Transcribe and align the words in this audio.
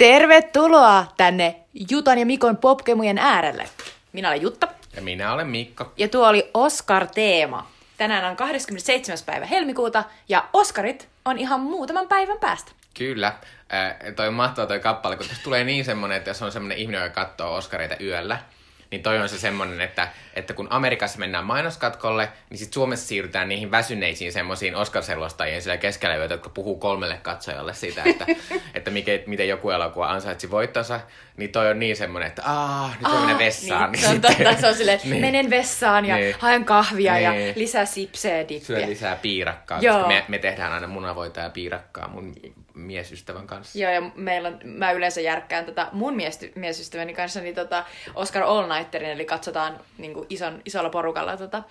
Tervetuloa 0.00 1.06
tänne 1.16 1.56
Jutan 1.90 2.18
ja 2.18 2.26
Mikon 2.26 2.56
popkemujen 2.56 3.18
äärelle. 3.18 3.64
Minä 4.12 4.28
olen 4.28 4.42
Jutta 4.42 4.68
Ja 4.96 5.02
minä 5.02 5.32
olen 5.32 5.46
Mikko. 5.46 5.92
ja 5.96 6.08
tuo 6.08 6.28
oli 6.28 6.50
Oscar-teema. 6.54 7.66
Tänään 7.96 8.24
on 8.24 8.36
27. 8.36 9.18
päivä 9.26 9.46
helmikuuta 9.46 10.04
ja 10.28 10.44
Oscarit 10.52 11.08
on 11.24 11.38
ihan 11.38 11.60
muutaman 11.60 12.08
päivän 12.08 12.38
päästä. 12.38 12.72
Kyllä. 12.98 13.26
Äh, 13.26 13.96
toi 14.16 14.28
on 14.28 14.34
mahtava 14.34 14.66
toi 14.66 14.80
kappale, 14.80 15.16
kun 15.16 15.26
tässä 15.26 15.42
tulee 15.42 15.64
niin 15.64 15.84
semmonen, 15.84 16.16
että 16.16 16.30
jos 16.30 16.42
on 16.42 16.52
semmonen 16.52 16.78
ihminen, 16.78 17.02
joka 17.02 17.24
katsoo 17.24 17.54
Oscareita 17.54 17.96
yöllä, 18.00 18.38
niin 18.90 19.02
toi 19.02 19.18
on 19.18 19.28
se 19.28 19.38
semmonen, 19.38 19.80
että, 19.80 20.08
että 20.34 20.54
kun 20.54 20.66
Amerikassa 20.70 21.18
mennään 21.18 21.44
mainoskatkolle, 21.44 22.28
niin 22.50 22.58
sitten 22.58 22.74
Suomessa 22.74 23.06
siirrytään 23.06 23.48
niihin 23.48 23.70
väsyneisiin 23.70 24.32
semmoisiin 24.32 24.74
Oscar-selostajien 24.76 25.62
siellä 25.62 25.76
keskellä 25.76 26.16
yötä, 26.16 26.34
jotka 26.34 26.48
puhuu 26.48 26.78
kolmelle 26.78 27.18
katsojalle 27.22 27.74
siitä, 27.74 28.02
että, 28.06 28.26
että 28.74 28.90
mikä, 28.90 29.12
miten 29.26 29.48
joku 29.48 29.70
elokuva 29.70 30.06
ansaitsi 30.10 30.50
voittonsa, 30.50 31.00
niin 31.36 31.52
toi 31.52 31.70
on 31.70 31.78
niin 31.78 31.96
semmonen, 31.96 32.28
että 32.28 32.42
aah, 32.44 32.98
nyt 33.00 33.08
voi 33.12 33.18
mennä 33.18 33.38
vessaan. 33.38 33.92
Niin, 33.92 34.02
se 34.02 34.08
on 34.08 34.20
totta, 34.20 34.56
se 34.60 34.66
on 34.66 34.74
silleen, 34.74 35.00
Niin. 35.04 35.20
menen 35.20 35.50
vessaan 35.50 36.04
ja 36.06 36.16
Niin. 36.16 36.36
haen 36.38 36.64
kahvia 36.64 37.18
ja 37.18 37.30
Niin. 37.32 37.52
lisää 37.56 37.84
sipseä 37.84 38.36
ja 38.36 38.44
Syö 38.60 38.76
dippiä. 38.76 38.88
lisää 38.88 39.16
piirakkaa, 39.16 39.78
Joo. 39.80 39.94
koska 39.94 40.08
me, 40.08 40.24
me 40.28 40.38
tehdään 40.38 40.72
aina 40.72 40.86
munavoita 40.86 41.40
ja 41.40 41.50
piirakkaa 41.50 42.08
mun 42.08 42.32
miesystävän 42.74 43.46
kanssa. 43.46 43.78
Joo, 43.78 43.92
ja 43.92 44.00
meillä 44.14 44.48
on, 44.48 44.60
mä 44.64 44.92
yleensä 44.92 45.20
järkkään 45.20 45.64
tätä 45.64 45.88
mun 45.92 46.16
miesty, 46.16 46.52
miesystäväni 46.54 47.14
kanssa 47.14 47.40
niin 47.40 47.54
tota 47.54 47.84
Oscar 48.14 48.42
All 48.42 48.74
Nighterin, 48.74 49.10
eli 49.10 49.24
katsotaan 49.24 49.80
niin 49.98 50.14
kuin 50.14 50.26
ison, 50.30 50.62
isolla 50.64 50.90
porukalla 50.90 51.36
tota 51.36 51.62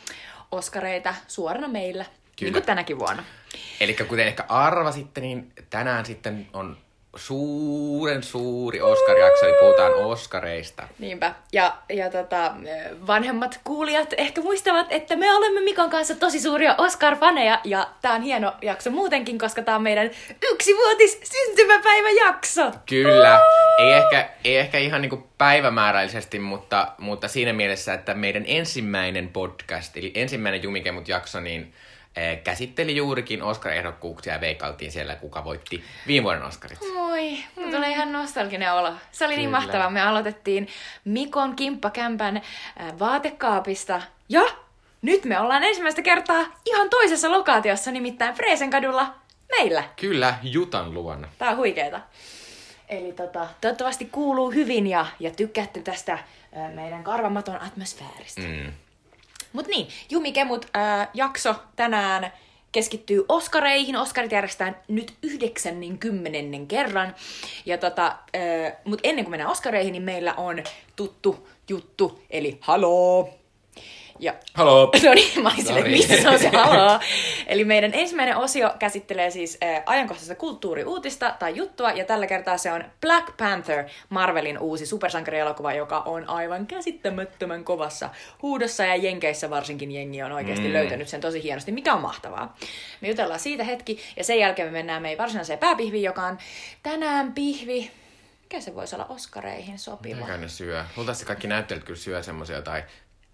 Oscareita 0.52 1.16
suorana 1.28 1.67
meillä, 1.67 2.06
niin 2.41 2.53
kuin 2.53 2.66
tänäkin 2.66 3.00
vuonna. 3.00 3.23
Eli 3.80 3.94
kuten 3.94 4.28
ehkä 4.28 4.45
arvasitte, 4.50 5.22
niin 5.22 5.52
tänään 5.69 6.06
sitten 6.06 6.47
on 6.53 6.78
suuren 7.16 8.24
suuri 8.24 8.82
Oscar-jakso, 8.82 9.46
eli 9.46 9.56
puhutaan 9.60 9.94
Oscareista. 9.94 10.88
Niinpä. 11.00 11.34
Ja, 11.54 11.78
ja 11.90 12.10
tota, 12.10 12.54
vanhemmat 13.08 13.60
kuulijat 13.64 14.14
ehkä 14.18 14.42
muistavat, 14.42 14.88
että 14.90 15.16
me 15.16 15.34
olemme 15.34 15.62
Mikon 15.62 15.90
kanssa 15.90 16.16
tosi 16.16 16.40
suuria 16.40 16.76
Oscar-faneja, 16.78 17.60
ja 17.64 17.88
tää 18.02 18.14
on 18.14 18.22
hieno 18.22 18.54
jakso 18.62 18.92
muutenkin, 18.92 19.40
koska 19.40 19.62
tää 19.62 19.76
on 19.76 19.84
meidän 19.84 20.12
yksivuotis 20.52 21.20
syntymäpäiväjakso. 21.24 22.72
Kyllä, 22.86 23.42
ei 23.78 23.94
ehkä, 23.94 24.30
ei 24.44 24.58
ehkä 24.58 24.78
ihan 24.78 25.02
niin 25.02 25.24
päivämääräisesti, 25.38 26.40
mutta, 26.40 26.88
mutta 26.98 27.28
siinä 27.28 27.54
mielessä, 27.54 27.94
että 27.94 28.14
meidän 28.14 28.44
ensimmäinen 28.48 29.30
podcast, 29.30 29.98
eli 29.98 30.12
ensimmäinen 30.16 30.64
Jumikemut 30.64 31.08
jakso, 31.08 31.40
niin 31.40 31.74
käsitteli 32.44 32.96
juurikin 32.96 33.44
Oscar-ehdokkuuksia 33.44 34.34
ja 34.34 34.42
veikkailtiin 34.42 34.92
siellä, 34.92 35.16
kuka 35.16 35.44
voitti 35.44 35.84
viime 36.08 36.24
vuoden 36.24 36.44
Oscarit. 36.44 36.80
Moi, 36.94 37.38
mulla 37.56 37.72
tulee 37.72 37.90
ihan 37.90 38.12
nostalginen 38.12 38.74
olo. 38.74 38.94
Se 39.12 39.26
oli 39.26 39.36
niin 39.36 39.48
Kyllä. 39.48 39.60
mahtavaa. 39.60 39.90
Me 39.90 40.02
aloitettiin 40.02 40.68
Mikon 41.06 41.56
kimppakämpän 41.56 42.38
äh, 42.38 43.00
vaatekaapista. 43.00 44.02
Ja 44.30 44.42
nyt 45.02 45.26
me 45.26 45.40
ollaan 45.40 45.64
ensimmäistä 45.64 46.02
kertaa 46.02 46.46
ihan 46.66 46.90
toisessa 46.90 47.32
lokaatiossa, 47.32 47.92
nimittäin 47.92 48.36
Freesenkadulla 48.36 49.14
meillä. 49.58 49.84
Kyllä, 49.96 50.36
Jutan 50.44 50.94
luona. 50.94 51.28
Tää 51.38 51.50
on 51.50 51.58
huikeeta. 51.58 52.02
Eli 52.90 53.12
tota, 53.12 53.48
toivottavasti 53.62 54.06
kuuluu 54.06 54.52
hyvin 54.52 54.88
ja, 54.88 55.06
ja 55.20 55.32
tykkäätte 55.32 55.82
tästä 55.82 56.14
äh, 56.14 56.74
meidän 56.74 57.04
karvamaton 57.04 57.62
atmosfääristä. 57.62 58.42
Mm. 58.42 58.74
Mut 59.54 59.68
niin, 59.68 59.88
Jumikemut 60.10 60.66
äh, 60.76 61.08
jakso 61.14 61.56
tänään 61.76 62.32
keskittyy 62.72 63.26
Oskareihin. 63.30 63.96
Oskarit 63.96 64.32
järjestetään 64.32 64.78
nyt 64.88 65.14
90 65.24 66.58
kerran. 66.68 67.16
Ja 67.66 67.78
tota, 67.78 68.08
äh, 68.08 68.74
mut 68.86 69.00
ennen 69.04 69.26
kuin 69.26 69.32
mennään 69.32 69.52
Oskareihin, 69.52 69.92
niin 69.92 70.04
meillä 70.04 70.34
on 70.34 70.64
tuttu 70.96 71.48
juttu, 71.70 72.22
eli 72.30 72.58
haloo. 72.62 73.38
Ja 74.19 74.34
Haloo! 74.53 74.91
No 75.03 75.13
niin, 75.13 75.44
mä 75.44 75.50
olin 75.50 75.66
silleen, 75.66 75.85
No 75.85 75.91
niin. 75.91 76.09
missä 76.09 76.30
on 76.30 76.40
se 76.40 76.50
haloo. 76.50 77.00
Eli 77.47 77.66
meidän 77.66 77.94
ensimmäinen 77.94 78.38
osio 78.38 78.74
käsittelee 78.80 79.31
siis 79.31 79.57
äh, 79.63 79.84
ajankohtaista 79.85 80.35
kulttuuriuutista 80.35 81.35
tai 81.40 81.56
juttua, 81.56 81.91
ja 81.91 82.06
tällä 82.06 82.28
kertaa 82.28 82.57
se 82.57 82.72
on 82.72 82.84
Black 83.02 83.38
Panther, 83.38 83.85
Marvelin 84.09 84.59
uusi 84.59 84.85
supersankarielokuva, 84.85 85.74
joka 85.74 86.00
on 86.00 86.30
aivan 86.30 86.68
käsittämättömän 86.68 87.63
kovassa 87.63 88.09
huudossa, 88.41 88.85
ja 88.85 88.96
Jenkeissä 88.96 89.50
varsinkin 89.50 89.91
jengi 89.91 90.24
on 90.24 90.31
oikeasti 90.31 90.68
mm. 90.68 90.74
löytänyt 90.74 91.07
sen 91.07 91.22
tosi 91.22 91.44
hienosti, 91.44 91.72
mikä 91.72 91.94
on 91.94 92.01
mahtavaa. 92.01 92.57
Me 93.01 93.07
jutellaan 93.07 93.40
siitä 93.40 93.63
hetki, 93.63 94.00
ja 94.18 94.24
sen 94.24 94.40
jälkeen 94.40 94.68
me 94.68 94.72
mennään 94.72 95.01
meidän 95.01 95.18
varsinaiseen 95.18 95.59
pääpihviin, 95.59 96.03
joka 96.03 96.24
on 96.24 96.38
tänään 96.84 97.34
pihvi. 97.34 97.91
Mikä 98.44 98.62
se 98.62 98.75
voisi 98.75 98.96
olla 98.96 99.06
Oskareihin 99.06 99.80
sopiva? 99.80 100.19
Mikä 100.19 100.38
ne 100.38 100.47
syö? 100.47 100.86
Luultavasti 100.96 101.25
kaikki 101.25 101.47
näyttelijät 101.47 101.86
kyllä 101.86 102.00
syö 102.00 102.24
semmoisia 102.24 102.56
jotain 102.56 102.84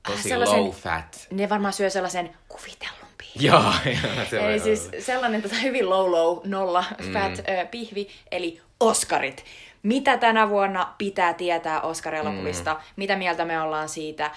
tosi 0.07 0.29
sellaisen- 0.29 0.59
low 0.59 0.71
fat. 0.71 1.27
Ne 1.31 1.49
varmaan 1.49 1.73
syö 1.73 1.89
sellaisen 1.89 2.29
kuvitellun 2.47 3.07
pihvin. 3.17 3.47
Joo, 3.47 3.63
joo, 3.85 4.25
se 4.29 4.39
Eli 4.49 4.59
siis 4.59 4.89
olla. 4.93 5.01
sellainen 5.01 5.41
tota, 5.41 5.55
hyvin 5.55 5.89
low 5.89 6.11
low 6.11 6.39
nolla 6.45 6.83
fat 7.13 7.39
ö, 7.39 7.66
pihvi, 7.71 8.07
eli 8.31 8.61
Oscarit. 8.79 9.45
Mitä 9.83 10.17
tänä 10.17 10.49
vuonna 10.49 10.93
pitää 10.97 11.33
tietää 11.33 11.81
Oscar-elokuvista, 11.81 12.73
mm. 12.73 12.79
mitä 12.95 13.16
mieltä 13.16 13.45
me 13.45 13.61
ollaan 13.61 13.89
siitä, 13.89 14.31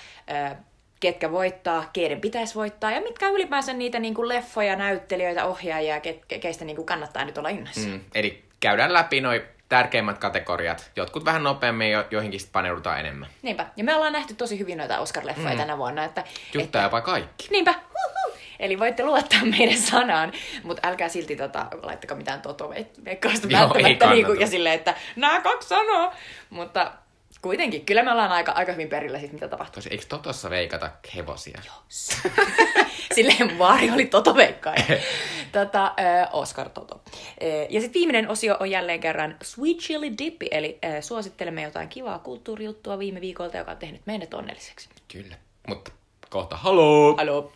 ö, 0.50 0.54
ketkä 1.00 1.32
voittaa, 1.32 1.90
keiden 1.92 2.20
pitäisi 2.20 2.54
voittaa, 2.54 2.90
ja 2.90 3.00
mitkä 3.00 3.28
ylipäänsä 3.28 3.72
niitä 3.72 3.98
niin 3.98 4.14
kuin 4.14 4.28
leffoja, 4.28 4.76
näyttelijöitä, 4.76 5.44
ohjaajia, 5.44 6.00
ke, 6.00 6.20
ke- 6.34 6.38
keistä 6.38 6.64
niin 6.64 6.76
kuin 6.76 6.86
kannattaa 6.86 7.24
nyt 7.24 7.38
olla 7.38 7.48
innossa. 7.48 7.80
Mm. 7.80 7.92
Mm, 7.92 8.00
eli 8.14 8.44
käydään 8.60 8.92
läpi 8.92 9.20
noin 9.20 9.42
tärkeimmät 9.68 10.18
kategoriat. 10.18 10.90
Jotkut 10.96 11.24
vähän 11.24 11.42
nopeammin, 11.42 11.90
jo, 11.90 12.04
joihinkin 12.10 12.40
sitten 12.40 12.52
paneudutaan 12.52 13.00
enemmän. 13.00 13.28
Niinpä. 13.42 13.66
Ja 13.76 13.84
me 13.84 13.94
ollaan 13.94 14.12
nähty 14.12 14.34
tosi 14.34 14.58
hyvin 14.58 14.78
noita 14.78 14.98
Oscar-leffoja 14.98 15.52
mm. 15.52 15.56
tänä 15.56 15.78
vuonna, 15.78 16.04
että... 16.04 16.24
Juttaa 16.54 16.82
jopa 16.82 17.00
kaikki. 17.00 17.48
Niinpä. 17.50 17.72
Huhhuh. 17.72 18.38
Eli 18.58 18.78
voitte 18.78 19.04
luottaa 19.04 19.44
meidän 19.58 19.78
sanaan, 19.78 20.32
mutta 20.62 20.88
älkää 20.88 21.08
silti 21.08 21.36
tota, 21.36 21.66
laittakaa 21.82 22.16
mitään 22.16 22.42
totoveikkausta 22.42 23.48
Joo, 23.48 23.60
ei 23.60 23.64
välttämättä. 23.64 23.98
kannata. 23.98 24.10
Niinku, 24.10 24.32
ja 24.32 24.46
silleen, 24.46 24.74
että 24.74 24.94
nämä 25.16 25.40
kaksi 25.40 25.68
sanaa. 25.68 26.14
Mutta 26.50 26.92
kuitenkin, 27.42 27.86
kyllä 27.86 28.02
me 28.02 28.12
ollaan 28.12 28.32
aika, 28.32 28.52
aika 28.52 28.72
hyvin 28.72 28.88
perillä 28.88 29.18
siitä, 29.18 29.34
mitä 29.34 29.48
tapahtuu. 29.48 29.74
Tosi, 29.74 29.88
eikö 29.92 30.04
Totossa 30.08 30.50
veikata 30.50 30.90
hevosia? 31.16 31.60
Joo. 31.66 31.74
Silleen 33.14 33.58
Vaari 33.58 33.90
oli 33.90 34.06
totoveikkaaja. 34.06 34.84
tota, 35.52 35.84
äh, 35.86 36.28
Oscar 36.32 36.68
Toto. 36.68 37.00
Äh, 37.16 37.66
ja 37.70 37.80
sitten 37.80 38.00
viimeinen 38.00 38.28
osio 38.28 38.56
on 38.60 38.70
jälleen 38.70 39.00
kerran 39.00 39.36
Sweet 39.42 39.76
Chili 39.76 40.18
Dippy, 40.18 40.46
eli 40.50 40.78
äh, 40.84 41.02
suosittelemme 41.02 41.62
jotain 41.62 41.88
kivaa 41.88 42.18
kulttuurijuttua 42.18 42.98
viime 42.98 43.20
viikolta, 43.20 43.56
joka 43.56 43.70
on 43.70 43.76
tehnyt 43.76 44.00
meidät 44.06 44.34
onnelliseksi. 44.34 44.88
Kyllä. 45.12 45.36
Mutta 45.66 45.90
kohta 46.30 46.56
haloo! 46.56 47.16
Haloo. 47.16 47.52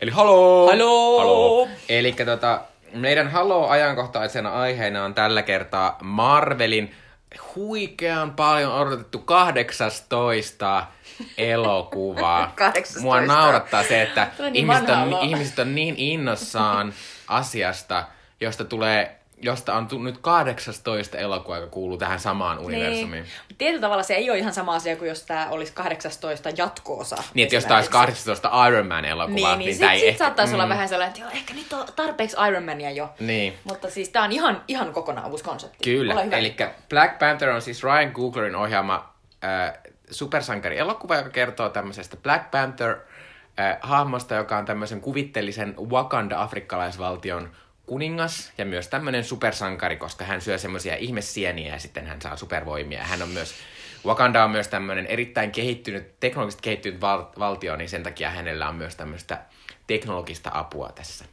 Eli 0.00 0.10
haloo! 0.10 0.66
Haloo! 0.66 1.18
haloo. 1.18 1.68
Eli 1.88 2.12
tota, 2.12 2.60
meidän 2.92 3.30
haloo-ajankohtaisena 3.30 4.50
aiheena 4.50 5.04
on 5.04 5.14
tällä 5.14 5.42
kertaa 5.42 5.98
Marvelin 6.02 6.94
huikean 7.54 8.30
paljon 8.30 8.74
odotettu 8.74 9.18
18 9.18 10.86
elokuvaa. 11.38 12.52
18. 12.56 13.00
Mua 13.00 13.20
naurattaa 13.20 13.82
se, 13.82 14.02
että 14.02 14.28
niin 14.38 14.56
ihmiset 14.56 14.88
on, 14.88 15.18
ihmiset 15.22 15.58
on 15.58 15.74
niin 15.74 15.94
innossaan 15.98 16.94
asiasta, 17.28 18.04
josta 18.40 18.64
tulee 18.64 19.20
josta 19.42 19.74
on 19.74 19.88
tu- 19.88 19.98
nyt 20.02 20.18
18 20.18 21.18
elokuvaa, 21.18 21.58
joka 21.58 21.70
kuuluu 21.70 21.98
tähän 21.98 22.20
samaan 22.20 22.58
universumiin. 22.58 23.10
Niin. 23.22 23.56
Tietyllä 23.58 23.80
tavalla 23.80 24.02
se 24.02 24.14
ei 24.14 24.30
ole 24.30 24.38
ihan 24.38 24.54
sama 24.54 24.74
asia 24.74 24.96
kuin 24.96 25.08
jos 25.08 25.22
tämä 25.22 25.48
olisi 25.50 25.72
18 25.72 26.50
jatko-osa. 26.56 27.16
Niin, 27.34 27.42
että 27.42 27.54
jos 27.54 27.64
tämä 27.64 27.76
olisi 27.76 27.88
esimerkiksi. 27.90 28.24
18 28.24 28.68
Iron 28.68 28.86
Man 28.86 29.04
elokuva, 29.04 29.34
Niin, 29.34 29.58
niin, 29.58 29.58
niin 29.58 29.74
sit, 29.74 29.88
ei 29.90 29.98
sit 29.98 30.08
ehkä... 30.08 30.18
saattaisi 30.18 30.54
olla 30.54 30.68
vähän 30.68 30.88
sellainen, 30.88 31.08
että 31.10 31.20
joo, 31.20 31.30
ehkä 31.30 31.54
nyt 31.54 31.72
on 31.72 31.86
tarpeeksi 31.96 32.36
Iron 32.48 32.62
Mania 32.64 32.90
jo. 32.90 33.10
Niin. 33.20 33.54
Mutta 33.64 33.90
siis 33.90 34.08
tää 34.08 34.22
on 34.22 34.32
ihan, 34.32 34.62
ihan 34.68 34.92
kokonaan 34.92 35.30
uusi 35.30 35.44
konsepti. 35.44 35.78
Kyllä, 35.84 36.22
eli 36.22 36.56
Black 36.88 37.18
Panther 37.18 37.48
on 37.50 37.62
siis 37.62 37.82
Ryan 37.82 38.12
Cooglerin 38.12 38.56
ohjaama 38.56 39.14
äh, 39.44 39.72
supersankari-elokuva, 40.10 41.16
joka 41.16 41.30
kertoo 41.30 41.68
tämmöisestä 41.68 42.16
Black 42.16 42.50
Panther 42.50 42.90
äh, 43.60 43.76
hahmosta, 43.80 44.34
joka 44.34 44.56
on 44.56 44.64
tämmöisen 44.64 45.00
kuvitteellisen 45.00 45.74
Wakanda-afrikkalaisvaltion 45.78 47.48
kuningas 47.86 48.52
ja 48.58 48.64
myös 48.64 48.88
tämmöinen 48.88 49.24
supersankari, 49.24 49.96
koska 49.96 50.24
hän 50.24 50.40
syö 50.40 50.58
semmoisia 50.58 50.96
ihmessieniä 50.96 51.72
ja 51.72 51.78
sitten 51.78 52.06
hän 52.06 52.22
saa 52.22 52.36
supervoimia. 52.36 53.04
Hän 53.04 53.22
on 53.22 53.28
myös, 53.28 53.54
Wakanda 54.06 54.44
on 54.44 54.50
myös 54.50 54.68
tämmöinen 54.68 55.06
erittäin 55.06 55.52
kehittynyt, 55.52 56.20
teknologisesti 56.20 56.62
kehittynyt 56.62 57.00
val- 57.00 57.26
valtio, 57.38 57.76
niin 57.76 57.88
sen 57.88 58.02
takia 58.02 58.30
hänellä 58.30 58.68
on 58.68 58.74
myös 58.74 58.96
tämmöistä 58.96 59.40
teknologista 59.86 60.50
apua 60.54 60.92
tässä. 60.94 61.24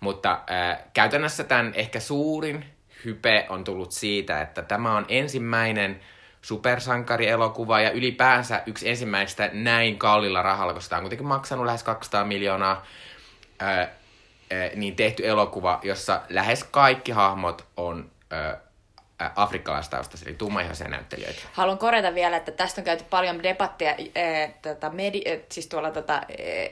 Mutta 0.00 0.40
äh, 0.50 0.78
käytännössä 0.94 1.44
tämän 1.44 1.72
ehkä 1.74 2.00
suurin 2.00 2.64
hype 3.04 3.46
on 3.48 3.64
tullut 3.64 3.92
siitä, 3.92 4.40
että 4.40 4.62
tämä 4.62 4.96
on 4.96 5.06
ensimmäinen 5.08 6.00
supersankarielokuva 6.42 7.80
ja 7.80 7.90
ylipäänsä 7.90 8.62
yksi 8.66 8.88
ensimmäistä 8.88 9.50
näin 9.52 9.98
kalliilla 9.98 10.42
rahalla, 10.42 10.74
koska 10.74 10.90
tämä 10.90 10.98
on 10.98 11.02
kuitenkin 11.02 11.26
maksanut 11.26 11.66
lähes 11.66 11.82
200 11.82 12.24
miljoonaa, 12.24 12.86
ää, 13.58 13.88
niin 14.74 14.96
tehty 14.96 15.28
elokuva, 15.28 15.80
jossa 15.82 16.20
lähes 16.28 16.64
kaikki 16.64 17.12
hahmot 17.12 17.64
on 17.76 18.10
äh, 18.32 18.56
afrikkalaistaustaisia, 19.36 20.28
eli 20.28 20.36
tummaihoisia 20.36 20.88
näyttelijöitä. 20.88 21.40
Haluan 21.52 21.78
korjata 21.78 22.14
vielä, 22.14 22.36
että 22.36 22.52
tästä 22.52 22.80
on 22.80 22.84
käyty 22.84 23.04
paljon 23.10 23.42
debattia 23.42 23.90
äh, 23.90 24.54
tota, 24.62 24.88
medi- 24.88 25.32
äh, 25.32 25.38
siis 25.52 25.66
tuolla 25.66 25.90
tota, 25.90 26.14
äh, 26.14 26.22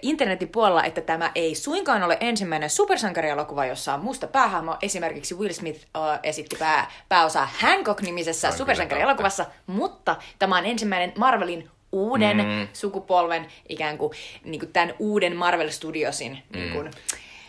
internetin 0.03 0.49
puolella, 0.49 0.85
että 0.85 1.01
tämä 1.01 1.33
ei 1.35 1.55
suinkaan 1.55 2.03
ole 2.03 2.17
ensimmäinen 2.21 2.71
supersankarielokuva, 2.71 3.67
jossa 3.67 3.95
on 3.95 4.01
musta 4.01 4.27
päähahmo. 4.27 4.77
Esimerkiksi 4.83 5.35
Will 5.35 5.53
Smith 5.53 5.87
äh, 5.97 6.19
esitti 6.23 6.57
pää, 6.57 6.91
pääosaa 7.09 7.49
Hancock-nimisessä 7.61 8.51
supersankarielokuvassa, 8.51 9.47
mutta 9.67 10.17
tämä 10.39 10.59
on 10.59 10.67
ensimmäinen 10.67 11.13
Marvelin 11.19 11.71
uuden 11.93 12.37
mm. 12.37 12.69
sukupolven, 12.73 13.47
ikään 13.69 13.99
kuin, 13.99 14.13
niin 14.45 14.61
kuin 14.61 14.73
tämän 14.73 14.95
uuden 14.99 15.37
Marvel 15.37 15.71
Studiosin 15.71 16.33
mm. 16.33 16.59
niin 16.59 16.73
kuin, 16.73 16.91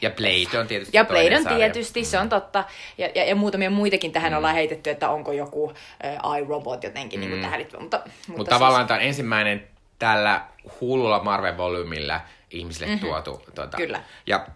Ja 0.01 0.09
Blade 0.09 0.59
on 0.59 0.67
tietysti 0.67 0.97
ja 0.97 1.05
Blade 1.05 1.37
on 1.37 1.43
sarja. 1.43 1.57
tietysti, 1.57 2.05
se 2.05 2.19
on 2.19 2.29
totta. 2.29 2.63
Ja, 2.97 3.09
ja, 3.15 3.25
ja 3.25 3.35
muutamia 3.35 3.69
muitakin 3.69 4.11
tähän 4.11 4.31
mm. 4.31 4.37
ollaan 4.37 4.55
heitetty, 4.55 4.89
että 4.89 5.09
onko 5.09 5.31
joku 5.31 5.73
äh, 6.05 6.37
iRobot 6.39 6.83
jotenkin 6.83 7.19
mm. 7.19 7.29
niin 7.29 7.41
tähän 7.41 7.59
liittyvä. 7.59 7.81
Mutta, 7.81 7.97
mutta, 8.05 8.37
Mutta 8.37 8.49
tavallaan 8.49 8.87
tämä 8.87 8.97
on 8.97 9.05
ensimmäinen 9.05 9.67
tällä 9.99 10.41
hullulla 10.81 11.19
Marvel-volyymilla 11.23 12.21
ihmisille 12.51 12.87
mm-hmm. 12.87 12.99
tuotu. 12.99 13.41
Tuota. 13.55 13.77
Kyllä. 13.77 14.01
Ja 14.27 14.47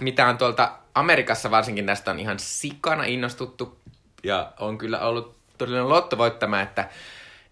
mitä 0.00 0.26
on 0.26 0.38
tuolta 0.38 0.72
Amerikassa 0.94 1.50
varsinkin 1.50 1.86
näistä 1.86 2.10
on 2.10 2.20
ihan 2.20 2.38
sikana 2.38 3.04
innostuttu. 3.04 3.80
Ja 4.24 4.52
on 4.60 4.78
kyllä 4.78 5.00
ollut 5.00 5.36
todellinen 5.58 5.88
lotto 5.88 6.18
voittama, 6.18 6.60
että, 6.60 6.88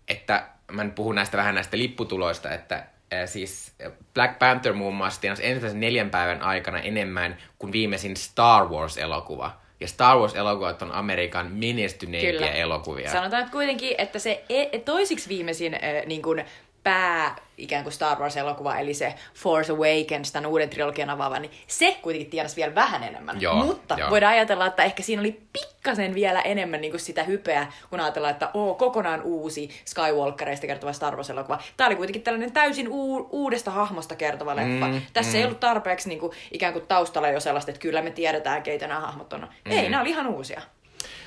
että 0.09 0.47
mä 0.73 0.85
nyt 0.85 0.95
puhun 0.95 1.15
näistä 1.15 1.37
vähän 1.37 1.55
näistä 1.55 1.79
lipputuloista, 1.79 2.51
että 2.51 2.87
siis 3.27 3.75
Black 4.15 4.39
Panther 4.39 4.73
muun 4.73 4.95
muassa 4.95 5.21
tienasi 5.21 5.47
ensimmäisen 5.47 5.81
neljän 5.81 6.11
päivän 6.11 6.43
aikana 6.43 6.79
enemmän 6.79 7.37
kuin 7.59 7.73
viimeisin 7.73 8.17
Star 8.17 8.69
Wars-elokuva. 8.69 9.51
Ja 9.81 9.89
Star 9.89 10.17
Wars-elokuvat 10.17 10.83
on 10.83 10.93
Amerikan 10.93 11.53
menestyneimpiä 11.53 12.33
Kyllä. 12.33 12.51
elokuvia. 12.51 13.11
Sanotaan 13.11 13.43
että 13.43 13.53
kuitenkin, 13.53 13.95
että 13.99 14.19
se 14.19 14.45
e- 14.49 14.79
toisiksi 14.79 15.29
viimeisin 15.29 15.75
äh, 15.75 15.81
niin 16.07 16.23
kuin 16.23 16.45
pää 16.89 17.37
ikään 17.59 17.83
kuin 17.83 17.93
Star 17.93 18.19
Wars-elokuva, 18.19 18.79
eli 18.79 18.95
se 18.95 19.15
Force 19.35 19.73
Awakens, 19.73 20.33
tämän 20.33 20.51
uuden 20.51 20.71
trilogian 20.71 21.11
avaava, 21.11 21.39
niin 21.39 21.51
se 21.67 21.99
kuitenkin 22.03 22.31
tienasi 22.31 22.57
vielä 22.57 22.75
vähän 22.75 23.03
enemmän. 23.05 23.41
Joo, 23.41 23.55
Mutta 23.55 23.97
joo. 23.99 24.11
voidaan 24.11 24.33
ajatella, 24.33 24.67
että 24.67 24.83
ehkä 24.83 25.03
siinä 25.03 25.21
oli 25.21 25.41
pikkasen 25.53 26.15
vielä 26.15 26.41
enemmän 26.41 26.81
niin 26.81 26.91
kuin 26.91 27.01
sitä 27.01 27.23
hypeä, 27.23 27.67
kun 27.91 28.01
ajatellaan, 28.01 28.33
että 28.33 28.51
oo, 28.55 28.75
kokonaan 28.75 29.23
uusi 29.23 29.71
Skywalkereista 29.85 30.67
kertova 30.67 30.93
Star 30.93 31.17
Wars-elokuva. 31.17 31.59
Tämä 31.77 31.87
oli 31.87 31.97
kuitenkin 31.97 32.23
tällainen 32.23 32.53
täysin 32.53 32.89
u- 32.89 33.29
uudesta 33.31 33.71
hahmosta 33.71 34.17
kertova 34.17 34.57
leffa. 34.57 34.89
Mm, 34.89 35.03
Tässä 35.13 35.33
mm. 35.33 35.39
ei 35.39 35.45
ollut 35.45 35.61
tarpeeksi 35.61 36.09
niin 36.09 36.21
kuin, 36.21 36.33
ikään 36.53 36.73
kuin 36.73 36.87
taustalla 36.87 37.29
jo 37.29 37.41
sellaista, 37.41 37.71
että 37.71 37.81
kyllä 37.81 38.03
me 38.03 38.11
tiedetään, 38.11 38.63
keitä 38.63 38.87
nämä 38.87 39.01
hahmot 39.01 39.33
on. 39.33 39.41
Mm. 39.41 39.73
Ei, 39.73 39.89
nämä 39.89 40.01
oli 40.01 40.11
ihan 40.11 40.27
uusia. 40.27 40.61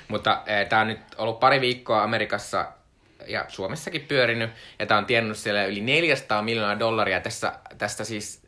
Mutta 0.08 0.42
eh, 0.46 0.68
tämä 0.68 0.82
on 0.82 0.88
nyt 0.88 1.00
ollut 1.18 1.40
pari 1.40 1.62
viikkoa 1.62 2.04
Amerikassa 2.04 2.66
ja 3.28 3.46
Suomessakin 3.48 4.02
pyörinyt, 4.02 4.50
ja 4.80 4.86
tämä 4.86 4.98
on 4.98 5.06
tiennyt 5.06 5.38
siellä 5.38 5.66
yli 5.66 5.82
400 5.82 6.42
miljoonaa 6.42 6.80
dollaria. 6.80 7.22
Tässä, 7.22 7.54
tästä 7.78 8.04
siis, 8.04 8.42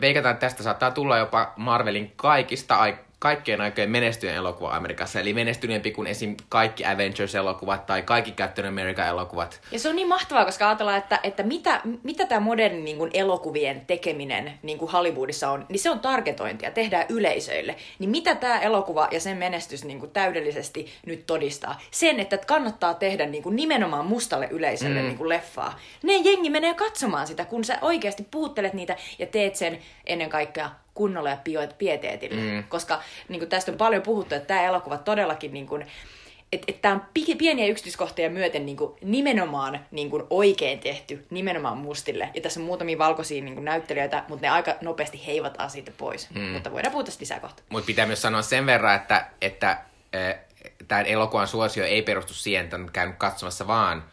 veikataan, 0.00 0.32
että 0.32 0.46
tästä 0.46 0.62
saattaa 0.62 0.90
tulla 0.90 1.18
jopa 1.18 1.52
Marvelin 1.56 2.12
kaikista 2.16 2.76
ai- 2.76 2.98
kaikkien 3.18 3.60
aikojen 3.60 3.90
menestyneen 3.90 4.36
elokuva 4.36 4.76
Amerikassa, 4.76 5.20
eli 5.20 5.34
menestyneempi 5.34 5.90
kuin 5.90 6.06
esim. 6.06 6.36
kaikki 6.48 6.84
Avengers-elokuvat 6.84 7.86
tai 7.86 8.02
kaikki 8.02 8.32
Captain 8.32 8.68
America-elokuvat. 8.68 9.60
Ja 9.70 9.78
se 9.78 9.88
on 9.88 9.96
niin 9.96 10.08
mahtavaa, 10.08 10.44
koska 10.44 10.68
ajatellaan, 10.68 10.98
että, 10.98 11.20
että 11.22 11.42
mitä, 11.42 11.80
mitä 12.02 12.26
tämä 12.26 12.40
moderni 12.40 12.82
niin 12.82 12.96
kuin 12.96 13.10
elokuvien 13.14 13.86
tekeminen 13.86 14.52
niin 14.62 14.78
kuin 14.78 14.90
Hollywoodissa 14.90 15.50
on, 15.50 15.66
niin 15.68 15.78
se 15.78 15.90
on 15.90 16.00
targetointia, 16.00 16.70
tehdään 16.70 17.06
yleisöille. 17.08 17.76
Niin 17.98 18.10
mitä 18.10 18.34
tämä 18.34 18.60
elokuva 18.60 19.08
ja 19.10 19.20
sen 19.20 19.36
menestys 19.36 19.84
niin 19.84 20.00
kuin 20.00 20.10
täydellisesti 20.10 20.92
nyt 21.06 21.26
todistaa? 21.26 21.80
Sen, 21.90 22.20
että 22.20 22.38
kannattaa 22.38 22.94
tehdä 22.94 23.26
niin 23.26 23.42
kuin 23.42 23.56
nimenomaan 23.56 24.06
mustalle 24.06 24.48
yleisölle 24.50 25.00
mm. 25.00 25.06
niin 25.06 25.18
kuin 25.18 25.28
leffaa. 25.28 25.78
Ne 26.02 26.16
jengi 26.16 26.50
menee 26.50 26.74
katsomaan 26.74 27.26
sitä, 27.26 27.44
kun 27.44 27.64
sä 27.64 27.78
oikeasti 27.82 28.26
puuttelet 28.30 28.72
niitä 28.72 28.96
ja 29.18 29.26
teet 29.26 29.56
sen 29.56 29.78
ennen 30.06 30.30
kaikkea 30.30 30.70
kunnolla 30.96 31.30
ja 31.30 31.38
pieteetillä. 31.78 32.40
Mm. 32.40 32.64
Koska 32.68 33.02
niin 33.28 33.40
kuin 33.40 33.48
tästä 33.48 33.72
on 33.72 33.78
paljon 33.78 34.02
puhuttu, 34.02 34.34
että 34.34 34.46
tämä 34.46 34.62
elokuva 34.62 34.98
todellakin 34.98 35.52
niin 35.52 35.66
kuin, 35.66 35.86
että 36.52 36.64
et 36.68 36.82
tämä 36.82 36.94
on 36.94 37.02
pi- 37.14 37.34
pieniä 37.34 37.66
yksityiskohtia 37.66 38.30
myöten 38.30 38.66
niin 38.66 38.76
kuin 38.76 38.92
nimenomaan 39.02 39.86
niin 39.90 40.10
kuin 40.10 40.22
oikein 40.30 40.78
tehty, 40.78 41.26
nimenomaan 41.30 41.78
mustille. 41.78 42.30
Ja 42.34 42.40
tässä 42.40 42.60
on 42.60 42.66
muutamia 42.66 42.98
valkoisia 42.98 43.42
niin 43.42 43.54
kuin 43.54 43.64
näyttelijöitä, 43.64 44.24
mutta 44.28 44.46
ne 44.46 44.50
aika 44.50 44.74
nopeasti 44.80 45.26
heivataan 45.26 45.70
siitä 45.70 45.92
pois. 45.98 46.30
Mm. 46.30 46.40
Mutta 46.40 46.72
voidaan 46.72 46.92
puhua 46.92 47.04
tästä 47.04 47.20
lisää 47.20 47.40
kohta. 47.40 47.62
Mutta 47.68 47.86
pitää 47.86 48.06
myös 48.06 48.22
sanoa 48.22 48.42
sen 48.42 48.66
verran, 48.66 48.96
että, 48.96 49.26
että 49.40 49.70
äh, 49.70 50.34
tämän 50.88 51.06
elokuvan 51.06 51.48
suosio 51.48 51.84
ei 51.84 52.02
perustu 52.02 52.34
siihen, 52.34 52.64
että 52.64 52.76
on 52.76 52.90
käynyt 52.92 53.16
katsomassa 53.16 53.66
vaan 53.66 54.04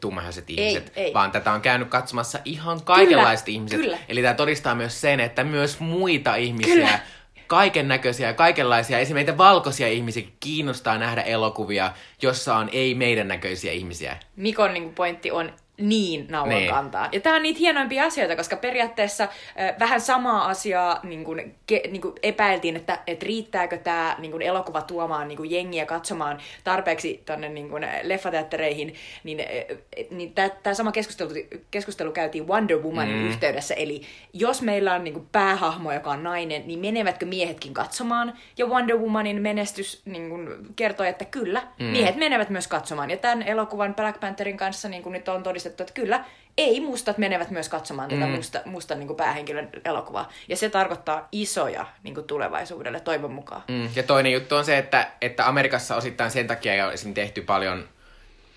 tummahaiset 0.00 0.50
ihmiset, 0.50 0.92
ei. 0.96 1.14
vaan 1.14 1.30
tätä 1.30 1.52
on 1.52 1.60
käynyt 1.60 1.88
katsomassa 1.88 2.38
ihan 2.44 2.82
kaikenlaiset 2.82 3.46
Kyllä, 3.46 3.56
ihmiset. 3.56 3.80
kyllä. 3.80 3.98
Eli 4.08 4.22
tämä 4.22 4.34
todistaa 4.34 4.74
myös 4.74 5.00
sen, 5.00 5.20
että 5.20 5.44
myös 5.44 5.80
muita 5.80 6.36
ihmisiä, 6.36 6.74
Kyllä. 6.74 6.98
kaiken 7.46 7.88
näköisiä 7.88 8.26
ja 8.28 8.34
kaikenlaisia, 8.34 8.98
esimerkiksi 8.98 9.14
meitä 9.30 9.38
valkoisia 9.38 9.88
ihmisiä 9.88 10.26
kiinnostaa 10.40 10.98
nähdä 10.98 11.22
elokuvia, 11.22 11.92
jossa 12.22 12.56
on 12.56 12.68
ei 12.72 12.94
meidän 12.94 13.28
näköisiä 13.28 13.72
ihmisiä. 13.72 14.16
Mikon 14.36 14.74
niin 14.74 14.94
pointti 14.94 15.30
on 15.30 15.52
niin 15.76 16.26
naulan 16.30 16.58
Niin. 16.58 16.70
kantaa. 16.70 17.08
Ja 17.12 17.20
tämä 17.20 17.36
on 17.36 17.42
niitä 17.42 17.58
hienoimpia 17.58 18.04
asioita, 18.04 18.36
koska 18.36 18.56
periaatteessa 18.56 19.24
äh, 19.24 19.74
vähän 19.80 20.00
samaa 20.00 20.48
asiaa 20.48 21.00
niin 21.02 21.24
kuin, 21.24 21.54
ke, 21.66 21.82
niin 21.90 22.02
kuin 22.02 22.14
epäiltiin, 22.22 22.76
että, 22.76 22.98
että 23.06 23.26
riittääkö 23.26 23.78
tämä 23.78 24.16
niin 24.18 24.30
kuin 24.30 24.42
elokuva 24.42 24.82
tuomaan 24.82 25.28
niin 25.28 25.36
kuin 25.36 25.50
jengiä 25.50 25.86
katsomaan 25.86 26.38
tarpeeksi 26.64 27.22
tonne 27.26 27.48
niin 27.48 27.68
kuin 27.68 27.86
leffateattereihin, 28.02 28.94
niin, 29.24 29.40
äh, 29.40 30.06
niin 30.10 30.34
tämä 30.62 30.74
sama 30.74 30.92
keskustelu, 30.92 31.30
keskustelu 31.70 32.12
käytiin 32.12 32.48
Wonder 32.48 32.78
Womanin 32.78 33.16
mm. 33.16 33.26
yhteydessä, 33.28 33.74
eli 33.74 34.02
jos 34.32 34.62
meillä 34.62 34.94
on 34.94 35.04
niin 35.04 35.28
päähahmo, 35.32 35.92
joka 35.92 36.10
on 36.10 36.22
nainen, 36.22 36.62
niin 36.66 36.78
menevätkö 36.78 37.26
miehetkin 37.26 37.74
katsomaan? 37.74 38.32
Ja 38.58 38.66
Wonder 38.66 38.96
Womanin 38.96 39.42
menestys 39.42 40.02
niin 40.04 40.30
kuin 40.30 40.48
kertoi, 40.76 41.08
että 41.08 41.24
kyllä, 41.24 41.62
mm. 41.78 41.84
miehet 41.84 42.16
menevät 42.16 42.50
myös 42.50 42.68
katsomaan. 42.68 43.10
Ja 43.10 43.16
tämän 43.16 43.42
elokuvan 43.42 43.94
Black 43.94 44.20
Pantherin 44.20 44.56
kanssa 44.56 44.88
niin 44.88 45.02
kuin 45.02 45.12
nyt 45.12 45.28
on 45.28 45.42
todistettu, 45.42 45.63
että 45.66 45.86
kyllä, 45.94 46.24
ei 46.58 46.80
mustat 46.80 47.18
menevät 47.18 47.50
myös 47.50 47.68
katsomaan 47.68 48.10
tätä 48.10 48.26
musta, 48.26 48.60
musta 48.64 48.94
niin 48.94 49.06
kuin 49.06 49.16
päähenkilön 49.16 49.70
elokuvaa. 49.84 50.30
Ja 50.48 50.56
se 50.56 50.70
tarkoittaa 50.70 51.28
isoja 51.32 51.86
niin 52.02 52.14
kuin 52.14 52.26
tulevaisuudelle, 52.26 53.00
toivon 53.00 53.32
mukaan. 53.32 53.62
Mm. 53.68 53.88
Ja 53.96 54.02
toinen 54.02 54.32
juttu 54.32 54.56
on 54.56 54.64
se, 54.64 54.78
että, 54.78 55.10
että 55.20 55.48
Amerikassa 55.48 55.96
osittain 55.96 56.30
sen 56.30 56.46
takia 56.46 56.86
on 56.86 56.92
esim. 56.92 57.14
tehty 57.14 57.40
paljon 57.40 57.88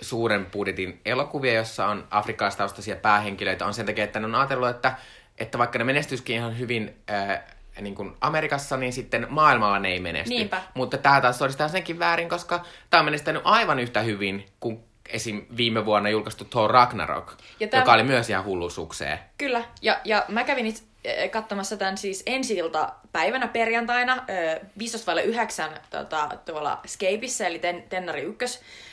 suuren 0.02 0.46
budjetin 0.46 1.02
elokuvia, 1.06 1.54
jossa 1.54 1.88
on 1.88 2.08
afrikkalaistaustaisia 2.12 2.96
päähenkilöitä, 2.96 3.66
on 3.66 3.74
sen 3.74 3.86
takia, 3.86 4.04
että 4.04 4.20
ne 4.20 4.26
on 4.26 4.36
ajatellut, 4.36 4.70
että, 4.70 4.96
että 5.38 5.58
vaikka 5.58 5.78
ne 5.78 5.84
menestyskin 5.84 6.36
ihan 6.36 6.60
hyvin 6.60 6.96
ää, 7.08 7.48
niin 7.82 7.96
kuin 7.96 8.14
Amerikassa, 8.22 8.78
niin 8.78 8.94
sitten 8.94 9.28
maailmalla 9.30 9.80
ne 9.80 9.90
ei 9.90 10.00
menesty. 10.00 10.30
Niinpä. 10.30 10.62
Mutta 10.74 10.98
tämä 10.98 11.22
taas 11.22 11.38
todistaa 11.38 11.68
senkin 11.68 12.00
väärin, 12.00 12.30
koska 12.30 12.66
tämä 12.90 13.00
on 13.00 13.06
menestänyt 13.06 13.42
aivan 13.46 13.80
yhtä 13.80 14.02
hyvin 14.02 14.46
kuin 14.60 14.87
esim. 15.10 15.46
viime 15.58 15.86
vuonna 15.86 16.10
julkaistu 16.10 16.46
Thor 16.46 16.72
Ragnarok, 16.72 17.34
Ja 17.60 17.68
tämä- 17.68 17.82
joka 17.82 17.94
oli 17.94 18.04
myös 18.04 18.30
ihan 18.30 18.46
hullu 18.46 18.70
sukseen. 18.70 19.20
Kyllä, 19.38 19.64
ja, 19.82 20.00
ja 20.04 20.26
mä 20.28 20.44
kävin 20.44 20.66
itse 20.66 20.84
eh, 21.04 21.32
katsomassa 21.32 21.78
tämän 21.78 21.98
siis 21.98 22.24
ensi 22.26 22.58
päivänä 23.12 23.48
perjantaina 23.48 24.26
ö, 24.30 24.60
15.9 25.74 25.80
tota, 25.90 26.30
tuolla 26.46 26.80
Scapeissa, 26.88 27.46
eli 27.46 27.60
ten, 27.60 27.84
Tennari 27.90 28.26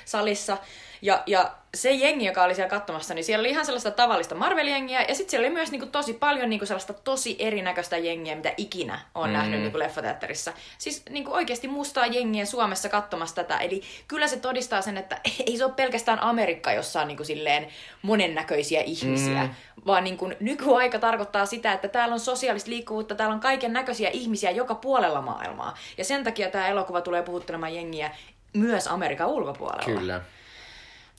ykkössalissa. 0.05 0.59
Ja, 1.03 1.23
ja 1.27 1.55
se 1.75 1.93
jengi, 1.93 2.25
joka 2.27 2.45
oli 2.45 2.55
siellä 2.55 2.71
katsomassa, 2.71 3.15
niin 3.15 3.25
siellä 3.25 3.43
oli 3.43 3.51
ihan 3.51 3.65
sellaista 3.65 3.91
tavallista 3.91 4.35
Marvel-jengiä, 4.35 5.03
ja 5.09 5.15
sitten 5.15 5.31
siellä 5.31 5.47
oli 5.47 5.55
myös 5.55 5.71
niinku 5.71 5.87
tosi 5.87 6.13
paljon 6.13 6.51
niinku 6.51 6.67
sellaista 6.67 6.93
tosi 6.93 7.37
erinäköistä 7.39 7.97
jengiä, 7.97 8.37
mitä 8.37 8.53
ikinä 8.57 9.01
on 9.15 9.29
mm. 9.29 9.33
nähnyt 9.33 9.61
niinku 9.61 9.79
leffateatterissa. 9.79 10.53
Siis 10.79 11.03
niinku 11.11 11.33
oikeasti 11.33 11.69
mustaa 11.69 12.07
jengiä 12.07 12.45
Suomessa 12.45 12.89
katsomassa 12.89 13.35
tätä, 13.35 13.59
eli 13.59 13.83
kyllä 14.09 14.27
se 14.27 14.37
todistaa 14.37 14.83
sen, 14.83 14.97
että 14.97 15.21
ei 15.47 15.57
se 15.57 15.65
ole 15.65 15.73
pelkästään 15.73 16.21
Amerikka, 16.21 16.73
jossa 16.73 17.01
on 17.01 17.09
niinku 17.09 17.25
silleen 17.25 17.67
monennäköisiä 18.03 18.81
ihmisiä, 18.81 19.43
mm. 19.43 19.51
vaan 19.87 20.05
niinku 20.05 20.33
nykyaika 20.41 20.99
tarkoittaa 20.99 21.47
sitä, 21.47 21.73
että 21.73 21.89
täällä 21.89 22.13
on 22.13 22.21
sosiaalista 22.21 22.71
liikkuvuutta, 22.71 23.15
täällä 23.15 23.35
on 23.35 23.41
kaiken 23.41 23.73
näköisiä 23.73 24.11
ihmisiä 24.11 24.51
joka 24.51 24.75
puolella 24.75 25.23
maailmaa. 25.23 25.75
Ja 25.99 26.05
sen 26.05 26.25
takia 26.25 26.51
tämä 26.51 26.69
elokuva 26.69 27.01
tulee 27.01 27.23
puhuttelemaan 27.23 27.75
jengiä 27.75 28.11
myös 28.55 28.87
Amerikan 28.89 29.27
ulkopuolella. 29.29 29.85
Kyllä. 29.85 30.21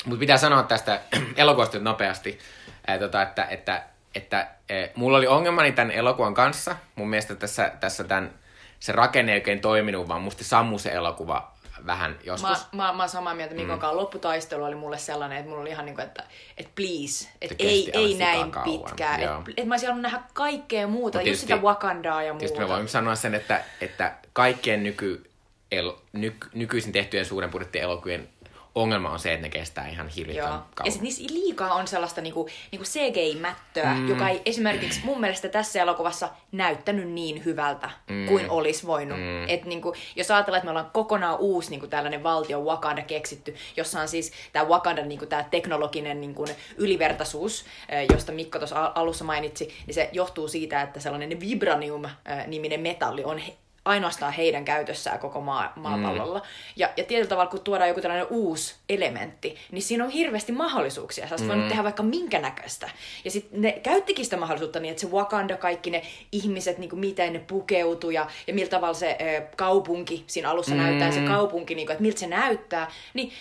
Mutta 0.05 0.19
pitää 0.19 0.37
sanoa 0.37 0.63
tästä 0.63 0.99
elokuvasta 1.37 1.77
nyt 1.77 1.83
nopeasti, 1.83 2.39
ää, 2.87 2.99
tota, 2.99 3.21
että, 3.21 3.43
että, 3.45 3.83
että 4.15 4.37
ää, 4.37 4.87
mulla 4.95 5.17
oli 5.17 5.27
ongelmani 5.27 5.71
tämän 5.71 5.91
elokuvan 5.91 6.33
kanssa. 6.33 6.75
Mun 6.95 7.09
mielestä 7.09 7.35
tässä, 7.35 7.71
tässä 7.79 8.03
tämän, 8.03 8.33
se 8.79 8.91
rakenne 8.91 9.31
ei 9.31 9.37
oikein 9.37 9.59
toiminut, 9.61 10.07
vaan 10.07 10.21
musta 10.21 10.43
sammui 10.43 10.79
se 10.79 10.89
elokuva 10.89 11.51
vähän 11.85 12.17
joskus. 12.23 12.49
Mä, 12.71 12.83
mä, 12.83 12.93
mä 12.93 13.03
oon 13.03 13.09
samaa 13.09 13.35
mieltä 13.35 13.55
Mikon 13.55 13.79
kanssa. 13.79 13.97
Lopputaistelu 13.97 14.63
oli 14.63 14.75
mulle 14.75 14.97
sellainen, 14.97 15.37
että 15.37 15.49
mulla 15.49 15.61
oli 15.61 15.69
ihan 15.69 15.85
niin 15.85 15.95
kuin, 15.95 16.05
että, 16.05 16.23
että 16.57 16.71
please, 16.75 17.29
että 17.41 17.55
Se 17.63 17.69
ei, 17.69 17.91
ei 17.93 18.17
näin 18.17 18.39
sikakauan, 18.45 18.79
pitkään. 18.79 19.19
Että 19.21 19.51
et 19.57 19.67
mä 19.67 19.73
olisin 19.73 19.89
halunnut 19.89 20.11
nähdä 20.11 20.25
kaikkea 20.33 20.87
muuta, 20.87 21.17
Mut 21.17 21.27
just 21.27 21.39
tietysti- 21.39 21.53
sitä 21.53 21.67
Wakandaa 21.67 22.23
ja 22.23 22.33
Tietysti 22.33 22.57
me 22.57 22.61
muuta. 22.61 22.73
voimme 22.73 22.87
sanoa 22.89 23.15
sen, 23.15 23.33
että, 23.35 23.61
että 23.81 24.13
kaikkien 24.33 24.83
nyky 24.83 25.31
el, 25.75 25.93
nyk, 26.13 26.45
nykyisin 26.53 26.91
tehtyjen 26.91 27.25
suuren 27.25 27.51
budjettien 27.51 27.83
elokuvien 27.83 28.29
ongelma 28.75 29.09
on 29.09 29.19
se, 29.19 29.33
että 29.33 29.45
ne 29.45 29.49
kestää 29.49 29.87
ihan 29.87 30.07
hirvittävän 30.07 30.49
kauan. 30.49 30.85
Ja 30.85 30.91
sit 30.91 31.01
niissä 31.01 31.23
liikaa 31.33 31.73
on 31.73 31.87
sellaista 31.87 32.21
niinku, 32.21 32.49
niinku 32.71 32.85
CGI-mättöä, 32.85 33.93
mm. 33.93 34.09
joka 34.09 34.29
ei 34.29 34.41
esimerkiksi 34.45 35.01
mun 35.03 35.19
mielestä 35.21 35.49
tässä 35.49 35.81
elokuvassa 35.81 36.29
näyttänyt 36.51 37.09
niin 37.09 37.45
hyvältä 37.45 37.89
mm. 38.09 38.25
kuin 38.27 38.49
olisi 38.49 38.87
voinut. 38.87 39.17
Mm. 39.17 39.49
Et 39.49 39.65
niinku, 39.65 39.93
jos 40.15 40.31
ajatellaan, 40.31 40.57
että 40.57 40.65
me 40.65 40.69
ollaan 40.69 40.91
kokonaan 40.93 41.39
uusi 41.39 41.69
niinku 41.69 41.87
tällainen 41.87 42.23
valtio 42.23 42.61
Wakanda 42.61 43.01
keksitty, 43.01 43.55
jossa 43.77 44.01
on 44.01 44.07
siis 44.07 44.31
tämä 44.53 44.65
Wakanda 44.65 45.05
niinku 45.05 45.25
tää 45.25 45.47
teknologinen 45.51 46.21
niinku 46.21 46.45
ylivertaisuus, 46.77 47.65
josta 48.11 48.31
Mikko 48.31 48.57
tuossa 48.57 48.91
alussa 48.95 49.23
mainitsi, 49.23 49.73
niin 49.85 49.95
se 49.95 50.09
johtuu 50.11 50.47
siitä, 50.47 50.81
että 50.81 50.99
sellainen 50.99 51.39
Vibranium-niminen 51.39 52.79
metalli 52.79 53.23
on 53.23 53.41
ainoastaan 53.85 54.33
heidän 54.33 54.65
käytössään 54.65 55.19
koko 55.19 55.41
maa, 55.41 55.73
maapallolla. 55.75 56.39
Mm. 56.39 56.45
Ja, 56.75 56.89
ja 56.97 57.03
tietyllä 57.03 57.29
tavalla, 57.29 57.49
kun 57.49 57.59
tuodaan 57.59 57.87
joku 57.87 58.01
tällainen 58.01 58.27
uusi 58.29 58.75
elementti, 58.89 59.57
niin 59.71 59.81
siinä 59.81 60.03
on 60.03 60.09
hirveästi 60.09 60.51
mahdollisuuksia. 60.51 61.27
Sä 61.27 61.35
mm. 61.35 61.47
voinut 61.47 61.67
tehdä 61.67 61.83
vaikka 61.83 62.03
minkä 62.03 62.39
näköistä. 62.39 62.89
Ja 63.25 63.31
sitten 63.31 63.61
ne 63.61 63.71
käyttikin 63.71 64.25
sitä 64.25 64.37
mahdollisuutta 64.37 64.79
niin, 64.79 64.91
että 64.91 65.01
se 65.01 65.07
Wakanda, 65.07 65.57
kaikki 65.57 65.91
ne 65.91 66.01
ihmiset, 66.31 66.77
niin 66.77 66.89
kuin 66.89 66.99
miten 66.99 67.33
ne 67.33 67.39
pukeutuu 67.39 68.09
ja, 68.09 68.27
ja 68.47 68.53
millä 68.53 68.69
tavalla 68.69 68.93
se 68.93 69.17
ö, 69.21 69.41
kaupunki 69.55 70.23
siinä 70.27 70.49
alussa 70.49 70.75
mm. 70.75 70.81
näyttää, 70.81 71.11
se 71.11 71.21
kaupunki, 71.21 71.75
niin 71.75 71.87
kuin, 71.87 71.93
että 71.93 72.03
miltä 72.03 72.19
se 72.19 72.27
näyttää. 72.27 72.91
Niin 73.13 73.31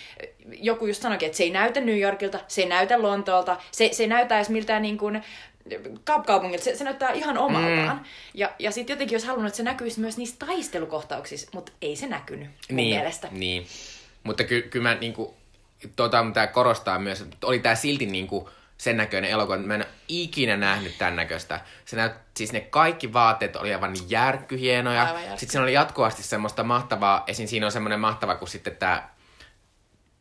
joku 0.60 0.86
just 0.86 1.02
sanoikin, 1.02 1.26
että 1.26 1.36
se 1.36 1.44
ei 1.44 1.50
näytä 1.50 1.80
New 1.80 1.98
Yorkilta, 1.98 2.38
se 2.48 2.62
ei 2.62 2.68
näytä 2.68 3.02
Lontoolta, 3.02 3.56
se, 3.70 3.88
se 3.92 4.02
ei 4.02 4.08
näytä 4.08 4.36
edes 4.36 4.48
miltään 4.48 4.82
niin 4.82 4.98
kuin, 4.98 5.22
kaupungilta, 6.04 6.64
se, 6.64 6.76
se 6.76 6.84
näyttää 6.84 7.12
ihan 7.12 7.38
omaltaan. 7.38 7.96
Mm. 7.96 8.04
Ja, 8.34 8.52
ja 8.58 8.70
sitten 8.70 8.94
jotenkin 8.94 9.14
olisi 9.14 9.26
halunnut, 9.26 9.48
että 9.48 9.56
se 9.56 9.62
näkyisi 9.62 10.00
myös 10.00 10.16
niissä 10.16 10.36
taistelukohtauksissa, 10.38 11.50
mutta 11.54 11.72
ei 11.82 11.96
se 11.96 12.06
näkynyt 12.06 12.48
mun 12.48 12.76
niin, 12.76 12.96
mielestä. 12.96 13.28
Niin, 13.30 13.66
mutta 14.24 14.44
ky- 14.44 14.62
kyllä 14.62 14.88
mä 14.88 14.94
niinku, 14.94 15.34
tota, 15.96 16.24
mitä 16.24 16.46
korostaa 16.46 16.98
myös, 16.98 17.20
että 17.20 17.36
oli 17.46 17.58
tää 17.58 17.74
silti 17.74 18.06
niinku 18.06 18.50
sen 18.78 18.96
näköinen 18.96 19.30
elokuva, 19.30 19.56
mä 19.56 19.74
en 19.74 19.80
ole 19.80 19.88
ikinä 20.08 20.56
nähnyt 20.56 20.98
tämän 20.98 21.16
näköistä. 21.16 21.60
Se 21.84 21.96
näyt, 21.96 22.12
siis 22.36 22.52
ne 22.52 22.60
kaikki 22.60 23.12
vaatteet 23.12 23.56
oli 23.56 23.74
aivan 23.74 23.94
järkkyhienoja. 24.08 25.02
Aivan 25.02 25.22
järkky. 25.22 25.40
Sitten 25.40 25.52
siinä 25.52 25.62
oli 25.62 25.72
jatkuvasti 25.72 26.22
semmoista 26.22 26.64
mahtavaa, 26.64 27.24
esim. 27.26 27.46
siinä 27.46 27.66
on 27.66 27.72
semmoinen 27.72 28.00
mahtava, 28.00 28.34
kun 28.34 28.48
sitten 28.48 28.76
tämä 28.76 29.08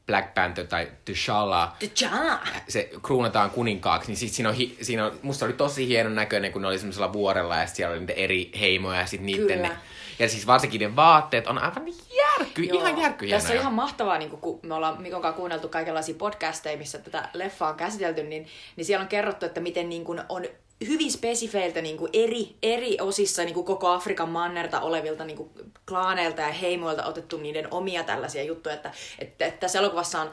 Black 0.07 0.33
Panther 0.33 0.67
tai 0.67 0.91
T'Challa, 1.09 1.67
T'Challa! 1.83 2.47
se 2.67 2.89
kruunataan 3.03 3.49
kuninkaaksi, 3.49 4.07
niin 4.07 4.17
sit 4.17 4.33
siinä 4.33 4.49
on, 4.49 4.55
hi, 4.55 4.77
siinä 4.81 5.05
on, 5.05 5.19
musta 5.21 5.45
oli 5.45 5.53
tosi 5.53 5.87
hienon 5.87 6.15
näköinen, 6.15 6.51
kun 6.51 6.61
ne 6.61 6.67
oli 6.67 6.77
semmoisella 6.77 7.13
vuorella 7.13 7.55
ja 7.55 7.67
siellä 7.67 7.91
oli 7.91 7.99
niitä 7.99 8.13
eri 8.13 8.51
heimoja 8.59 8.99
ja 8.99 9.05
sit 9.05 9.21
niitten 9.21 9.57
Kyllä. 9.57 9.67
ne, 9.67 9.77
ja 10.19 10.29
siis 10.29 10.47
varsinkin 10.47 10.81
ne 10.81 10.95
vaatteet 10.95 11.47
on 11.47 11.57
aivan 11.57 11.83
järkky, 12.15 12.63
Joo. 12.63 12.79
ihan 12.79 13.01
järkkyhienoja. 13.01 13.41
Tässä 13.41 13.53
on 13.53 13.59
ihan 13.59 13.73
mahtavaa, 13.73 14.17
niin 14.17 14.29
kun 14.29 14.59
me 14.63 14.73
ollaan 14.73 15.01
Mikon 15.01 15.21
kanssa 15.21 15.37
kuunneltu 15.37 15.69
kaikenlaisia 15.69 16.15
podcasteja, 16.15 16.77
missä 16.77 16.97
tätä 16.97 17.29
leffaa 17.33 17.69
on 17.69 17.75
käsitelty, 17.75 18.23
niin, 18.23 18.47
niin 18.75 18.85
siellä 18.85 19.03
on 19.03 19.09
kerrottu, 19.09 19.45
että 19.45 19.61
miten 19.61 19.89
niin 19.89 20.03
kun 20.03 20.23
on 20.29 20.45
hyvin 20.87 21.11
spesifeiltä 21.11 21.81
niin 21.81 21.97
kuin 21.97 22.09
eri, 22.13 22.55
eri 22.63 22.97
osissa 23.01 23.43
niin 23.43 23.53
kuin 23.53 23.65
koko 23.65 23.87
Afrikan 23.87 24.29
mannerta 24.29 24.81
olevilta 24.81 25.25
niin 25.25 25.37
kuin 25.37 25.49
klaaneilta 25.87 26.41
ja 26.41 26.51
heimoilta 26.51 27.05
otettu 27.05 27.37
niiden 27.37 27.67
omia 27.71 28.03
tällaisia 28.03 28.43
juttuja, 28.43 28.75
että, 28.75 28.91
että, 29.19 29.45
että 29.45 29.59
tässä 29.59 29.79
elokuvassa 29.79 30.21
on 30.21 30.31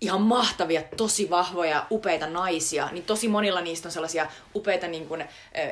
ihan 0.00 0.20
mahtavia, 0.20 0.82
tosi 0.96 1.30
vahvoja, 1.30 1.86
upeita 1.90 2.26
naisia, 2.26 2.88
niin 2.92 3.04
tosi 3.04 3.28
monilla 3.28 3.60
niistä 3.60 3.88
on 3.88 3.92
sellaisia 3.92 4.26
upeita 4.54 4.88
niin 4.88 5.08
kuin, 5.08 5.24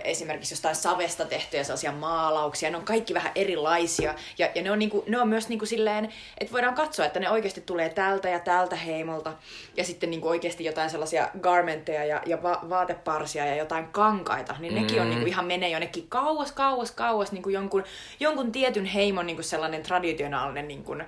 esimerkiksi 0.04 0.52
jostain 0.54 0.76
savesta 0.76 1.24
tehtyjä 1.24 1.64
sellaisia 1.64 1.92
maalauksia, 1.92 2.70
ne 2.70 2.76
on 2.76 2.84
kaikki 2.84 3.14
vähän 3.14 3.32
erilaisia, 3.34 4.14
ja, 4.38 4.50
ja 4.54 4.62
ne, 4.62 4.70
on 4.70 4.78
niin 4.78 4.90
kuin, 4.90 5.04
ne 5.08 5.20
on 5.20 5.28
myös 5.28 5.48
niin 5.48 5.58
kuin 5.58 5.68
silleen, 5.68 6.12
että 6.38 6.52
voidaan 6.52 6.74
katsoa, 6.74 7.06
että 7.06 7.20
ne 7.20 7.30
oikeasti 7.30 7.60
tulee 7.60 7.88
tältä 7.88 8.28
ja 8.28 8.38
tältä 8.38 8.76
heimolta, 8.76 9.32
ja 9.76 9.84
sitten 9.84 10.10
niin 10.10 10.20
kuin 10.20 10.30
oikeasti 10.30 10.64
jotain 10.64 10.90
sellaisia 10.90 11.28
garmentteja 11.40 12.04
ja, 12.04 12.22
ja 12.26 12.42
va- 12.42 12.60
vaateparsia 12.68 13.46
ja 13.46 13.56
jotain 13.56 13.86
kankaita, 13.86 14.56
niin 14.58 14.74
nekin 14.74 15.00
on 15.00 15.08
niin 15.10 15.18
kuin 15.18 15.28
ihan 15.28 15.46
menee 15.46 15.70
jonnekin 15.70 16.08
kauas, 16.08 16.52
kauas, 16.52 16.90
kauas, 16.90 17.32
niin 17.32 17.42
kuin 17.42 17.54
jonkun, 17.54 17.84
jonkun 18.20 18.52
tietyn 18.52 18.84
heimon 18.84 19.26
niin 19.26 19.36
kuin 19.36 19.44
sellainen 19.44 19.82
traditionaalinen 19.82 20.68
niin 20.68 20.84
kuin, 20.84 21.04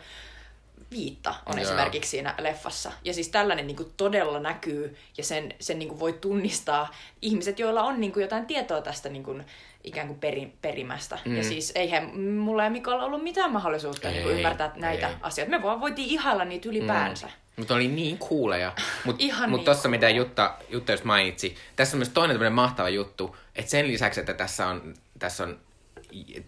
viitta 0.91 1.35
on 1.47 1.59
Joo. 1.59 1.63
esimerkiksi 1.63 2.11
siinä 2.11 2.35
leffassa. 2.39 2.93
Ja 3.05 3.15
siis 3.15 3.29
tällainen 3.29 3.67
niin 3.67 3.77
kuin 3.77 3.93
todella 3.97 4.41
näkyy 4.41 4.97
ja 5.17 5.25
sen, 5.25 5.55
sen 5.61 5.79
niin 5.79 5.89
kuin 5.89 6.01
voi 6.01 6.13
tunnistaa 6.13 6.95
ihmiset, 7.23 7.59
joilla 7.59 7.83
on 7.83 8.01
niin 8.01 8.13
kuin 8.13 8.23
jotain 8.23 8.47
tietoa 8.47 8.83
tästä 8.83 9.09
niin 9.09 9.23
kuin 9.23 9.45
ikään 9.85 10.07
kuin 10.07 10.19
peri, 10.19 10.53
perimästä. 10.63 11.19
Mm. 11.25 11.37
Ja 11.37 11.45
siis 11.45 11.73
eihän 11.75 12.21
mulla 12.21 12.65
ja 12.65 12.71
Mikolla 12.71 13.05
ollut 13.05 13.23
mitään 13.23 13.53
mahdollisuutta 13.53 14.09
niin 14.09 14.23
kuin 14.23 14.33
Ei, 14.33 14.39
ymmärtää 14.39 14.73
näitä 14.77 15.09
ei. 15.09 15.15
asioita. 15.21 15.51
Me 15.51 15.63
vaan 15.63 15.81
voitiin 15.81 16.09
ihailla 16.09 16.45
niitä 16.45 16.69
ylipäänsä. 16.69 17.27
Mm. 17.27 17.33
Mutta 17.57 17.75
oli 17.75 17.89
niin 17.89 18.19
kuuleja. 18.19 18.73
Mutta 19.05 19.25
mut 19.49 19.51
niin 19.51 19.65
tossa 19.65 19.89
mitä. 19.89 20.09
Jutta, 20.09 20.55
Jutta 20.69 20.93
just 20.93 21.05
mainitsi, 21.05 21.57
tässä 21.77 21.97
on 21.97 21.99
myös 21.99 22.09
toinen 22.09 22.35
tämmöinen 22.35 22.53
mahtava 22.53 22.89
juttu, 22.89 23.37
että 23.57 23.71
sen 23.71 23.89
lisäksi, 23.89 24.21
että 24.21 24.35
tässä 24.35 24.67
on, 24.67 24.95
tässä 25.19 25.45
on 25.45 25.59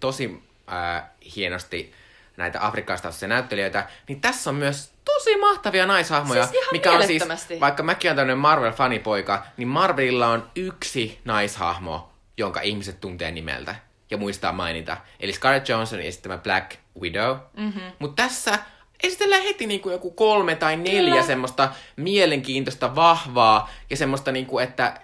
tosi 0.00 0.42
äh, 0.72 1.04
hienosti 1.36 1.92
näitä 2.38 2.66
afrikkalaistaustaisia 2.66 3.28
näyttelijöitä, 3.28 3.88
niin 4.08 4.20
tässä 4.20 4.50
on 4.50 4.56
myös 4.56 4.92
tosi 5.04 5.36
mahtavia 5.36 5.86
naishahmoja, 5.86 6.46
Siis 6.46 6.62
ihan 6.62 6.72
mikä 6.72 6.92
on 6.92 7.06
siis, 7.06 7.60
vaikka 7.60 7.82
mäkin 7.82 8.08
olen 8.08 8.16
tämmöinen 8.16 8.38
Marvel-fanipoika, 8.38 9.42
niin 9.56 9.68
Marvelilla 9.68 10.26
on 10.26 10.50
yksi 10.56 11.18
naishahmo, 11.24 12.12
jonka 12.36 12.60
ihmiset 12.60 13.00
tuntee 13.00 13.30
nimeltä 13.30 13.74
ja 14.10 14.16
muistaa 14.16 14.52
mainita. 14.52 14.96
Eli 15.20 15.32
Scarlett 15.32 15.68
Johansson 15.68 16.00
esittämä 16.00 16.38
Black 16.38 16.76
Widow. 17.00 17.36
Mm-hmm. 17.56 17.82
Mutta 17.98 18.22
tässä 18.22 18.58
esitellään 19.02 19.42
heti 19.42 19.66
niinku 19.66 19.90
joku 19.90 20.10
kolme 20.10 20.54
tai 20.54 20.76
neljä 20.76 21.10
Kyllä. 21.10 21.26
semmoista 21.26 21.68
mielenkiintoista, 21.96 22.94
vahvaa 22.94 23.70
ja 23.90 23.96
semmoista 23.96 24.32
niinku, 24.32 24.58
että 24.58 25.00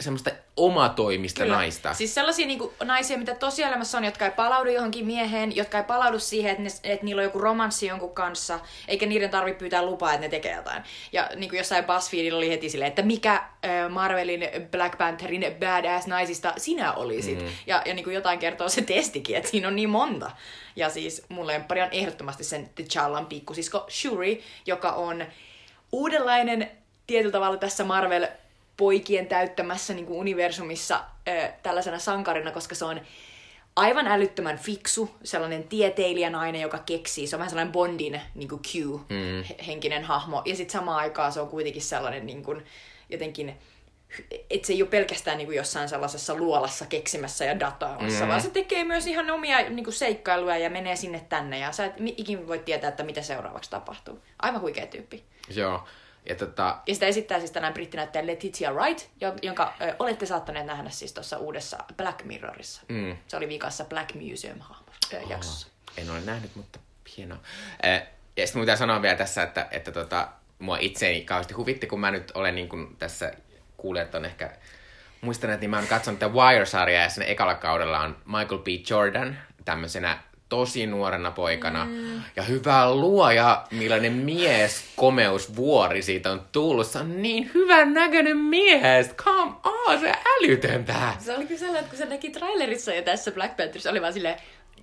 semmoista 0.00 0.30
omatoimista 0.56 1.42
Kyllä. 1.42 1.56
naista. 1.56 1.94
Siis 1.94 2.14
sellaisia 2.14 2.46
niinku, 2.46 2.72
naisia, 2.84 3.18
mitä 3.18 3.34
tosielämässä 3.34 3.98
on, 3.98 4.04
jotka 4.04 4.24
ei 4.24 4.30
palaudu 4.30 4.70
johonkin 4.70 5.06
mieheen, 5.06 5.56
jotka 5.56 5.78
ei 5.78 5.84
palaudu 5.84 6.18
siihen, 6.18 6.50
että, 6.50 6.62
ne, 6.62 6.70
että 6.92 7.04
niillä 7.04 7.20
on 7.20 7.24
joku 7.24 7.38
romanssi 7.38 7.86
jonkun 7.86 8.14
kanssa, 8.14 8.60
eikä 8.88 9.06
niiden 9.06 9.30
tarvitse 9.30 9.58
pyytää 9.58 9.82
lupaa, 9.82 10.12
että 10.12 10.26
ne 10.26 10.28
tekee 10.28 10.56
jotain. 10.56 10.82
Ja 11.12 11.30
niin 11.36 11.50
kuin 11.50 11.58
jossain 11.58 11.84
BuzzFeedilla 11.84 12.38
oli 12.38 12.50
heti 12.50 12.70
silleen, 12.70 12.88
että 12.88 13.02
mikä 13.02 13.34
äh, 13.34 13.90
Marvelin 13.90 14.48
Black 14.70 14.98
Pantherin 14.98 15.44
badass 15.60 16.06
naisista 16.06 16.54
sinä 16.56 16.92
olisit. 16.92 17.40
Mm. 17.40 17.48
Ja, 17.66 17.82
ja 17.86 17.94
niin 17.94 18.04
kuin 18.04 18.14
jotain 18.14 18.38
kertoo 18.38 18.68
se 18.68 18.82
testikin, 18.82 19.36
että 19.36 19.50
siinä 19.50 19.68
on 19.68 19.76
niin 19.76 19.90
monta. 19.90 20.30
Ja 20.76 20.90
siis 20.90 21.22
mun 21.28 21.46
lemppari 21.46 21.82
on 21.82 21.88
ehdottomasti 21.92 22.44
sen 22.44 22.70
T'Challan 22.80 23.26
pikkusisko 23.26 23.86
Shuri, 23.90 24.42
joka 24.66 24.92
on 24.92 25.24
uudenlainen 25.92 26.70
tietyllä 27.06 27.32
tavalla 27.32 27.56
tässä 27.56 27.84
Marvel 27.84 28.26
poikien 28.80 29.26
täyttämässä 29.26 29.94
niin 29.94 30.06
kuin 30.06 30.18
universumissa 30.18 31.00
ö, 31.28 31.48
tällaisena 31.62 31.98
sankarina, 31.98 32.50
koska 32.50 32.74
se 32.74 32.84
on 32.84 33.00
aivan 33.76 34.06
älyttömän 34.06 34.58
fiksu, 34.58 35.10
sellainen 35.24 35.64
tieteilijänainen, 35.64 36.60
joka 36.60 36.78
keksii. 36.78 37.26
Se 37.26 37.36
on 37.36 37.38
vähän 37.40 37.50
sellainen 37.50 37.72
Bondin 37.72 38.20
niin 38.34 38.48
kuin 38.48 38.62
Q-henkinen 38.62 40.04
hahmo. 40.04 40.42
Ja 40.44 40.56
sitten 40.56 40.72
samaan 40.80 40.98
aikaan 40.98 41.32
se 41.32 41.40
on 41.40 41.48
kuitenkin 41.48 41.82
sellainen 41.82 42.26
niin 42.26 42.42
kuin, 42.42 42.64
jotenkin 43.10 43.58
että 44.50 44.66
se 44.66 44.72
ei 44.72 44.82
ole 44.82 44.90
pelkästään 44.90 45.38
niin 45.38 45.46
kuin 45.46 45.56
jossain 45.56 45.88
sellaisessa 45.88 46.34
luolassa 46.34 46.86
keksimässä 46.86 47.44
ja 47.44 47.60
dataamassa, 47.60 48.24
Mm. 48.24 48.28
vaan 48.28 48.40
se 48.40 48.50
tekee 48.50 48.84
myös 48.84 49.06
ihan 49.06 49.30
omia 49.30 49.68
niin 49.70 49.84
kuin 49.84 49.94
seikkailuja 49.94 50.58
ja 50.58 50.70
menee 50.70 50.96
sinne 50.96 51.26
tänne. 51.28 51.58
Ja 51.58 51.72
sä 51.72 51.84
et 51.84 51.98
mi- 52.00 52.14
ikin 52.16 52.46
voi 52.48 52.58
tietää, 52.58 52.88
että 52.88 53.02
mitä 53.02 53.22
seuraavaksi 53.22 53.70
tapahtuu. 53.70 54.18
Aivan 54.42 54.60
huikea 54.60 54.86
tyyppi. 54.86 55.24
Joo. 55.54 55.84
Ja 56.28 56.34
tota, 56.34 56.78
Ja 56.86 56.94
sitä 56.94 57.06
esittää 57.06 57.38
siis 57.38 57.50
tänään 57.50 57.74
brittinäyttäjä 57.74 58.26
Letitia 58.26 58.72
Wright, 58.72 59.06
jo- 59.20 59.34
jonka 59.42 59.74
ö, 59.82 59.94
olette 59.98 60.26
saattaneet 60.26 60.66
nähdä 60.66 60.90
siis 60.90 61.12
tuossa 61.12 61.38
uudessa 61.38 61.78
Black 61.96 62.24
Mirrorissa. 62.24 62.82
Mm. 62.88 63.16
Se 63.28 63.36
oli 63.36 63.48
viikassa 63.48 63.84
Black 63.84 64.14
Museum-jaksossa. 64.14 65.66
En 65.96 66.10
ole 66.10 66.20
nähnyt, 66.20 66.56
mutta 66.56 66.78
hienoa. 67.16 67.38
Ja 68.36 68.46
sitten 68.46 68.62
pitää 68.62 68.76
sanoa 68.76 69.02
vielä 69.02 69.16
tässä, 69.16 69.42
että, 69.42 69.68
että 69.70 69.92
tota, 69.92 70.28
mua 70.58 70.78
itseäni 70.80 71.20
kauheasti 71.20 71.54
huvitti, 71.54 71.86
kun 71.86 72.00
mä 72.00 72.10
nyt 72.10 72.30
olen 72.34 72.54
niin 72.54 72.68
kuin 72.68 72.96
tässä, 72.96 73.32
kuulijat 73.76 74.14
on 74.14 74.24
ehkä 74.24 74.50
muistaneet, 75.20 75.60
niin 75.60 75.70
mä 75.70 75.78
oon 75.78 75.86
katsonut 75.86 76.20
tätä 76.20 76.32
Wire-sarjaa 76.32 77.02
ja 77.02 77.08
sen 77.08 77.28
ekalla 77.28 77.54
kaudella 77.54 78.00
on 78.00 78.16
Michael 78.26 78.58
B. 78.58 78.66
Jordan 78.90 79.38
tämmöisenä 79.64 80.18
tosi 80.50 80.86
nuorena 80.86 81.30
poikana. 81.30 81.84
Mm. 81.84 82.22
Ja 82.36 82.42
hyvä 82.42 82.94
luoja, 82.94 83.66
millainen 83.70 84.12
mies 84.12 84.84
komeusvuori 84.96 86.02
siitä 86.02 86.32
on 86.32 86.42
tullut. 86.52 86.86
Se 86.86 86.98
on 86.98 87.22
niin 87.22 87.50
hyvän 87.54 87.94
näköinen 87.94 88.36
mies. 88.36 89.14
Come 89.16 89.52
on, 89.64 90.00
se 90.00 90.12
älytöntä. 90.38 90.94
Se 91.18 91.36
oli 91.36 91.46
kyllä 91.46 91.58
sellainen, 91.58 91.80
että 91.84 91.90
kun 91.90 91.98
se 91.98 92.14
näki 92.14 92.30
trailerissa 92.30 92.92
ja 92.92 93.02
tässä 93.02 93.30
Black 93.30 93.56
Pantherissa 93.56 93.90
oli 93.90 94.00
vaan 94.00 94.12
silleen, 94.12 94.36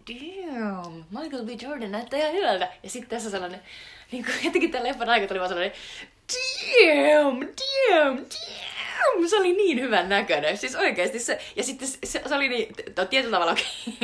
damn, 0.10 1.06
Michael 1.12 1.46
B. 1.46 1.62
Jordan 1.62 1.92
näyttää 1.92 2.20
ihan 2.20 2.34
hyvältä. 2.34 2.68
Ja 2.84 2.90
sitten 2.90 3.10
tässä 3.10 3.30
sellainen, 3.30 3.62
niin 4.12 4.26
kuin 4.26 4.36
jotenkin 4.44 4.72
tämän 4.72 4.88
leffan 4.88 5.10
aikana 5.10 5.28
tuli 5.28 5.40
vaan 5.40 5.50
sellainen, 5.50 5.78
damn, 6.34 7.40
damn, 7.40 8.18
damn. 8.18 8.77
Se 9.27 9.38
oli 9.38 9.54
niin 9.54 9.82
hyvän 9.82 10.10
näköinen. 10.10 10.58
Siis 10.58 10.75
oikeasti 10.75 11.20
se, 11.20 11.39
ja 11.56 11.63
sitten 11.63 11.88
se, 11.88 11.98
se, 12.04 12.22
se 12.25 12.36
oli 12.36 12.50
niin, 12.50 12.74
to, 12.96 13.06
tietyllä 13.06 13.38
tavalla 13.38 13.56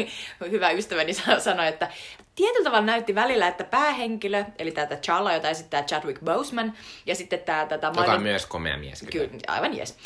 hyvä 0.51 0.71
ystäväni 0.71 1.13
sa- 1.13 1.39
sanoi, 1.39 1.67
että 1.67 1.89
tietyllä 2.35 2.63
tavalla 2.63 2.85
näytti 2.85 3.15
välillä, 3.15 3.47
että 3.47 3.63
päähenkilö, 3.63 4.45
eli 4.59 4.71
tämä 4.71 4.88
Chala, 4.88 5.33
jota 5.33 5.50
esittää 5.50 5.83
Chadwick 5.83 6.23
Boseman, 6.23 6.73
ja 7.05 7.15
sitten 7.15 7.39
tämä... 7.39 7.65
Tätä 7.65 7.91
Joka 7.97 8.13
on 8.13 8.23
myös 8.23 8.45
komea 8.45 8.77
mies. 8.77 9.05
Kyllä, 9.12 9.29
aivan 9.47 9.77
jes. 9.77 9.97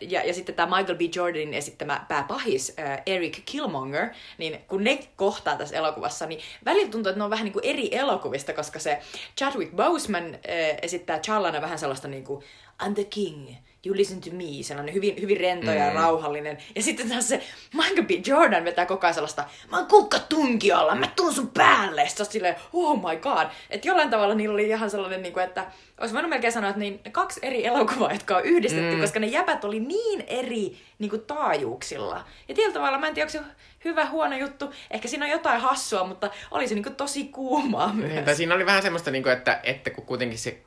Ja, 0.00 0.24
ja 0.24 0.34
sitten 0.34 0.54
tämä 0.54 0.76
Michael 0.76 0.98
B. 0.98 1.00
Jordanin 1.14 1.54
esittämä 1.54 2.04
pääpahis 2.08 2.74
Eric 3.06 3.38
Killmonger, 3.44 4.08
niin 4.38 4.60
kun 4.68 4.84
ne 4.84 4.98
kohtaa 5.16 5.56
tässä 5.56 5.76
elokuvassa, 5.76 6.26
niin 6.26 6.40
välillä 6.64 6.90
tuntuu, 6.90 7.10
että 7.10 7.18
ne 7.18 7.24
on 7.24 7.30
vähän 7.30 7.44
niin 7.44 7.52
kuin 7.52 7.64
eri 7.64 7.88
elokuvista, 7.92 8.52
koska 8.52 8.78
se 8.78 8.98
Chadwick 9.38 9.76
Boseman 9.76 10.38
esittää 10.82 11.18
Chalana 11.18 11.60
vähän 11.60 11.78
sellaista 11.78 12.08
niin 12.08 12.24
kuin 12.24 12.44
I'm 12.82 12.94
the 12.94 13.04
king, 13.04 13.48
you 13.86 13.96
listen 13.96 14.20
to 14.20 14.30
me, 14.30 14.62
sellainen 14.62 14.94
hyvin, 14.94 15.20
hyvin 15.20 15.36
rento 15.36 15.70
ja 15.70 15.90
mm. 15.90 15.96
rauhallinen. 15.96 16.58
Ja 16.74 16.82
sitten 16.82 17.08
taas 17.08 17.28
se 17.28 17.42
Michael 17.74 18.02
B. 18.02 18.10
Jordan 18.26 18.64
vetää 18.64 18.86
koko 18.86 19.06
ajan 19.06 19.14
sellaista, 19.14 19.44
mä 19.70 19.78
oon 19.78 19.86
kukka 19.86 20.18
tunkialla, 20.18 20.94
mä 20.94 21.08
tuun 21.16 21.34
sun 21.34 21.50
päälle. 21.54 22.08
Sitten 22.08 22.26
silleen, 22.26 22.56
oh 22.72 22.96
my 22.96 23.16
god. 23.16 23.46
Että 23.70 23.88
jollain 23.88 24.10
tavalla 24.10 24.34
niillä 24.34 24.54
oli 24.54 24.68
ihan 24.68 24.90
sellainen, 24.90 25.22
niin 25.22 25.32
kuin, 25.32 25.44
että 25.44 25.66
olisi 26.00 26.14
voinut 26.14 26.30
melkein 26.30 26.52
sanoa, 26.52 26.70
että 26.70 26.80
niin 26.80 27.00
kaksi 27.12 27.40
eri 27.42 27.66
elokuvaa, 27.66 28.12
jotka 28.12 28.36
on 28.36 28.44
yhdistetty, 28.44 28.94
mm. 28.94 29.00
koska 29.00 29.20
ne 29.20 29.26
jäbät 29.26 29.64
oli 29.64 29.80
niin 29.80 30.24
eri 30.26 30.76
niin 30.98 31.10
kuin 31.10 31.22
taajuuksilla. 31.22 32.24
Ja 32.48 32.54
tietyllä 32.54 32.74
tavalla, 32.74 32.98
mä 32.98 33.08
en 33.08 33.14
tiedä, 33.14 33.30
onko 33.32 33.46
se 33.46 33.54
hyvä, 33.84 34.06
huono 34.06 34.36
juttu. 34.36 34.70
Ehkä 34.90 35.08
siinä 35.08 35.24
on 35.24 35.30
jotain 35.30 35.60
hassua, 35.60 36.04
mutta 36.04 36.30
oli 36.50 36.68
se 36.68 36.74
niin 36.74 36.82
kuin 36.82 36.96
tosi 36.96 37.24
kuumaa 37.24 37.92
myös. 37.92 38.26
Niin, 38.26 38.36
siinä 38.36 38.54
oli 38.54 38.66
vähän 38.66 38.82
semmoista, 38.82 39.10
niin 39.10 39.22
kuin, 39.22 39.32
että, 39.32 39.60
että 39.62 39.90
kun 39.90 40.06
kuitenkin 40.06 40.38
se 40.38 40.58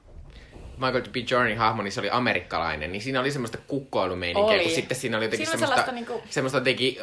Michael 0.80 1.04
B. 1.12 1.16
Jordanin 1.32 1.58
hahmo, 1.58 1.84
niin 1.84 1.92
se 1.92 2.00
oli 2.00 2.10
amerikkalainen, 2.12 2.92
niin 2.92 3.02
siinä 3.02 3.20
oli 3.20 3.32
semmoista 3.32 3.58
kukkoilumeininkiä, 3.68 4.60
kun 4.60 4.72
sitten 4.72 4.98
siinä 4.98 5.18
oli 5.18 5.26
jotenkin 5.26 5.48
siinä 5.48 5.68
semmoista, 5.68 5.92
niinku 5.92 6.22
semmoista 6.30 6.58
jotenkin, 6.58 6.98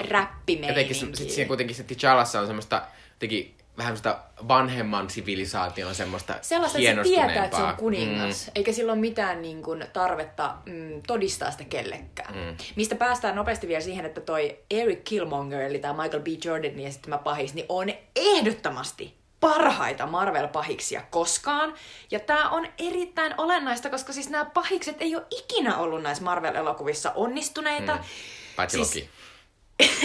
jotenkin, 0.69 0.97
sitten 0.97 1.31
siinä 1.31 1.49
kuitenkin 1.49 1.77
se 1.77 1.83
T'Challassa 1.83 2.39
on 2.39 2.47
semmoista 2.47 2.83
jotenkin 3.15 3.57
vähän 3.79 3.97
semmoista 3.97 4.23
vanhemman 4.49 5.11
sivilisaation 5.11 5.95
semmoista 5.95 6.35
Sellaista, 6.43 6.79
että 6.79 7.05
se 7.05 7.11
tietää, 7.11 7.45
että 7.45 7.57
se 7.57 7.63
on 7.63 7.77
kuningas, 7.77 8.47
mm. 8.47 8.53
eikä 8.55 8.73
sillä 8.73 8.93
ole 8.93 9.01
mitään 9.01 9.43
niin 9.43 9.63
kuin, 9.63 9.85
tarvetta 9.93 10.55
mm, 10.67 11.03
todistaa 11.07 11.51
sitä 11.51 11.65
kellekään. 11.65 12.35
Mm. 12.35 12.57
Mistä 12.77 12.95
päästään 12.95 13.37
nopeasti 13.37 13.69
vielä 13.69 13.81
siihen, 13.81 14.07
että 14.07 14.21
toi 14.21 14.59
Eric 14.71 15.05
Killmonger, 15.05 15.61
eli 15.61 15.79
tämä 15.79 16.03
Michael 16.03 16.23
B. 16.23 16.27
Jordanin 16.45 16.87
esittämä 16.87 17.19
pahis, 17.19 17.55
niin 17.55 17.67
on 17.69 17.87
ehdottomasti 18.17 19.15
parhaita 19.47 20.07
Marvel-pahiksia 20.07 21.03
koskaan. 21.11 21.75
Ja 22.11 22.21
tämä 22.21 22.51
on 22.51 22.67
erittäin 22.79 23.35
olennaista, 23.39 23.91
koska 23.91 24.13
siis 24.13 24.31
nämä 24.31 24.45
pahikset 24.45 24.97
ei 25.01 25.17
ole 25.17 25.25
ikinä 25.31 25.79
ollut 25.79 26.03
näissä 26.03 26.25
Marvel-elokuvissa 26.25 27.13
onnistuneita. 27.15 27.95
Mm. 27.95 28.03
Paitsi 28.57 28.85
siis, 28.85 28.95
Loki. 28.95 29.11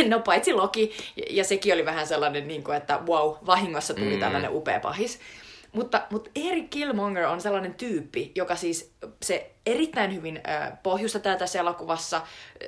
no 0.11 0.19
paitsi 0.19 0.53
Loki, 0.53 0.95
ja, 1.29 1.43
sekin 1.43 1.73
oli 1.73 1.85
vähän 1.85 2.07
sellainen, 2.07 2.47
niin 2.47 2.63
kuin, 2.63 2.77
että 2.77 2.99
wow, 3.05 3.35
vahingossa 3.45 3.93
tuli 3.93 4.13
mm. 4.13 4.19
tällainen 4.19 4.55
upea 4.55 4.79
pahis. 4.79 5.19
Mutta, 5.71 6.01
mutta 6.09 6.29
Eric 6.35 6.69
Killmonger 6.69 7.25
on 7.25 7.41
sellainen 7.41 7.73
tyyppi, 7.73 8.31
joka 8.35 8.55
siis 8.55 8.91
se 9.23 9.51
erittäin 9.65 10.15
hyvin 10.15 10.41
äh, 10.49 10.71
pohjustaa 10.83 11.35
tässä 11.35 11.59
elokuvassa. 11.59 12.21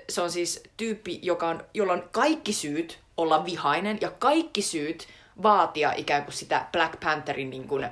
Se 0.10 0.22
on 0.22 0.32
siis 0.32 0.64
tyyppi, 0.78 1.20
joka 1.22 1.48
on, 1.48 1.66
jolla 1.74 1.94
on 1.94 2.10
kaikki 2.12 2.54
syyt 2.54 3.00
olla 3.18 3.46
vihainen 3.46 3.98
ja 4.02 4.12
kaikki 4.12 4.62
syyt 4.62 5.08
vaatia 5.44 5.94
ikään 5.98 6.24
kuin 6.24 6.34
sitä 6.34 6.66
Black 6.72 7.00
Pantherin 7.00 7.50
niin 7.50 7.68
kuin, 7.68 7.88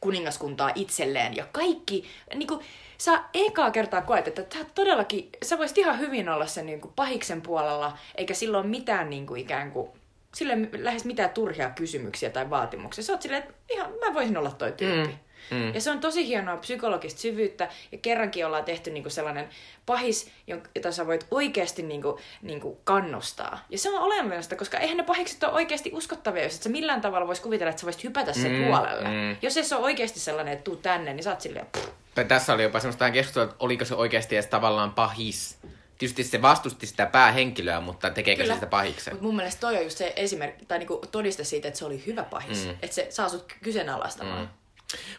kuningaskuntaa 0.00 0.70
itselleen. 0.74 1.36
Ja 1.36 1.46
kaikki, 1.52 2.04
niin 2.34 2.48
kuin, 2.48 2.60
sä 2.98 3.22
ekaa 3.34 3.70
kertaa 3.70 4.02
koet, 4.02 4.28
että 4.28 4.42
tämä 4.42 4.64
todellakin, 4.74 5.28
sä 5.44 5.58
voisit 5.58 5.78
ihan 5.78 5.98
hyvin 5.98 6.28
olla 6.28 6.46
sen 6.46 6.66
niin 6.66 6.80
kuin, 6.80 6.92
pahiksen 6.96 7.42
puolella, 7.42 7.98
eikä 8.14 8.34
silloin 8.34 8.66
mitään 8.66 9.10
niin 9.10 9.26
kuin, 9.26 9.40
ikään 9.40 9.72
kuin, 9.72 9.90
sille 10.34 10.56
lähes 10.78 11.04
mitään 11.04 11.30
turhia 11.30 11.70
kysymyksiä 11.70 12.30
tai 12.30 12.50
vaatimuksia. 12.50 13.04
Sä 13.04 13.12
oot 13.12 13.22
silleen, 13.22 13.42
että 13.42 13.54
ihan 13.70 13.90
mä 13.90 14.14
voisin 14.14 14.36
olla 14.36 14.50
toi 14.50 14.72
tyyppi. 14.72 15.08
Mm. 15.08 15.18
Mm. 15.50 15.74
Ja 15.74 15.80
se 15.80 15.90
on 15.90 16.00
tosi 16.00 16.26
hienoa 16.26 16.56
psykologista 16.56 17.20
syvyyttä, 17.20 17.68
ja 17.92 17.98
kerrankin 17.98 18.46
ollaan 18.46 18.64
tehty 18.64 18.90
niinku 18.90 19.10
sellainen 19.10 19.48
pahis, 19.86 20.30
jota 20.74 20.92
sä 20.92 21.06
voit 21.06 21.26
oikeasti 21.30 21.82
niinku, 21.82 22.18
niinku 22.42 22.80
kannustaa. 22.84 23.64
Ja 23.70 23.78
se 23.78 23.90
on 23.90 24.02
olennaista, 24.02 24.56
koska 24.56 24.78
eihän 24.78 24.96
ne 24.96 25.02
pahikset 25.02 25.44
ole 25.44 25.52
oikeasti 25.52 25.90
uskottavia, 25.94 26.42
jos 26.42 26.56
et 26.56 26.62
sä 26.62 26.68
millään 26.68 27.00
tavalla 27.00 27.26
vois 27.26 27.40
kuvitella, 27.40 27.70
että 27.70 27.80
sä 27.80 27.86
voisit 27.86 28.04
hypätä 28.04 28.32
sen 28.32 28.52
mm. 28.52 28.64
puolelle. 28.64 29.08
Mm. 29.08 29.36
Jos 29.42 29.54
se 29.62 29.76
on 29.76 29.82
oikeasti 29.82 30.20
sellainen, 30.20 30.54
että 30.54 30.64
tuu 30.64 30.76
tänne, 30.76 31.14
niin 31.14 31.24
sä 31.24 31.30
oot 31.30 31.40
silleen... 31.40 31.66
Pff. 31.66 31.88
Tässä 32.28 32.54
oli 32.54 32.62
jopa 32.62 32.80
semmoista 32.80 33.10
keskustelua, 33.10 33.44
että 33.44 33.56
oliko 33.58 33.84
se 33.84 33.94
oikeasti 33.94 34.36
edes 34.36 34.46
tavallaan 34.46 34.92
pahis. 34.92 35.58
Tietysti 35.98 36.24
se 36.24 36.42
vastusti 36.42 36.86
sitä 36.86 37.06
päähenkilöä, 37.06 37.80
mutta 37.80 38.10
tekeekö 38.10 38.42
Kyllä. 38.42 38.54
se 38.54 38.56
sitä 38.56 38.66
pahiksen? 38.66 39.14
Mutta 39.14 39.26
mun 39.26 39.36
mielestä 39.36 39.60
toi 39.60 39.76
on 39.76 39.84
just 39.84 39.98
se 39.98 40.12
esimerkki, 40.16 40.66
tai 40.66 40.78
niinku 40.78 41.02
todiste 41.12 41.44
siitä, 41.44 41.68
että 41.68 41.78
se 41.78 41.84
oli 41.84 42.02
hyvä 42.06 42.22
pahis. 42.22 42.66
Mm. 42.66 42.70
Että 42.82 42.94
se 42.94 43.06
saa 43.10 43.28
sut 43.28 43.52
kyseenalaistamaan. 43.62 44.40
Mm. 44.40 44.48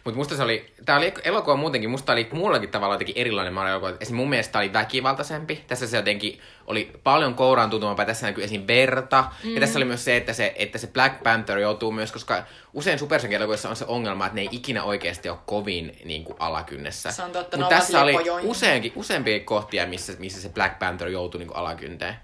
Mutta 0.03 0.17
musta 0.17 0.35
se 0.35 0.43
oli, 0.43 0.73
tää 0.85 0.97
oli 0.97 1.13
elokuva 1.23 1.55
muutenkin, 1.55 1.89
musta 1.89 2.11
oli 2.11 2.27
muullakin 2.31 2.69
tavalla 2.69 2.93
jotenkin 2.95 3.17
erilainen 3.17 3.53
Mario 3.53 3.71
elokuva. 3.71 3.89
Esimerkiksi 3.89 4.13
mun 4.13 4.29
mielestä 4.29 4.59
oli 4.59 4.73
väkivaltaisempi. 4.73 5.63
Tässä 5.67 5.87
se 5.87 5.97
jotenkin 5.97 6.39
oli 6.67 6.91
paljon 7.03 7.33
kouraan 7.33 7.69
tuntumampaa. 7.69 8.05
Tässä 8.05 8.27
näkyy 8.27 8.43
esim. 8.43 8.63
verta. 8.67 9.25
Mm. 9.43 9.53
Ja 9.53 9.59
tässä 9.59 9.79
oli 9.79 9.85
myös 9.85 10.05
se, 10.05 10.17
että 10.17 10.33
se, 10.33 10.53
että 10.55 10.77
se 10.77 10.87
Black 10.87 11.23
Panther 11.23 11.59
joutuu 11.59 11.91
myös, 11.91 12.11
koska 12.11 12.43
usein 12.73 12.99
supersankelokuvissa 12.99 13.69
on 13.69 13.75
se 13.75 13.85
ongelma, 13.87 14.25
että 14.25 14.35
ne 14.35 14.41
ei 14.41 14.49
ikinä 14.51 14.83
oikeasti 14.83 15.29
ole 15.29 15.37
kovin 15.45 15.97
niin 16.05 16.23
kuin, 16.23 16.35
alakynnessä. 16.39 17.11
Se 17.11 17.23
on 17.23 17.31
totta, 17.31 17.57
Mutta 17.57 17.75
tässä 17.75 18.01
oli 18.01 18.15
useinkin, 18.43 18.91
useampia 18.95 19.39
kohtia, 19.39 19.87
missä, 19.87 20.13
missä 20.19 20.41
se 20.41 20.49
Black 20.49 20.79
Panther 20.79 21.07
joutui 21.07 21.39
niin 21.39 21.47
kuin, 21.47 21.57
alakynteen. 21.57 22.15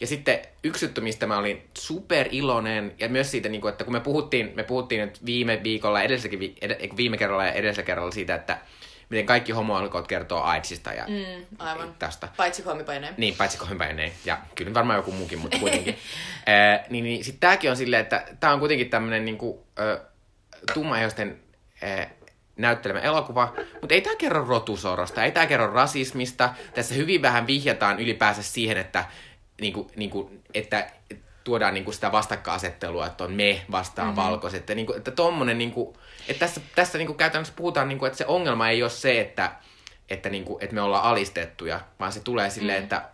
Ja 0.00 0.06
sitten 0.06 0.38
yksi 0.64 0.84
juttu, 0.84 1.00
mistä 1.00 1.26
mä 1.26 1.38
olin 1.38 1.62
super 1.78 2.28
iloinen, 2.30 2.94
ja 2.98 3.08
myös 3.08 3.30
siitä, 3.30 3.48
niin 3.48 3.60
kuin, 3.60 3.72
että 3.72 3.84
kun 3.84 3.92
me 3.92 4.00
puhuttiin, 4.00 4.52
me 4.54 4.62
puhuttiin 4.62 5.00
nyt 5.00 5.26
viime 5.26 5.60
viikolla, 5.64 6.02
edelliselläkin, 6.02 6.56
ed, 6.60 6.90
viime 6.96 7.16
kerralla 7.16 7.44
ja 7.44 7.52
edellisellä 7.52 7.86
kerralla 7.86 8.10
siitä, 8.10 8.34
että 8.34 8.58
miten 9.08 9.26
kaikki 9.26 9.52
homoalkot 9.52 10.08
kertoo 10.08 10.42
AIDSista 10.42 10.92
ja 10.92 11.04
mm, 11.08 11.46
aivan. 11.58 11.94
tästä. 11.98 12.28
Paitsi 12.36 12.62
Komipaineen. 12.62 13.14
Niin, 13.16 13.34
paitsi 13.34 13.58
Komipaineen. 13.58 14.12
Ja 14.24 14.38
kyllä 14.54 14.74
varmaan 14.74 14.96
joku 14.96 15.12
muukin, 15.12 15.38
mutta 15.38 15.58
kuitenkin. 15.58 15.98
äh, 16.48 16.86
niin, 16.90 17.04
niin 17.04 17.24
sitten 17.24 17.40
tämäkin 17.40 17.70
on 17.70 17.76
silleen, 17.76 18.02
että 18.02 18.26
tämä 18.40 18.52
on 18.52 18.58
kuitenkin 18.58 18.90
tämmöinen 18.90 19.24
niin 19.24 19.38
kuin, 19.38 19.58
äh, 19.78 20.00
tummaihoisten 20.74 21.40
näyttelemä 22.56 23.00
elokuva, 23.00 23.54
mutta 23.80 23.94
ei 23.94 24.00
tämä 24.00 24.16
kerro 24.16 24.44
rotusorosta, 24.44 25.24
ei 25.24 25.32
tämä 25.32 25.46
kerro 25.46 25.72
rasismista. 25.72 26.54
Tässä 26.74 26.94
hyvin 26.94 27.22
vähän 27.22 27.46
vihjataan 27.46 28.00
ylipäänsä 28.00 28.42
siihen, 28.42 28.76
että 28.76 29.04
niin 29.60 29.72
kuin, 29.72 29.86
niin 29.96 30.10
kuin, 30.10 30.42
että 30.54 30.90
tuodaan 31.44 31.74
niin 31.74 31.84
kuin 31.84 31.94
sitä 31.94 32.12
vastakkainasettelua, 32.12 33.06
että 33.06 33.24
on 33.24 33.32
me 33.32 33.62
vastaan 33.70 34.08
mm-hmm. 34.08 34.22
valkoiset. 34.22 34.60
Että, 34.60 34.74
niin 34.74 34.86
kuin, 34.86 34.98
että 34.98 35.10
tommonen, 35.10 35.58
niin 35.58 35.72
kuin, 35.72 35.96
että 36.28 36.40
tässä, 36.40 36.60
tässä 36.74 36.98
niin 36.98 37.06
kuin 37.06 37.16
käytännössä 37.16 37.54
puhutaan, 37.56 37.88
niin 37.88 37.98
kuin, 37.98 38.06
että 38.06 38.18
se 38.18 38.26
ongelma 38.26 38.68
ei 38.68 38.82
ole 38.82 38.90
se, 38.90 39.20
että, 39.20 39.52
että, 40.10 40.28
niin 40.28 40.44
kuin, 40.44 40.64
että 40.64 40.74
me 40.74 40.82
ollaan 40.82 41.04
alistettuja, 41.04 41.80
vaan 42.00 42.12
se 42.12 42.20
tulee 42.20 42.50
silleen, 42.50 42.78
mm. 42.78 42.82
että 42.82 43.08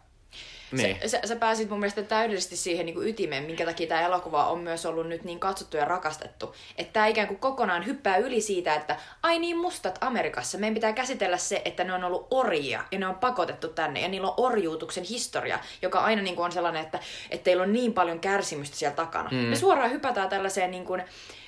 niin. 0.73 0.97
Sä, 1.01 1.09
sä, 1.09 1.21
sä 1.25 1.37
pääsit 1.37 1.71
mun 1.71 1.81
mielestä 1.81 2.03
täydellisesti 2.03 2.57
siihen 2.57 2.87
niin 2.87 2.95
kuin 2.95 3.09
ytimeen, 3.09 3.45
minkä 3.45 3.65
takia 3.65 3.87
tämä 3.87 4.01
elokuva 4.01 4.47
on 4.47 4.59
myös 4.59 4.87
ollut 4.87 5.09
nyt 5.09 5.25
niin 5.25 5.41
katsottu 5.41 5.77
ja 5.77 5.85
rakastettu. 5.85 6.55
Että 6.77 6.93
tämä 6.93 7.07
ikään 7.07 7.29
kuin 7.29 7.39
kokonaan 7.39 7.87
hyppää 7.87 8.17
yli 8.17 8.41
siitä, 8.41 8.75
että 8.75 8.97
ai 9.23 9.39
niin 9.39 9.57
mustat 9.57 9.99
Amerikassa, 10.01 10.59
meidän 10.59 10.75
pitää 10.75 10.93
käsitellä 10.93 11.37
se, 11.37 11.63
että 11.65 11.85
ne 11.85 11.95
on 11.95 12.05
ollut 12.05 12.27
orjia 12.31 12.85
ja 12.91 12.99
ne 12.99 13.07
on 13.07 13.15
pakotettu 13.15 13.69
tänne 13.69 14.01
ja 14.01 14.09
niillä 14.09 14.29
on 14.29 14.35
orjuutuksen 14.37 15.05
historia, 15.05 15.59
joka 15.83 16.01
aina 16.01 16.23
niin 16.23 16.37
kuin 16.37 16.45
on 16.45 16.53
sellainen, 16.53 16.83
että, 16.83 16.99
että 17.31 17.45
teillä 17.45 17.63
on 17.63 17.73
niin 17.73 17.93
paljon 17.93 18.21
kärsimystä 18.21 18.77
siellä 18.77 18.97
takana. 18.97 19.31
Mm. 19.31 19.37
Me 19.37 19.57
suoraan 19.57 19.91
hypätään 19.91 20.29
tällaiseen 20.29 20.71
niin 20.71 20.85
kuin, 20.85 21.03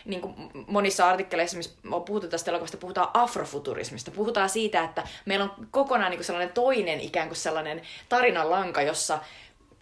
niin 0.05 0.21
kuin 0.21 0.35
monissa 0.67 1.09
artikkeleissa, 1.09 1.57
missä 1.57 1.73
on 1.91 2.03
puhuttu 2.03 2.29
tästä 2.29 2.51
elokuvasta, 2.51 2.77
puhutaan 2.77 3.11
afrofuturismista. 3.15 4.11
Puhutaan 4.11 4.49
siitä, 4.49 4.85
että 4.85 5.03
meillä 5.25 5.45
on 5.45 5.67
kokonaan 5.71 6.11
niin 6.11 6.19
kuin 6.19 6.27
sellainen 6.27 6.55
toinen 6.55 7.01
ikään 7.01 7.29
kuin 7.29 7.37
sellainen 7.37 7.83
tarinan 8.09 8.51
lanka, 8.51 8.83
jossa 8.83 9.19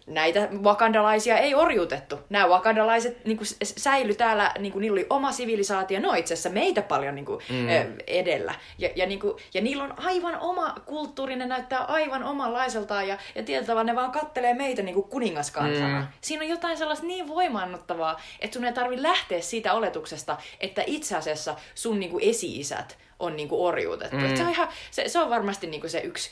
näitä 0.06 0.48
wakandalaisia 0.62 1.38
ei 1.38 1.54
orjuutettu. 1.54 2.20
Nämä 2.30 2.46
wakandalaiset 2.46 3.24
niin 3.24 3.36
kuin, 3.36 3.46
säily 3.62 4.14
täällä, 4.14 4.52
niin 4.58 4.72
kuin, 4.72 4.80
niillä 4.80 4.94
oli 4.94 5.06
oma 5.10 5.32
sivilisaatio, 5.32 6.00
no 6.00 6.14
itse 6.14 6.34
asiassa 6.34 6.50
meitä 6.50 6.82
paljon 6.82 7.14
niin 7.14 7.24
kuin, 7.24 7.40
mm. 7.48 7.68
edellä. 8.06 8.54
Ja, 8.78 8.90
ja, 8.96 9.06
niin 9.06 9.20
kuin, 9.20 9.36
ja 9.54 9.60
niillä 9.60 9.84
on 9.84 9.94
aivan 9.96 10.38
oma 10.40 10.74
kulttuuri, 10.86 11.36
ne 11.36 11.46
näyttää 11.46 11.78
aivan 11.80 12.24
omanlaiseltaan 12.24 13.08
ja, 13.08 13.18
ja 13.34 13.42
tietyllä 13.42 13.84
ne 13.84 13.96
vaan 13.96 14.12
kattelee 14.12 14.54
meitä 14.54 14.82
niin 14.82 14.94
kuin 14.94 15.08
kuningaskansana. 15.08 16.00
Mm. 16.00 16.06
Siinä 16.20 16.44
on 16.44 16.50
jotain 16.50 16.76
sellaista 16.76 17.06
niin 17.06 17.28
voimannuttavaa, 17.28 18.20
että 18.40 18.54
sun 18.54 18.64
ei 18.64 18.72
tarvi 18.72 19.02
lähteä 19.02 19.40
siitä 19.40 19.72
oletuksesta, 19.72 20.36
että 20.60 20.82
itse 20.86 21.16
asiassa 21.16 21.56
sun 21.74 22.00
niin 22.00 22.10
kuin 22.10 22.28
esi-isät 22.28 22.98
on 23.22 23.36
niin 23.36 23.48
kuin 23.48 23.60
orjuutettu. 23.60 24.16
Mm. 24.16 24.36
Se, 24.36 24.42
on 24.42 24.50
ihan, 24.50 24.68
se, 24.90 25.08
se 25.08 25.18
on 25.18 25.30
varmasti 25.30 25.66
niin 25.66 25.80
kuin 25.80 25.90
se 25.90 26.00
yksi 26.00 26.30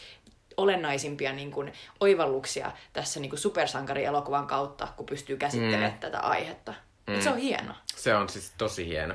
olennaisimpia 0.57 1.33
niin 1.33 1.51
kuin, 1.51 1.73
oivalluksia 2.01 2.73
tässä 2.93 3.21
niin 3.21 3.31
kuin 3.31 3.41
supersankarielokuvan 3.41 4.47
kautta, 4.47 4.89
kun 4.97 5.07
pystyy 5.07 5.37
käsittelemään 5.37 5.93
mm. 5.93 5.99
tätä 5.99 6.19
aihetta. 6.19 6.75
Mm. 7.07 7.21
se 7.21 7.31
on 7.31 7.39
hieno. 7.39 7.75
Se 7.87 8.15
on 8.15 8.29
siis 8.29 8.53
tosi 8.59 8.87
hieno. 8.87 9.15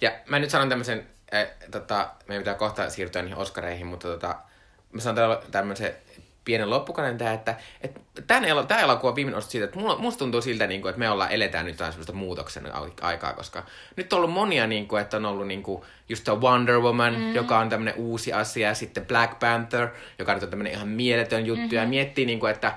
Ja 0.00 0.12
mä 0.26 0.38
nyt 0.38 0.50
sanon 0.50 0.68
tämmöisen, 0.68 1.06
äh, 1.34 1.46
tota, 1.70 2.10
meidän 2.28 2.42
pitää 2.42 2.54
kohta 2.54 2.90
siirtyä 2.90 3.22
niihin 3.22 3.38
Oscareihin, 3.38 3.86
mutta 3.86 4.08
tota, 4.08 4.34
mä 4.92 5.00
sanon 5.00 5.38
tämmöisen 5.50 5.94
pienen 6.48 6.70
loppukanen 6.70 7.18
tähän, 7.18 7.34
että, 7.34 7.56
että 7.80 8.00
tämän 8.26 8.44
elo, 8.44 8.64
tämä 8.64 8.80
elokuva 8.80 9.08
on 9.08 9.16
viimeinen 9.16 9.38
osa 9.38 9.50
siitä, 9.50 9.64
että 9.64 9.78
mulla, 9.78 9.98
musta 9.98 10.18
tuntuu 10.18 10.40
siltä, 10.40 10.66
niin 10.66 10.82
kuin, 10.82 10.90
että 10.90 10.98
me 10.98 11.10
ollaan, 11.10 11.32
eletään 11.32 11.66
nyt 11.66 11.74
jotain 11.74 11.92
sellaista 11.92 12.12
muutoksen 12.12 12.64
aikaa, 13.00 13.32
koska 13.32 13.64
nyt 13.96 14.12
on 14.12 14.16
ollut 14.16 14.32
monia, 14.32 14.66
niin 14.66 14.88
kuin, 14.88 15.02
että 15.02 15.16
on 15.16 15.26
ollut 15.26 15.46
niin 15.46 15.62
kuin, 15.62 15.82
just 16.08 16.24
tämä 16.24 16.36
Wonder 16.36 16.80
Woman, 16.80 17.14
mm. 17.14 17.34
joka 17.34 17.58
on 17.58 17.68
tämmöinen 17.68 17.94
uusi 17.96 18.32
asia, 18.32 18.68
ja 18.68 18.74
sitten 18.74 19.06
Black 19.06 19.38
Panther, 19.38 19.88
joka 20.18 20.34
nyt 20.34 20.42
on 20.42 20.50
tämmöinen 20.50 20.72
ihan 20.72 20.88
mieletön 20.88 21.46
juttu, 21.46 21.62
mm-hmm. 21.62 21.76
ja 21.76 21.86
miettii, 21.86 22.26
niin 22.26 22.40
kuin, 22.40 22.52
että 22.52 22.74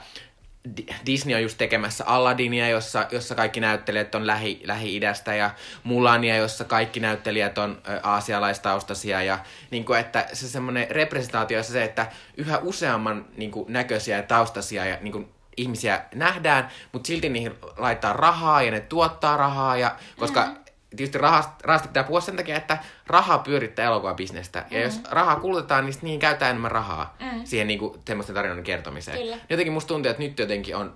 Disney 1.05 1.35
on 1.35 1.41
just 1.41 1.57
tekemässä 1.57 2.03
Aladinia, 2.05 2.69
jossa, 2.69 3.07
jossa 3.11 3.35
kaikki 3.35 3.59
näyttelijät 3.59 4.15
on 4.15 4.27
lähi, 4.27 4.61
Lähi-idästä 4.63 5.35
ja 5.35 5.49
Mulania, 5.83 6.37
jossa 6.37 6.63
kaikki 6.63 6.99
näyttelijät 6.99 7.57
on 7.57 7.81
aasialaistaustaisia. 8.03 9.23
Ja 9.23 9.39
niin 9.71 9.85
kuin, 9.85 9.99
että 9.99 10.27
se 10.33 10.47
semmoinen 10.47 10.87
representaatio 10.89 11.63
se, 11.63 11.83
että 11.83 12.07
yhä 12.37 12.57
useamman 12.57 13.25
niin 13.37 13.51
kuin, 13.51 13.73
näköisiä 13.73 14.17
ja 14.17 14.23
taustaisia 14.23 14.85
ja 14.85 14.97
niin 15.01 15.11
kuin, 15.11 15.29
ihmisiä 15.57 16.01
nähdään, 16.15 16.69
mutta 16.91 17.07
silti 17.07 17.29
niihin 17.29 17.55
laittaa 17.77 18.13
rahaa 18.13 18.63
ja 18.63 18.71
ne 18.71 18.79
tuottaa 18.79 19.37
rahaa, 19.37 19.77
ja, 19.77 19.95
koska 20.17 20.41
mm-hmm 20.41 20.60
tietysti 20.95 21.17
rahasta, 21.17 21.53
rahasta 21.63 21.87
pitää 21.87 22.03
puhua 22.03 22.21
sen 22.21 22.35
takia, 22.35 22.57
että 22.57 22.77
raha 23.07 23.37
pyörittää 23.37 23.85
elokuvabisnestä. 23.85 24.59
Mm. 24.59 24.77
Ja 24.77 24.83
jos 24.83 24.97
mm. 24.97 25.03
rahaa 25.09 25.35
kulutetaan, 25.35 25.85
niin 25.85 25.95
niin 26.01 26.19
käytetään 26.19 26.49
enemmän 26.49 26.71
rahaa 26.71 27.15
mm. 27.19 27.45
siihen 27.45 27.67
niin 27.67 27.79
kuin, 27.79 27.99
semmoisten 28.07 28.35
tarinoiden 28.35 28.63
kertomiseen. 28.63 29.17
Kyllä. 29.17 29.37
Jotenkin 29.49 29.73
musta 29.73 29.87
tuntuu, 29.87 30.09
että 30.09 30.23
nyt 30.23 30.39
jotenkin 30.39 30.75
on 30.75 30.95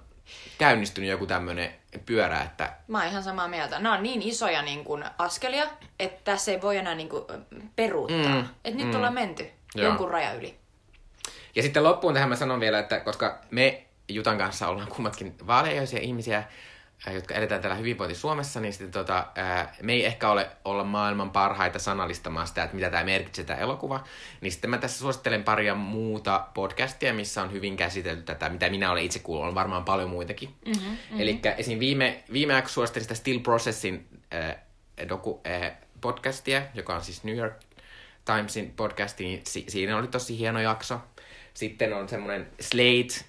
käynnistynyt 0.58 1.10
joku 1.10 1.26
tämmöinen 1.26 1.72
pyörä, 2.06 2.42
että... 2.42 2.74
Mä 2.88 2.98
oon 2.98 3.08
ihan 3.08 3.24
samaa 3.24 3.48
mieltä. 3.48 3.80
Nämä 3.80 3.96
on 3.96 4.04
niin 4.04 4.22
isoja 4.22 4.62
niin 4.62 4.84
kuin, 4.84 5.06
askelia, 5.18 5.66
että 6.00 6.22
tässä 6.24 6.52
ei 6.52 6.62
voi 6.62 6.78
enää 6.78 6.96
niin 6.96 7.10
kuin, 7.10 7.24
peruuttaa. 7.76 8.42
Mm. 8.42 8.46
Että 8.66 8.78
nyt 8.78 8.88
mm. 8.88 8.96
ollaan 8.96 9.14
menty 9.14 9.50
Joo. 9.76 9.88
jonkun 9.88 10.12
raja 10.12 10.34
yli. 10.34 10.56
Ja 11.56 11.62
sitten 11.64 11.84
loppuun 11.84 12.14
tähän 12.14 12.30
mä 12.30 12.36
sanon 12.36 12.60
vielä, 12.60 12.80
että 12.80 13.00
koska 13.00 13.40
me 13.52 13.86
Jutan 14.10 14.38
kanssa 14.38 14.68
ollaan 14.68 14.88
kummatkin 14.88 15.36
vaaleajoisia 15.48 16.00
ihmisiä, 16.00 16.44
jotka 17.14 17.34
eletään 17.34 17.62
täällä 17.62 17.78
hyvinvointi 17.78 18.16
Suomessa, 18.16 18.60
niin 18.60 18.74
sitten 18.74 18.92
tota, 18.92 19.28
ää, 19.36 19.76
me 19.82 19.94
ei 19.94 20.06
ehkä 20.06 20.30
ole 20.30 20.50
olla 20.66 20.84
maailman 20.84 21.32
parhaita 21.32 21.80
sanallistamaan 21.80 22.48
sitä, 22.48 22.64
että 22.64 22.76
mitä 22.76 22.90
tämä 22.90 23.04
merkitsee 23.04 23.46
tämä 23.46 23.60
elokuva. 23.60 24.04
Niin 24.42 24.52
sitten 24.52 24.70
mä 24.70 24.78
tässä 24.78 25.00
suosittelen 25.00 25.44
paria 25.44 25.76
muuta 25.76 26.48
podcastia, 26.54 27.14
missä 27.14 27.42
on 27.42 27.52
hyvin 27.52 27.78
käsitelty 27.78 28.22
tätä, 28.22 28.50
mitä 28.50 28.70
minä 28.70 28.92
olen 28.92 29.04
itse 29.04 29.20
kuullut, 29.20 29.48
on 29.48 29.56
varmaan 29.56 29.86
paljon 29.86 30.10
muitakin. 30.10 30.50
Mm-hmm, 30.66 30.90
mm-hmm. 30.90 31.20
Eli 31.20 31.42
esim. 31.58 31.80
viime, 31.80 32.24
viime 32.34 32.54
aikoina 32.54 32.74
suosittelin 32.74 33.04
sitä 33.04 33.16
Still 33.16 33.40
Processin 33.40 34.08
ää, 34.32 34.66
doku, 35.10 35.42
ää, 35.44 35.82
podcastia, 36.02 36.62
joka 36.74 36.96
on 36.96 37.02
siis 37.04 37.24
New 37.24 37.36
York 37.36 37.54
Timesin 38.26 38.74
podcasti, 38.76 39.24
niin 39.24 39.42
si- 39.48 39.66
siinä 39.68 39.98
oli 39.98 40.08
tosi 40.08 40.40
hieno 40.40 40.60
jakso. 40.60 41.00
Sitten 41.54 41.94
on 41.94 42.10
semmoinen 42.10 42.48
Slate, 42.60 43.26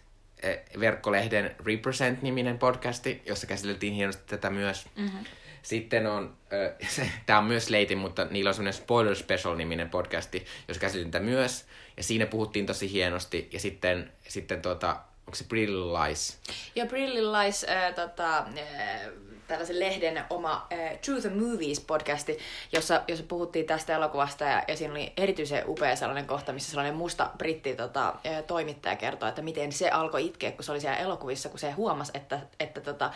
verkkolehden 0.80 1.56
Represent-niminen 1.66 2.58
podcasti, 2.58 3.22
jossa 3.26 3.46
käsiteltiin 3.46 3.94
hienosti 3.94 4.22
tätä 4.26 4.50
myös. 4.50 4.86
Mm-hmm. 4.96 5.24
Sitten 5.62 6.06
on, 6.06 6.36
äh, 6.52 7.10
tämä 7.26 7.38
on 7.38 7.44
myös 7.44 7.70
Leitin, 7.70 7.98
mutta 7.98 8.24
niillä 8.24 8.48
on 8.48 8.54
semmoinen 8.54 8.72
Spoiler 8.72 9.16
Special-niminen 9.16 9.90
podcasti, 9.90 10.46
jossa 10.68 10.80
käsiteltiin 10.80 11.10
tätä 11.10 11.24
myös. 11.24 11.64
Ja 11.96 12.02
siinä 12.02 12.26
puhuttiin 12.26 12.66
tosi 12.66 12.92
hienosti. 12.92 13.48
Ja 13.52 13.60
sitten, 13.60 14.12
sitten 14.28 14.62
tuota, 14.62 14.90
onko 15.18 15.34
se 15.34 15.44
Pretty 15.44 15.72
Lies? 15.72 16.38
Ja 16.74 16.86
Pretty 16.86 17.32
Lies, 17.32 17.66
äh, 17.68 17.94
tota, 17.94 18.38
äh, 18.38 19.00
tällaisen 19.48 19.80
lehden 19.80 20.24
oma 20.30 20.66
äh, 20.72 20.98
Truth 21.04 21.26
and 21.26 21.40
Movies 21.40 21.80
podcasti, 21.80 22.38
jossa, 22.72 23.02
jossa 23.08 23.24
puhuttiin 23.28 23.66
tästä 23.66 23.94
elokuvasta 23.94 24.44
ja, 24.44 24.62
ja 24.68 24.76
siinä 24.76 24.94
oli 24.94 25.12
erityisen 25.16 25.64
upea 25.68 25.96
sellainen 25.96 26.26
kohta, 26.26 26.52
missä 26.52 26.70
sellainen 26.70 26.94
musta 26.94 27.30
britti 27.38 27.76
tota, 27.76 28.14
toimittaja 28.46 28.96
kertoi, 28.96 29.28
että 29.28 29.42
miten 29.42 29.72
se 29.72 29.90
alkoi 29.90 30.26
itkeä, 30.26 30.52
kun 30.52 30.64
se 30.64 30.72
oli 30.72 30.80
siellä 30.80 30.96
elokuvissa, 30.96 31.48
kun 31.48 31.58
se 31.58 31.70
huomasi, 31.70 32.12
että, 32.14 32.40
että 32.60 32.80
tota, 32.80 33.10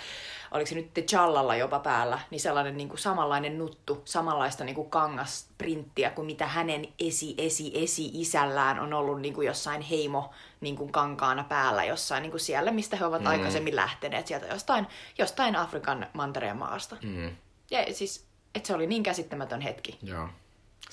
oliko 0.50 0.68
se 0.68 0.74
nyt 0.74 1.06
Challalla 1.06 1.56
jopa 1.56 1.78
päällä, 1.78 2.18
niin 2.30 2.40
sellainen 2.40 2.76
niin 2.76 2.88
kuin 2.88 2.98
samanlainen 2.98 3.58
nuttu, 3.58 4.02
samanlaista 4.04 4.64
niin 4.64 4.74
kuin 4.74 4.90
kangasprinttiä 4.90 6.10
kuin 6.10 6.26
mitä 6.26 6.46
hänen 6.46 6.88
esi, 6.98 7.34
esi, 7.38 7.72
esi 7.74 8.10
isällään 8.12 8.80
on 8.80 8.92
ollut 8.92 9.20
niin 9.20 9.34
kuin 9.34 9.46
jossain 9.46 9.80
heimo 9.80 10.30
niin 10.60 10.76
kuin 10.76 10.92
kankaana 10.92 11.44
päällä 11.44 11.84
jossain 11.84 12.22
niin 12.22 12.30
kuin 12.30 12.40
siellä, 12.40 12.70
mistä 12.70 12.96
he 12.96 13.04
ovat 13.04 13.20
mm. 13.20 13.26
aikaisemmin 13.26 13.76
lähteneet 13.76 14.26
sieltä 14.26 14.46
jostain, 14.46 14.86
jostain 15.18 15.56
Afrikan 15.56 16.06
mantereen 16.12 16.56
maasta. 16.56 16.96
Mm. 17.02 17.36
Ja 17.70 17.94
siis, 17.94 18.26
että 18.54 18.66
se 18.66 18.74
oli 18.74 18.86
niin 18.86 19.02
käsittämätön 19.02 19.60
hetki. 19.60 19.98
Joo. 20.02 20.28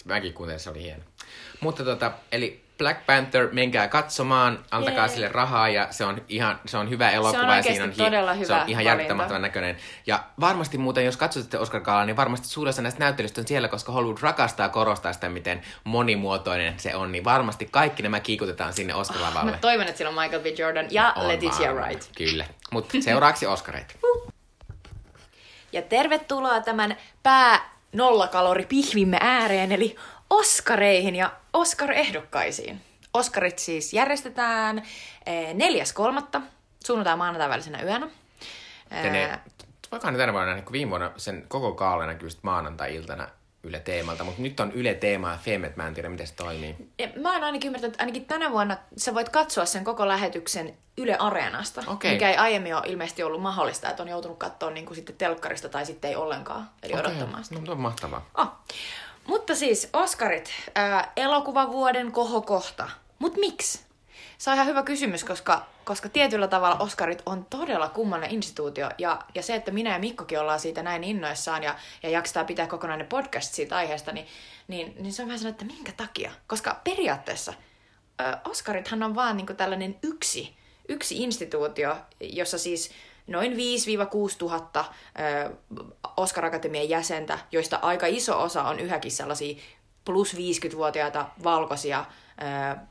Mäkin 0.05 0.33
kuuntelin, 0.33 0.59
se 0.59 0.69
oli 0.69 0.81
hieno. 0.81 1.03
Mutta 1.59 1.83
tota, 1.83 2.11
eli 2.31 2.66
Black 2.77 3.05
Panther, 3.05 3.49
menkää 3.51 3.87
katsomaan, 3.87 4.65
antakaa 4.71 5.05
Jee. 5.05 5.15
sille 5.15 5.27
rahaa 5.27 5.69
ja 5.69 5.87
se 5.91 6.05
on 6.05 6.21
ihan 6.29 6.59
se 6.65 6.77
on 6.77 6.89
hyvä 6.89 7.11
elokuva. 7.11 7.41
Se 7.41 7.47
on 7.47 7.57
ja 7.57 7.63
siinä 7.63 7.83
on, 7.83 7.91
todella 7.97 8.33
hi- 8.33 8.39
hyvä 8.39 8.47
Se 8.47 8.61
on 8.61 8.69
ihan 8.69 8.85
järkyttämättömän 8.85 9.41
näköinen. 9.41 9.77
Ja 10.07 10.23
varmasti 10.39 10.77
muuten, 10.77 11.05
jos 11.05 11.17
katsotte 11.17 11.59
Oscar 11.59 11.81
Gaalaa, 11.81 12.05
niin 12.05 12.17
varmasti 12.17 12.47
suuressa 12.47 12.81
näistä 12.81 12.99
näyttelyistä 12.99 13.41
on 13.41 13.47
siellä, 13.47 13.67
koska 13.67 13.91
Hollywood 13.91 14.17
rakastaa 14.21 14.69
korostaa 14.69 15.13
sitä, 15.13 15.29
miten 15.29 15.61
monimuotoinen 15.83 16.79
se 16.79 16.95
on, 16.95 17.11
niin 17.11 17.23
varmasti 17.23 17.67
kaikki 17.71 18.03
nämä 18.03 18.19
kiikutetaan 18.19 18.73
sinne 18.73 18.95
oscar 18.95 19.21
lavalle 19.21 19.51
Oh, 19.51 19.55
mä 19.55 19.57
toivon, 19.61 19.87
että 19.87 19.97
siellä 19.97 20.09
on 20.09 20.23
Michael 20.23 20.41
B. 20.41 20.59
Jordan 20.59 20.85
ja 20.91 21.13
on 21.15 21.27
Letitia. 21.27 21.73
Wright. 21.73 22.03
Kyllä, 22.17 22.45
mutta 22.71 22.97
seuraavaksi 23.01 23.45
Oscareita. 23.45 23.93
ja 25.71 25.81
tervetuloa 25.81 26.61
tämän 26.61 26.97
pää 27.23 27.77
nollakalori 27.93 28.65
pihvimme 28.65 29.17
ääreen, 29.21 29.71
eli 29.71 29.95
Oskareihin 30.29 31.15
ja 31.15 31.31
Oscar-ehdokkaisiin. 31.53 32.81
Oskarit 33.13 33.59
siis 33.59 33.93
järjestetään 33.93 34.77
4.3. 34.77 34.85
Eh, 36.35 36.41
sunnuntai 36.85 37.17
maanantai 37.17 37.49
välisenä 37.49 37.81
yönä. 37.81 38.09
Ja 38.91 39.11
ne, 39.11 39.39
vaikka 39.91 40.11
ne 40.11 40.17
tänä 40.17 40.33
vuonna, 40.33 40.53
niin 40.53 40.71
viime 40.71 40.89
vuonna 40.89 41.11
sen 41.17 41.45
koko 41.47 41.71
kaala 41.71 42.05
näkyy 42.05 42.29
maanantai-iltana 42.41 43.27
Yle 43.63 43.79
Teemalta, 43.79 44.23
mutta 44.23 44.41
nyt 44.41 44.59
on 44.59 44.71
Yle 44.71 44.93
Teema 44.93 45.31
ja 45.31 45.37
Femet, 45.37 45.75
mä 45.75 45.87
en 45.87 45.93
tiedä, 45.93 46.09
miten 46.09 46.27
se 46.27 46.35
toimii. 46.35 46.75
Ja 46.99 47.07
mä 47.21 47.33
oon 47.33 47.43
ainakin 47.43 47.67
ymmärtänyt, 47.67 47.93
että 47.93 48.03
ainakin 48.03 48.25
tänä 48.25 48.51
vuonna 48.51 48.77
sä 48.97 49.13
voit 49.13 49.29
katsoa 49.29 49.65
sen 49.65 49.83
koko 49.83 50.07
lähetyksen 50.07 50.77
Yle 50.97 51.15
Areenasta, 51.15 51.83
okay. 51.87 52.11
mikä 52.11 52.29
ei 52.29 52.37
aiemmin 52.37 52.75
ole 52.75 52.83
ilmeisesti 52.85 53.23
ollut 53.23 53.41
mahdollista, 53.41 53.89
että 53.89 54.03
on 54.03 54.09
joutunut 54.09 54.37
katsoa 54.37 54.69
niin 54.69 54.85
kuin 54.85 54.95
sitten 54.95 55.15
telkkarista 55.15 55.69
tai 55.69 55.85
sitten 55.85 56.09
ei 56.09 56.15
ollenkaan, 56.15 56.69
eli 56.83 56.93
okay. 56.93 57.05
odottamaan 57.05 57.43
sitä. 57.43 57.61
No, 57.61 57.71
on 57.71 57.79
mahtavaa. 57.79 58.25
Oh. 58.37 58.51
Mutta 59.27 59.55
siis, 59.55 59.89
Oscarit, 59.93 60.51
ää, 60.75 61.11
elokuvavuoden 61.15 62.11
kohokohta. 62.11 62.89
Mut 63.19 63.37
miksi? 63.37 63.79
Se 64.37 64.49
on 64.49 64.55
ihan 64.55 64.67
hyvä 64.67 64.83
kysymys, 64.83 65.23
koska, 65.23 65.65
koska 65.85 66.09
tietyllä 66.09 66.47
tavalla 66.47 66.77
Oscarit 66.79 67.23
on 67.25 67.45
todella 67.49 67.89
kummallinen 67.89 68.35
instituutio. 68.35 68.89
Ja, 68.97 69.19
ja 69.35 69.43
se, 69.43 69.55
että 69.55 69.71
minä 69.71 69.93
ja 69.93 69.99
Mikkokin 69.99 70.39
ollaan 70.39 70.59
siitä 70.59 70.83
näin 70.83 71.03
innoissaan 71.03 71.63
ja, 71.63 71.75
ja 72.03 72.09
jaksetaan 72.09 72.45
pitää 72.45 72.67
kokonainen 72.67 73.07
podcast 73.07 73.53
siitä 73.53 73.75
aiheesta, 73.75 74.11
niin, 74.11 74.27
niin, 74.67 74.95
niin 74.99 75.13
se 75.13 75.21
on 75.21 75.27
vähän 75.27 75.39
sellainen, 75.39 75.61
että 75.61 75.75
minkä 75.75 75.91
takia? 75.97 76.31
Koska 76.47 76.81
periaatteessa 76.83 77.53
ää, 78.19 78.41
Oscarithan 78.45 79.03
on 79.03 79.15
vaan 79.15 79.37
niin 79.37 79.57
tällainen 79.57 79.95
yksi, 80.03 80.55
yksi 80.89 81.23
instituutio, 81.23 81.97
jossa 82.19 82.57
siis 82.57 82.91
noin 83.27 83.53
5-6 83.53 83.55
tuhatta 84.37 84.85
Oscar 86.17 86.45
Akatemian 86.45 86.89
jäsentä, 86.89 87.39
joista 87.51 87.79
aika 87.81 88.05
iso 88.05 88.41
osa 88.41 88.63
on 88.63 88.79
yhäkin 88.79 89.11
sellaisia 89.11 89.55
plus 90.05 90.35
50-vuotiaita 90.35 91.25
valkoisia 91.43 92.05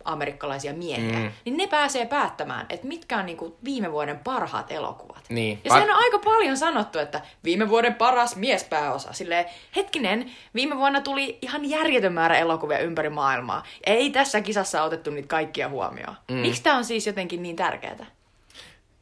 amerikkalaisia 0.05 0.73
miehiä, 0.73 1.19
mm. 1.19 1.31
niin 1.45 1.57
ne 1.57 1.67
pääsee 1.67 2.07
päättämään, 2.07 2.67
että 2.69 2.87
mitkä 2.87 3.19
on 3.19 3.27
niinku 3.27 3.57
viime 3.65 3.93
vuoden 3.93 4.19
parhaat 4.19 4.73
elokuvat. 4.73 5.25
Niin. 5.29 5.61
Ja 5.65 5.71
sehän 5.71 5.91
on 5.91 5.97
aika 5.97 6.19
paljon 6.19 6.57
sanottu, 6.57 6.99
että 6.99 7.21
viime 7.45 7.69
vuoden 7.69 7.95
paras 7.95 8.37
miespääosa. 8.37 9.13
Silleen, 9.13 9.45
hetkinen, 9.77 10.31
viime 10.55 10.77
vuonna 10.77 11.01
tuli 11.01 11.39
ihan 11.43 11.65
järjetön 11.65 12.13
määrä 12.13 12.39
elokuvia 12.39 12.79
ympäri 12.79 13.11
maailmaa. 13.11 13.63
Ei 13.87 14.11
tässä 14.11 14.41
kisassa 14.41 14.83
otettu 14.83 15.11
niitä 15.11 15.29
kaikkia 15.29 15.69
huomioon. 15.69 16.17
Mm. 16.31 16.37
Miksi 16.37 16.63
tämä 16.63 16.77
on 16.77 16.85
siis 16.85 17.07
jotenkin 17.07 17.43
niin 17.43 17.57
tärkeää? 17.57 18.07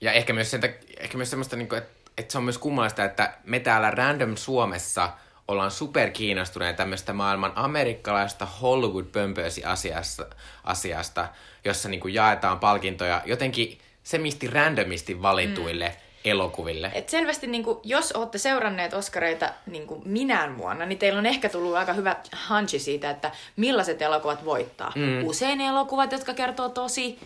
Ja 0.05 0.13
ehkä 0.13 0.33
myös, 0.33 0.51
sen, 0.51 0.75
ehkä 1.01 1.17
myös 1.17 1.31
semmoista, 1.31 1.57
niin 1.57 1.69
kuin, 1.69 1.79
että, 1.79 2.11
että 2.19 2.33
se 2.33 2.39
on 2.39 2.45
myös 2.45 2.59
kummallista, 2.59 3.05
että 3.05 3.35
me 3.45 3.61
täällä 3.61 3.91
Random 3.91 4.37
Suomessa 4.37 5.11
ollaan 5.49 5.71
super 5.71 6.11
kiinnostuneita 6.11 6.77
tämmöistä 6.77 7.13
maailman 7.13 7.53
amerikkalaista 7.55 8.47
Hollywood-pömpöösi 8.47 9.65
asiasta, 9.65 10.27
asiasta 10.65 11.29
jossa 11.65 11.89
niin 11.89 12.01
kuin 12.01 12.15
jaetaan 12.15 12.59
palkintoja 12.59 13.23
jotenkin 13.25 13.79
semisti 14.03 14.47
randomisti 14.47 15.23
valituille 15.23 15.89
mm 15.89 16.05
elokuville. 16.25 16.91
Et 16.95 17.09
selvästi, 17.09 17.47
niin 17.47 17.65
kuin, 17.65 17.79
jos 17.83 18.13
olette 18.13 18.39
seuranneet 18.39 18.95
Oscareita 18.95 19.51
niin 19.67 19.87
kuin 19.87 20.03
minään 20.05 20.59
vuonna, 20.59 20.87
niin 20.87 20.99
teillä 20.99 21.19
on 21.19 21.27
ehkä 21.27 21.49
tullut 21.49 21.75
aika 21.75 21.93
hyvä 21.93 22.17
hunchi 22.51 22.79
siitä, 22.79 23.11
että 23.11 23.31
millaiset 23.57 24.03
elokuvat 24.03 24.45
voittaa. 24.45 24.93
Mm. 24.95 25.27
Usein 25.27 25.61
elokuvat, 25.61 26.13
jotka 26.13 26.35
kertoo 26.35 26.69
tosi 26.69 27.19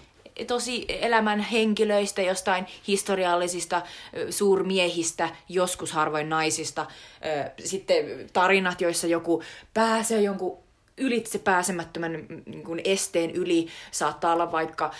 tosi 0.46 0.84
elämän 0.88 1.40
henkilöistä, 1.40 2.22
jostain 2.22 2.66
historiallisista 2.88 3.82
suurmiehistä, 4.30 5.28
joskus 5.48 5.92
harvoin 5.92 6.28
naisista. 6.28 6.86
Sitten 7.64 8.04
tarinat, 8.32 8.80
joissa 8.80 9.06
joku 9.06 9.42
pääsee 9.74 10.20
jonkun 10.20 10.58
ylitse 11.00 11.38
pääsemättömän 11.38 12.12
mm, 12.12 12.42
niin 12.46 12.62
kuin 12.64 12.80
esteen 12.84 13.30
yli. 13.30 13.68
Saattaa 13.90 14.32
olla 14.32 14.52
vaikka 14.52 14.90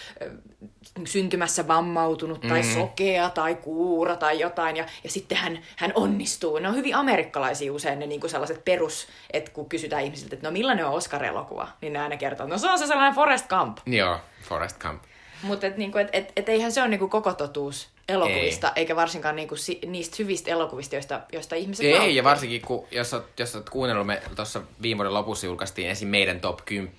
syntymässä 1.04 1.68
vammautunut 1.68 2.40
tai 2.40 2.60
Mhm. 2.60 2.74
sokea 2.74 3.30
tai 3.30 3.54
kuura 3.54 4.16
tai 4.16 4.40
jotain. 4.40 4.76
Ja, 4.76 4.84
ja 5.04 5.10
sitten 5.10 5.38
hän, 5.38 5.58
hän 5.76 5.92
onnistuu. 5.94 6.58
Ne 6.58 6.68
on 6.68 6.74
hyvin 6.76 6.94
amerikkalaisia 6.94 7.72
usein 7.72 7.98
ne 7.98 8.06
niin 8.06 8.20
kuin 8.20 8.30
sellaiset 8.30 8.64
perus, 8.64 9.06
että 9.32 9.50
kun 9.50 9.68
kysytään 9.68 10.02
ihmisiltä, 10.04 10.34
että 10.36 10.48
no 10.48 10.52
millainen 10.52 10.86
on 10.86 10.94
Oscar-elokuva, 10.94 11.68
niin 11.80 11.92
ne 11.92 11.98
aina 11.98 12.16
kertoo, 12.16 12.46
no 12.46 12.58
se 12.58 12.70
on 12.70 12.78
se 12.78 12.86
sellainen 12.86 13.14
Forrest 13.14 13.48
Gump. 13.48 13.78
Joo, 13.86 14.18
Forest 14.42 14.78
Camp. 14.78 15.02
Mutta 15.42 15.66
et, 15.66 15.76
niinku, 15.76 15.98
et, 15.98 16.08
et, 16.12 16.32
et 16.36 16.48
eihän 16.48 16.72
se 16.72 16.80
ole 16.80 16.88
niinku 16.88 17.08
koko 17.08 17.32
totuus 17.34 17.88
elokuvista, 18.08 18.68
Ei. 18.68 18.72
eikä 18.76 18.96
varsinkaan 18.96 19.36
niinku 19.36 19.56
si, 19.56 19.78
niistä 19.86 20.16
hyvistä 20.18 20.50
elokuvista, 20.50 20.94
joista, 20.94 21.20
joista 21.32 21.56
ihmiset 21.56 21.86
Ei, 21.86 21.92
nauttii. 21.92 22.16
ja 22.16 22.24
varsinkin 22.24 22.62
kun, 22.62 22.86
jos 22.90 23.14
oot, 23.14 23.26
jos 23.38 23.56
oot 23.56 23.70
kuunnellut, 23.70 24.06
me 24.06 24.22
tuossa 24.36 24.62
viime 24.82 24.98
vuoden 24.98 25.14
lopussa 25.14 25.46
julkaistiin 25.46 25.88
ensin 25.88 26.08
meidän 26.08 26.40
top 26.40 26.58
10 26.64 26.92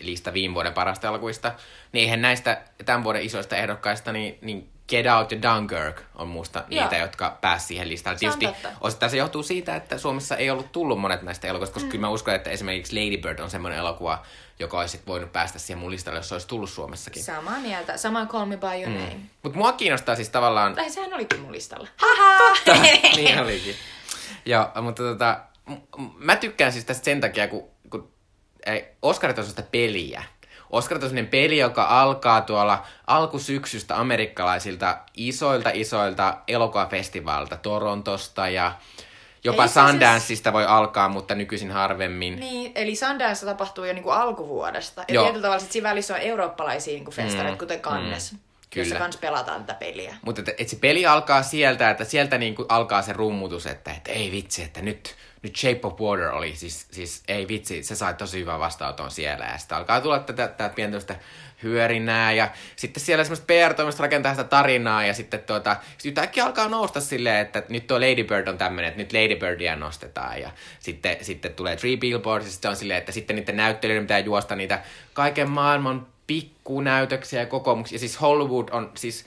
lista 0.00 0.32
viime 0.32 0.54
vuoden 0.54 0.72
parasta 0.72 1.08
elokuvista, 1.08 1.52
niin 1.92 2.02
eihän 2.02 2.22
näistä 2.22 2.62
tämän 2.84 3.04
vuoden 3.04 3.22
isoista 3.22 3.56
ehdokkaista, 3.56 4.12
niin, 4.12 4.38
niin 4.40 4.68
Get 4.88 5.06
Out 5.06 5.32
ja 5.32 5.38
Dunkirk 5.42 6.02
on 6.14 6.28
musta 6.28 6.64
Joo. 6.68 6.82
niitä, 6.82 6.96
jotka 6.96 7.38
pääsi 7.40 7.66
siihen 7.66 7.88
listalle. 7.88 8.18
Tietysti 8.18 8.46
totta. 8.46 8.68
osittain 8.80 9.10
se 9.10 9.16
johtuu 9.16 9.42
siitä, 9.42 9.76
että 9.76 9.98
Suomessa 9.98 10.36
ei 10.36 10.50
ollut 10.50 10.72
tullut 10.72 11.00
monet 11.00 11.22
näistä 11.22 11.48
elokuvista, 11.48 11.74
koska 11.74 11.86
mm. 11.86 11.90
kyllä 11.90 12.06
mä 12.06 12.08
uskon, 12.08 12.34
että 12.34 12.50
esimerkiksi 12.50 12.96
Lady 12.96 13.16
Bird 13.16 13.38
on 13.38 13.50
semmoinen 13.50 13.78
elokuva, 13.78 14.22
joka 14.58 14.80
olisi 14.80 15.00
voinut 15.06 15.32
päästä 15.32 15.58
siihen 15.58 15.78
mun 15.78 15.90
listalle, 15.90 16.18
jos 16.18 16.28
se 16.28 16.34
olisi 16.34 16.48
tullut 16.48 16.70
Suomessakin. 16.70 17.24
Samaa 17.24 17.58
mieltä. 17.58 17.96
Sama 17.96 18.26
Call 18.26 18.46
Me 18.46 18.56
By 18.56 18.66
Your 18.66 18.88
mm. 18.88 18.98
Name. 18.98 19.20
Mutta 19.42 19.58
mua 19.58 19.72
kiinnostaa 19.72 20.16
siis 20.16 20.28
tavallaan 20.28 20.74
Tai 20.74 20.90
sehän 20.90 21.14
olikin 21.14 21.40
mun 21.40 21.52
listalla. 21.52 21.88
Haha! 21.96 22.56
niin 23.16 23.40
olikin. 23.40 23.74
Joo, 24.46 24.68
mutta 24.82 25.02
tota, 25.02 25.40
mä 26.18 26.36
tykkään 26.36 26.72
siis 26.72 26.84
tästä 26.84 27.04
sen 27.04 27.20
takia, 27.20 27.48
kun, 27.48 27.70
kun 27.90 28.12
ei, 28.66 28.88
Oscarit 29.02 29.38
on 29.38 29.44
sellaista 29.44 29.70
peliä. 29.72 30.22
Oscarit 30.76 31.02
on 31.04 31.26
peli, 31.30 31.58
joka 31.58 31.84
alkaa 31.84 32.40
tuolla 32.40 32.84
alkusyksystä 33.06 34.00
amerikkalaisilta 34.00 34.98
isoilta 35.14 35.70
isoilta 35.74 36.36
elokuvafestivaalilta 36.48 37.56
Torontosta 37.56 38.48
ja 38.48 38.72
jopa 39.44 39.62
Ei 39.62 39.68
se 39.68 39.74
siis- 39.74 39.86
Sundanceista 39.90 40.52
voi 40.52 40.64
alkaa, 40.66 41.08
mutta 41.08 41.34
nykyisin 41.34 41.70
harvemmin. 41.70 42.40
niin, 42.40 42.72
eli 42.74 42.96
Sundance 42.96 43.46
tapahtuu 43.46 43.84
jo 43.84 43.92
niinku 43.92 44.10
alkuvuodesta. 44.10 45.04
Ja 45.08 45.14
Joo. 45.14 45.24
tietyllä 45.24 45.42
tavalla 45.42 45.60
sit 45.60 45.72
siinä 45.72 45.88
välissä 45.90 46.14
on 46.14 46.20
eurooppalaisia 46.20 46.94
niinku 46.94 47.10
festareita, 47.10 47.52
mm. 47.52 47.58
kuten 47.58 47.80
Cannes. 47.80 48.32
Mm. 48.32 48.38
Jossa 48.76 48.94
Kyllä. 48.94 49.04
kans 49.04 49.16
pelataan 49.16 49.64
tätä 49.64 49.78
peliä. 49.78 50.14
Mutta 50.22 50.40
et, 50.40 50.60
et 50.60 50.68
se 50.68 50.76
peli 50.76 51.06
alkaa 51.06 51.42
sieltä, 51.42 51.90
että 51.90 52.04
sieltä 52.04 52.38
niinku 52.38 52.66
alkaa 52.68 53.02
se 53.02 53.12
rummutus, 53.12 53.66
että, 53.66 53.92
että 53.92 54.12
ei 54.12 54.30
vitsi, 54.32 54.62
että 54.62 54.82
nyt, 54.82 55.14
nyt 55.46 55.56
Shape 55.56 55.80
of 55.82 56.00
Water 56.00 56.28
oli, 56.28 56.56
siis, 56.56 56.86
siis 56.90 57.22
ei 57.28 57.48
vitsi, 57.48 57.82
se 57.82 57.94
sai 57.94 58.14
tosi 58.14 58.40
hyvän 58.40 58.60
vastaanoton 58.60 59.10
siellä. 59.10 59.44
Ja 59.44 59.58
sitten 59.58 59.78
alkaa 59.78 60.00
tulla 60.00 60.18
tätä, 60.18 60.48
tätä 60.48 60.74
pientä 60.74 61.16
hyörinää 61.62 62.32
ja 62.32 62.50
sitten 62.76 63.02
siellä 63.02 63.24
semmoista 63.24 63.46
PR-toimista 63.46 64.02
rakentaa 64.02 64.32
sitä 64.32 64.44
tarinaa 64.44 65.06
ja 65.06 65.14
sitten 65.14 65.40
tuota, 65.40 65.76
sit 65.98 66.08
yhtäkkiä 66.08 66.44
alkaa 66.44 66.68
nousta 66.68 67.00
silleen, 67.00 67.40
että 67.40 67.62
nyt 67.68 67.86
tuo 67.86 68.00
Lady 68.00 68.24
Bird 68.24 68.48
on 68.48 68.58
tämmöinen, 68.58 68.88
että 68.88 69.02
nyt 69.02 69.12
Lady 69.12 69.36
Birdia 69.36 69.76
nostetaan 69.76 70.40
ja 70.40 70.50
sitten, 70.80 71.16
sitten 71.20 71.54
tulee 71.54 71.76
Three 71.76 71.96
Billboards 71.96 72.46
ja 72.46 72.52
sitten 72.52 72.70
on 72.70 72.76
silleen, 72.76 72.98
että 72.98 73.12
sitten 73.12 73.36
niiden 73.36 73.56
näyttelijöiden 73.56 74.04
pitää 74.04 74.18
juosta 74.18 74.56
niitä 74.56 74.82
kaiken 75.12 75.50
maailman 75.50 76.06
pikkunäytöksiä 76.26 77.40
ja 77.40 77.46
kokoomuksia. 77.46 77.98
Siis 77.98 78.20
Hollywood 78.20 78.68
on 78.70 78.90
siis 78.94 79.26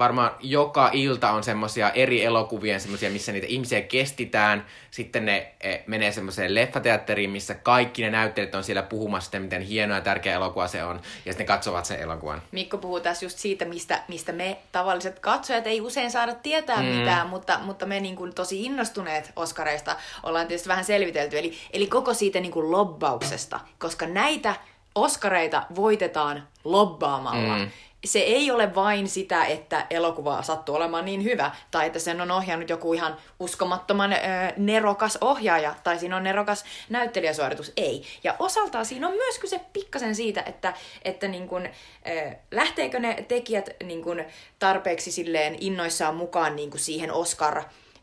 varmaan 0.00 0.30
joka 0.40 0.90
ilta 0.92 1.30
on 1.30 1.44
semmosia 1.44 1.90
eri 1.90 2.24
elokuvien 2.24 2.80
semmosia, 2.80 3.10
missä 3.10 3.32
niitä 3.32 3.46
ihmisiä 3.46 3.80
kestitään. 3.80 4.66
Sitten 4.90 5.24
ne 5.24 5.52
eh, 5.60 5.82
menee 5.86 6.12
semmoiseen 6.12 6.54
leffateatteriin, 6.54 7.30
missä 7.30 7.54
kaikki 7.54 8.02
ne 8.02 8.10
näyttelijät 8.10 8.54
on 8.54 8.64
siellä 8.64 8.82
puhumassa 8.82 9.24
sitten, 9.24 9.42
miten 9.42 9.62
hieno 9.62 9.94
ja 9.94 10.00
tärkeä 10.00 10.34
elokuva 10.34 10.68
se 10.68 10.84
on. 10.84 10.96
Ja 10.96 11.32
sitten 11.32 11.44
ne 11.44 11.44
katsovat 11.44 11.84
sen 11.84 12.00
elokuvan. 12.00 12.42
Mikko 12.52 12.78
puhuu 12.78 13.00
tässä 13.00 13.26
just 13.26 13.38
siitä, 13.38 13.64
mistä, 13.64 14.02
mistä 14.08 14.32
me 14.32 14.56
tavalliset 14.72 15.18
katsojat 15.18 15.66
ei 15.66 15.80
usein 15.80 16.10
saada 16.10 16.34
tietää 16.34 16.82
mm. 16.82 16.88
mitään, 16.88 17.26
mutta, 17.26 17.58
mutta 17.62 17.86
me 17.86 18.00
niin 18.00 18.16
kuin 18.16 18.34
tosi 18.34 18.64
innostuneet 18.64 19.32
Oskareista 19.36 19.96
ollaan 20.22 20.46
tietysti 20.46 20.68
vähän 20.68 20.84
selvitelty. 20.84 21.38
Eli, 21.38 21.58
eli 21.72 21.86
koko 21.86 22.14
siitä 22.14 22.40
niin 22.40 22.52
kuin 22.52 22.70
lobbauksesta, 22.70 23.60
koska 23.78 24.06
näitä 24.06 24.54
Oskareita 24.94 25.62
voitetaan 25.74 26.48
lobbaamalla. 26.64 27.58
Mm. 27.58 27.70
Se 28.04 28.18
ei 28.18 28.50
ole 28.50 28.74
vain 28.74 29.08
sitä, 29.08 29.44
että 29.44 29.86
elokuva 29.90 30.42
sattuu 30.42 30.74
olemaan 30.74 31.04
niin 31.04 31.24
hyvä, 31.24 31.50
tai 31.70 31.86
että 31.86 31.98
sen 31.98 32.20
on 32.20 32.30
ohjannut 32.30 32.70
joku 32.70 32.92
ihan 32.94 33.16
uskomattoman 33.40 34.12
ö, 34.12 34.16
nerokas 34.56 35.18
ohjaaja, 35.20 35.74
tai 35.84 35.98
siinä 35.98 36.16
on 36.16 36.22
nerokas 36.22 36.64
näyttelijäsuoritus. 36.88 37.72
Ei. 37.76 38.04
Ja 38.24 38.36
osaltaan 38.38 38.86
siinä 38.86 39.08
on 39.08 39.14
myös 39.14 39.38
kyse 39.38 39.60
pikkasen 39.72 40.14
siitä, 40.14 40.42
että, 40.46 40.74
että 41.02 41.28
niin 41.28 41.48
kun, 41.48 41.66
ö, 41.66 42.30
lähteekö 42.50 43.00
ne 43.00 43.24
tekijät 43.28 43.70
niin 43.84 44.02
kun 44.02 44.24
tarpeeksi 44.58 45.12
silleen 45.12 45.56
innoissaan 45.60 46.14
mukaan 46.16 46.56
niin 46.56 46.70
kun 46.70 46.80
siihen 46.80 47.12
Oscar 47.12 47.62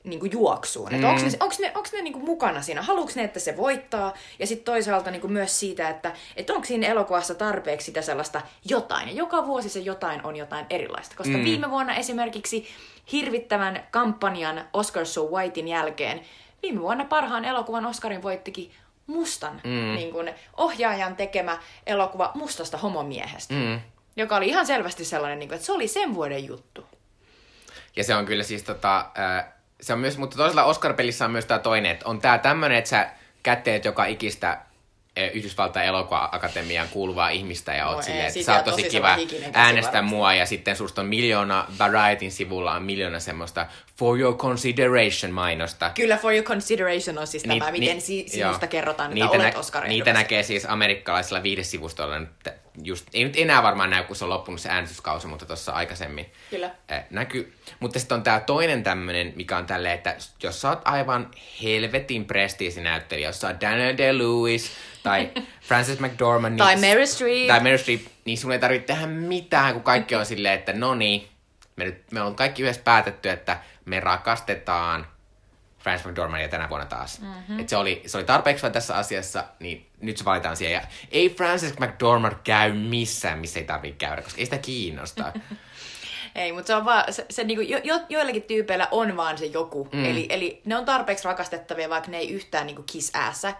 niin 0.09 0.19
kuin 0.19 0.31
juoksuun. 0.31 0.89
Mm. 0.91 1.03
Onko 1.03 1.21
ne, 1.21 1.37
onks 1.39 1.59
ne, 1.59 1.71
onks 1.75 1.93
ne 1.93 2.01
niin 2.01 2.13
kuin 2.13 2.25
mukana 2.25 2.61
siinä? 2.61 2.81
Haluuks 2.81 3.15
ne, 3.15 3.23
että 3.23 3.39
se 3.39 3.57
voittaa? 3.57 4.13
Ja 4.39 4.47
sitten 4.47 4.65
toisaalta 4.65 5.11
niin 5.11 5.21
kuin 5.21 5.33
myös 5.33 5.59
siitä, 5.59 5.89
että 5.89 6.13
et 6.35 6.49
onko 6.49 6.65
siinä 6.65 6.87
elokuvassa 6.87 7.35
tarpeeksi 7.35 7.85
sitä 7.85 8.01
sellaista 8.01 8.41
jotain. 8.65 9.07
Ja 9.07 9.13
joka 9.13 9.45
vuosi 9.45 9.69
se 9.69 9.79
jotain 9.79 10.25
on 10.25 10.35
jotain 10.35 10.65
erilaista. 10.69 11.15
Koska 11.15 11.37
mm. 11.37 11.43
viime 11.43 11.71
vuonna 11.71 11.95
esimerkiksi 11.95 12.67
hirvittävän 13.11 13.87
kampanjan 13.91 14.67
Oscar 14.73 15.05
So 15.05 15.23
Whitein 15.23 15.67
jälkeen 15.67 16.21
viime 16.61 16.81
vuonna 16.81 17.05
parhaan 17.05 17.45
elokuvan 17.45 17.85
Oscarin 17.85 18.23
voittikin 18.23 18.71
mustan 19.07 19.61
mm. 19.63 19.95
niin 19.95 20.11
kuin 20.11 20.33
ohjaajan 20.57 21.15
tekemä 21.15 21.57
elokuva 21.85 22.31
mustasta 22.35 22.77
homomiehestä. 22.77 23.53
Mm. 23.53 23.79
Joka 24.15 24.35
oli 24.35 24.47
ihan 24.47 24.65
selvästi 24.65 25.05
sellainen, 25.05 25.39
niin 25.39 25.49
kuin, 25.49 25.55
että 25.55 25.65
se 25.65 25.71
oli 25.71 25.87
sen 25.87 26.13
vuoden 26.13 26.47
juttu. 26.47 26.85
Ja 27.95 28.03
se 28.03 28.15
on 28.15 28.25
kyllä 28.25 28.43
siis 28.43 28.63
tota, 28.63 29.11
ää, 29.15 29.56
se 29.81 29.93
on 29.93 29.99
myös, 29.99 30.17
mutta 30.17 30.37
toisella 30.37 30.63
Oscar-pelissä 30.63 31.25
on 31.25 31.31
myös 31.31 31.45
tämä 31.45 31.59
toinen, 31.59 31.91
että 31.91 32.05
on 32.09 32.21
tämä 32.21 32.37
tämmöinen, 32.37 32.77
että 32.77 32.89
sä 32.89 33.09
kätteet 33.43 33.85
joka 33.85 34.05
ikistä 34.05 34.47
ää, 34.47 35.29
Yhdysvaltain 35.33 35.87
elokuva-akatemiaan 35.87 36.87
kuuluvaa 36.91 37.29
ihmistä 37.29 37.73
ja 37.73 37.85
No 37.85 37.91
oot 37.91 38.03
silleen, 38.03 38.27
että 38.27 38.43
sä 38.43 38.55
oot 38.55 38.65
tosi 38.65 38.83
tosi 38.83 38.89
kiva 38.95 39.15
käsi 39.15 39.43
äänestää 39.53 39.93
varmasti. 39.93 40.15
mua 40.15 40.33
ja 40.33 40.45
sitten 40.45 40.75
susta 40.75 41.01
on 41.01 41.07
miljoona 41.07 41.65
Varietyn 41.79 42.31
sivulla 42.31 42.73
on 42.73 42.83
miljoona 42.83 43.19
semmoista 43.19 43.65
for 43.97 44.19
your 44.19 44.35
consideration 44.37 45.31
mainosta. 45.31 45.89
Kyllä 45.95 46.17
For 46.17 46.33
Your 46.33 46.45
Consideration 46.45 47.17
on 47.17 47.27
siis 47.27 47.45
Ni- 47.45 47.59
tämä, 47.59 47.71
ni- 47.71 47.79
miten 47.79 48.01
si- 48.01 48.19
joo. 48.19 48.27
sinusta 48.29 48.67
kerrotaan, 48.67 49.11
että 49.11 49.25
niitä 49.25 49.37
olet 49.43 49.53
nä- 49.53 49.59
oscar 49.59 49.87
Niitä 49.87 50.13
näkee 50.13 50.43
siis 50.43 50.65
amerikkalaisilla 50.69 51.43
viidesivustoilla 51.43 52.19
nyt 52.19 52.29
just, 52.83 53.07
ei 53.13 53.23
nyt 53.23 53.33
enää 53.37 53.63
varmaan 53.63 53.89
näy, 53.89 54.03
kun 54.03 54.15
se 54.15 54.23
on 54.23 54.29
loppunut 54.29 54.61
se 54.61 54.69
äänestyskausi, 54.69 55.27
mutta 55.27 55.45
tuossa 55.45 55.71
aikaisemmin 55.71 56.31
Kyllä. 56.49 56.69
äh, 56.91 57.03
näkyy. 57.09 57.53
Mutta 57.79 57.99
sitten 57.99 58.15
on 58.15 58.23
tämä 58.23 58.39
toinen 58.39 58.83
tämmöinen, 58.83 59.33
mikä 59.35 59.57
on 59.57 59.65
tälleen, 59.65 59.95
että 59.95 60.15
jos 60.43 60.61
sä 60.61 60.69
oot 60.69 60.81
aivan 60.85 61.31
helvetin 61.63 62.25
prestiisinäyttelijä, 62.25 63.27
jos 63.29 63.39
sä 63.41 63.47
oot 63.47 63.61
Daniel 63.61 63.95
Day-Lewis 63.97 64.69
tai 65.03 65.29
Frances 65.67 65.99
McDormand. 65.99 66.57
Tai 66.57 66.75
niin- 66.75 66.81
Meryl 66.81 67.05
Streep. 67.05 67.47
Tai 67.47 67.59
Meryl 67.59 67.77
Streep, 67.77 68.01
niin 68.25 68.37
sun 68.37 68.51
ei 68.51 68.59
tarvitse 68.59 68.87
tehdä 68.93 69.07
mitään, 69.07 69.73
kun 69.73 69.83
kaikki 69.83 70.15
on 70.15 70.25
silleen, 70.25 70.53
että 70.59 70.73
no 70.73 70.95
niin, 70.95 71.27
me, 71.75 71.83
nyt, 71.85 72.11
me 72.11 72.21
on 72.21 72.35
kaikki 72.35 72.61
yhdessä 72.63 72.81
päätetty, 72.83 73.29
että 73.29 73.57
me 73.85 73.99
rakastetaan 73.99 75.07
Frances 75.87 76.07
McDormandia 76.07 76.47
tänä 76.47 76.69
vuonna 76.69 76.85
taas. 76.85 77.21
Mm-hmm. 77.21 77.59
Et 77.59 77.69
se, 77.69 77.77
oli, 77.77 78.01
se 78.05 78.17
oli 78.17 78.25
tarpeeksi 78.25 78.61
vaan 78.61 78.73
tässä 78.73 78.95
asiassa, 78.95 79.43
niin 79.59 79.89
nyt 80.01 80.17
se 80.17 80.25
valitaan 80.25 80.57
siihen. 80.57 80.73
Ja 80.73 80.81
ei 81.11 81.29
Frances 81.29 81.79
McDormand 81.79 82.35
käy 82.43 82.73
missään, 82.73 83.39
missä 83.39 83.59
ei 83.59 83.65
tarvitse 83.65 83.97
käydä, 83.97 84.21
koska 84.21 84.39
ei 84.39 84.45
sitä 84.45 84.57
kiinnosta. 84.57 85.33
Ei, 86.35 86.51
mutta 86.51 86.67
se 86.67 86.75
on 86.75 86.85
vaan, 86.85 87.13
se, 87.13 87.25
se 87.29 87.43
niinku, 87.43 87.61
jo, 87.61 87.79
jo, 87.83 87.99
joillakin 88.09 88.43
tyypeillä 88.43 88.87
on 88.91 89.17
vaan 89.17 89.37
se 89.37 89.45
joku. 89.45 89.89
Mm. 89.93 90.05
Eli, 90.05 90.25
eli 90.29 90.61
ne 90.65 90.77
on 90.77 90.85
tarpeeksi 90.85 91.25
rakastettavia, 91.25 91.89
vaikka 91.89 92.11
ne 92.11 92.17
ei 92.17 92.29
yhtään 92.29 92.67
niinku 92.67 92.83
kiss 92.83 93.11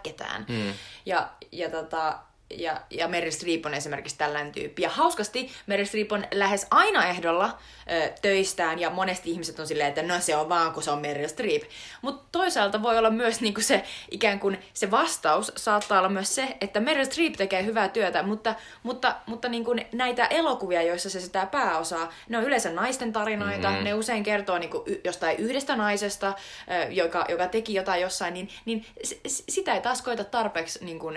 ketään. 0.02 0.46
Mm. 0.48 0.72
Ja, 1.06 1.28
ja, 1.52 1.70
tota, 1.70 2.18
ja, 2.50 2.80
ja 2.90 3.08
Meryl 3.08 3.30
Streep 3.30 3.66
on 3.66 3.74
esimerkiksi 3.74 4.18
tällainen 4.18 4.52
tyyppi. 4.52 4.82
Ja 4.82 4.88
hauskasti 4.88 5.50
Meryl 5.66 5.86
Streep 5.86 6.12
on 6.12 6.24
lähes 6.32 6.66
aina 6.70 7.06
ehdolla 7.06 7.58
ö, 7.90 8.12
töistään, 8.22 8.78
ja 8.78 8.90
monesti 8.90 9.30
ihmiset 9.30 9.58
on 9.60 9.66
silleen, 9.66 9.88
että 9.88 10.02
no 10.02 10.20
se 10.20 10.36
on 10.36 10.48
vaan, 10.48 10.72
kun 10.72 10.82
se 10.82 10.90
on 10.90 11.00
Meryl 11.00 11.28
Streep. 11.28 11.62
Mutta 12.02 12.28
toisaalta 12.32 12.82
voi 12.82 12.98
olla 12.98 13.10
myös 13.10 13.40
niinku 13.40 13.60
se 13.60 13.84
ikään 14.10 14.40
kuin 14.40 14.58
se 14.74 14.90
vastaus 14.90 15.52
saattaa 15.56 15.98
olla 15.98 16.08
myös 16.08 16.34
se, 16.34 16.56
että 16.60 16.80
Meryl 16.80 17.04
Streep 17.04 17.32
tekee 17.32 17.64
hyvää 17.64 17.88
työtä, 17.88 18.22
mutta, 18.22 18.54
mutta, 18.82 19.16
mutta 19.26 19.48
niinku 19.48 19.74
näitä 19.92 20.26
elokuvia, 20.26 20.82
joissa 20.82 21.10
se 21.10 21.20
sitä 21.20 21.46
pääosaa, 21.46 22.12
ne 22.28 22.38
on 22.38 22.44
yleensä 22.44 22.70
naisten 22.70 23.12
tarinoita, 23.12 23.68
mm-hmm. 23.68 23.84
ne 23.84 23.94
usein 23.94 24.22
kertoo 24.22 24.58
niinku 24.58 24.82
y- 24.86 25.00
jostain 25.04 25.36
yhdestä 25.36 25.76
naisesta, 25.76 26.28
ö, 26.28 26.92
joka, 26.92 27.26
joka 27.28 27.46
teki 27.46 27.74
jotain 27.74 28.02
jossain, 28.02 28.34
niin, 28.34 28.48
niin 28.64 28.86
s- 29.04 29.44
sitä 29.48 29.74
ei 29.74 29.80
taas 29.80 30.02
koeta 30.02 30.24
tarpeeksi 30.24 30.84
niinku 30.84 31.12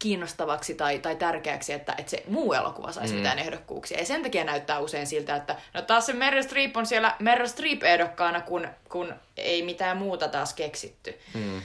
kiinnostavaksi 0.00 0.74
tai, 0.74 0.98
tai 0.98 1.16
tärkeäksi, 1.16 1.72
että, 1.72 1.94
että 1.98 2.10
se 2.10 2.24
muu 2.28 2.52
elokuva 2.52 2.92
saisi 2.92 3.12
mm. 3.12 3.18
mitään 3.18 3.38
ehdokkuuksia. 3.38 3.98
Ja 3.98 4.04
sen 4.04 4.22
takia 4.22 4.44
näyttää 4.44 4.78
usein 4.78 5.06
siltä, 5.06 5.36
että 5.36 5.56
no 5.74 5.82
taas 5.82 6.06
se 6.06 6.12
Meryl 6.12 6.42
Streep 6.42 6.76
on 6.76 6.86
siellä 6.86 7.16
Meryl 7.18 7.46
Streep-ehdokkaana, 7.46 8.40
kun, 8.40 8.68
kun 8.88 9.14
ei 9.36 9.62
mitään 9.62 9.96
muuta 9.96 10.28
taas 10.28 10.54
keksitty. 10.54 11.18
Mm. 11.34 11.62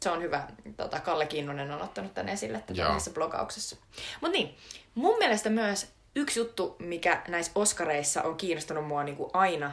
Se 0.00 0.10
on 0.10 0.22
hyvä. 0.22 0.42
Tota, 0.76 1.00
Kalle 1.00 1.26
Kinnunen 1.26 1.70
on 1.70 1.82
ottanut 1.82 2.14
tämän 2.14 2.28
esille 2.28 2.62
tässä 2.94 3.10
blogauksessa. 3.10 3.76
Mutta 4.20 4.38
niin, 4.38 4.56
mun 4.94 5.18
mielestä 5.18 5.50
myös 5.50 5.88
yksi 6.14 6.40
juttu, 6.40 6.76
mikä 6.78 7.22
näissä 7.28 7.52
Oskareissa 7.54 8.22
on 8.22 8.36
kiinnostanut 8.36 8.86
mua 8.86 9.04
niin 9.04 9.16
kuin 9.16 9.30
aina 9.32 9.72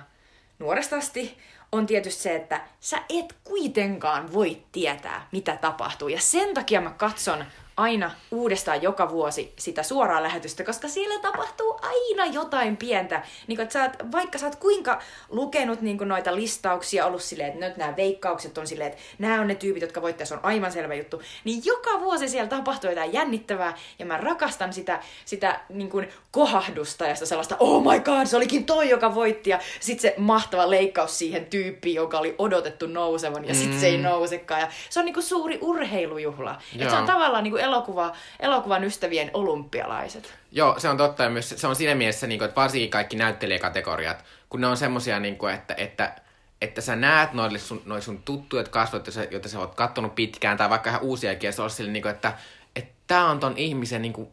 nuoresta 0.59 0.95
asti, 0.95 1.37
on 1.71 1.85
tietysti 1.85 2.21
se, 2.21 2.35
että 2.35 2.61
sä 2.79 2.97
et 3.09 3.35
kuitenkaan 3.43 4.33
voi 4.33 4.63
tietää, 4.71 5.27
mitä 5.31 5.57
tapahtuu. 5.57 6.07
Ja 6.07 6.21
sen 6.21 6.53
takia 6.53 6.81
mä 6.81 6.89
katson 6.89 7.45
aina 7.77 8.11
uudestaan 8.31 8.81
joka 8.81 9.09
vuosi 9.09 9.53
sitä 9.59 9.83
suoraa 9.83 10.23
lähetystä, 10.23 10.63
koska 10.63 10.87
siellä 10.87 11.19
tapahtuu 11.19 11.79
aina 11.81 12.25
jotain 12.25 12.77
pientä. 12.77 13.23
Niin 13.47 13.57
kun, 13.57 13.63
että 13.63 13.73
sä 13.73 13.81
oot, 13.83 14.11
vaikka 14.11 14.37
sä 14.37 14.45
oot 14.45 14.55
kuinka 14.55 15.01
lukenut 15.29 15.81
niin 15.81 15.97
kun 15.97 16.07
noita 16.07 16.35
listauksia, 16.35 17.05
ollut 17.05 17.23
silleen, 17.23 17.49
että 17.53 17.67
nyt 17.67 17.77
nämä 17.77 17.95
veikkaukset 17.95 18.57
on 18.57 18.67
silleen, 18.67 18.91
että 18.91 19.03
nämä 19.19 19.41
on 19.41 19.47
ne 19.47 19.55
tyypit, 19.55 19.81
jotka 19.81 20.01
voittaa, 20.01 20.25
se 20.25 20.33
on 20.33 20.39
aivan 20.43 20.71
selvä 20.71 20.93
juttu, 20.93 21.21
niin 21.43 21.61
joka 21.65 21.99
vuosi 21.99 22.29
siellä 22.29 22.49
tapahtuu 22.49 22.89
jotain 22.89 23.13
jännittävää, 23.13 23.77
ja 23.99 24.05
mä 24.05 24.17
rakastan 24.17 24.73
sitä, 24.73 24.99
sitä 25.25 25.59
niin 25.69 25.89
kun 25.89 26.07
kohahdusta 26.31 27.07
ja 27.07 27.15
sitä 27.15 27.25
sellaista, 27.25 27.55
oh 27.59 27.91
my 27.91 27.99
god, 27.99 28.25
se 28.25 28.37
olikin 28.37 28.65
toi, 28.65 28.89
joka 28.89 29.15
voitti, 29.15 29.49
ja 29.49 29.59
sit 29.79 29.99
se 29.99 30.13
mahtava 30.17 30.69
leikkaus 30.69 31.19
siihen 31.19 31.45
tyyppiin, 31.45 31.95
joka 31.95 32.19
oli 32.19 32.35
odotettu 32.37 32.87
nousevan, 32.87 33.45
ja 33.45 33.55
sit 33.55 33.71
mm. 33.71 33.79
se 33.79 33.87
ei 33.87 33.97
nousekaan, 33.97 34.61
ja 34.61 34.67
se 34.89 34.99
on 34.99 35.05
niin 35.05 35.23
suuri 35.23 35.57
urheilujuhla. 35.61 36.61
Et 36.79 36.89
se 36.89 36.95
on 36.95 37.05
tavallaan 37.05 37.43
niin 37.43 37.62
elokuva, 37.63 38.11
elokuvan 38.39 38.83
ystävien 38.83 39.31
olympialaiset. 39.33 40.33
Joo, 40.51 40.79
se 40.79 40.89
on 40.89 40.97
totta 40.97 41.23
ja 41.23 41.29
myös 41.29 41.49
se 41.57 41.67
on 41.67 41.75
siinä 41.75 41.95
mielessä, 41.95 42.27
niin 42.27 42.39
kuin, 42.39 42.45
että 42.45 42.61
varsinkin 42.61 42.89
kaikki 42.89 43.15
näyttelijäkategoriat, 43.15 44.25
kun 44.49 44.61
ne 44.61 44.67
on 44.67 44.77
semmosia, 44.77 45.19
niin 45.19 45.37
kuin, 45.37 45.53
että, 45.53 45.73
että, 45.77 46.15
että 46.61 46.81
sä 46.81 46.95
näet 46.95 47.33
noille 47.33 47.59
sun, 47.59 47.81
noille 47.85 48.01
sun 48.01 48.23
tuttuja 48.23 48.63
kasvot, 48.63 48.99
joita 48.99 49.11
sä, 49.11 49.27
joita 49.31 49.49
sä 49.49 49.59
oot 49.59 49.75
kattonut 49.75 50.15
pitkään, 50.15 50.57
tai 50.57 50.69
vaikka 50.69 50.89
ihan 50.89 51.01
uusiakin, 51.01 51.47
ja 51.47 51.51
se 51.51 51.61
on 51.61 51.69
sille, 51.69 51.91
niin 51.91 52.03
kuin, 52.03 52.11
että, 52.11 52.33
että 52.75 52.93
tää 53.07 53.25
on 53.25 53.39
ton 53.39 53.57
ihmisen 53.57 54.01
niin 54.01 54.13
kuin, 54.13 54.27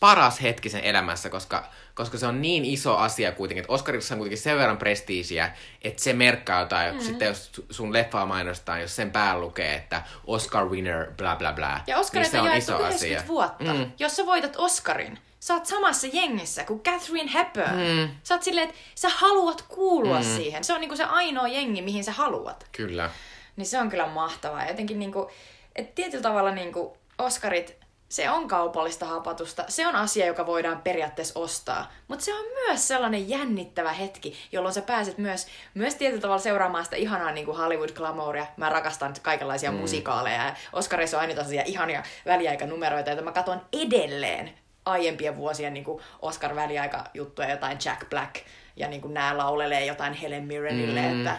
paras 0.00 0.42
hetki 0.42 0.68
sen 0.68 0.84
elämässä, 0.84 1.30
koska, 1.30 1.64
koska 1.94 2.18
se 2.18 2.26
on 2.26 2.42
niin 2.42 2.64
iso 2.64 2.96
asia 2.96 3.32
kuitenkin, 3.32 3.60
että 3.62 3.72
Oscarissa 3.72 4.14
on 4.14 4.18
kuitenkin 4.18 4.38
sen 4.42 4.58
verran 4.58 4.76
prestiisiä, 4.76 5.52
että 5.82 6.02
se 6.02 6.12
merkkaa 6.12 6.60
jotain, 6.60 6.94
mm. 6.94 7.00
sitten 7.00 7.28
jos 7.28 7.50
su- 7.60 7.64
sun 7.70 7.92
leffaa 7.92 8.26
mainostaa, 8.26 8.78
jos 8.78 8.96
sen 8.96 9.10
päällä 9.10 9.40
lukee, 9.40 9.74
että 9.74 10.02
Oscar 10.26 10.68
winner, 10.68 11.12
bla 11.16 11.36
bla 11.36 11.52
bla, 11.52 11.80
Ja 11.86 11.98
Oscarit 11.98 12.32
niin 12.32 12.40
on 12.42 12.62
se 12.62 12.74
on 12.74 12.80
jaettu 12.80 12.94
iso 12.96 13.06
90 13.06 13.18
asia. 13.18 13.28
vuotta. 13.28 13.74
Mm. 13.74 13.90
Jos 13.98 14.16
sä 14.16 14.26
voitat 14.26 14.56
Oscarin, 14.56 15.18
sä 15.40 15.54
oot 15.54 15.66
samassa 15.66 16.06
jengissä 16.12 16.64
kuin 16.64 16.80
Catherine 16.80 17.32
Hepburn. 17.34 17.76
Mm. 17.76 18.08
Sä 18.22 18.34
oot 18.34 18.42
silleen, 18.42 18.68
että 18.68 18.80
sä 18.94 19.08
haluat 19.08 19.62
kuulua 19.62 20.18
mm. 20.18 20.24
siihen. 20.24 20.64
Se 20.64 20.72
on 20.72 20.80
niinku 20.80 20.96
se 20.96 21.04
ainoa 21.04 21.48
jengi, 21.48 21.82
mihin 21.82 22.04
sä 22.04 22.12
haluat. 22.12 22.66
Kyllä. 22.72 23.10
Niin 23.56 23.66
se 23.66 23.78
on 23.80 23.88
kyllä 23.88 24.06
mahtavaa. 24.06 24.66
Jotenkin 24.68 24.98
niinku, 24.98 25.30
et 25.76 25.94
tietyllä 25.94 26.22
tavalla 26.22 26.50
niinku 26.50 26.96
Oscarit, 27.18 27.76
se 28.14 28.30
on 28.30 28.48
kaupallista 28.48 29.06
hapatusta. 29.06 29.64
Se 29.68 29.86
on 29.86 29.96
asia, 29.96 30.26
joka 30.26 30.46
voidaan 30.46 30.82
periaatteessa 30.82 31.40
ostaa. 31.40 31.92
Mutta 32.08 32.24
se 32.24 32.34
on 32.34 32.44
myös 32.66 32.88
sellainen 32.88 33.28
jännittävä 33.28 33.92
hetki, 33.92 34.34
jolloin 34.52 34.74
sä 34.74 34.82
pääset 34.82 35.18
myös, 35.18 35.46
myös 35.74 35.94
tietyllä 35.94 36.20
tavalla 36.20 36.42
seuraamaan 36.42 36.84
sitä 36.84 36.96
ihanaa 36.96 37.32
niinku 37.32 37.52
Hollywood-glamouria. 37.52 38.46
Mä 38.56 38.68
rakastan 38.68 39.14
kaikenlaisia 39.22 39.70
mm. 39.70 39.76
musikaaleja. 39.76 40.44
Ja 40.44 40.54
Oscarissa 40.72 41.16
on 41.16 41.20
aina 41.20 41.34
tällaisia 41.34 41.62
ihania 41.66 42.02
väliaikanumeroita, 42.26 43.10
joita 43.10 43.24
mä 43.24 43.32
katson 43.32 43.60
edelleen 43.72 44.50
aiempien 44.86 45.36
vuosien 45.36 45.74
niin 45.74 45.84
Oscar-väliaikajuttuja, 46.22 47.50
jotain 47.50 47.78
Jack 47.84 48.10
Black, 48.10 48.34
ja 48.76 48.88
niin 48.88 49.00
kuin 49.00 49.14
nämä 49.14 49.38
laulelee 49.38 49.86
jotain 49.86 50.12
Helen 50.12 50.44
Mirrenille, 50.44 51.00
mm. 51.00 51.18
että 51.18 51.36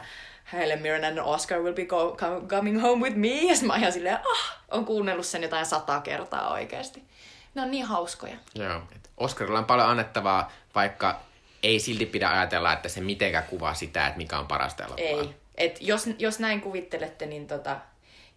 Helen 0.53 0.81
Mirren 0.81 1.05
and 1.05 1.17
Oscar 1.17 1.61
will 1.61 1.73
be 1.75 1.85
go, 1.85 2.17
com- 2.19 2.47
coming 2.47 2.81
home 2.81 3.03
with 3.03 3.17
me. 3.17 3.27
Ja 3.27 3.55
mä 3.61 3.75
ihan 3.75 3.91
silleen, 3.91 4.15
ah, 4.15 4.57
on 4.71 4.85
kuunnellut 4.85 5.25
sen 5.25 5.43
jotain 5.43 5.65
sata 5.65 6.01
kertaa 6.01 6.51
oikeasti. 6.53 7.03
Ne 7.55 7.61
on 7.61 7.71
niin 7.71 7.85
hauskoja. 7.85 8.35
Joo. 8.55 8.81
Et 8.95 9.09
Oscarilla 9.17 9.59
on 9.59 9.65
paljon 9.65 9.89
annettavaa, 9.89 10.51
vaikka 10.75 11.19
ei 11.63 11.79
silti 11.79 12.05
pidä 12.05 12.29
ajatella, 12.29 12.73
että 12.73 12.89
se 12.89 13.01
mitenkään 13.01 13.43
kuvaa 13.43 13.73
sitä, 13.73 14.07
että 14.07 14.17
mikä 14.17 14.39
on 14.39 14.47
parasta 14.47 14.83
elokuvaa. 14.83 15.21
Ei. 15.21 15.35
Et 15.57 15.77
jos, 15.81 16.09
jos 16.19 16.39
näin 16.39 16.61
kuvittelette, 16.61 17.25
niin 17.25 17.47
tota, 17.47 17.77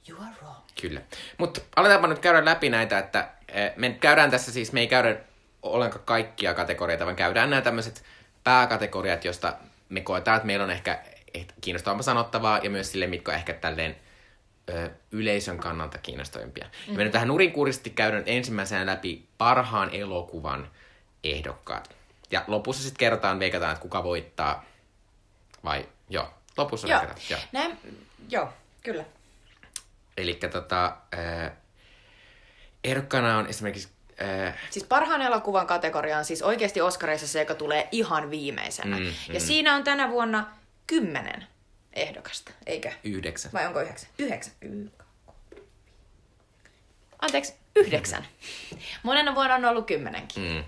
you 0.08 0.18
are 0.22 0.30
wrong. 0.40 0.56
Kyllä. 0.80 1.00
Mutta 1.38 1.60
aletaanpa 1.76 2.08
nyt 2.08 2.18
käydä 2.18 2.44
läpi 2.44 2.70
näitä, 2.70 2.98
että 2.98 3.28
eh, 3.48 3.72
me 3.76 3.90
käydään 3.90 4.30
tässä 4.30 4.52
siis, 4.52 4.72
me 4.72 4.80
ei 4.80 4.86
käydä 4.86 5.16
ollenkaan 5.62 6.04
kaikkia 6.04 6.54
kategorioita, 6.54 7.04
vaan 7.04 7.16
käydään 7.16 7.50
nämä 7.50 7.62
tämmöiset 7.62 8.04
pääkategoriat, 8.44 9.24
josta 9.24 9.54
me 9.88 10.00
koetaan, 10.00 10.36
että 10.36 10.46
meillä 10.46 10.64
on 10.64 10.70
ehkä 10.70 10.98
ehkä 11.38 11.54
kiinnostavampaa 11.60 12.02
sanottavaa 12.02 12.58
ja 12.58 12.70
myös 12.70 12.92
sille, 12.92 13.06
mitkä 13.06 13.30
on 13.30 13.36
ehkä 13.36 13.52
tälleen 13.52 13.96
ö, 14.70 14.90
yleisön 15.12 15.58
kannalta 15.58 15.98
kiinnostavimpia. 15.98 16.64
Mm-hmm. 16.64 16.92
Ja 16.92 16.96
me 16.96 17.04
nyt 17.04 17.12
tähän 17.12 17.28
nurinkurisesti 17.28 17.90
käydään 17.90 18.22
ensimmäisenä 18.26 18.86
läpi 18.86 19.28
parhaan 19.38 19.90
elokuvan 19.92 20.70
ehdokkaat. 21.24 21.96
Ja 22.30 22.44
lopussa 22.46 22.82
sitten 22.82 22.98
kerrotaan, 22.98 23.38
veikataan, 23.38 23.72
että 23.72 23.82
kuka 23.82 24.04
voittaa. 24.04 24.64
Vai, 25.64 25.88
joo, 26.08 26.28
lopussa 26.56 26.88
Joo. 26.88 26.98
veikataan. 27.00 27.26
Joo. 27.30 27.40
Näin, 27.52 27.78
joo, 28.28 28.48
kyllä. 28.82 29.04
Eli 30.16 30.34
tota, 30.34 30.96
äh, 31.18 31.52
ehdokkaana 32.84 33.38
on 33.38 33.46
esimerkiksi 33.46 33.88
äh, 34.22 34.54
Siis 34.70 34.84
parhaan 34.84 35.22
elokuvan 35.22 35.66
kategoria 35.66 36.18
on 36.18 36.24
siis 36.24 36.42
oikeasti 36.42 36.80
Oscareissa 36.80 37.26
se, 37.26 37.38
joka 37.40 37.54
tulee 37.54 37.88
ihan 37.92 38.30
viimeisenä. 38.30 38.96
Mm, 38.96 39.02
Mm, 39.02 39.08
mm. 39.28 39.34
ja 39.34 39.40
siinä 39.40 39.74
on 39.74 39.84
tänä 39.84 40.10
vuonna 40.10 40.46
kymmenen 40.88 41.46
ehdokasta, 41.92 42.50
eikö? 42.66 42.90
yhdeksän. 43.04 43.52
Vai 43.52 43.66
onko 43.66 43.80
yhdeksän? 43.80 44.10
Yhdeksän. 44.18 44.52
Y- 44.62 44.90
Anteeksi, 47.18 47.54
yhdeksän. 47.76 48.26
Monena 49.02 49.34
vuonna 49.34 49.54
on 49.54 49.64
ollut 49.64 49.86
kymmenenkin. 49.86 50.42
Mm. 50.42 50.64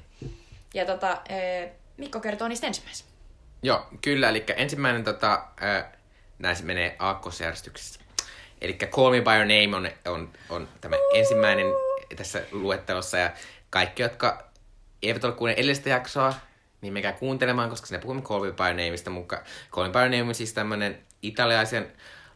Ja 0.75 0.87
tota, 0.87 1.21
eh, 1.29 1.71
Mikko 1.97 2.21
kertoo 2.21 2.49
niistä 2.49 2.67
ensimmäisenä. 2.67 3.11
Joo, 3.63 3.87
kyllä. 4.03 4.29
Eli 4.29 4.45
ensimmäinen, 4.57 5.05
tota, 5.05 5.45
äh, 5.63 5.85
näissä 6.39 6.65
menee 6.65 6.97
aakkosjärjestyksessä. 6.99 8.01
Eli 8.61 8.75
Call 8.75 9.11
Me 9.11 9.21
By 9.21 9.31
Your 9.31 9.45
Name 9.45 9.77
on, 9.77 10.13
on, 10.15 10.33
on 10.49 10.69
tämä 10.81 10.97
ensimmäinen 11.15 11.67
tässä 12.17 12.43
luettelossa. 12.53 13.19
Ja 13.19 13.31
kaikki, 13.71 14.03
jotka 14.03 14.51
eivät 15.03 15.25
ole 15.25 15.33
kuunnelleet 15.33 15.59
edellistä 15.59 15.89
jaksoa, 15.89 16.35
niin 16.81 16.93
menkää 16.93 17.13
kuuntelemaan, 17.13 17.71
koska 17.71 17.87
sinne 17.87 18.01
puhumme 18.01 18.23
Call 18.23 18.45
Me 18.45 18.53
By 18.53 18.83
Nameista. 18.83 19.11
Mutta 19.11 19.39
Call 19.71 19.87
Me 19.87 19.93
By 19.93 19.99
Name 19.99 20.23
on 20.23 20.35
siis 20.35 20.53
tämmöinen 20.53 20.99
italialaisen 21.23 21.93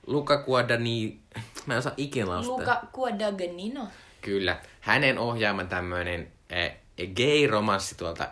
Luca 0.07 0.37
Guadagnini... 0.37 1.20
Mä 1.66 1.74
en 1.74 1.78
osaa 1.78 1.94
ikinä 1.96 2.28
lausua. 2.28 2.59
Luca 2.59 2.80
Guadagnino. 2.92 3.88
Kyllä. 4.20 4.61
Hänen 4.80 5.18
ohjaaman 5.18 5.68
tämmöinen 5.68 6.33
äh, 6.52 6.76
gay-romanssi 7.16 7.94
tuolta 7.94 8.28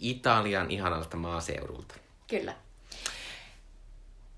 Italian 0.00 0.70
ihanalta 0.70 1.16
maaseudulta. 1.16 1.94
Kyllä. 2.28 2.54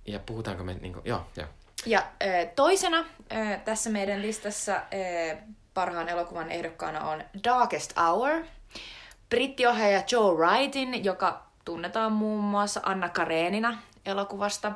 Ja 0.07 0.19
puhutaanko 0.19 0.65
me 0.65 0.75
niinku... 0.75 1.01
Joo, 1.05 1.27
joo. 1.37 1.47
Ja 1.87 2.07
ö, 2.23 2.47
toisena 2.57 2.99
ö, 2.99 3.59
tässä 3.65 3.91
meidän 3.91 4.23
listassa 4.23 4.81
parhaan 5.75 6.09
elokuvan 6.09 6.51
ehdokkaana 6.51 7.05
on 7.05 7.25
Darkest 7.45 7.93
Hour. 7.97 8.45
Brittiohjaaja 9.29 10.03
Joe 10.11 10.35
Wrightin, 10.35 11.05
joka 11.05 11.43
tunnetaan 11.65 12.13
muun 12.13 12.45
muassa 12.45 12.81
Anna 12.85 13.09
Karenina 13.09 13.79
elokuvasta. 14.07 14.73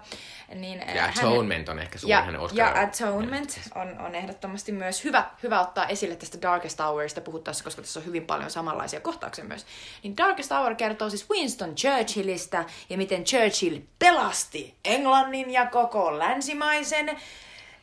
Niin, 0.55 0.85
Ja 0.95 1.05
Atonement 1.05 1.69
on 1.69 1.79
ehkä 1.79 1.99
suurin 1.99 2.13
ja, 2.13 2.23
hänen 2.23 2.41
ja 2.53 2.73
Oscar- 2.73 2.79
Atonement 2.79 3.61
on, 3.75 4.01
on 4.01 4.15
ehdottomasti 4.15 4.73
myös 4.73 5.05
hyvä, 5.05 5.25
hyvä 5.43 5.61
ottaa 5.61 5.87
esille 5.87 6.17
tästä 6.17 6.43
Darkest 6.43 6.79
Hourista 6.79 7.21
puhuttaessa, 7.21 7.65
koska 7.65 7.83
tässä 7.83 8.01
on 8.01 8.07
hyvin 8.07 8.27
paljon 8.27 8.51
samanlaisia 8.51 9.01
kohtauksia 9.01 9.45
myös. 9.45 9.67
Niin 10.03 10.17
Darkest 10.17 10.51
Hour 10.51 10.75
kertoo 10.75 11.11
siis 11.11 11.31
Winston 11.31 11.75
Churchillista 11.75 12.65
ja 12.91 12.97
miten 12.97 13.25
Churchill 13.25 13.79
pelasti 13.99 14.75
Englannin 14.85 15.51
ja 15.51 15.67
koko 15.67 16.19
länsimaisen 16.19 17.17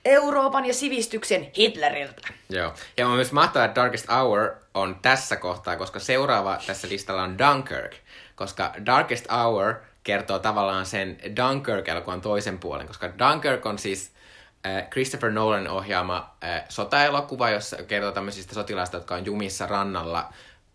Euroopan 0.05 0.65
ja 0.65 0.73
sivistyksen 0.73 1.51
Hitleriltä. 1.57 2.27
Joo. 2.49 2.73
Ja 2.97 3.07
on 3.07 3.15
myös 3.15 3.31
mahtavaa, 3.31 3.65
että 3.65 3.81
Darkest 3.81 4.09
Hour 4.09 4.51
on 4.73 4.95
tässä 5.01 5.35
kohtaa, 5.35 5.75
koska 5.75 5.99
seuraava 5.99 6.57
tässä 6.67 6.89
listalla 6.89 7.23
on 7.23 7.37
Dunkirk. 7.37 7.93
Koska 8.35 8.73
Darkest 8.85 9.25
Hour 9.31 9.73
kertoo 10.03 10.39
tavallaan 10.39 10.85
sen 10.85 11.17
Dunkirk-elokuvan 11.35 12.21
toisen 12.21 12.59
puolen, 12.59 12.87
koska 12.87 13.09
Dunkirk 13.19 13.65
on 13.65 13.79
siis 13.79 14.11
äh, 14.65 14.89
Christopher 14.89 15.31
Nolan 15.31 15.67
ohjaama 15.67 16.35
äh, 16.43 16.63
sotaelokuva, 16.69 17.49
jossa 17.49 17.83
kertoo 17.83 18.11
tämmöisistä 18.11 18.53
sotilaista, 18.53 18.97
jotka 18.97 19.15
on 19.15 19.25
jumissa 19.25 19.65
rannalla 19.65 20.33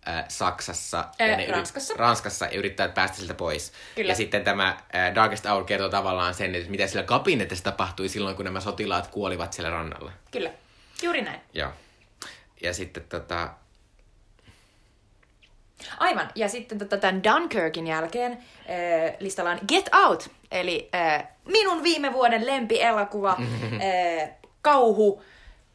äh, 0.09 0.24
Saksassa. 0.28 1.05
Ää, 1.18 1.36
ne 1.36 1.46
Ranskassa. 1.46 1.94
Ranskassa 1.96 2.44
ja 2.44 2.59
yrittää 2.59 2.88
päästä 2.88 3.16
siltä 3.16 3.34
pois. 3.34 3.72
Kyllä. 3.94 4.12
Ja 4.12 4.16
sitten 4.16 4.44
tämä 4.44 4.68
äh, 4.68 5.14
Darkest 5.14 5.44
Hour 5.44 5.64
kertoo 5.64 5.88
tavallaan 5.88 6.34
sen, 6.34 6.55
että 6.55 6.70
mitä 6.70 6.86
sillä 6.86 7.03
kabinetissa 7.03 7.64
tapahtui 7.64 8.09
silloin, 8.09 8.36
kun 8.36 8.44
nämä 8.44 8.61
sotilaat 8.61 9.07
kuolivat 9.07 9.53
siellä 9.53 9.70
rannalla. 9.70 10.12
Kyllä, 10.30 10.51
juuri 11.03 11.22
näin. 11.22 11.40
Joo. 11.55 11.70
Ja 12.62 12.74
sitten 12.74 13.03
tota... 13.09 13.51
Aivan. 15.98 16.30
Ja 16.34 16.48
sitten 16.48 16.78
tota, 16.78 16.96
tämän 16.96 17.24
Dunkirkin 17.24 17.86
jälkeen 17.86 18.32
äh, 18.32 18.38
listalla 19.20 19.51
on 19.51 19.59
Get 19.68 19.90
Out, 19.94 20.30
eli 20.51 20.88
äh, 20.94 21.28
minun 21.44 21.82
viime 21.82 22.12
vuoden 22.12 22.46
lempielokuva, 22.46 23.30
äh, 23.40 24.30
kauhu, 24.62 25.22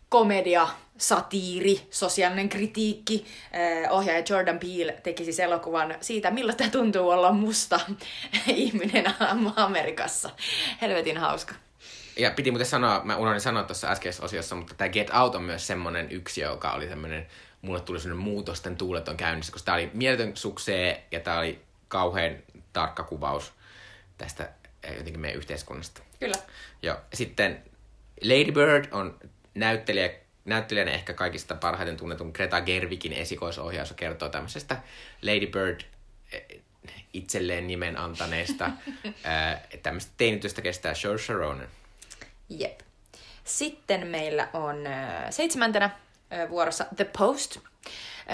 komedia, 0.09 0.67
satiiri, 0.97 1.87
sosiaalinen 1.91 2.49
kritiikki. 2.49 3.25
Eh, 3.51 3.91
ohjaaja 3.91 4.23
Jordan 4.29 4.59
Peele 4.59 4.99
teki 5.03 5.23
siis 5.23 5.39
elokuvan 5.39 5.95
siitä, 6.01 6.31
millaista 6.31 6.63
tuntuu 6.71 7.09
olla 7.09 7.31
musta 7.31 7.79
ihminen 8.47 9.05
Amerikassa. 9.55 10.29
Helvetin 10.81 11.17
hauska. 11.17 11.55
Ja 12.17 12.31
piti 12.31 12.51
muuten 12.51 12.67
sanoa, 12.67 13.01
mä 13.03 13.17
unohdin 13.17 13.41
sanoa 13.41 13.63
tuossa 13.63 13.87
äskeisessä 13.87 14.25
osiossa, 14.25 14.55
mutta 14.55 14.73
tämä 14.73 14.89
Get 14.89 15.09
Out 15.13 15.35
on 15.35 15.43
myös 15.43 15.67
semmonen 15.67 16.11
yksi, 16.11 16.41
joka 16.41 16.71
oli 16.71 16.87
semmoinen, 16.87 17.27
mulle 17.61 17.79
tuli 17.79 17.99
semmoinen 17.99 18.23
muutosten 18.23 18.77
tuuleton 18.77 19.17
käynnissä, 19.17 19.51
koska 19.51 19.65
tämä 19.65 19.75
oli 19.75 19.89
mieletön 19.93 20.37
suksee 20.37 21.07
ja 21.11 21.19
tämä 21.19 21.39
oli 21.39 21.61
kauhean 21.87 22.35
tarkka 22.73 23.03
kuvaus 23.03 23.53
tästä 24.17 24.49
eh, 24.83 24.97
jotenkin 24.97 25.19
meidän 25.19 25.37
yhteiskunnasta. 25.37 26.01
Kyllä. 26.19 26.35
Joo. 26.81 26.97
Sitten 27.13 27.63
Lady 28.21 28.51
Bird 28.51 28.85
on 28.91 29.19
näyttelijä, 29.55 30.09
näyttelijänä 30.45 30.91
ehkä 30.91 31.13
kaikista 31.13 31.55
parhaiten 31.55 31.97
tunnetun 31.97 32.31
Greta 32.35 32.61
Gerwigin 32.61 33.13
esikoisohjaus 33.13 33.89
ja 33.89 33.95
kertoo 33.95 34.29
tämmöisestä 34.29 34.77
Lady 35.21 35.47
Bird 35.47 35.81
eh, 36.31 36.61
itselleen 37.13 37.67
nimen 37.67 37.97
antaneesta 37.97 38.65
eh, 39.05 39.79
tämmöistä 39.83 40.11
teinitystä 40.17 40.61
kestää 40.61 40.93
Saoirse 40.93 41.33
Ronan. 41.33 41.67
Jep. 42.49 42.79
Sitten 43.43 44.07
meillä 44.07 44.47
on 44.53 44.87
äh, 44.87 45.25
seitsemäntenä 45.29 45.89
vuorossa 46.49 46.85
The 46.95 47.05
Post. 47.17 47.57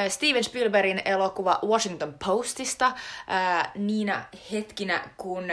Steven 0.09 0.43
Spielbergin 0.43 1.01
elokuva 1.05 1.59
Washington 1.65 2.15
Postista 2.25 2.91
niinä 3.75 4.25
hetkinä, 4.51 5.09
kun 5.17 5.51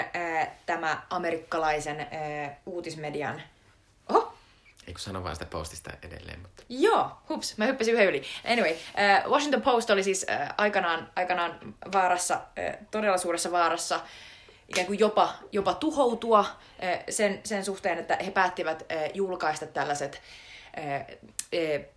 tämä 0.67 1.03
amerikkalaisen 1.11 2.07
uutismedian... 2.67 3.43
Oho, 4.09 4.38
Ei 4.89 4.95
kun 4.95 5.01
sano 5.01 5.23
vaan 5.25 5.37
sitä 5.37 5.47
postista 5.47 5.91
edelleen, 6.03 6.41
mutta... 6.41 6.63
Joo, 6.69 7.11
hups, 7.29 7.57
mä 7.57 7.65
hyppäsin 7.67 7.95
yhden 7.95 8.09
yli. 8.09 8.23
Anyway, 8.53 8.71
äh, 8.99 9.25
Washington 9.31 9.63
Post 9.63 9.91
oli 9.91 10.03
siis 10.03 10.27
äh, 10.31 10.49
aikanaan, 10.59 11.11
aikanaan 11.17 11.59
vaarassa, 11.93 12.35
äh, 12.35 12.77
todella 12.91 13.19
suuressa 13.19 13.53
vaarassa, 13.53 14.01
ikään 14.69 14.87
kuin 14.87 14.99
jopa, 14.99 15.35
jopa 15.53 15.75
tuhoutua 15.75 16.41
äh, 16.41 16.99
sen, 17.11 17.41
sen 17.45 17.65
suhteen, 17.65 17.99
että 17.99 18.19
he 18.27 18.31
päättivät 18.31 18.87
äh, 18.93 19.11
julkaista 19.15 19.67
tällaiset 19.67 20.23
äh, 20.79 20.95
äh, 20.95 21.05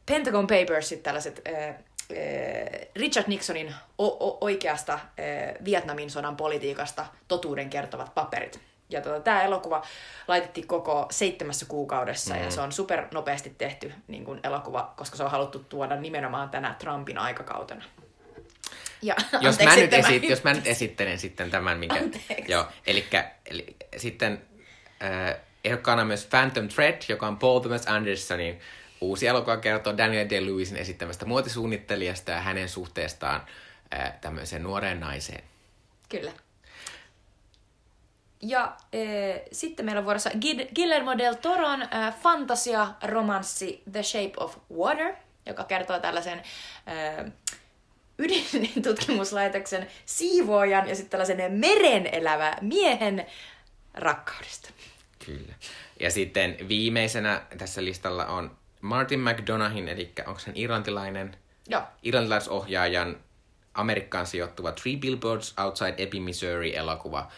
Pentagon 0.06 0.48
Papersit, 0.48 1.04
tällaiset 1.04 1.42
äh, 1.48 1.76
Richard 2.96 3.28
Nixonin 3.28 3.76
o- 3.98 4.28
o- 4.28 4.38
oikeasta 4.42 5.00
Vietnamin 5.66 6.10
sodan 6.10 6.38
politiikasta 6.38 7.06
totuuden 7.28 7.70
kertovat 7.70 8.14
paperit. 8.16 8.60
Ja 8.92 9.02
tota, 9.02 9.20
tämä 9.20 9.44
elokuva 9.44 9.86
laitettiin 10.28 10.68
koko 10.68 11.08
seitsemässä 11.12 11.66
kuukaudessa 11.66 12.34
mm. 12.34 12.44
ja 12.44 12.52
se 12.52 12.62
on 12.62 12.72
super 12.72 13.08
nopeasti 13.12 13.56
tehty 13.58 13.94
niin 14.08 14.26
kuin 14.26 14.40
elokuva, 14.44 14.94
koska 14.98 15.18
se 15.18 15.24
on 15.24 15.32
haluttu 15.32 15.60
tuoda 15.60 15.96
nimenomaan 15.96 16.50
tänä 16.50 16.76
Trumpin 16.80 17.18
aikakautena. 17.18 17.84
Ja, 19.02 19.16
Jos 19.42 19.56
anteeksi, 19.60 19.66
mä, 19.66 19.76
nyt 19.76 19.94
esit, 19.94 20.30
jos 20.30 20.44
mä 20.44 20.54
nyt 20.54 20.68
esittelen 20.68 21.20
sitten 21.20 21.52
tämän, 21.52 21.80
minkä... 21.80 21.96
Anteeksi. 21.96 22.52
Joo, 22.52 22.66
elikkä, 22.88 23.32
eli 23.46 23.76
sitten 23.98 24.42
äh, 25.04 25.36
ehdokkaana 25.64 26.06
myös 26.06 26.26
Phantom 26.26 26.68
Thread, 26.68 27.02
joka 27.10 27.28
on 27.28 27.38
Paul 27.38 27.60
Thomas 27.60 27.88
Andersonin 27.88 28.60
uusi 29.02 29.28
elokuva 29.28 29.58
kertoo 29.58 29.98
Daniel 29.98 30.30
Day-Lewisin 30.30 30.78
esittämästä 30.78 31.26
muotisuunnittelijasta 31.26 32.32
ja 32.32 32.42
hänen 32.42 32.70
suhteestaan 32.70 33.42
äh, 33.94 34.14
tämmöiseen 34.22 34.64
nuoreen 34.64 35.00
naiseen. 35.00 35.44
Kyllä. 36.10 36.32
Ja 38.42 38.78
e, 38.94 39.00
sitten 39.52 39.86
meillä 39.86 40.00
on 40.00 40.06
vuorossa 40.06 40.30
Guillermo 40.76 41.18
del 41.18 41.34
Toron 41.34 41.82
e, 41.82 41.88
fantasia-romanssi 42.24 43.84
The 43.92 44.04
Shape 44.04 44.34
of 44.38 44.58
Water, 44.74 45.14
joka 45.46 45.64
kertoo 45.64 46.00
tällaisen 46.00 46.40
e, 46.88 47.32
ydintutkimuslaitoksen 48.18 49.88
siivoojan 50.06 50.90
ja 50.90 50.96
sitten 50.96 51.10
tällaisen 51.10 51.52
meren 51.52 52.10
elävä 52.12 52.58
miehen 52.62 53.26
rakkaudesta. 53.94 54.70
Kyllä. 55.26 55.54
Ja 56.00 56.12
sitten 56.12 56.58
viimeisenä 56.68 57.42
tässä 57.58 57.84
listalla 57.84 58.26
on 58.26 58.58
Martin 58.82 59.20
McDonaghin, 59.20 59.88
eli 59.88 60.12
onko 60.28 60.40
hän 60.46 60.58
irlantilainen, 60.58 61.38
Joo. 61.68 61.82
irlantilaisohjaajan 62.04 63.18
Amerikkaan 63.74 64.28
sijoittuva 64.28 64.72
Three 64.72 64.98
Billboards 64.98 65.54
Outside 65.58 65.94
Ebbing, 65.98 66.26
Missouri 66.26 66.76
elokuva, 66.76 67.32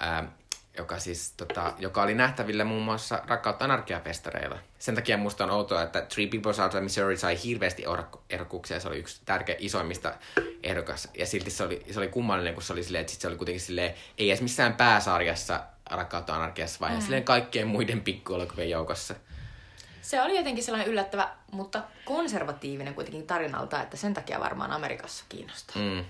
ää, 0.00 0.32
joka, 0.78 0.98
siis, 0.98 1.32
tota, 1.36 1.72
joka 1.78 2.02
oli 2.02 2.14
nähtävillä 2.14 2.64
muun 2.64 2.82
muassa 2.82 3.22
Rakkautta 3.26 3.64
anarkiafestareilla. 3.64 4.58
Sen 4.78 4.94
takia 4.94 5.16
musta 5.16 5.44
on 5.44 5.50
outoa, 5.50 5.82
että 5.82 6.00
Three 6.00 6.26
Billboards 6.26 6.60
Outside 6.60 6.82
Missouri 6.82 7.16
sai 7.16 7.38
hirveästi 7.44 7.82
ehdok- 7.82 8.18
ehdokkuuksia. 8.30 8.80
Se 8.80 8.88
oli 8.88 8.98
yksi 8.98 9.20
tärkeä 9.24 9.56
isoimmista 9.58 10.14
ehdokas. 10.62 11.08
Ja 11.18 11.26
silti 11.26 11.50
se 11.50 11.64
oli, 11.64 11.86
se 11.90 11.98
oli 11.98 12.08
kummallinen, 12.08 12.54
kun 12.54 12.62
se 12.62 12.72
oli 12.72 12.84
silleen, 12.84 13.00
että 13.00 13.12
sit 13.12 13.20
se 13.20 13.28
oli 13.28 13.36
kuitenkin 13.36 13.60
silleen, 13.60 13.94
ei 14.18 14.30
edes 14.30 14.42
missään 14.42 14.74
pääsarjassa 14.74 15.60
Rakkautta 15.90 16.34
anarkiassa, 16.34 16.80
vaan 16.80 16.92
mm. 16.92 17.00
silleen 17.00 17.24
kaikkien 17.24 17.66
muiden 17.66 18.00
pikkuelokuvien 18.00 18.70
joukossa. 18.70 19.14
Se 20.02 20.22
oli 20.22 20.36
jotenkin 20.36 20.64
sellainen 20.64 20.92
yllättävä, 20.92 21.28
mutta 21.50 21.82
konservatiivinen 22.04 22.94
kuitenkin 22.94 23.26
tarinalta, 23.26 23.82
että 23.82 23.96
sen 23.96 24.14
takia 24.14 24.40
varmaan 24.40 24.70
Amerikassa 24.70 25.24
kiinnostaa. 25.28 25.82
Mm. 25.82 26.04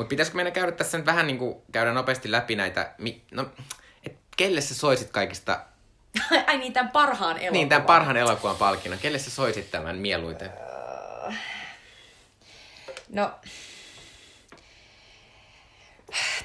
Mutta 0.00 0.08
pitäisikö 0.08 0.36
meidän 0.36 0.52
käydä 0.52 0.72
tässä 0.72 0.98
nyt 0.98 1.06
vähän 1.06 1.26
niin 1.26 1.38
kuin 1.38 1.56
käydä 1.72 1.92
nopeasti 1.92 2.32
läpi 2.32 2.56
näitä, 2.56 2.92
mi- 2.98 3.22
no, 3.30 3.46
et 4.04 4.16
kelle 4.36 4.60
sä 4.60 4.74
soisit 4.74 5.10
kaikista, 5.10 5.64
Ai 6.46 6.58
niin, 6.58 6.72
tämän 6.72 6.90
parhaan 6.90 7.36
elokuvan. 7.36 7.52
niin 7.52 7.68
tämän 7.68 7.86
parhaan 7.86 8.16
elokuvan 8.16 8.56
palkinnon, 8.56 9.00
kelle 9.00 9.18
sä 9.18 9.30
soisit 9.30 9.70
tämän 9.70 9.96
mieluiten? 9.96 10.50
No, 13.08 13.30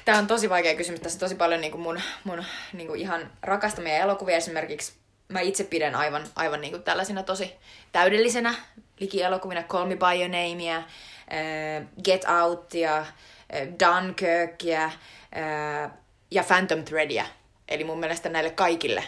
Tämä 0.04 0.18
on 0.18 0.26
tosi 0.26 0.50
vaikea 0.50 0.76
kysymys. 0.76 1.00
Tässä 1.00 1.16
on 1.16 1.20
tosi 1.20 1.34
paljon 1.34 1.60
niin 1.60 1.70
kuin 1.70 1.82
mun, 1.82 2.00
mun 2.24 2.44
niin 2.72 2.88
kuin 2.88 3.00
ihan 3.00 3.30
rakastamia 3.42 3.96
elokuvia 3.96 4.36
esimerkiksi. 4.36 4.92
Mä 5.28 5.40
itse 5.40 5.64
pidän 5.64 5.94
aivan, 5.94 6.22
aivan 6.34 6.60
niin 6.60 6.70
kuin 6.70 6.82
tällaisina 6.82 7.22
tosi 7.22 7.54
täydellisenä 7.92 8.54
likielokuvina 9.00 9.62
Call 9.62 9.86
Me 9.86 9.96
By 9.96 10.20
Your 10.20 10.28
Namea, 10.28 10.76
äh, 10.76 10.84
Get 12.04 12.24
Outia, 12.42 12.96
äh, 12.98 13.06
Dunkirkia 13.54 14.84
äh, 14.84 15.90
ja 16.30 16.42
Phantom 16.44 16.84
Threadia. 16.84 17.26
Eli 17.68 17.84
mun 17.84 18.00
mielestä 18.00 18.28
näille 18.28 18.50
kaikille 18.50 19.04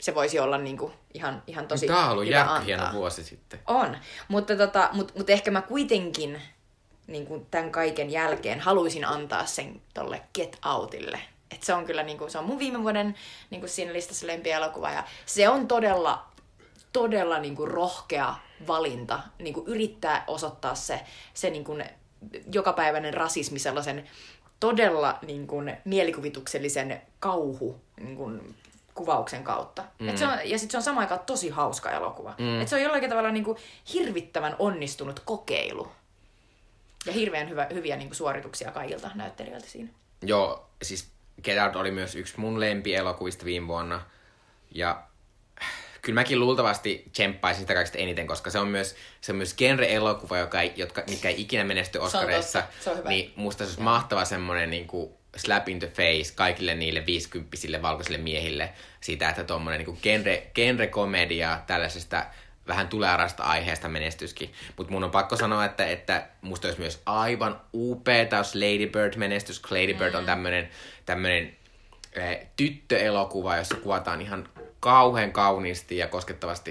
se 0.00 0.14
voisi 0.14 0.38
olla 0.38 0.58
niin 0.58 0.78
kuin 0.78 0.92
ihan, 1.14 1.42
ihan 1.46 1.68
tosi 1.68 1.86
Tämä 1.86 2.04
on 2.04 2.10
ollut 2.10 2.26
hyvä 2.26 2.40
antaa. 2.40 2.60
hieno 2.60 2.92
vuosi 2.92 3.24
sitten. 3.24 3.60
On, 3.66 3.96
mutta 4.28 4.56
tota, 4.56 4.88
mut, 4.92 5.14
mut 5.16 5.30
ehkä 5.30 5.50
mä 5.50 5.62
kuitenkin 5.62 6.42
niin 7.06 7.26
kuin 7.26 7.46
tämän 7.46 7.70
kaiken 7.70 8.10
jälkeen 8.10 8.60
haluaisin 8.60 9.04
antaa 9.04 9.46
sen 9.46 9.82
tolle 9.94 10.22
Get 10.34 10.58
Outille. 10.64 11.20
Et 11.50 11.62
se 11.62 11.74
on 11.74 11.84
kyllä 11.86 12.02
niin 12.02 12.18
kuin, 12.18 12.30
se 12.30 12.38
on 12.38 12.44
mun 12.44 12.58
viime 12.58 12.82
vuoden 12.82 13.14
niin 13.50 13.60
kuin 13.60 13.70
siinä 13.70 13.92
listassa 13.92 14.26
lempielokuva 14.26 14.90
ja 14.90 15.04
se 15.26 15.48
on 15.48 15.68
todella, 15.68 16.26
todella 16.92 17.38
niin 17.38 17.56
kuin 17.56 17.70
rohkea 17.70 18.34
valinta 18.66 19.20
niin 19.38 19.54
kuin 19.54 19.66
yrittää 19.66 20.24
osoittaa 20.26 20.74
se, 20.74 21.00
se 21.34 21.50
niin 21.50 21.64
kuin 21.64 21.84
jokapäiväinen 22.52 23.14
rasismi 23.14 23.58
sellaisen 23.58 24.04
todella 24.60 25.18
niin 25.26 25.46
kuin 25.46 25.76
mielikuvituksellisen 25.84 27.02
kauhu 27.20 27.80
niin 28.00 28.16
kuin 28.16 28.54
kuvauksen 28.94 29.44
kautta. 29.44 29.84
Mm. 29.98 30.08
Et 30.08 30.18
se 30.18 30.26
on, 30.26 30.38
ja 30.44 30.58
sitten 30.58 30.70
se 30.70 30.76
on 30.76 30.82
samaan 30.82 31.04
aikaan 31.04 31.20
tosi 31.26 31.48
hauska 31.48 31.90
elokuva. 31.90 32.34
Mm. 32.38 32.60
Et 32.60 32.68
se 32.68 32.76
on 32.76 32.82
jollakin 32.82 33.10
tavalla 33.10 33.30
niin 33.30 33.44
kuin 33.44 33.58
hirvittävän 33.92 34.56
onnistunut 34.58 35.20
kokeilu. 35.24 35.88
Ja 37.06 37.12
hirveän 37.12 37.48
hyvä, 37.48 37.66
hyviä 37.74 37.96
niin 37.96 38.08
kuin 38.08 38.16
suorituksia 38.16 38.70
kaikilta 38.70 39.10
näyttelijöiltä 39.14 39.68
siinä. 39.68 39.88
Joo, 40.22 40.70
siis 40.82 41.08
Get 41.42 41.62
Out 41.62 41.76
oli 41.76 41.90
myös 41.90 42.14
yksi 42.14 42.40
mun 42.40 42.60
lempielokuvista 42.60 43.44
viime 43.44 43.66
vuonna. 43.66 44.00
Ja 44.70 45.02
kyllä 46.04 46.20
mäkin 46.20 46.40
luultavasti 46.40 47.04
tsemppaisin 47.12 47.60
sitä 47.60 47.74
kaikista 47.74 47.98
eniten, 47.98 48.26
koska 48.26 48.50
se 48.50 48.58
on 48.58 48.68
myös, 48.68 48.96
se 49.20 49.32
on 49.32 49.36
myös 49.36 49.54
genre-elokuva, 49.54 50.38
joka 50.38 50.60
ei, 50.60 50.72
jotka, 50.76 51.02
mikä 51.10 51.28
ei 51.28 51.40
ikinä 51.40 51.64
menesty 51.64 51.98
Oscareissa. 51.98 52.60
totta. 52.60 52.84
Se 52.84 52.90
on 52.90 52.98
hyvä. 52.98 53.08
Niin 53.08 53.32
musta 53.36 53.64
se 53.64 53.68
olisi 53.68 53.80
mahtava 53.80 54.24
semmonen 54.24 54.70
niin 54.70 54.86
kuin 54.86 55.10
slap 55.36 55.68
in 55.68 55.78
the 55.78 55.86
face 55.88 56.34
kaikille 56.34 56.74
niille 56.74 57.06
viisikymppisille 57.06 57.82
valkoisille 57.82 58.18
miehille 58.18 58.72
siitä, 59.00 59.28
että 59.28 59.44
tuommoinen 59.44 59.86
niin 59.86 59.98
genre, 60.02 60.42
genre-komedia 60.54 61.58
tällaisesta 61.66 62.26
vähän 62.68 62.88
tulearasta 62.88 63.42
aiheesta 63.42 63.88
menestyskin. 63.88 64.52
Mutta 64.76 64.92
mun 64.92 65.04
on 65.04 65.10
pakko 65.10 65.36
sanoa, 65.36 65.64
että, 65.64 65.86
että 65.86 66.26
musta 66.40 66.68
olisi 66.68 66.80
myös 66.80 67.02
aivan 67.06 67.60
upeeta, 67.74 68.36
jos 68.36 68.54
Lady 68.54 68.86
Bird 68.86 69.16
menestys. 69.16 69.62
Lady 69.70 69.94
Bird 69.94 70.14
on 70.14 70.26
tämmönen, 70.26 70.68
tämmönen 71.06 71.56
eh, 72.12 72.46
tyttöelokuva, 72.56 73.56
jossa 73.56 73.76
kuvataan 73.76 74.20
ihan 74.20 74.48
kauhean 74.84 75.32
kauniisti 75.32 75.96
ja 75.96 76.08
koskettavasti 76.08 76.70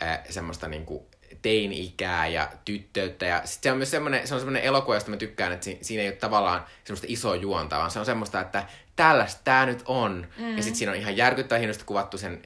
eh, 0.00 0.18
semmoista 0.30 0.68
niinku 0.68 1.06
teini-ikää 1.42 2.26
ja 2.26 2.48
tyttöyttä. 2.64 3.26
Ja 3.26 3.40
sit 3.44 3.62
se 3.62 3.72
on 3.72 3.76
myös 3.76 3.90
semmoinen, 3.90 4.28
se 4.28 4.34
on 4.34 4.40
semmoinen 4.40 4.62
elokuva, 4.62 4.96
josta 4.96 5.10
mä 5.10 5.16
tykkään, 5.16 5.52
että 5.52 5.64
si- 5.64 5.78
siinä 5.82 6.02
ei 6.02 6.08
ole 6.08 6.16
tavallaan 6.16 6.64
semmoista 6.84 7.06
isoa 7.10 7.36
juonta, 7.36 7.78
vaan 7.78 7.90
se 7.90 7.98
on 7.98 8.06
semmoista, 8.06 8.40
että 8.40 8.64
tällaista 8.96 9.40
tää 9.44 9.66
nyt 9.66 9.82
on. 9.86 10.28
Mm. 10.38 10.56
Ja 10.56 10.62
sitten 10.62 10.78
siinä 10.78 10.92
on 10.92 10.98
ihan 10.98 11.16
järkyttävän 11.16 11.60
hienosti 11.60 11.84
kuvattu 11.84 12.18
sen 12.18 12.42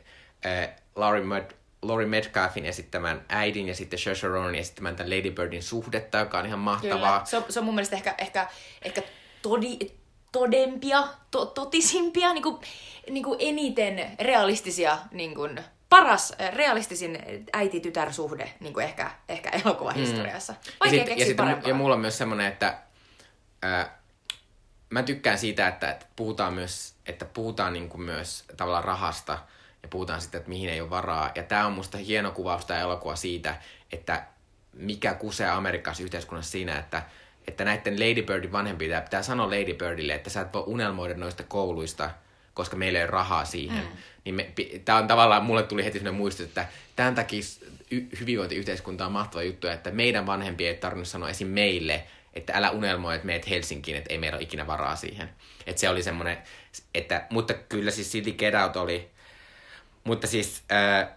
äh, 0.47 0.69
Laurie 0.97 1.25
Mud, 1.25 1.43
Laurie 1.83 2.07
Metcalfin 2.07 2.67
esittämän 2.67 3.25
äidin 3.29 3.69
ja 3.69 3.75
sitten 3.75 3.99
Saoirse 3.99 4.29
Ronanin 4.29 4.61
esittämän 4.61 4.97
tämän 4.97 5.11
Lady 5.11 5.31
Birdin 5.31 5.63
suhdetta, 5.63 6.19
joka 6.19 6.39
on 6.39 6.47
ihan 6.47 6.59
mahtavaa. 6.59 7.19
Kyllä. 7.19 7.25
Se 7.25 7.37
on, 7.37 7.45
se 7.49 7.59
on 7.59 7.65
mun 7.65 7.75
mielestä 7.75 7.97
ehkä, 7.97 8.15
ehkä, 8.19 8.47
ehkä 8.83 9.03
todi, 9.43 9.79
todempia, 10.33 11.09
to, 11.31 11.47
totisimpia, 11.47 12.33
niin 12.33 12.43
kuin, 12.43 12.61
niin 13.11 13.25
kuin 13.25 13.37
eniten 13.41 14.17
realistisia, 14.21 14.99
niin 15.13 15.35
kuin, 15.35 15.61
paras 15.89 16.33
äh, 16.41 16.53
realistisin 16.55 17.19
äiti-tytär-suhde 17.53 18.53
niin 18.61 18.75
kuin 18.75 18.85
ehkä, 18.85 19.11
ehkä 19.29 19.51
elokuvahistoriassa. 19.51 20.53
Ja, 20.53 20.73
Vaikea 20.81 21.07
sit, 21.07 21.19
ja, 21.19 21.27
sit, 21.27 21.37
parempaa. 21.37 21.69
ja 21.69 21.75
mulla 21.75 21.95
on 21.95 22.01
myös 22.01 22.19
semmoinen, 22.19 22.47
että 22.47 22.79
ää, 23.63 23.99
mä 24.91 25.03
tykkään 25.03 25.39
siitä, 25.39 25.69
että, 25.69 25.91
että 25.91 26.07
puhutaan 26.17 26.55
myös, 26.55 26.95
että 27.07 27.25
puhutaan 27.25 27.73
niin 27.73 27.89
kuin 27.89 28.01
myös 28.01 28.45
tavallaan 28.57 28.85
rahasta 28.85 29.39
ja 29.83 29.89
puhutaan 29.89 30.21
sitten, 30.21 30.39
että 30.39 30.49
mihin 30.49 30.71
ei 30.71 30.81
ole 30.81 30.91
varaa. 30.91 31.31
Ja 31.35 31.43
tämä 31.43 31.67
on 31.67 31.73
musta 31.73 31.99
hieno 31.99 32.31
kuvaus 32.31 32.65
tämä 32.65 32.81
elokuva 32.81 33.17
siitä, 33.17 33.57
että 33.93 34.27
mikä 34.73 35.15
kusee 35.15 35.49
Amerikassa 35.49 36.03
yhteiskunnassa 36.03 36.51
siinä, 36.51 36.79
että, 36.79 37.03
että 37.49 37.65
näiden 37.65 38.01
Lady 38.01 38.23
Birdin 38.23 38.53
vanhempia 38.53 39.01
pitää 39.01 39.23
sanoa 39.23 39.47
Lady 39.47 39.75
Birdille, 39.75 40.15
että 40.15 40.31
sä 40.31 40.41
et 40.41 40.53
voi 40.53 40.63
unelmoida 40.67 41.15
noista 41.15 41.43
kouluista, 41.43 42.11
koska 42.55 42.77
meillä 42.77 42.99
ei 42.99 43.05
ole 43.05 43.11
rahaa 43.11 43.45
siihen. 43.45 43.85
Mm. 44.25 44.37
Niin 44.37 44.55
tämä 44.85 44.99
on 44.99 45.07
tavallaan, 45.07 45.45
mulle 45.45 45.63
tuli 45.63 45.85
heti 45.85 45.99
sellainen 45.99 46.19
muistus, 46.19 46.47
että 46.47 46.67
tämän 46.97 47.15
takia 47.15 47.43
y- 47.91 48.07
hyvinvointiyhteiskunta 48.21 49.07
on 49.07 49.13
mahtava 49.13 49.43
juttu, 49.43 49.67
että 49.67 49.91
meidän 49.91 50.27
vanhempien 50.27 50.75
ei 50.75 50.77
tarvinnut 50.77 51.09
sanoa 51.09 51.31
esim. 51.31 51.49
meille, 51.49 52.05
että 52.35 52.53
älä 52.53 52.71
unelmoi, 52.71 53.15
että 53.15 53.27
meet 53.27 53.51
Helsinkiin, 53.51 53.97
että 53.97 54.13
ei 54.13 54.19
meillä 54.19 54.37
ole 54.37 54.43
ikinä 54.43 54.67
varaa 54.67 54.97
siihen. 54.97 55.29
Että 55.67 55.81
se 55.81 55.89
oli 55.89 56.03
semmoinen, 56.03 56.39
että, 56.95 57.27
mutta 57.31 57.55
kyllä 57.55 57.91
siis 57.91 58.13
silti 58.13 58.33
Get 58.33 58.55
Out 58.55 58.77
oli, 58.77 59.11
mutta 60.05 60.27
siis 60.27 60.63
äh, 60.73 61.09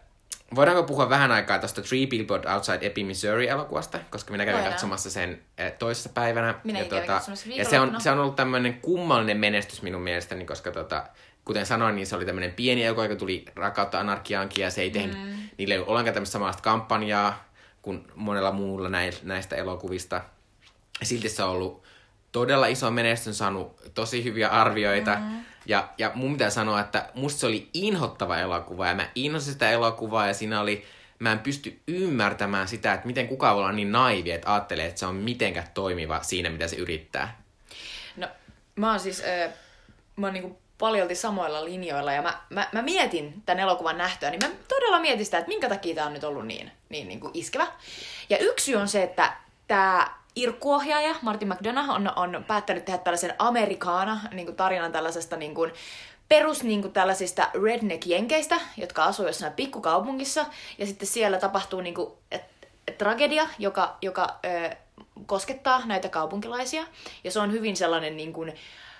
voidaanko 0.55 0.83
puhua 0.83 1.09
vähän 1.09 1.31
aikaa 1.31 1.59
tuosta 1.59 1.81
Three 1.81 2.07
Billboard 2.07 2.45
Outside 2.53 2.77
Ebbing, 2.81 3.07
Missouri-elokuvasta, 3.07 3.99
koska 4.09 4.31
minä 4.31 4.45
kävin 4.45 4.55
Voidaan. 4.55 4.73
katsomassa 4.73 5.09
sen 5.09 5.41
äh, 5.59 5.71
toisessa 5.71 6.09
päivänä. 6.09 6.55
Minäkin 6.63 6.97
ja, 6.97 7.05
katsomassa 7.05 7.49
ja 7.55 7.65
se 7.65 7.79
on, 7.79 8.01
se 8.01 8.11
on 8.11 8.19
ollut 8.19 8.35
tämmöinen 8.35 8.73
kummallinen 8.73 9.37
menestys 9.37 9.81
minun 9.81 10.01
mielestäni, 10.01 10.45
koska 10.45 10.71
tota, 10.71 11.03
kuten 11.45 11.65
sanoin, 11.65 11.95
niin 11.95 12.07
se 12.07 12.15
oli 12.15 12.25
tämmöinen 12.25 12.53
pieni 12.53 12.83
elokuva, 12.83 13.05
joka 13.05 13.15
tuli 13.15 13.45
Rakkautta 13.55 13.99
anarkiaankin, 13.99 14.63
ja 14.63 14.71
se 14.71 14.81
ei 14.81 14.91
tehnyt, 14.91 15.17
mm. 15.17 15.33
niille 15.57 15.73
ei 15.73 15.77
ollut 15.77 15.89
ollenkaan 15.89 16.13
tämmöistä 16.13 16.33
samanlaista 16.33 16.63
kampanjaa 16.63 17.51
kuin 17.81 18.07
monella 18.15 18.51
muulla 18.51 18.89
näistä, 19.23 19.55
elokuvista. 19.55 20.21
Silti 21.03 21.29
se 21.29 21.43
on 21.43 21.49
ollut 21.49 21.83
todella 22.31 22.67
iso 22.67 22.91
menestys, 22.91 23.37
saanut 23.37 23.93
tosi 23.93 24.23
hyviä 24.23 24.49
arvioita. 24.49 25.15
Mm. 25.15 25.37
Ja, 25.65 25.89
ja 25.97 26.11
mun 26.15 26.33
pitää 26.33 26.49
sanoa, 26.49 26.79
että 26.79 27.09
musta 27.13 27.39
se 27.39 27.45
oli 27.45 27.69
inhottava 27.73 28.37
elokuva, 28.37 28.87
ja 28.87 28.95
mä 28.95 29.09
inhosin 29.15 29.53
sitä 29.53 29.69
elokuvaa, 29.69 30.27
ja 30.27 30.33
siinä 30.33 30.61
oli, 30.61 30.85
mä 31.19 31.31
en 31.31 31.39
pysty 31.39 31.79
ymmärtämään 31.87 32.67
sitä, 32.67 32.93
että 32.93 33.07
miten 33.07 33.27
kukaan 33.27 33.55
voi 33.55 33.63
olla 33.63 33.71
niin 33.71 33.91
naivi, 33.91 34.31
että 34.31 34.53
ajattelee, 34.53 34.85
että 34.85 34.99
se 34.99 35.05
on 35.05 35.15
mitenkään 35.15 35.67
toimiva 35.73 36.23
siinä, 36.23 36.49
mitä 36.49 36.67
se 36.67 36.75
yrittää. 36.75 37.41
No, 38.17 38.27
mä 38.75 38.89
oon 38.89 38.99
siis, 38.99 39.23
äh, 39.23 39.53
mä 40.15 40.27
oon 40.27 40.33
niinku 40.33 40.61
paljolti 40.77 41.15
samoilla 41.15 41.65
linjoilla 41.65 42.13
ja 42.13 42.21
mä, 42.21 42.41
mä, 42.49 42.69
mä 42.71 42.81
mietin 42.81 43.33
tämän 43.45 43.59
elokuvan 43.59 43.97
nähtyä, 43.97 44.29
niin 44.29 44.41
mä 44.43 44.55
todella 44.67 44.99
mietin 44.99 45.25
sitä, 45.25 45.37
että 45.37 45.47
minkä 45.47 45.69
takia 45.69 45.95
tää 45.95 46.05
on 46.05 46.13
nyt 46.13 46.23
ollut 46.23 46.47
niin, 46.47 46.71
niin, 46.89 47.07
niin 47.07 47.19
kuin 47.19 47.31
iskevä. 47.33 47.67
Ja 48.29 48.37
yksi 48.37 48.75
on 48.75 48.87
se, 48.87 49.03
että 49.03 49.33
tämä 49.67 50.20
Irkkuohjaaja 50.35 51.15
Martin 51.21 51.47
McDonough 51.47 51.89
on, 51.89 52.11
on 52.15 52.45
päättänyt 52.47 52.85
tehdä 52.85 52.97
tällaisen 52.97 53.33
amerikaana 53.39 54.19
niin 54.31 54.45
kuin 54.45 54.55
tarinan 54.55 54.91
tällaisesta 54.91 55.37
niin 55.37 55.55
kuin, 55.55 55.73
perus 56.29 56.63
niin 56.63 56.81
kuin 56.81 56.93
tällaisista 56.93 57.49
redneck-jenkeistä, 57.63 58.59
jotka 58.77 59.03
asuu 59.03 59.27
jossain 59.27 59.53
pikkukaupungissa, 59.53 60.45
ja 60.77 60.85
sitten 60.85 61.07
siellä 61.07 61.37
tapahtuu 61.37 61.81
niin 61.81 61.93
kuin, 61.95 62.13
et, 62.31 62.43
tragedia, 62.97 63.47
joka, 63.59 63.97
joka 64.01 64.39
ö, 64.45 64.75
koskettaa 65.25 65.81
näitä 65.85 66.09
kaupunkilaisia, 66.09 66.83
ja 67.23 67.31
se 67.31 67.39
on 67.39 67.51
hyvin 67.51 67.77
sellainen 67.77 68.17
niin 68.17 68.33
kuin, 68.33 68.53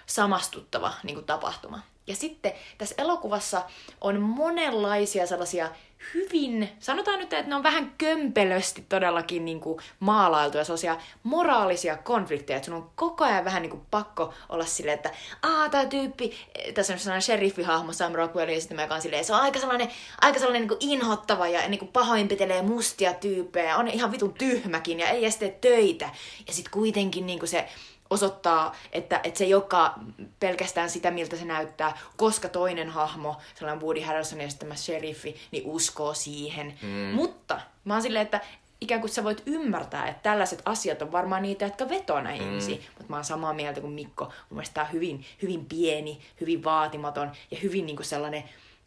samastuttava 0.06 0.94
niin 1.04 1.16
kuin, 1.16 1.26
tapahtuma. 1.26 1.80
Ja 2.08 2.16
sitten 2.16 2.54
tässä 2.78 2.96
elokuvassa 2.98 3.62
on 4.02 4.22
monenlaisia 4.22 5.28
sellaisia 5.28 5.70
hyvin, 6.14 6.70
sanotaan 6.80 7.20
nyt, 7.20 7.34
että 7.34 7.50
ne 7.50 7.56
on 7.56 7.64
vähän 7.64 7.94
kömpelösti 7.98 8.86
todellakin 8.90 9.46
niin 9.46 9.60
kuin 9.60 9.80
maalailtuja 10.00 10.64
sellaisia 10.64 10.98
moraalisia 11.24 11.98
konflikteja, 11.98 12.58
että 12.58 12.66
sun 12.66 12.76
on 12.76 12.90
koko 12.96 13.26
ajan 13.26 13.46
vähän 13.46 13.62
niin 13.62 13.70
kuin 13.70 13.84
pakko 13.92 14.34
olla 14.50 14.66
silleen, 14.66 14.96
että 14.96 15.12
aa, 15.42 15.70
tää 15.70 15.86
tyyppi, 15.86 16.34
tässä 16.74 16.94
on 16.94 17.00
sellainen 17.00 17.22
sheriffihahmo 17.22 17.94
Sam 17.94 18.14
Rockwell, 18.14 18.50
ja 18.50 18.62
sitten 18.62 18.90
mä 18.90 19.00
silleen, 19.00 19.26
se 19.26 19.34
on 19.34 19.42
aika 19.42 19.60
sellainen, 19.60 19.90
aika 20.22 20.40
sellainen 20.40 20.62
niin 20.62 20.80
kuin 20.80 20.92
inhottava 20.92 21.48
ja 21.48 21.70
niin 21.70 21.80
kuin 21.80 21.92
pahoinpitelee 21.92 22.62
mustia 22.62 23.14
tyyppejä, 23.14 23.78
on 23.78 23.88
ihan 23.88 24.12
vitun 24.12 24.34
tyhmäkin 24.34 25.00
ja 25.00 25.10
ei 25.10 25.24
edes 25.24 25.38
tee 25.38 25.58
töitä. 25.62 26.10
Ja 26.48 26.54
sitten 26.54 26.72
kuitenkin 26.72 27.26
niin 27.26 27.40
kuin 27.40 27.50
se 27.50 27.68
osoittaa, 28.12 28.76
että, 28.92 29.20
että 29.24 29.38
se 29.38 29.44
ei 29.44 29.54
olekaan 29.54 30.14
pelkästään 30.40 30.90
sitä, 30.90 31.12
miltä 31.12 31.36
se 31.36 31.46
näyttää, 31.46 31.98
koska 32.18 32.50
toinen 32.50 32.90
hahmo, 32.90 33.38
sellainen 33.56 33.82
Woody 33.82 34.02
Harrelsonin 34.02 34.48
esittämä 34.48 34.76
sheriffi, 34.76 35.36
niin 35.52 35.64
uskoo 35.66 36.14
siihen. 36.14 36.74
Mm. 36.82 37.16
Mutta 37.16 37.62
mä 37.86 37.94
oon 37.94 38.02
silleen, 38.02 38.24
että 38.24 38.42
ikään 38.82 39.02
kuin 39.02 39.12
sä 39.12 39.24
voit 39.24 39.44
ymmärtää, 39.46 40.08
että 40.08 40.24
tällaiset 40.24 40.62
asiat 40.66 41.02
on 41.02 41.12
varmaan 41.12 41.42
niitä, 41.42 41.66
jotka 41.66 41.90
vetoo 41.90 42.22
näihin 42.22 42.44
mm. 42.44 42.50
ihmisiin. 42.50 42.82
Mutta 42.98 43.10
mä 43.10 43.16
oon 43.16 43.26
samaa 43.26 43.54
mieltä 43.54 43.82
kuin 43.82 43.94
Mikko. 43.94 44.26
Mun 44.26 44.34
mielestä 44.50 44.74
tää 44.74 44.84
on 44.84 44.92
hyvin, 44.92 45.26
hyvin 45.42 45.66
pieni, 45.66 46.22
hyvin 46.42 46.64
vaatimaton 46.64 47.32
ja 47.52 47.58
hyvin 47.64 47.86
niin 47.86 47.96
kuin 47.96 48.06
sellainen 48.06 48.44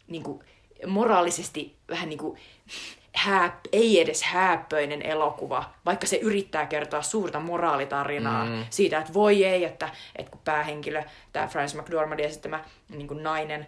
niin 0.08 0.22
kuin 0.22 0.44
moraalisesti 0.86 1.76
vähän 1.88 2.08
niin 2.08 2.36
kuin 3.14 3.22
hää, 3.22 3.60
ei 3.72 4.00
edes 4.00 4.22
hääppöinen 4.22 5.02
elokuva, 5.02 5.70
vaikka 5.84 6.06
se 6.06 6.16
yrittää 6.16 6.66
kertoa 6.66 7.02
suurta 7.02 7.40
moraalitarinaa 7.40 8.44
mm. 8.44 8.64
siitä, 8.70 8.98
että 8.98 9.14
voi 9.14 9.44
ei, 9.44 9.64
että, 9.64 9.88
että 10.16 10.30
kun 10.30 10.40
päähenkilö, 10.44 11.02
tämä 11.32 11.46
Francis 11.46 11.80
McDormandin 11.80 12.26
esittämä 12.26 12.64
niin 12.88 13.08
kuin 13.08 13.22
nainen, 13.22 13.66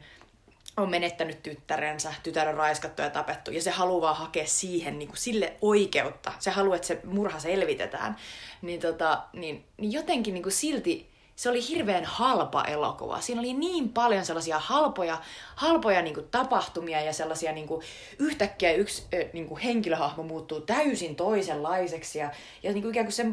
on 0.77 0.91
menettänyt 0.91 1.43
tyttärensä, 1.43 2.15
tytär 2.23 2.49
on 2.49 2.55
raiskattu 2.55 3.03
ja 3.03 3.11
tapettu, 3.11 3.51
ja 3.51 3.63
se 3.63 3.71
haluaa 3.71 4.15
hakea 4.15 4.47
siihen 4.47 4.99
niin 4.99 5.09
kuin 5.09 5.19
sille 5.19 5.53
oikeutta. 5.63 6.33
Se 6.39 6.51
haluaa, 6.51 6.77
että 6.77 6.89
se 6.89 7.01
murha 7.05 7.39
selvitetään. 7.41 8.17
Niin, 8.63 8.81
tota, 8.81 9.23
niin, 9.33 9.65
niin 9.77 9.93
jotenkin 9.93 10.35
niin 10.35 10.43
kuin 10.43 10.53
silti 10.53 11.11
se 11.37 11.51
oli 11.51 11.68
hirveän 11.68 12.05
halpa 12.05 12.64
elokuva. 12.64 13.20
Siinä 13.20 13.41
oli 13.41 13.55
niin 13.55 13.89
paljon 13.89 14.24
sellaisia 14.24 14.59
halpoja, 14.59 15.20
halpoja 15.57 16.03
niin 16.03 16.14
kuin 16.14 16.28
tapahtumia 16.30 17.01
ja 17.01 17.12
sellaisia 17.12 17.53
niin 17.53 17.66
kuin, 17.66 17.82
yhtäkkiä 18.18 18.72
yksi 18.72 19.07
niin 19.32 19.49
kuin 19.49 19.61
henkilöhahmo 19.61 20.22
muuttuu 20.22 20.61
täysin 20.61 21.16
toisenlaiseksi 21.16 22.18
ja, 22.18 22.30
ja 22.62 22.72
niin 22.72 22.82
kuin 22.82 22.91
ikään 22.91 23.07
kuin 23.07 23.12
se, 23.12 23.26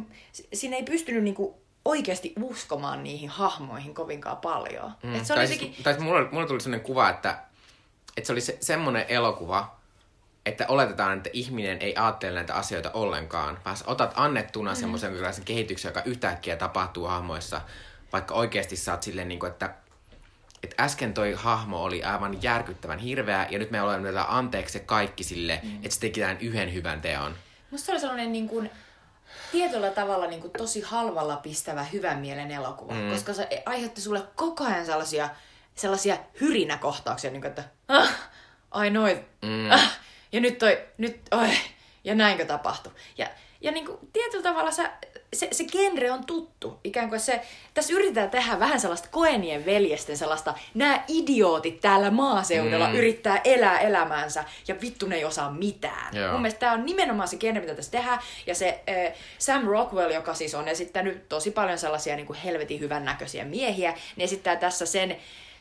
siinä 0.53 0.75
ei 0.75 0.83
pystynyt 0.83 1.23
niin 1.23 1.35
kuin 1.35 1.53
oikeasti 1.85 2.33
uskomaan 2.41 3.03
niihin 3.03 3.29
hahmoihin 3.29 3.93
kovinkaan 3.93 4.37
paljon. 4.37 4.91
Mm. 5.03 5.15
Et 5.15 5.25
se 5.25 5.33
oli 5.33 5.39
tai, 5.39 5.47
siis, 5.47 5.77
tai 5.83 5.99
mulle, 5.99 6.29
mulle 6.31 6.47
tuli 6.47 6.61
sellainen 6.61 6.85
kuva, 6.85 7.09
että, 7.09 7.37
että 8.17 8.27
se 8.27 8.33
oli 8.33 8.41
se, 8.41 8.57
semmoinen 8.61 9.05
elokuva, 9.07 9.75
että 10.45 10.65
oletetaan, 10.67 11.17
että 11.17 11.29
ihminen 11.33 11.81
ei 11.81 11.95
ajattele 11.95 12.33
näitä 12.33 12.53
asioita 12.53 12.91
ollenkaan, 12.91 13.59
vaan 13.65 13.77
otat 13.87 14.13
annettuna 14.15 14.71
mm. 14.71 14.75
semmoisen 14.75 15.45
kehityksen, 15.45 15.89
joka 15.89 16.01
yhtäkkiä 16.05 16.55
tapahtuu 16.55 17.05
hahmoissa, 17.05 17.61
vaikka 18.14 18.34
oikeasti 18.34 18.76
sä 18.76 18.91
oot 18.91 19.03
silleen, 19.03 19.28
niin 19.28 19.39
kuin, 19.39 19.51
että, 19.51 19.74
että 20.64 20.84
äsken 20.84 21.14
toi 21.14 21.34
hahmo 21.34 21.84
oli 21.84 22.03
aivan 22.03 22.43
järkyttävän 22.43 22.99
hirveä, 22.99 23.47
ja 23.49 23.59
nyt 23.59 23.72
me 23.72 23.82
olemme 23.82 24.03
vielä 24.03 24.26
anteeksi 24.30 24.80
kaikki 24.80 25.24
sille, 25.24 25.59
mm. 25.64 25.76
että 25.76 25.89
se 25.89 25.99
teki 25.99 26.20
tämän 26.20 26.38
yhden 26.41 26.74
hyvän 26.74 27.01
teon. 27.01 27.36
Musta 27.72 27.86
se 27.86 27.91
oli 27.91 27.99
sellainen 27.99 28.32
niin 28.32 28.49
kuin, 28.49 28.72
tietyllä 29.51 29.89
tavalla 29.89 30.28
niin 30.28 30.41
kuin, 30.41 30.53
tosi 30.57 30.82
halvalla 30.82 31.38
pistävä 31.38 31.84
hyvän 31.84 32.20
mielen 32.20 32.51
elokuva, 32.51 32.93
mm. 32.93 33.09
koska 33.09 33.34
se 33.34 33.64
aiheutti 33.66 34.01
sulle 34.01 34.24
koko 34.36 34.64
ajan 34.64 34.86
sellaisia, 34.86 35.30
sellaisia 35.76 36.18
hyrinäkohtauksia, 36.41 37.32
niin 37.32 37.41
kuin, 37.41 37.49
että 37.49 37.64
ah, 37.88 38.16
ai 38.72 38.89
noin, 38.89 39.26
mm. 39.41 39.72
ah, 39.72 39.99
ja 40.32 40.41
nyt 40.41 40.57
toi, 40.57 40.82
nyt, 40.97 41.20
oi, 41.32 41.49
ja 42.03 42.16
näinkö 42.16 42.45
tapahtui. 42.45 42.93
Ja, 43.18 43.28
ja 43.61 43.72
niin 43.72 43.86
kuin, 43.86 43.97
tietyllä 44.14 44.43
tavalla 44.43 44.72
sä, 44.72 44.91
se, 45.34 45.47
se 45.51 45.63
genre 45.63 46.11
on 46.11 46.25
tuttu. 46.25 46.79
Ikään 46.84 47.09
kuin 47.09 47.19
se, 47.19 47.41
tässä 47.73 47.93
yritetään 47.93 48.29
tehdä 48.29 48.59
vähän 48.59 48.79
sellaista 48.79 49.07
koenien 49.11 49.65
veljesten 49.65 50.17
sellaista, 50.17 50.53
nämä 50.73 51.03
idiootit 51.07 51.81
täällä 51.81 52.11
maaseudulla 52.11 52.88
mm. 52.88 52.95
yrittää 52.95 53.41
elää 53.43 53.79
elämäänsä 53.79 54.43
ja 54.67 54.75
vittu 54.81 55.05
ne 55.05 55.15
ei 55.15 55.25
osaa 55.25 55.51
mitään. 55.51 56.15
Joo. 56.15 56.31
Mun 56.31 56.41
mielestä 56.41 56.59
tämä 56.59 56.73
on 56.73 56.86
nimenomaan 56.86 57.27
se 57.27 57.38
genre, 57.38 57.61
mitä 57.61 57.75
tässä 57.75 57.91
tehdään. 57.91 58.19
Ja 58.47 58.55
se 58.55 58.84
äh, 58.89 59.13
Sam 59.38 59.63
Rockwell, 59.63 60.11
joka 60.11 60.34
siis 60.34 60.55
on 60.55 60.67
esittänyt 60.67 61.29
tosi 61.29 61.51
paljon 61.51 61.77
sellaisia 61.77 62.15
niin 62.15 62.27
kuin 62.27 62.39
helvetin 62.39 62.79
hyvännäköisiä 62.79 63.45
miehiä, 63.45 63.93
niin 64.15 64.23
esittää 64.23 64.55
tässä 64.55 64.86
sen 64.86 65.17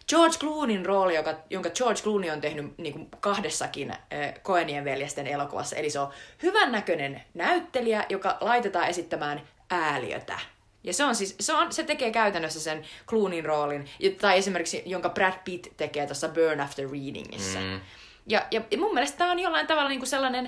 George 0.08 0.38
Clooneyn 0.38 0.86
rooli, 0.86 1.14
joka, 1.14 1.34
jonka 1.50 1.70
George 1.70 2.02
Clooney 2.02 2.30
on 2.30 2.40
tehnyt 2.40 2.78
niin 2.78 2.92
kuin 2.92 3.08
kahdessakin 3.20 3.90
äh, 3.90 3.98
Koenien 4.42 4.84
veljesten 4.84 5.26
elokuvassa. 5.26 5.76
Eli 5.76 5.90
se 5.90 6.00
on 6.00 6.10
hyvännäköinen 6.42 7.22
näyttelijä, 7.34 8.06
joka 8.08 8.36
laitetaan 8.40 8.88
esittämään 8.88 9.42
ääliötä. 9.72 10.38
Ja 10.84 10.92
se, 10.92 11.04
on 11.04 11.14
siis, 11.14 11.36
se, 11.40 11.52
on, 11.52 11.72
se 11.72 11.82
tekee 11.82 12.10
käytännössä 12.10 12.60
sen 12.60 12.84
Clooneyn 13.06 13.44
roolin, 13.44 13.88
tai 14.20 14.38
esimerkiksi 14.38 14.82
jonka 14.86 15.08
Brad 15.08 15.34
Pitt 15.44 15.66
tekee 15.76 16.06
tuossa 16.06 16.28
Burn 16.28 16.60
After 16.60 16.90
Readingissa. 16.90 17.58
Mm. 17.58 17.80
Ja, 18.26 18.46
ja 18.50 18.78
mun 18.78 18.94
mielestä 18.94 19.18
tämä 19.18 19.30
on 19.30 19.38
jollain 19.38 19.66
tavalla 19.66 19.88
niinku 19.88 20.06
sellainen, 20.06 20.44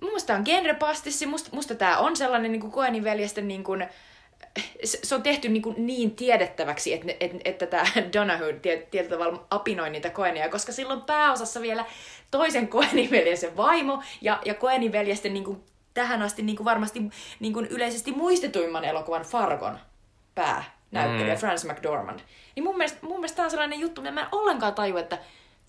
mun 0.00 0.10
mielestä 0.10 0.26
tää 0.26 0.36
on 0.36 0.42
genrepastissi, 0.44 1.26
musta, 1.26 1.50
musta 1.52 1.74
tämä 1.74 1.98
on 1.98 2.16
sellainen 2.16 2.52
niinku 2.52 2.70
Koenin 2.70 3.04
veljesten 3.04 3.48
niinku, 3.48 3.72
se, 4.84 4.98
se 5.02 5.14
on 5.14 5.22
tehty 5.22 5.48
niin, 5.48 5.62
kuin 5.62 5.86
niin 5.86 6.16
tiedettäväksi, 6.16 6.92
että, 6.92 7.12
että, 7.20 7.36
että 7.44 7.66
tämä 7.66 7.84
Donahue 8.12 8.52
tietyllä 8.90 9.10
tavalla 9.10 9.46
apinoi 9.50 9.90
niitä 9.90 10.10
Koenia, 10.10 10.48
koska 10.48 10.72
silloin 10.72 11.00
pääosassa 11.00 11.60
vielä 11.60 11.84
toisen 12.30 12.68
Koenin 12.68 13.10
veljesten 13.10 13.56
vaimo 13.56 14.02
ja, 14.20 14.40
ja 14.44 14.54
Koenin 14.54 14.92
veljesten 14.92 15.34
niin 15.34 15.44
kuin, 15.44 15.64
tähän 15.98 16.22
asti 16.22 16.42
niin 16.42 16.56
kuin 16.56 16.64
varmasti 16.64 17.10
niin 17.40 17.52
kuin 17.52 17.66
yleisesti 17.66 18.12
muistetuimman 18.12 18.84
elokuvan 18.84 19.22
Fargon 19.22 19.78
päänäyttelijä 20.34 21.34
mm. 21.34 21.40
Francis 21.40 21.70
McDormand. 21.70 22.20
Niin 22.56 22.64
mun 22.64 22.76
mielestä, 22.76 22.98
mun 23.02 23.16
mielestä 23.16 23.36
tämä 23.36 23.46
on 23.46 23.50
sellainen 23.50 23.80
juttu, 23.80 24.00
mitä 24.00 24.12
mä 24.12 24.20
en 24.20 24.28
ollenkaan 24.32 24.74
taju, 24.74 24.96
että 24.96 25.18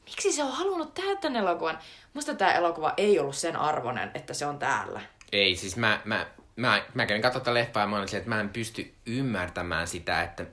miksi 0.06 0.32
se 0.32 0.44
on 0.44 0.52
halunnut 0.52 0.94
tehdä 0.94 1.16
tämän 1.16 1.36
elokuvan. 1.36 1.80
Musta 2.14 2.36
tämä 2.36 2.54
elokuva 2.54 2.94
ei 2.98 3.20
ollut 3.20 3.36
sen 3.36 3.56
arvoinen, 3.56 4.12
että 4.14 4.34
se 4.34 4.46
on 4.46 4.60
täällä. 4.60 5.02
Ei, 5.32 5.56
siis 5.56 5.78
mä, 5.78 6.02
mä, 6.06 6.28
mä, 6.56 6.84
mä 6.94 7.06
kävin 7.06 7.22
katsoa 7.22 7.40
tätä 7.40 7.54
leffaa 7.54 7.84
ja 7.84 7.88
mä 7.88 7.98
olin 7.98 8.16
että 8.16 8.30
mä 8.30 8.40
en 8.40 8.50
pysty 8.50 8.94
ymmärtämään 9.06 9.88
sitä, 9.88 10.24
että 10.24 10.46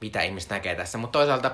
mitä 0.00 0.22
ihmiset 0.22 0.50
näkee 0.50 0.74
tässä. 0.74 0.98
Mutta 0.98 1.18
toisaalta 1.18 1.50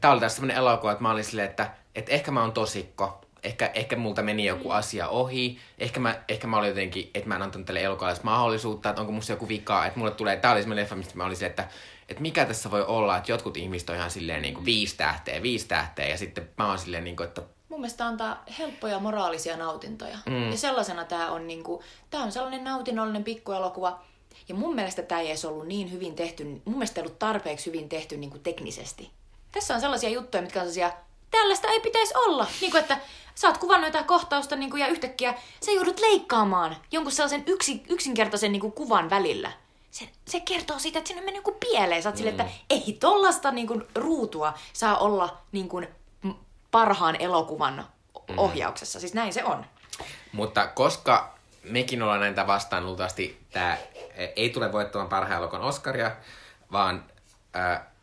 tää 0.00 0.12
oli 0.12 0.20
tässä 0.20 0.36
sellainen 0.36 0.56
elokuva, 0.56 0.92
että 0.92 1.02
mä 1.02 1.10
olin 1.10 1.24
silleen, 1.24 1.50
että, 1.50 1.70
että 1.94 2.12
ehkä 2.12 2.30
mä 2.30 2.40
oon 2.40 2.52
tosikko. 2.52 3.23
Ehkä, 3.44 3.70
ehkä 3.74 3.96
multa 3.96 4.22
meni 4.22 4.44
joku 4.44 4.68
mm. 4.68 4.74
asia 4.74 5.08
ohi. 5.08 5.58
Ehkä 5.78 6.00
mä, 6.00 6.22
ehkä 6.28 6.46
mä 6.46 6.58
olin 6.58 6.68
jotenkin, 6.68 7.10
että 7.14 7.28
mä 7.28 7.36
en 7.36 7.42
antanut 7.42 7.66
tälle 7.66 7.82
elokuvalle 7.82 8.20
mahdollisuutta, 8.22 8.90
että 8.90 9.00
onko 9.00 9.12
musta 9.12 9.32
joku 9.32 9.48
vika. 9.48 9.86
Että 9.86 9.98
mulle 9.98 10.10
tulee, 10.10 10.36
tää 10.36 10.52
oli 10.52 10.60
semmoinen 10.60 10.82
leffa, 10.82 10.96
mistä 10.96 11.16
mä 11.16 11.24
olin 11.24 11.36
silleen, 11.36 11.50
että, 11.50 11.68
että 12.08 12.22
mikä 12.22 12.44
tässä 12.44 12.70
voi 12.70 12.84
olla, 12.84 13.16
että 13.16 13.32
jotkut 13.32 13.56
ihmiset 13.56 13.90
on 13.90 13.96
ihan 13.96 14.10
silleen 14.10 14.42
niin 14.42 14.54
kuin 14.54 14.64
viisi 14.64 14.96
tähteä, 14.96 15.42
viisi 15.42 15.68
tähteä. 15.68 16.08
Ja 16.08 16.18
sitten 16.18 16.48
mä 16.58 16.68
oon 16.68 16.78
silleen, 16.78 17.04
niin 17.04 17.16
kuin, 17.16 17.28
että 17.28 17.42
mun 17.68 17.80
mielestä 17.80 18.06
antaa 18.06 18.44
helppoja 18.58 18.98
moraalisia 18.98 19.56
nautintoja. 19.56 20.18
Mm. 20.26 20.50
Ja 20.50 20.56
sellaisena 20.56 21.04
tämä 21.04 21.30
on, 21.30 21.46
niinku, 21.46 21.82
tää 22.10 22.22
on 22.22 22.32
sellainen 22.32 22.64
nautinnollinen 22.64 23.24
pikkuelokuva. 23.24 24.00
Ja 24.48 24.54
mun 24.54 24.74
mielestä 24.74 25.02
tämä 25.02 25.20
ei 25.20 25.28
edes 25.28 25.44
ollut 25.44 25.66
niin 25.66 25.92
hyvin 25.92 26.14
tehty, 26.14 26.44
mun 26.44 26.74
mielestä 26.74 27.00
ei 27.00 27.06
ollut 27.06 27.18
tarpeeksi 27.18 27.66
hyvin 27.66 27.88
tehty 27.88 28.16
niinku 28.16 28.38
teknisesti. 28.38 29.10
Tässä 29.52 29.74
on 29.74 29.80
sellaisia 29.80 30.10
juttuja, 30.10 30.42
mitkä 30.42 30.60
on 30.62 30.72
sellaisia, 30.72 31.04
tällaista 31.38 31.68
ei 31.68 31.80
pitäisi 31.80 32.14
olla. 32.16 32.46
Niin 32.60 32.70
kuin, 32.70 32.80
että 32.80 32.98
sä 33.34 33.48
oot 33.48 33.58
kuvannut 33.58 33.88
jotain 33.88 34.04
kohtausta 34.04 34.56
niin 34.56 34.70
kuin, 34.70 34.80
ja 34.80 34.86
yhtäkkiä 34.86 35.34
sä 35.64 35.70
joudut 35.70 36.00
leikkaamaan 36.00 36.76
jonkun 36.90 37.12
sellaisen 37.12 37.44
yksi, 37.46 37.82
yksinkertaisen 37.88 38.52
niin 38.52 38.60
kuin, 38.60 38.72
kuvan 38.72 39.10
välillä. 39.10 39.52
Se, 39.90 40.08
se 40.28 40.40
kertoo 40.40 40.78
siitä, 40.78 40.98
että 40.98 41.08
sinne 41.08 41.22
menee 41.22 41.38
joku 41.38 41.56
pieleen. 41.60 42.02
Sä 42.02 42.08
oot 42.08 42.14
mm. 42.14 42.18
sille, 42.18 42.30
että 42.30 42.46
ei 42.70 42.96
tollasta 43.00 43.50
niin 43.50 43.66
kuin, 43.66 43.86
ruutua 43.94 44.54
saa 44.72 44.98
olla 44.98 45.38
niin 45.52 45.68
kuin, 45.68 45.88
parhaan 46.70 47.16
elokuvan 47.16 47.86
mm. 48.28 48.38
ohjauksessa. 48.38 49.00
Siis 49.00 49.14
näin 49.14 49.32
se 49.32 49.44
on. 49.44 49.66
Mutta 50.32 50.66
koska 50.66 51.34
mekin 51.62 52.02
ollaan 52.02 52.20
näitä 52.20 52.46
vastaan, 52.46 52.86
luultavasti 52.86 53.46
tämä 53.50 53.76
ei 54.36 54.50
tule 54.50 54.72
voittamaan 54.72 55.08
parhaan 55.08 55.38
elokuvan 55.38 55.62
Oscaria, 55.62 56.10
vaan... 56.72 57.04
Ää, 57.54 57.93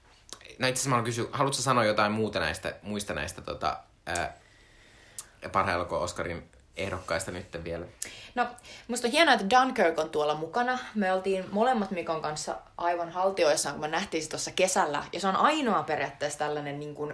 no 0.62 0.68
itse 0.68 0.80
asiassa 0.80 0.98
mä 0.98 1.04
kysy, 1.04 1.30
haluatko 1.32 1.62
sanoa 1.62 1.86
jotain 1.86 2.12
muuta 2.12 2.40
näistä, 2.40 2.76
muista 2.82 3.14
näistä 3.14 3.42
tota, 3.42 3.78
ää, 4.06 4.38
elokuvan 5.74 6.02
Oscarin 6.02 6.50
ehdokkaista 6.78 7.32
nyt 7.32 7.64
vielä? 7.64 7.86
No, 8.36 8.48
musta 8.88 9.08
on 9.08 9.12
hienoa, 9.12 9.34
että 9.34 9.50
Dunkirk 9.50 10.00
on 10.00 10.10
tuolla 10.10 10.36
mukana. 10.36 10.80
Me 10.96 11.14
oltiin 11.14 11.46
molemmat 11.52 11.92
Mikon 11.92 12.22
kanssa 12.22 12.56
aivan 12.78 13.10
haltioissaan, 13.10 13.76
kun 13.76 13.82
me 13.82 13.88
nähtiin 13.88 14.24
se 14.24 14.30
tuossa 14.30 14.52
kesällä. 14.52 15.04
Ja 15.14 15.20
se 15.20 15.28
on 15.28 15.36
ainoa 15.36 15.84
periaatteessa 15.84 16.40
tällainen 16.40 16.80
niin 16.80 16.96
kuin, 16.96 17.14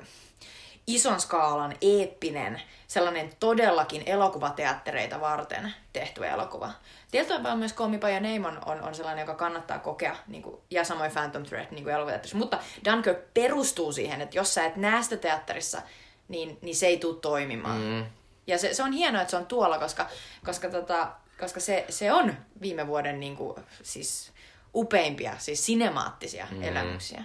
ison 0.88 1.20
skaalan 1.20 1.76
eeppinen, 1.82 2.62
sellainen 2.88 3.30
todellakin 3.40 4.04
elokuvateattereita 4.06 5.22
varten 5.22 5.74
tehty 5.94 6.28
elokuva. 6.28 6.72
Tietyllä 7.12 7.38
tavalla 7.38 7.56
myös 7.56 7.74
Komipa 7.74 8.08
Neimon 8.08 8.60
on, 8.66 8.82
on 8.82 8.96
sellainen, 8.96 9.24
joka 9.24 9.36
kannattaa 9.36 9.80
kokea, 9.80 10.16
niin 10.28 10.44
kuin, 10.44 10.62
ja 10.72 10.84
samoin 10.84 11.12
Phantom 11.12 11.44
Thread 11.44 11.68
niin 11.72 11.90
elokuvateatterissa. 11.90 12.38
Mutta 12.38 12.60
Dunkirk 12.92 13.34
perustuu 13.34 13.92
siihen, 13.92 14.22
että 14.22 14.38
jos 14.38 14.54
sä 14.54 14.66
et 14.66 14.76
näe 14.76 15.04
sitä 15.04 15.18
teatterissa, 15.18 15.82
niin, 16.28 16.58
niin 16.62 16.76
se 16.76 16.88
ei 16.88 16.98
tule 16.98 17.20
toimimaan. 17.20 17.82
Mm. 17.82 18.06
Ja 18.48 18.58
se, 18.58 18.74
se 18.74 18.84
on 18.84 18.92
hienoa, 18.92 19.22
että 19.22 19.32
se 19.32 19.38
on 19.38 19.46
tuolla, 19.46 19.80
koska, 19.80 20.10
koska, 20.46 20.70
tota, 20.70 21.12
koska 21.40 21.60
se, 21.60 21.86
se 21.90 22.14
on 22.14 22.38
viime 22.62 22.88
vuoden 22.88 23.20
niin 23.20 23.36
kuin, 23.36 23.64
siis 23.84 24.32
upeimpia, 24.76 25.34
siis 25.38 25.66
sinemaattisia 25.66 26.48
mm. 26.52 26.64
elämyksiä. 26.64 27.24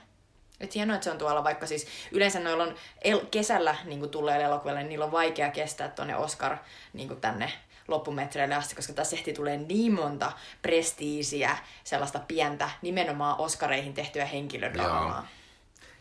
Et 0.62 0.74
hienoa, 0.74 0.94
että 0.94 1.04
se 1.04 1.10
on 1.10 1.18
tuolla, 1.18 1.44
vaikka 1.44 1.66
siis 1.66 1.86
yleensä 2.12 2.40
noilla 2.40 2.64
on 2.64 2.74
el- 3.02 3.26
kesällä 3.30 3.76
niin 3.84 4.10
tulleille 4.10 4.44
elokuville, 4.44 4.78
niin 4.78 4.88
niillä 4.88 5.04
on 5.04 5.12
vaikea 5.12 5.50
kestää 5.50 5.88
tuonne 5.88 6.16
Oscar 6.16 6.56
niin 6.92 7.20
tänne 7.20 7.52
loppumetreille 7.88 8.54
asti, 8.54 8.74
koska 8.74 8.92
tässä 8.92 9.16
ehti 9.16 9.32
tulee 9.32 9.56
niin 9.56 9.92
monta 9.92 10.32
prestiisiä, 10.62 11.56
sellaista 11.84 12.18
pientä, 12.18 12.70
nimenomaan 12.82 13.40
Oscareihin 13.40 13.94
tehtyä 13.94 14.24
henkilödraamaa. 14.24 15.26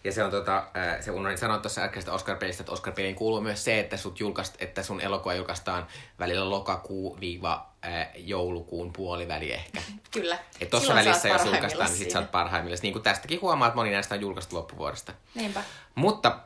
Ja 0.03 0.11
se 0.11 0.23
on 0.23 0.31
tota, 0.31 0.67
se 0.99 1.11
unohdin 1.11 1.37
sanoa 1.37 1.57
tuossa 1.57 1.81
äskeistä 1.81 2.13
Oscar-pelistä, 2.13 2.61
että 2.61 2.71
Oscar-peliin 2.71 3.15
kuuluu 3.15 3.41
myös 3.41 3.63
se, 3.63 3.79
että, 3.79 3.97
sut 3.97 4.19
julkaist, 4.19 4.55
että 4.59 4.83
sun 4.83 5.01
elokuva 5.01 5.33
julkaistaan 5.33 5.87
välillä 6.19 6.49
lokakuu 6.49 7.17
viiva 7.19 7.70
joulukuun 8.15 8.93
puoliväli 8.93 9.53
ehkä. 9.53 9.81
Kyllä. 10.11 10.37
Et 10.61 10.69
tuossa 10.69 10.95
välissä 10.95 11.27
jos 11.27 11.45
julkaistaan, 11.45 11.89
niin 11.89 11.97
sit 11.97 12.11
sä 12.11 12.19
oot 12.19 12.31
parhaimmillaan. 12.31 12.79
Niin 12.81 12.93
kuin 12.93 13.03
tästäkin 13.03 13.41
huomaa, 13.41 13.67
että 13.67 13.75
moni 13.75 13.91
näistä 13.91 14.15
on 14.15 14.21
julkaistu 14.21 14.55
loppuvuodesta. 14.55 15.13
Niinpä. 15.35 15.63
Mutta 15.95 16.39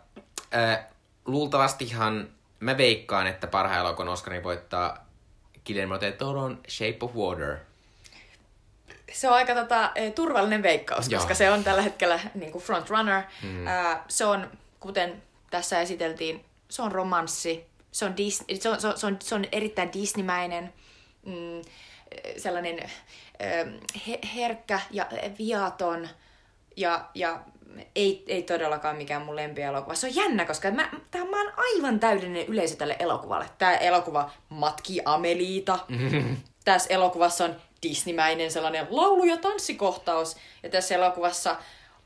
äh, 0.56 0.86
luultavastihan 1.26 2.30
mä 2.60 2.78
veikkaan, 2.78 3.28
että 3.28 3.48
parhaan 3.48 3.80
elokuvan 3.80 4.10
Oscarin 4.10 4.44
voittaa 4.44 5.06
Guillermo 5.66 6.00
del 6.02 6.12
Toron 6.12 6.60
Shape 6.70 6.98
of 7.02 7.16
Water– 7.16 7.58
se 9.16 9.30
on 9.30 9.36
aika 9.36 9.56
tota, 9.56 9.92
e, 9.96 10.12
turvallinen 10.12 10.64
veikkaus, 10.64 11.10
Joo. 11.10 11.20
koska 11.20 11.36
se 11.36 11.52
on 11.52 11.64
tällä 11.64 11.82
hetkellä 11.82 12.20
niin 12.36 12.52
kuin 12.52 12.64
frontrunner. 12.64 13.24
Mm. 13.44 13.68
Ää, 13.68 14.04
se 14.08 14.26
on, 14.26 14.50
kuten 14.80 15.24
tässä 15.50 15.82
esiteltiin, 15.82 16.46
se 16.70 16.82
on 16.82 16.92
romanssi, 16.92 17.66
se 17.92 18.06
on, 18.06 18.18
Disney, 18.18 18.58
se 18.60 18.70
on, 18.70 18.82
se 18.82 19.08
on, 19.08 19.18
se 19.20 19.36
on 19.36 19.46
erittäin 19.52 19.94
Disneymäinen, 19.94 20.74
mm, 21.26 21.62
sellainen 22.38 22.90
he, 24.08 24.20
herkkä 24.36 24.80
ja 24.92 25.08
viaton 25.40 26.08
ja, 26.78 27.06
ja 27.14 27.40
ei, 27.96 28.24
ei 28.28 28.44
todellakaan 28.44 28.96
mikään 28.96 29.22
mun 29.22 29.36
lempielokuva. 29.36 29.96
Se 29.96 30.08
on 30.08 30.16
jännä, 30.16 30.46
koska 30.46 30.72
mä, 30.72 30.90
tää, 31.12 31.26
mä 31.26 31.42
oon 31.42 31.54
aivan 31.58 32.00
täydellinen 32.00 32.46
yleisö 32.46 32.76
tälle 32.76 32.96
elokuvalle. 33.00 33.50
Tämä 33.58 33.76
elokuva 33.76 34.32
matkii 34.50 35.02
Ameliita. 35.06 35.80
Mm-hmm. 35.88 36.38
Tässä 36.66 36.94
elokuvassa 36.94 37.46
on 37.46 37.56
Disneymäinen 37.84 38.52
sellainen 38.52 38.88
laulu- 38.90 39.26
ja 39.26 39.38
tanssikohtaus. 39.38 40.38
Ja 40.64 40.70
tässä 40.70 40.96
elokuvassa 40.96 41.56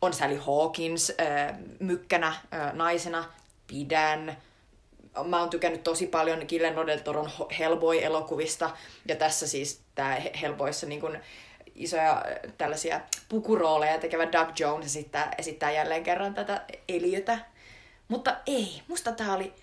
on 0.01 0.13
Sally 0.13 0.35
Hawkins 0.37 1.13
äh, 1.21 1.57
mykkänä 1.79 2.27
äh, 2.27 2.73
naisena. 2.73 3.25
Pidän. 3.67 4.37
Mä 5.23 5.39
oon 5.39 5.49
tykännyt 5.49 5.83
tosi 5.83 6.07
paljon 6.07 6.45
Gillen 6.47 6.75
Rodel 6.75 6.99
Toron 6.99 7.29
Hellboy-elokuvista. 7.59 8.69
Ja 9.05 9.15
tässä 9.15 9.47
siis 9.47 9.81
tää 9.95 10.21
Hellboyssa 10.41 10.87
niin 10.87 11.01
kun 11.01 11.17
isoja 11.75 12.25
tällaisia 12.57 13.01
pukurooleja 13.29 13.99
tekevä 13.99 14.31
Doug 14.31 14.59
Jones 14.59 14.85
esittää, 14.85 15.31
esittää 15.37 15.71
jälleen 15.71 16.03
kerran 16.03 16.33
tätä 16.33 16.61
eliötä. 16.87 17.39
Mutta 18.07 18.35
ei, 18.45 18.81
musta 18.87 19.11
tää 19.11 19.33
oli, 19.33 19.53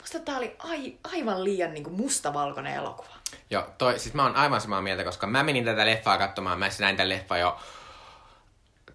musta 0.00 0.20
tää 0.20 0.36
oli 0.36 0.56
ai, 0.58 0.94
aivan 1.12 1.44
liian 1.44 1.74
niin 1.74 1.92
mustavalkoinen 1.92 2.74
elokuva. 2.74 3.16
Joo, 3.50 3.64
toi, 3.78 3.98
siis 3.98 4.14
mä 4.14 4.22
oon 4.22 4.36
aivan 4.36 4.60
samaa 4.60 4.82
mieltä, 4.82 5.04
koska 5.04 5.26
mä 5.26 5.42
menin 5.42 5.64
tätä 5.64 5.86
leffaa 5.86 6.18
katsomaan, 6.18 6.58
mä 6.58 6.68
näin 6.78 6.96
tämän 6.96 7.08
leffan 7.08 7.40
jo 7.40 7.58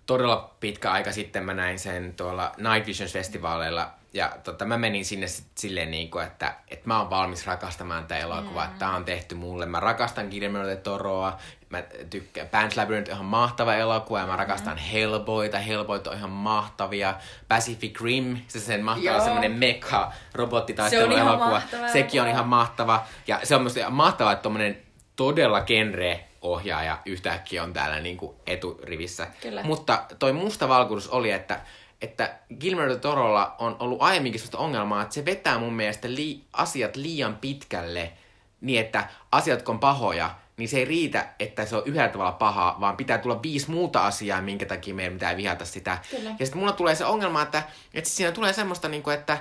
todella 0.05 0.55
pitkä 0.59 0.91
aika 0.91 1.12
sitten 1.12 1.43
mä 1.43 1.53
näin 1.53 1.80
sen 1.80 2.14
tuolla 2.14 2.51
Night 2.57 2.88
Visions 2.88 3.14
festivaaleilla 3.14 3.91
ja 4.14 4.32
tota, 4.43 4.66
mä 4.66 4.78
menin 4.78 5.05
sinne 5.05 5.28
sit 5.28 5.45
silleen 5.55 5.91
niin 5.91 6.12
kuin, 6.12 6.26
että, 6.26 6.55
että 6.68 6.88
mä 6.88 6.99
oon 6.99 7.09
valmis 7.09 7.47
rakastamaan 7.47 8.03
tätä 8.03 8.18
elokuvaa, 8.18 8.68
mm. 8.68 8.80
tää 8.80 8.95
on 8.95 9.05
tehty 9.05 9.36
mulle. 9.36 9.66
Mä 9.66 9.80
rakastan 9.80 10.28
Guillermo 10.28 10.64
del 10.64 10.76
Toroa, 10.76 11.38
mä 11.70 11.84
tykkään, 12.09 12.47
Pan's 12.47 12.78
Labyrinth 12.78 13.09
on 13.09 13.16
ihan 13.16 13.26
mahtava 13.26 13.76
elokuva 13.76 14.20
ja 14.20 14.28
mä 14.28 14.36
rakastan 14.36 14.74
mm. 14.74 14.80
Hellboyta, 14.80 15.59
Hellboyt 15.59 16.07
on 16.07 16.18
ihan 16.18 16.30
mahtavia. 16.30 17.16
Pacific 17.47 18.01
Rim, 18.01 18.38
se 18.47 18.59
sen 18.59 18.84
mahtava 18.84 19.05
Joo. 19.05 19.24
semmonen 19.24 19.51
mecha 19.51 20.12
robottitaistelu 20.34 21.14
se 21.14 21.20
elokuva, 21.20 21.62
sekin 21.93 22.22
on 22.22 22.28
ihan 22.28 22.47
mahtava. 22.47 23.03
Ja 23.28 23.39
se 23.43 23.55
on 23.55 23.62
myös 23.62 23.76
mahtavaa, 23.89 24.34
että 24.34 24.43
tommonen 24.43 24.82
todella 25.16 25.62
genre 25.62 26.26
ohjaaja 26.41 26.97
yhtäkkiä 27.05 27.64
on 27.64 27.74
täällä 27.74 27.99
niin 27.99 28.18
kuin 28.18 28.36
eturivissä. 28.47 29.28
Kyllä. 29.41 29.64
Mutta 29.64 30.03
toi 30.20 30.34
musta 30.34 30.70
valkuus 30.70 31.07
oli, 31.07 31.32
että 31.32 31.59
että 32.02 32.36
Gilmer 32.60 32.89
de 32.89 32.95
Torolla 32.95 33.56
on 33.60 33.76
ollut 33.80 34.02
aiemminkin 34.02 34.39
sellaista 34.39 34.58
ongelmaa, 34.58 35.02
että 35.02 35.14
se 35.14 35.26
vetää 35.26 35.58
mun 35.58 35.74
mielestä 35.74 36.08
li- 36.10 36.43
asiat 36.54 36.95
liian 36.95 37.36
pitkälle 37.36 38.12
niin, 38.62 38.80
että 38.80 39.10
asiat 39.32 39.62
kun 39.62 39.76
on 39.76 39.80
pahoja, 39.80 40.36
niin 40.58 40.70
se 40.70 40.78
ei 40.78 40.86
riitä, 40.86 41.28
että 41.39 41.66
se 41.66 41.76
on 41.76 41.84
yhdellä 41.86 42.10
tavalla 42.10 42.32
paha, 42.32 42.78
vaan 42.80 42.97
pitää 42.97 43.18
tulla 43.18 43.41
viisi 43.43 43.72
muuta 43.72 44.06
asiaa, 44.06 44.41
minkä 44.41 44.66
takia 44.66 44.93
meidän 44.93 45.14
pitää 45.14 45.38
vihata 45.38 45.66
sitä. 45.66 45.97
Kyllä. 46.12 46.30
Ja 46.39 46.45
sitten 46.45 46.60
mulla 46.60 46.72
tulee 46.72 46.95
se 46.95 47.06
ongelma, 47.06 47.41
että, 47.41 47.64
että 47.93 48.10
siinä 48.10 48.32
tulee 48.32 48.54
semmoista, 48.54 48.88
niin 48.88 49.04
kuin, 49.04 49.14
että, 49.14 49.38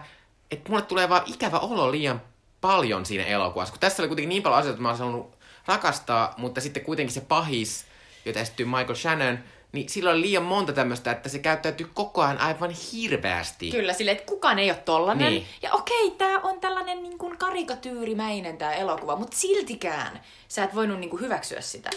että 0.51 0.71
mulle 0.71 0.83
tulee 0.83 1.09
vaan 1.09 1.23
ikävä 1.27 1.59
olo 1.59 1.91
liian 1.91 2.23
paljon 2.61 3.07
siinä 3.07 3.25
elokuvassa. 3.25 3.73
Kun 3.73 3.81
tässä 3.81 4.03
oli 4.03 4.09
kuitenkin 4.09 4.29
niin 4.29 4.43
paljon 4.43 4.59
asioita, 4.59 4.75
että 4.75 4.83
mä 4.83 4.89
olisin 4.89 5.07
halunnut 5.07 5.39
rakastaa, 5.67 6.35
mutta 6.37 6.61
sitten 6.61 6.85
kuitenkin 6.85 7.15
se 7.15 7.21
pahis, 7.21 7.87
jota 8.25 8.41
esittyi 8.41 8.67
Michael 8.67 8.95
Shannon, 8.95 9.39
niin 9.73 9.89
sillä 9.89 10.11
on 10.11 10.21
liian 10.21 10.43
monta 10.43 10.73
tämmöistä, 10.73 11.13
että 11.13 11.29
se 11.29 11.39
käyttäytyy 11.39 11.91
koko 11.95 12.23
ajan 12.23 12.39
aivan 12.39 12.71
hirveästi. 12.93 13.71
Kyllä, 13.71 13.93
silleen, 13.93 14.17
että 14.17 14.29
kukaan 14.29 14.59
ei 14.59 14.71
ole 14.71 14.79
tollanen. 14.79 15.33
Niin. 15.33 15.47
Ja 15.63 15.73
okei, 15.73 16.11
tää 16.11 16.41
on 16.41 16.61
tällainen 16.61 17.03
niin 17.03 17.19
kuin 17.19 17.39
karikatyyrimäinen 17.39 18.57
tää 18.59 18.75
elokuva, 18.75 19.17
mutta 19.17 19.37
siltikään 19.37 20.21
sä 20.49 20.65
et 20.65 20.75
voinut 20.75 20.99
niin 20.99 21.11
kuin 21.11 21.23
hyväksyä 21.23 21.61
sitä. 21.61 21.91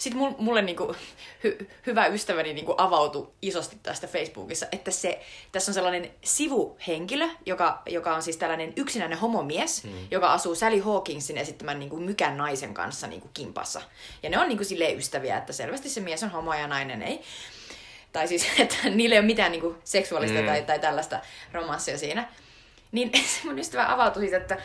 Sitten 0.00 0.22
mul- 0.22 0.34
mulle 0.38 0.62
niin 0.62 0.76
kuin, 0.76 0.96
hy- 1.44 1.66
hyvä 1.86 2.06
ystäväni 2.06 2.52
niin 2.52 2.66
kuin 2.66 2.80
avautui 2.80 3.28
isosti 3.42 3.76
tästä 3.82 4.06
Facebookissa, 4.06 4.66
että 4.72 4.90
se, 4.90 5.20
tässä 5.52 5.70
on 5.70 5.74
sellainen 5.74 6.10
sivuhenkilö, 6.24 7.28
joka, 7.46 7.82
joka 7.86 8.14
on 8.14 8.22
siis 8.22 8.36
tällainen 8.36 8.72
yksinäinen 8.76 9.18
homomies, 9.18 9.84
hmm. 9.84 9.92
joka 10.10 10.32
asuu 10.32 10.54
Sally 10.54 10.80
Hawkingsin 10.80 11.38
esittämän 11.38 11.78
niin 11.78 11.90
kuin 11.90 12.02
mykän 12.02 12.36
naisen 12.36 12.74
kanssa 12.74 13.06
niin 13.06 13.20
kuin 13.20 13.30
kimpassa. 13.34 13.82
Ja 14.22 14.30
ne 14.30 14.38
on 14.38 14.48
niin 14.48 14.58
kuin 14.58 14.66
silleen 14.66 14.98
ystäviä, 14.98 15.38
että 15.38 15.52
selvästi 15.52 15.88
se 15.88 16.00
mies 16.00 16.22
on 16.22 16.30
homo 16.30 16.54
ja 16.54 16.66
nainen 16.66 17.02
ei. 17.02 17.20
Tai 18.12 18.28
siis, 18.28 18.46
että 18.58 18.76
niillä 18.90 19.14
ei 19.14 19.18
ole 19.18 19.26
mitään 19.26 19.52
niin 19.52 19.62
kuin 19.62 19.76
seksuaalista 19.84 20.40
mm. 20.40 20.46
tai, 20.46 20.62
tai 20.62 20.78
tällaista 20.78 21.20
romanssia 21.52 21.98
siinä. 21.98 22.28
Niin 22.92 23.12
se 23.32 23.46
mun 23.46 23.58
ystävä 23.58 23.92
avautui 23.92 24.22
siitä, 24.22 24.36
että, 24.36 24.56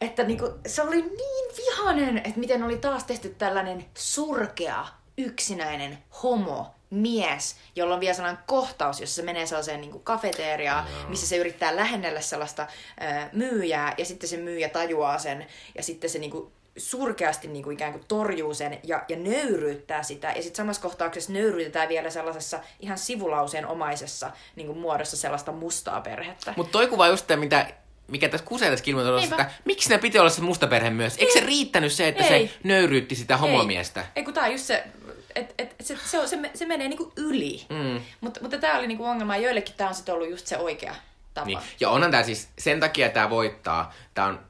että 0.00 0.22
niin 0.22 0.38
kuin, 0.38 0.52
se 0.66 0.82
oli 0.82 1.02
niin 1.02 1.56
vihanen, 1.56 2.18
että 2.18 2.40
miten 2.40 2.62
oli 2.62 2.76
taas 2.76 3.04
tehty 3.04 3.34
tällainen 3.38 3.84
surkea, 3.94 4.86
yksinäinen 5.18 5.98
homo 6.22 6.74
mies, 6.90 7.56
jolla 7.76 7.94
on 7.94 8.00
vielä 8.00 8.14
sellainen 8.14 8.42
kohtaus, 8.46 9.00
jossa 9.00 9.14
se 9.14 9.22
menee 9.22 9.46
sellaiseen 9.46 9.80
niin 9.80 9.90
kuin 9.90 10.04
kafeteriaan, 10.04 10.84
no. 10.84 11.08
missä 11.08 11.26
se 11.26 11.36
yrittää 11.36 11.76
lähennellä 11.76 12.20
sellaista 12.20 12.62
äh, 13.02 13.28
myyjää, 13.32 13.94
ja 13.98 14.04
sitten 14.04 14.28
se 14.28 14.36
myyjä 14.36 14.68
tajuaa 14.68 15.18
sen, 15.18 15.46
ja 15.76 15.82
sitten 15.82 16.10
se 16.10 16.18
niin 16.18 16.30
kuin, 16.30 16.52
surkeasti 16.76 17.48
niin 17.48 17.62
kuin 17.62 17.74
ikään 17.74 17.92
kuin 17.92 18.04
torjuu 18.08 18.54
sen 18.54 18.78
ja, 18.82 19.04
ja 19.08 19.16
nöyryyttää 19.16 20.02
sitä. 20.02 20.28
Ja 20.28 20.42
sitten 20.42 20.56
samassa 20.56 20.82
kohtauksessa 20.82 21.32
nöyryytetään 21.32 21.88
vielä 21.88 22.10
sellaisessa 22.10 22.60
ihan 22.80 22.98
sivulauseen 22.98 23.66
omaisessa 23.66 24.30
niin 24.56 24.66
kuin 24.66 24.78
muodossa 24.78 25.16
sellaista 25.16 25.52
mustaa 25.52 26.00
perhettä. 26.00 26.54
Mutta 26.56 26.72
toi 26.72 26.86
kuva 26.86 27.08
just 27.08 27.22
sitä, 27.22 27.36
mitä 27.36 27.66
mikä 28.08 28.28
tässä 28.28 28.46
kusee 28.46 28.70
tässä 28.70 28.84
kilmoituksessa, 28.84 29.36
että 29.36 29.54
miksi 29.64 29.88
ne 29.88 29.98
piti 29.98 30.18
olla 30.18 30.30
se 30.30 30.42
musta 30.42 30.66
perhe 30.66 30.90
myös? 30.90 31.16
Eikö 31.18 31.32
se 31.32 31.40
riittänyt 31.40 31.92
se, 31.92 32.08
että 32.08 32.24
Ei. 32.24 32.48
se 32.48 32.54
nöyryytti 32.64 33.14
sitä 33.14 33.36
homomiestä? 33.36 34.00
Ei, 34.00 34.06
Ei 34.16 34.24
kun 34.24 34.34
tää 34.34 34.44
on 34.44 34.52
just 34.52 34.64
se, 34.64 34.84
että 35.34 35.54
et, 35.58 35.74
se, 35.80 35.98
se, 36.04 36.18
on, 36.18 36.28
se, 36.28 36.38
se 36.54 36.66
menee 36.66 36.88
niinku 36.88 37.12
yli. 37.16 37.66
Mm. 37.68 38.00
Mutta, 38.20 38.40
mutta 38.40 38.58
tää 38.58 38.78
oli 38.78 38.86
niinku 38.86 39.04
ongelma, 39.04 39.36
ja 39.36 39.42
joillekin 39.42 39.74
tää 39.76 39.88
on 39.88 39.94
sitten 39.94 40.14
ollut 40.14 40.30
just 40.30 40.46
se 40.46 40.58
oikea 40.58 40.94
tapa. 41.34 41.46
Niin. 41.46 41.58
Ja 41.80 41.90
onhan 41.90 42.10
tämä 42.10 42.22
siis, 42.22 42.48
sen 42.58 42.80
takia 42.80 43.08
tämä 43.08 43.30
voittaa. 43.30 43.94
Tämä 44.14 44.26
on 44.26 44.40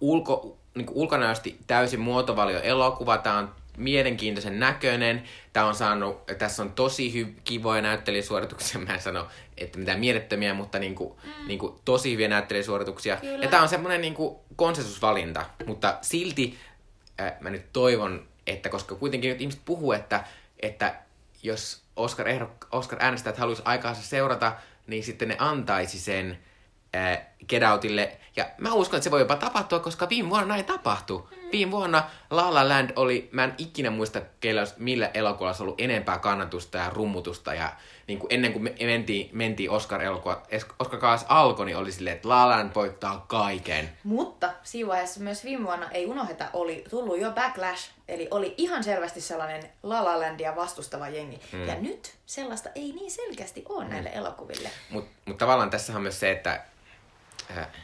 ulko, 0.00 0.58
niin 0.74 0.86
ulkonäösti 0.90 1.58
täysin 1.66 2.00
muotovalio 2.00 2.60
elokuva. 2.60 3.18
Tämä 3.18 3.38
on 3.38 3.54
mielenkiintoisen 3.80 4.60
näköinen. 4.60 5.22
Tämä 5.52 5.66
on 5.66 5.74
saanut, 5.74 6.26
tässä 6.38 6.62
on 6.62 6.72
tosi 6.72 7.12
hy- 7.12 7.40
kivoja 7.44 7.82
näyttelijäsuorituksia. 7.82 8.80
Mä 8.86 8.94
en 8.94 9.00
sano, 9.00 9.28
että 9.56 9.78
mitään 9.78 10.00
mielettömiä, 10.00 10.54
mutta 10.54 10.78
niin 10.78 10.94
kuin, 10.94 11.14
mm. 11.24 11.46
niin 11.46 11.58
kuin 11.58 11.74
tosi 11.84 12.12
hyviä 12.12 12.28
näyttelijäsuorituksia. 12.28 13.16
Kyllä. 13.16 13.44
Ja 13.44 13.50
tämä 13.50 13.62
on 13.62 13.68
semmoinen 13.68 14.00
niin 14.00 14.16
konsensusvalinta. 14.56 15.46
Mutta 15.66 15.98
silti 16.02 16.58
äh, 17.20 17.32
mä 17.40 17.50
nyt 17.50 17.72
toivon, 17.72 18.28
että 18.46 18.68
koska 18.68 18.94
kuitenkin 18.94 19.30
nyt 19.30 19.40
ihmiset 19.40 19.62
puhuu, 19.64 19.92
että, 19.92 20.24
että 20.60 20.94
jos 21.42 21.82
Oscar, 21.96 22.26
ehdok- 22.26 22.66
Oscar 22.72 22.98
äänestäjät 23.02 23.38
haluaisi 23.38 23.62
aikaansa 23.64 24.02
seurata, 24.02 24.52
niin 24.86 25.04
sitten 25.04 25.28
ne 25.28 25.36
antaisi 25.38 26.00
sen 26.00 26.38
äh, 26.96 27.18
Get 27.48 27.62
Outille. 27.62 28.16
Ja 28.36 28.50
mä 28.58 28.72
uskon, 28.72 28.96
että 28.96 29.04
se 29.04 29.10
voi 29.10 29.20
jopa 29.20 29.36
tapahtua, 29.36 29.78
koska 29.78 30.08
viime 30.08 30.30
vuonna 30.30 30.46
näin 30.46 30.64
tapahtui. 30.64 31.22
Mm. 31.30 31.39
Viime 31.52 31.70
vuonna 31.72 32.02
La 32.30 32.54
La 32.54 32.68
Land 32.68 32.90
oli, 32.96 33.28
mä 33.32 33.44
en 33.44 33.54
ikinä 33.58 33.90
muista, 33.90 34.20
keillä 34.40 34.60
olisi, 34.60 34.74
millä 34.78 35.10
elokuvalla 35.14 35.50
olisi 35.50 35.62
ollut 35.62 35.80
enempää 35.80 36.18
kannatusta 36.18 36.78
ja 36.78 36.90
rummutusta. 36.90 37.54
Ja 37.54 37.72
niin 38.06 38.18
kuin 38.18 38.32
ennen 38.32 38.52
kuin 38.52 38.62
me 38.62 38.74
mentiin, 38.80 39.30
mentiin 39.32 39.70
Oscar-elokuva, 39.70 40.42
Oscar 40.78 41.00
Kaas 41.00 41.26
alkoi, 41.28 41.66
niin 41.66 41.76
oli 41.76 41.92
silleen, 41.92 42.16
että 42.16 42.28
La 42.28 42.48
La 42.48 42.48
Land 42.48 42.70
voittaa 42.74 43.24
kaiken. 43.28 43.90
Mutta 44.04 44.50
siinä 44.62 44.88
vaiheessa 44.88 45.20
myös 45.20 45.44
viime 45.44 45.64
vuonna, 45.64 45.90
ei 45.90 46.06
unoheta, 46.06 46.44
oli 46.52 46.84
tullut 46.90 47.20
jo 47.20 47.30
backlash, 47.30 47.90
eli 48.08 48.28
oli 48.30 48.54
ihan 48.56 48.84
selvästi 48.84 49.20
sellainen 49.20 49.62
La 49.82 50.04
La 50.04 50.20
Landia 50.20 50.56
vastustava 50.56 51.08
jengi. 51.08 51.40
Mm. 51.52 51.68
Ja 51.68 51.74
nyt 51.74 52.14
sellaista 52.26 52.68
ei 52.74 52.92
niin 52.92 53.10
selkeästi 53.10 53.64
ole 53.68 53.84
mm. 53.84 53.90
näille 53.90 54.10
elokuville. 54.14 54.70
Mutta 54.90 55.10
mut 55.24 55.38
tavallaan 55.38 55.70
tässä 55.70 55.96
on 55.96 56.02
myös 56.02 56.20
se, 56.20 56.30
että 56.30 56.64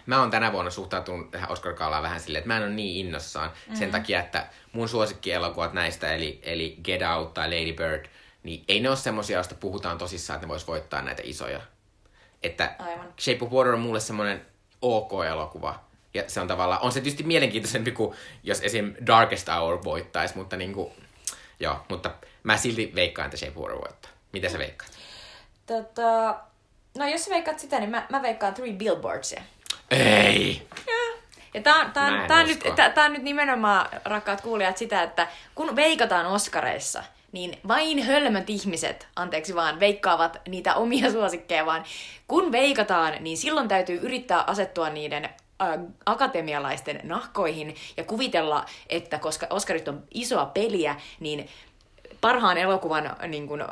mä 0.07 0.21
oon 0.21 0.31
tänä 0.31 0.53
vuonna 0.53 0.71
suhtautunut 0.71 1.31
tähän 1.31 1.51
oscar 1.51 1.75
Gaalaan 1.75 2.03
vähän 2.03 2.21
silleen, 2.21 2.41
että 2.41 2.49
mä 2.49 2.57
en 2.57 2.63
ole 2.63 2.73
niin 2.73 3.07
innossaan 3.07 3.51
mm-hmm. 3.51 3.77
sen 3.77 3.91
takia, 3.91 4.21
että 4.21 4.47
mun 4.73 4.89
suosikkielokuvat 4.89 5.73
näistä, 5.73 6.15
eli, 6.15 6.41
eli 6.43 6.77
Get 6.85 7.01
Out 7.03 7.35
tai 7.35 7.49
Lady 7.49 7.73
Bird, 7.73 8.07
niin 8.43 8.65
ei 8.69 8.81
ne 8.81 8.89
ole 8.89 8.97
semmosia, 8.97 9.39
joista 9.39 9.55
puhutaan 9.55 9.99
tosissaan, 9.99 10.37
että 10.37 10.47
ne 10.47 10.49
vois 10.49 10.67
voittaa 10.67 11.03
näitä 11.03 11.23
isoja. 11.25 11.61
Että 12.43 12.75
Aivan. 12.79 13.15
Shape 13.21 13.45
of 13.45 13.53
Water 13.53 13.73
on 13.73 13.81
mulle 13.81 14.01
semmoinen 14.01 14.47
ok-elokuva. 14.83 15.81
Ja 16.15 16.23
se 16.27 16.41
on 16.41 16.49
tavallaan, 16.49 16.83
on 16.83 16.93
se 16.93 17.01
tietysti 17.01 17.23
mielenkiintoisempi 17.23 17.91
kuin 17.93 18.17
jos 18.43 18.61
esim. 18.61 18.95
Darkest 19.07 19.49
Hour 19.49 19.85
voittaisi, 19.85 20.37
mutta 20.37 20.57
niinku, 20.57 20.93
joo, 21.61 21.77
mutta 21.89 22.11
mä 22.43 22.57
silti 22.57 22.93
veikkaan, 22.95 23.27
että 23.27 23.37
Shape 23.37 23.53
of 23.57 23.59
Water 23.59 23.81
voittaa. 23.81 24.11
Mitä 24.33 24.49
sä 24.49 24.59
veikkaat? 24.59 24.93
Tota, 25.67 26.37
no 26.99 27.09
jos 27.09 27.25
sä 27.25 27.31
veikkaat 27.31 27.59
sitä, 27.59 27.81
niin 27.81 27.91
mä, 27.91 28.07
mä 28.11 28.23
veikkaan 28.23 28.55
Three 28.55 28.73
Billboardsia. 28.73 29.43
Ei! 29.91 30.63
Ja 31.55 31.63
tää, 31.63 31.75
on- 31.75 31.93
tää, 31.93 32.25
tää, 32.29 32.39
on 32.41 32.47
nyt, 32.47 32.59
tää, 32.77 32.91
tää 32.91 33.05
on 33.05 33.13
nyt 33.13 33.23
nimenomaan, 33.23 33.89
rakkaat 34.05 34.41
kuulijat, 34.41 34.77
sitä, 34.77 35.03
että 35.03 35.29
kun 35.55 35.77
veikataan 35.77 36.27
Oskareissa, 36.27 37.05
niin 37.33 37.59
vain 37.69 38.03
hölmöt 38.03 38.51
ihmiset, 38.51 39.07
anteeksi 39.17 39.55
vaan, 39.55 39.81
veikkaavat 39.81 40.41
niitä 40.49 40.75
omia 40.75 41.11
suosikkeja, 41.13 41.67
vaan 41.67 41.85
kun 42.29 42.53
veikataan, 42.53 43.13
niin 43.21 43.37
silloin 43.37 43.69
täytyy 43.69 43.99
yrittää 44.03 44.45
asettua 44.47 44.91
niiden 44.91 45.29
akatemialaisten 46.07 47.01
nahkoihin 47.05 47.77
ja 47.97 48.05
kuvitella, 48.05 48.65
että 48.89 49.19
koska 49.19 49.47
Oskarit 49.51 49.89
on 49.89 50.03
isoa 50.15 50.47
peliä, 50.47 50.97
niin 51.21 51.49
parhaan 52.21 52.59
elokuvan 52.59 53.17
niin 53.29 53.49
kuin, 53.49 53.65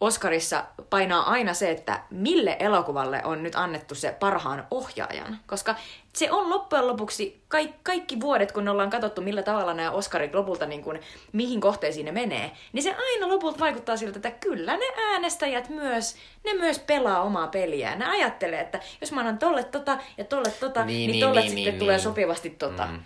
Oscarissa 0.00 0.64
painaa 0.90 1.30
aina 1.30 1.54
se, 1.54 1.70
että 1.70 2.00
mille 2.10 2.56
elokuvalle 2.58 3.20
on 3.24 3.42
nyt 3.42 3.54
annettu 3.54 3.94
se 3.94 4.16
parhaan 4.20 4.66
ohjaajan. 4.70 5.38
Koska 5.46 5.74
se 6.12 6.32
on 6.32 6.50
loppujen 6.50 6.86
lopuksi 6.86 7.42
kaikki, 7.48 7.78
kaikki 7.82 8.20
vuodet, 8.20 8.52
kun 8.52 8.68
ollaan 8.68 8.90
katsottu, 8.90 9.20
millä 9.20 9.42
tavalla 9.42 9.74
nämä 9.74 9.90
Oscarit 9.90 10.34
lopulta, 10.34 10.66
niin 10.66 10.82
kuin, 10.82 11.00
mihin 11.32 11.60
kohteisiin 11.60 12.06
ne 12.06 12.12
menee, 12.12 12.50
niin 12.72 12.82
se 12.82 12.94
aina 12.94 13.28
lopulta 13.28 13.58
vaikuttaa 13.58 13.96
siltä, 13.96 14.18
että 14.18 14.30
kyllä 14.30 14.76
ne 14.76 14.86
äänestäjät 15.12 15.68
myös, 15.68 16.16
ne 16.44 16.52
myös 16.52 16.78
pelaa 16.78 17.22
omaa 17.22 17.46
peliään. 17.46 17.98
Ne 17.98 18.06
ajattelee, 18.06 18.60
että 18.60 18.80
jos 19.00 19.12
mä 19.12 19.20
annan 19.20 19.38
tolle 19.38 19.64
tota 19.64 19.98
ja 20.18 20.24
tolle 20.24 20.50
tota, 20.50 20.84
niin, 20.84 20.96
Niin, 20.96 21.06
niin 21.06 21.12
niin, 21.12 21.26
tolle 21.26 21.40
niin, 21.40 21.50
sitten 21.50 21.72
niin, 21.72 21.78
tulee 21.78 21.96
niin. 21.96 22.04
sopivasti 22.04 22.50
tota. 22.50 22.86
Mm. 22.86 23.00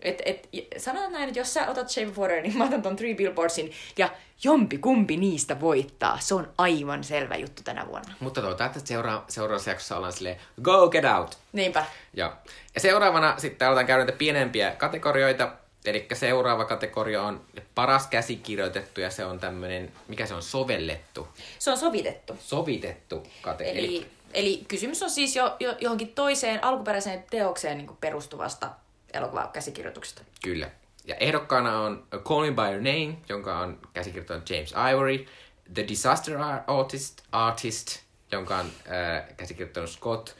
Et, 0.00 0.22
et, 0.24 0.48
sanotaan 0.76 1.12
näin, 1.12 1.28
että 1.28 1.40
jos 1.40 1.54
sä 1.54 1.70
otat 1.70 1.88
Shape 1.90 2.08
of 2.08 2.18
Water, 2.18 2.42
niin 2.42 2.58
mä 2.58 2.64
otan 2.64 2.82
ton 2.82 2.96
Three 2.96 3.14
Billboardsin, 3.14 3.72
ja 3.98 4.10
jompi 4.44 4.78
kumpi 4.78 5.16
niistä 5.16 5.60
voittaa. 5.60 6.18
Se 6.20 6.34
on 6.34 6.52
aivan 6.58 7.04
selvä 7.04 7.36
juttu 7.36 7.62
tänä 7.62 7.86
vuonna. 7.86 8.14
Mutta 8.20 8.40
toivotaan, 8.40 8.70
että 8.76 8.88
seura- 8.88 9.24
seuraavassa 9.28 9.70
jaksossa 9.70 9.96
ollaan 9.96 10.12
silleen, 10.12 10.36
go 10.62 10.88
get 10.88 11.04
out! 11.04 11.38
Niinpä. 11.52 11.84
Ja, 12.14 12.36
ja 12.74 12.80
seuraavana 12.80 13.34
sitten 13.38 13.68
aletaan 13.68 13.86
käydä 13.86 14.04
näitä 14.04 14.18
pienempiä 14.18 14.70
kategorioita. 14.70 15.52
Eli 15.84 16.06
seuraava 16.12 16.64
kategoria 16.64 17.22
on 17.22 17.40
paras 17.74 18.06
käsikirjoitettu 18.06 19.00
ja 19.00 19.10
se 19.10 19.24
on 19.24 19.40
tämmöinen, 19.40 19.92
mikä 20.08 20.26
se 20.26 20.34
on, 20.34 20.42
sovellettu, 20.42 21.28
Se 21.58 21.70
on 21.70 21.78
sovitettu. 21.78 22.36
sovitettu 22.40 23.26
kategoria. 23.42 23.78
Eli, 23.80 24.06
eli 24.34 24.64
kysymys 24.68 25.02
on 25.02 25.10
siis 25.10 25.36
jo, 25.36 25.56
jo 25.60 25.74
johonkin 25.80 26.08
toiseen 26.08 26.64
alkuperäiseen 26.64 27.24
teokseen 27.30 27.78
niin 27.78 27.96
perustuvasta 28.00 28.70
elokuvakäsikirjoituksesta. 29.16 30.22
Kyllä. 30.44 30.70
Ja 31.04 31.14
ehdokkaana 31.14 31.80
on 31.80 32.06
Call 32.24 32.40
Me 32.40 32.50
By 32.50 32.62
Your 32.62 32.76
Name, 32.76 33.16
jonka 33.28 33.58
on 33.58 33.78
käsikirjoittanut 33.94 34.50
James 34.50 34.74
Ivory, 34.92 35.26
The 35.74 35.84
Disaster 35.88 36.38
Artist, 36.66 37.22
Artist 37.32 38.06
jonka 38.32 38.56
on 38.56 38.66
äh, 38.66 39.36
käsikirjoittanut 39.36 39.90
Scott 39.90 40.30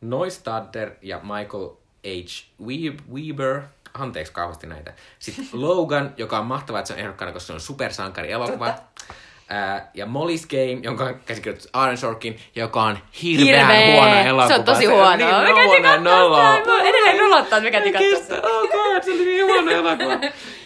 Neustadter 0.00 0.90
ja 1.02 1.20
Michael 1.22 1.68
H. 2.04 2.96
Weber. 3.12 3.62
Anteeksi 3.94 4.32
kauheasti 4.32 4.66
näitä. 4.66 4.94
Sitten 5.18 5.48
Logan, 5.62 6.14
joka 6.16 6.38
on 6.38 6.46
mahtavaa, 6.46 6.78
että 6.78 6.86
se 6.88 6.94
on 6.94 7.00
ehdokkaana, 7.00 7.32
koska 7.32 7.46
se 7.46 7.52
on 7.52 7.60
supersankari 7.60 8.32
elokuva. 8.32 8.72
Totta. 8.72 9.14
Ää, 9.48 9.90
ja 9.94 10.06
Molly's 10.06 10.46
Game, 10.50 10.80
jonka 10.82 11.04
on 11.04 11.20
käsikirjoitettu 11.26 11.68
Aaron 11.72 11.96
Sorkin, 11.96 12.38
joka 12.54 12.82
on 12.82 12.98
hirveän 13.22 13.92
huono 13.92 14.20
elokuva. 14.20 14.48
Se 14.48 14.54
on 14.54 14.64
tosi 14.64 14.84
huono. 14.84 15.16
Niin 15.16 15.82
me 15.82 15.98
noloa. 15.98 16.56
sitä. 16.56 16.66
Mua 16.66 16.80
edelleen 16.82 17.18
nolottaa, 17.18 17.58
että 17.58 17.60
me 17.60 17.70
käytiin 17.70 17.92
katsoa 17.92 18.36
sitä. 18.36 18.48
oh 18.48 18.68
god, 18.68 19.02
se 19.02 19.10
oli 19.10 19.24
niin 19.24 19.44
huono 19.44 19.70
elokuva. 19.70 20.20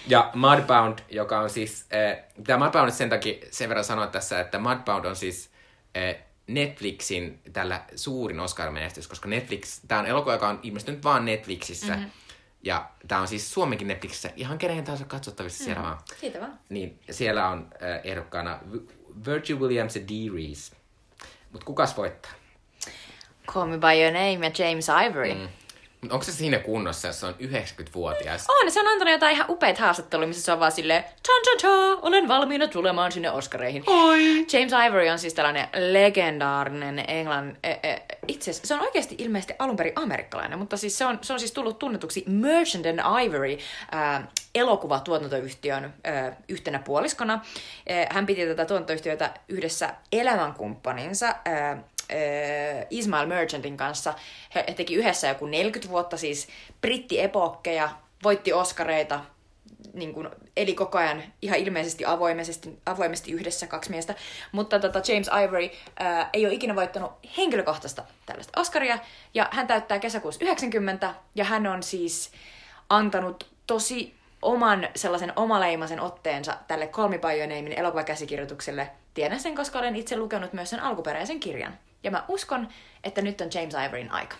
Ja 0.06 0.30
Mudbound, 0.34 0.98
joka 1.10 1.40
on 1.40 1.50
siis, 1.50 1.86
äh, 1.94 2.24
tämä 2.46 2.64
Mudbound 2.64 2.90
sen 2.90 3.10
takia 3.10 3.34
sen 3.50 3.68
verran 3.68 3.84
sanoa 3.84 4.06
tässä, 4.06 4.40
että 4.40 4.58
Mudbound 4.58 5.04
on 5.04 5.16
siis 5.16 5.50
äh, 5.96 6.14
Netflixin 6.46 7.40
tällä 7.52 7.80
suurin 7.96 8.40
Oscar-menestys, 8.40 9.08
koska 9.08 9.28
Netflix, 9.28 9.80
tämä 9.88 10.00
on 10.00 10.06
elokuva, 10.06 10.32
joka 10.32 10.48
on 10.48 10.60
ilmestynyt 10.62 11.04
vaan 11.04 11.24
Netflixissä. 11.24 11.92
Mm-hmm. 11.92 12.10
Ja 12.62 12.90
tämä 13.08 13.20
on 13.20 13.28
siis 13.28 13.52
Suomenkin 13.52 13.88
Netflixissä 13.88 14.30
ihan 14.36 14.58
kenen 14.58 14.84
tahansa 14.84 15.04
katsottavissa 15.04 15.64
mm-hmm. 15.64 15.74
siellä 15.74 15.88
vaan. 15.88 15.98
Siitä 16.20 16.40
vaan. 16.40 16.58
Niin 16.68 17.00
siellä 17.10 17.48
on 17.48 17.68
äh, 17.82 18.00
ehdokkaana 18.04 18.58
Virgil 19.26 19.60
Williams 19.60 19.96
ja 19.96 20.02
Dee 20.08 20.30
Reese. 20.34 20.76
Mutta 21.52 21.66
kukas 21.66 21.96
voittaa? 21.96 22.32
Call 23.46 23.66
Me 23.66 23.78
By 23.78 24.02
Your 24.02 24.12
Name 24.12 24.46
ja 24.46 24.68
James 24.68 24.86
Ivory. 24.88 25.34
Mm. 25.34 25.48
Mut 26.02 26.12
onko 26.12 26.24
se 26.24 26.32
siinä 26.32 26.58
kunnossa, 26.58 27.08
jos 27.08 27.20
se 27.20 27.26
on 27.26 27.34
90-vuotias? 27.34 28.46
On, 28.48 28.70
se 28.70 28.80
on 28.80 28.88
antanut 28.88 29.12
jotain 29.12 29.34
ihan 29.34 29.50
upeita 29.50 29.80
haastatteluja, 29.80 30.28
missä 30.28 30.42
se 30.42 30.52
on 30.52 30.60
vaan 30.60 30.72
silleen, 30.72 31.02
cha 31.02 31.32
cha 31.44 31.56
cha, 31.60 31.68
olen 32.02 32.28
valmiina 32.28 32.68
tulemaan 32.68 33.12
sinne 33.12 33.30
Oscareihin. 33.30 33.84
Oi! 33.86 34.46
James 34.52 34.72
Ivory 34.86 35.08
on 35.08 35.18
siis 35.18 35.34
tällainen 35.34 35.68
legendaarinen 35.92 37.04
englann... 37.08 37.56
E, 37.62 37.70
e, 37.70 38.02
itse 38.28 38.50
asiassa 38.50 38.66
se 38.66 38.74
on 38.74 38.80
oikeasti 38.80 39.14
ilmeisesti 39.18 39.54
alun 39.58 39.76
perin 39.76 39.92
amerikkalainen, 39.96 40.58
mutta 40.58 40.76
siis 40.76 40.98
se 40.98 41.06
on, 41.06 41.18
se 41.22 41.32
on 41.32 41.38
siis 41.38 41.52
tullut 41.52 41.78
tunnetuksi 41.78 42.24
Merchant 42.26 42.86
and 42.86 43.00
Ivory 43.24 43.58
äh, 43.94 44.28
elokuvatuotantoyhtiön 44.54 45.84
äh, 45.84 46.36
yhtenä 46.48 46.78
puoliskona. 46.78 47.34
Äh, 47.34 48.06
hän 48.10 48.26
piti 48.26 48.46
tätä 48.46 48.64
tuotantoyhtiötä 48.64 49.34
yhdessä 49.48 49.94
elämänkumppaninsa 50.12 51.26
äh, 51.26 51.78
Ismail 52.90 53.26
Merchantin 53.26 53.76
kanssa. 53.76 54.14
He, 54.54 54.62
teki 54.76 54.94
yhdessä 54.94 55.28
joku 55.28 55.46
40 55.46 55.92
vuotta 55.92 56.16
siis 56.16 56.48
brittiepokkeja, 56.80 57.90
voitti 58.24 58.52
Oscareita, 58.52 59.20
niin 59.94 60.14
kuin, 60.14 60.28
eli 60.56 60.74
koko 60.74 60.98
ajan 60.98 61.22
ihan 61.42 61.58
ilmeisesti 61.58 62.04
avoimesti, 62.04 62.78
avoimesti 62.86 63.32
yhdessä 63.32 63.66
kaksi 63.66 63.90
miestä. 63.90 64.14
Mutta 64.52 64.78
tota, 64.78 65.12
James 65.12 65.30
Ivory 65.44 65.70
ää, 65.98 66.30
ei 66.32 66.46
ole 66.46 66.54
ikinä 66.54 66.76
voittanut 66.76 67.12
henkilökohtaista 67.36 68.04
tällaista 68.26 68.60
Oscaria, 68.60 68.98
ja 69.34 69.48
hän 69.50 69.66
täyttää 69.66 69.98
kesäkuussa 69.98 70.44
90, 70.44 71.14
ja 71.34 71.44
hän 71.44 71.66
on 71.66 71.82
siis 71.82 72.32
antanut 72.88 73.46
tosi 73.66 74.14
oman 74.42 74.88
sellaisen 74.96 75.32
omaleimaisen 75.36 76.00
otteensa 76.00 76.56
tälle 76.68 76.86
kolmipajoneimin 76.86 77.72
elokuvakäsikirjoitukselle. 77.72 78.90
Tiedän 79.14 79.40
sen, 79.40 79.54
koska 79.54 79.78
olen 79.78 79.96
itse 79.96 80.16
lukenut 80.16 80.52
myös 80.52 80.70
sen 80.70 80.80
alkuperäisen 80.80 81.40
kirjan. 81.40 81.78
Ja 82.02 82.10
mä 82.10 82.24
uskon, 82.28 82.68
että 83.04 83.22
nyt 83.22 83.40
on 83.40 83.48
James 83.54 83.74
Ivoryn 83.88 84.12
aika. 84.12 84.36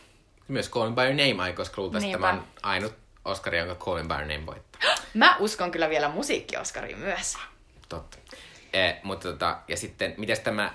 Myös 0.49 0.71
Call 0.71 0.91
Me 0.91 0.95
By 0.95 1.03
Your 1.03 1.15
Name 1.15 1.43
ai, 1.43 1.53
koska 1.53 1.81
luultavasti 1.81 2.13
tämä 2.13 2.29
on 2.29 2.45
ainut 2.63 2.95
Oscar, 3.25 3.55
jonka 3.55 3.85
Call 3.85 3.97
Me 3.97 4.03
By 4.03 4.15
Your 4.15 4.27
Name 4.27 4.47
voittaa. 4.47 4.81
Mä 5.15 5.37
uskon 5.39 5.71
kyllä 5.71 5.91
vielä 5.91 6.09
musiikki-Oscariin 6.09 6.99
myös. 6.99 7.37
Totta. 7.89 8.19
Eh, 8.73 8.97
mutta 9.03 9.29
tota, 9.29 9.59
ja 9.69 9.77
sitten, 9.77 10.15
mitäs 10.17 10.41
tämä 10.41 10.75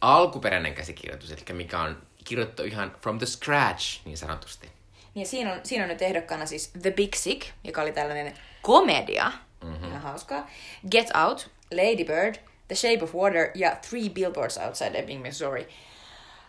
alkuperäinen 0.00 0.74
käsikirjoitus, 0.74 1.32
eli 1.32 1.42
mikä 1.52 1.80
on 1.80 2.02
kirjoittu 2.24 2.62
ihan 2.62 2.96
from 3.00 3.18
the 3.18 3.26
scratch, 3.26 4.00
niin 4.04 4.18
sanotusti. 4.18 4.68
Niin 5.14 5.26
siinä 5.26 5.52
on, 5.52 5.60
siinä 5.62 5.84
on 5.84 5.88
nyt 5.88 6.02
ehdokkaana 6.02 6.46
siis 6.46 6.68
The 6.82 6.90
Big 6.90 7.14
Sick, 7.14 7.46
joka 7.64 7.82
oli 7.82 7.92
tällainen 7.92 8.34
komedia. 8.62 9.32
Mm-hmm. 9.64 9.88
Ihan 9.88 10.02
hauskaa. 10.02 10.50
Get 10.90 11.08
Out, 11.26 11.50
Lady 11.70 12.04
Bird, 12.04 12.34
The 12.68 12.74
Shape 12.74 13.02
of 13.02 13.14
Water 13.14 13.50
ja 13.54 13.76
Three 13.88 14.08
Billboards 14.08 14.58
Outside 14.58 14.98
Ebbing, 14.98 15.22
Missouri. 15.22 15.68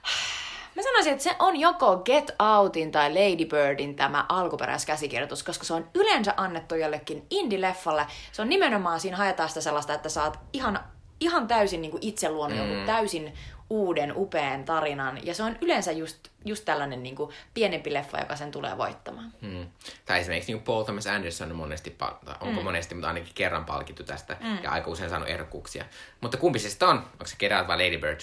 Mä 0.75 0.83
sanoisin, 0.83 1.11
että 1.13 1.23
se 1.23 1.35
on 1.39 1.59
joko 1.59 1.97
Get 1.97 2.31
Outin 2.39 2.91
tai 2.91 3.09
Lady 3.09 3.45
Birdin 3.45 3.95
tämä 3.95 4.25
alkuperäiskäsikirjoitus, 4.29 5.43
koska 5.43 5.63
se 5.63 5.73
on 5.73 5.89
yleensä 5.93 6.33
annettu 6.37 6.75
jollekin 6.75 7.25
indie-leffalle. 7.29 8.05
Se 8.31 8.41
on 8.41 8.49
nimenomaan 8.49 8.99
siinä 8.99 9.17
haetaan 9.17 9.49
sitä 9.49 9.61
sellaista, 9.61 9.93
että 9.93 10.09
saat 10.09 10.39
ihan, 10.53 10.79
ihan 11.19 11.47
täysin 11.47 11.81
niin 11.81 11.91
kuin 11.91 12.03
itse 12.03 12.29
luonut 12.29 12.57
mm. 12.57 12.63
jonkun 12.63 12.85
täysin 12.85 13.33
uuden, 13.69 14.13
upean 14.15 14.63
tarinan. 14.63 15.25
Ja 15.25 15.33
se 15.33 15.43
on 15.43 15.57
yleensä 15.61 15.91
just, 15.91 16.17
just 16.45 16.65
tällainen 16.65 17.03
niin 17.03 17.15
kuin 17.15 17.31
pienempi 17.53 17.93
leffa, 17.93 18.19
joka 18.19 18.35
sen 18.35 18.51
tulee 18.51 18.77
voittamaan. 18.77 19.33
Hmm. 19.41 19.67
Tai 20.05 20.19
esimerkiksi 20.19 20.53
niin 20.53 20.63
Paul 20.63 20.83
Thomas 20.83 21.07
Anderson 21.07 21.51
on 21.51 21.57
monesti, 21.57 21.97
onko 22.41 22.59
mm. 22.59 22.63
monesti, 22.63 22.95
mutta 22.95 23.07
ainakin 23.07 23.33
kerran 23.35 23.65
palkittu 23.65 24.03
tästä 24.03 24.37
mm. 24.39 24.63
ja 24.63 24.71
aika 24.71 24.89
usein 24.89 25.09
saanut 25.09 25.29
ehdokkuuksia. 25.29 25.85
Mutta 26.21 26.37
kumpi 26.37 26.59
se 26.59 26.69
sitten 26.69 26.87
on? 26.87 26.97
Onko 26.97 27.25
se 27.25 27.35
Get 27.39 27.51
Out 27.51 27.67
vai 27.67 27.77
Lady 27.77 27.97
Bird? 27.97 28.21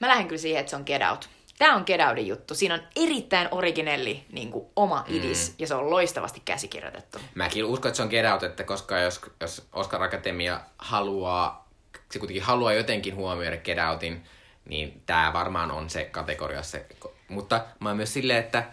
Mä 0.00 0.08
lähden 0.08 0.28
kyllä 0.28 0.40
siihen, 0.40 0.60
että 0.60 0.70
se 0.70 0.76
on 0.76 0.82
Get 0.86 1.02
Out. 1.10 1.28
Tämä 1.58 1.76
on 1.76 1.84
Get 1.86 2.00
Outin 2.00 2.26
juttu. 2.26 2.54
Siinä 2.54 2.74
on 2.74 2.80
erittäin 2.96 3.48
originelli 3.50 4.24
niin 4.32 4.50
kuin 4.50 4.66
oma 4.76 5.04
idis, 5.08 5.48
mm. 5.48 5.54
ja 5.58 5.66
se 5.66 5.74
on 5.74 5.90
loistavasti 5.90 6.42
käsikirjoitettu. 6.44 7.18
Mäkin 7.34 7.64
uskon, 7.64 7.88
että 7.88 7.96
se 7.96 8.02
on 8.02 8.08
Get 8.08 8.26
Out, 8.32 8.42
että 8.42 8.64
koska 8.64 8.98
jos, 8.98 9.20
jos 9.40 9.68
Oscar 9.72 10.02
Akatemia 10.02 10.60
haluaa, 10.78 11.68
se 12.10 12.18
kuitenkin 12.18 12.42
haluaa 12.42 12.72
jotenkin 12.72 13.16
huomioida 13.16 13.56
Get 13.56 13.78
Outin, 13.90 14.24
niin 14.64 15.02
tämä 15.06 15.32
varmaan 15.32 15.70
on 15.70 15.90
se 15.90 16.04
kategoria. 16.04 16.62
Se. 16.62 16.86
Mutta 17.28 17.64
mä 17.80 17.88
oon 17.88 17.96
myös 17.96 18.14
silleen, 18.14 18.38
että 18.44 18.64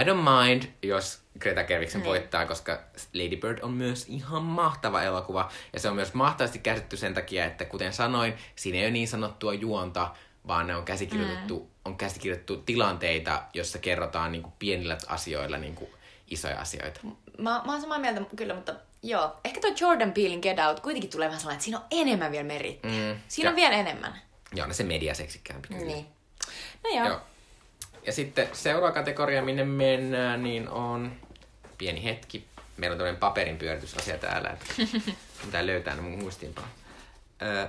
I 0.00 0.04
don't 0.04 0.46
mind, 0.46 0.62
jos 0.82 1.20
Greta 1.38 1.64
Gerwigsen 1.64 2.00
Niin. 2.00 2.08
voittaa, 2.08 2.46
koska 2.46 2.78
Lady 3.14 3.36
Bird 3.36 3.58
on 3.62 3.72
myös 3.72 4.06
ihan 4.08 4.42
mahtava 4.42 5.02
elokuva. 5.02 5.50
Ja 5.72 5.80
se 5.80 5.88
on 5.88 5.94
myös 5.94 6.14
mahtavasti 6.14 6.58
käsitetty 6.58 6.96
sen 6.96 7.14
takia, 7.14 7.44
että 7.44 7.64
kuten 7.64 7.92
sanoin, 7.92 8.34
siinä 8.56 8.78
ei 8.78 8.84
ole 8.84 8.90
niin 8.90 9.08
sanottua 9.08 9.54
juonta, 9.54 10.10
vaan 10.48 10.66
ne 10.66 10.76
on 10.76 10.84
käsikirjoitettu, 10.84 11.58
mm. 11.60 11.66
on 11.84 11.96
käsikirjoitettu 11.96 12.56
tilanteita, 12.56 13.42
jossa 13.54 13.78
kerrotaan 13.78 14.32
niin 14.32 14.42
kuin 14.42 14.54
pienillä 14.58 14.98
asioilla 15.06 15.58
niin 15.58 15.74
kuin 15.74 15.90
isoja 16.30 16.60
asioita. 16.60 17.00
Mä, 17.38 17.62
mä 17.64 17.72
oon 17.72 17.80
samaa 17.80 17.98
mieltä 17.98 18.20
kyllä, 18.36 18.54
mutta 18.54 18.74
joo. 19.02 19.36
Ehkä 19.44 19.60
tuo 19.60 19.70
Jordan 19.80 20.12
Peelin 20.12 20.40
Get 20.42 20.58
Out 20.58 20.80
kuitenkin 20.80 21.10
tulee 21.10 21.28
vähän 21.28 21.40
sellainen, 21.40 21.56
että 21.56 21.64
siinä 21.64 21.78
on 21.78 21.84
enemmän 21.90 22.32
vielä 22.32 22.44
merittiä. 22.44 22.90
Mm. 22.90 23.20
Siinä 23.28 23.46
Ja- 23.48 23.50
on 23.50 23.56
vielä 23.56 23.74
enemmän. 23.74 24.20
Joo, 24.54 24.66
no 24.66 24.74
se 24.74 24.84
mediaseksikkäämpi 24.84 25.68
kyllä. 25.68 25.84
Niin. 25.84 26.06
No 26.84 26.90
joo. 26.90 27.06
Joo. 27.08 27.20
Ja 28.06 28.12
sitten 28.12 28.48
seuraava 28.52 28.94
kategoria, 28.94 29.42
minne 29.42 29.64
mennään, 29.64 30.42
niin 30.42 30.68
on 30.68 31.12
pieni 31.78 32.04
hetki. 32.04 32.46
Meillä 32.76 32.94
on 32.94 32.98
tämmöinen 32.98 33.20
paperin 33.20 33.56
pyöritysasia 33.58 34.18
täällä, 34.18 34.48
että 34.50 34.66
pitää 35.44 35.66
löytää 35.66 35.94
ne 35.94 36.02
mun 36.02 36.18
muistiinpano. 36.18 36.66
Öö, 37.42 37.66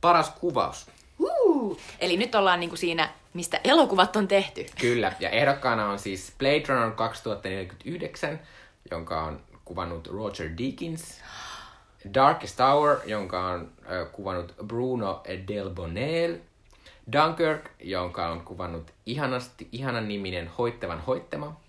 paras 0.00 0.30
kuvaus. 0.30 0.86
Eli 2.00 2.16
nyt 2.16 2.34
ollaan 2.34 2.60
niinku 2.60 2.76
siinä, 2.76 3.08
mistä 3.34 3.60
elokuvat 3.64 4.16
on 4.16 4.28
tehty. 4.28 4.66
Kyllä, 4.80 5.12
ja 5.20 5.30
ehdokkaana 5.30 5.88
on 5.88 5.98
siis 5.98 6.32
Blade 6.38 6.64
Runner 6.68 6.90
2049, 6.90 8.40
jonka 8.90 9.22
on 9.22 9.40
kuvannut 9.64 10.06
Roger 10.06 10.50
Deakins. 10.58 11.20
Darkest 12.14 12.58
Hour, 12.58 12.96
jonka 13.06 13.46
on 13.46 13.72
ö, 13.90 14.06
kuvannut 14.06 14.54
Bruno 14.66 15.22
Del 15.48 15.70
Bonel. 15.70 16.36
Dunkirk, 17.12 17.70
jonka 17.80 18.28
on 18.28 18.40
kuvannut 18.40 18.90
ihanasti, 19.06 19.68
ihanan 19.72 20.08
niminen 20.08 20.50
Hoittavan 20.58 21.00
Hoittama. 21.00 21.60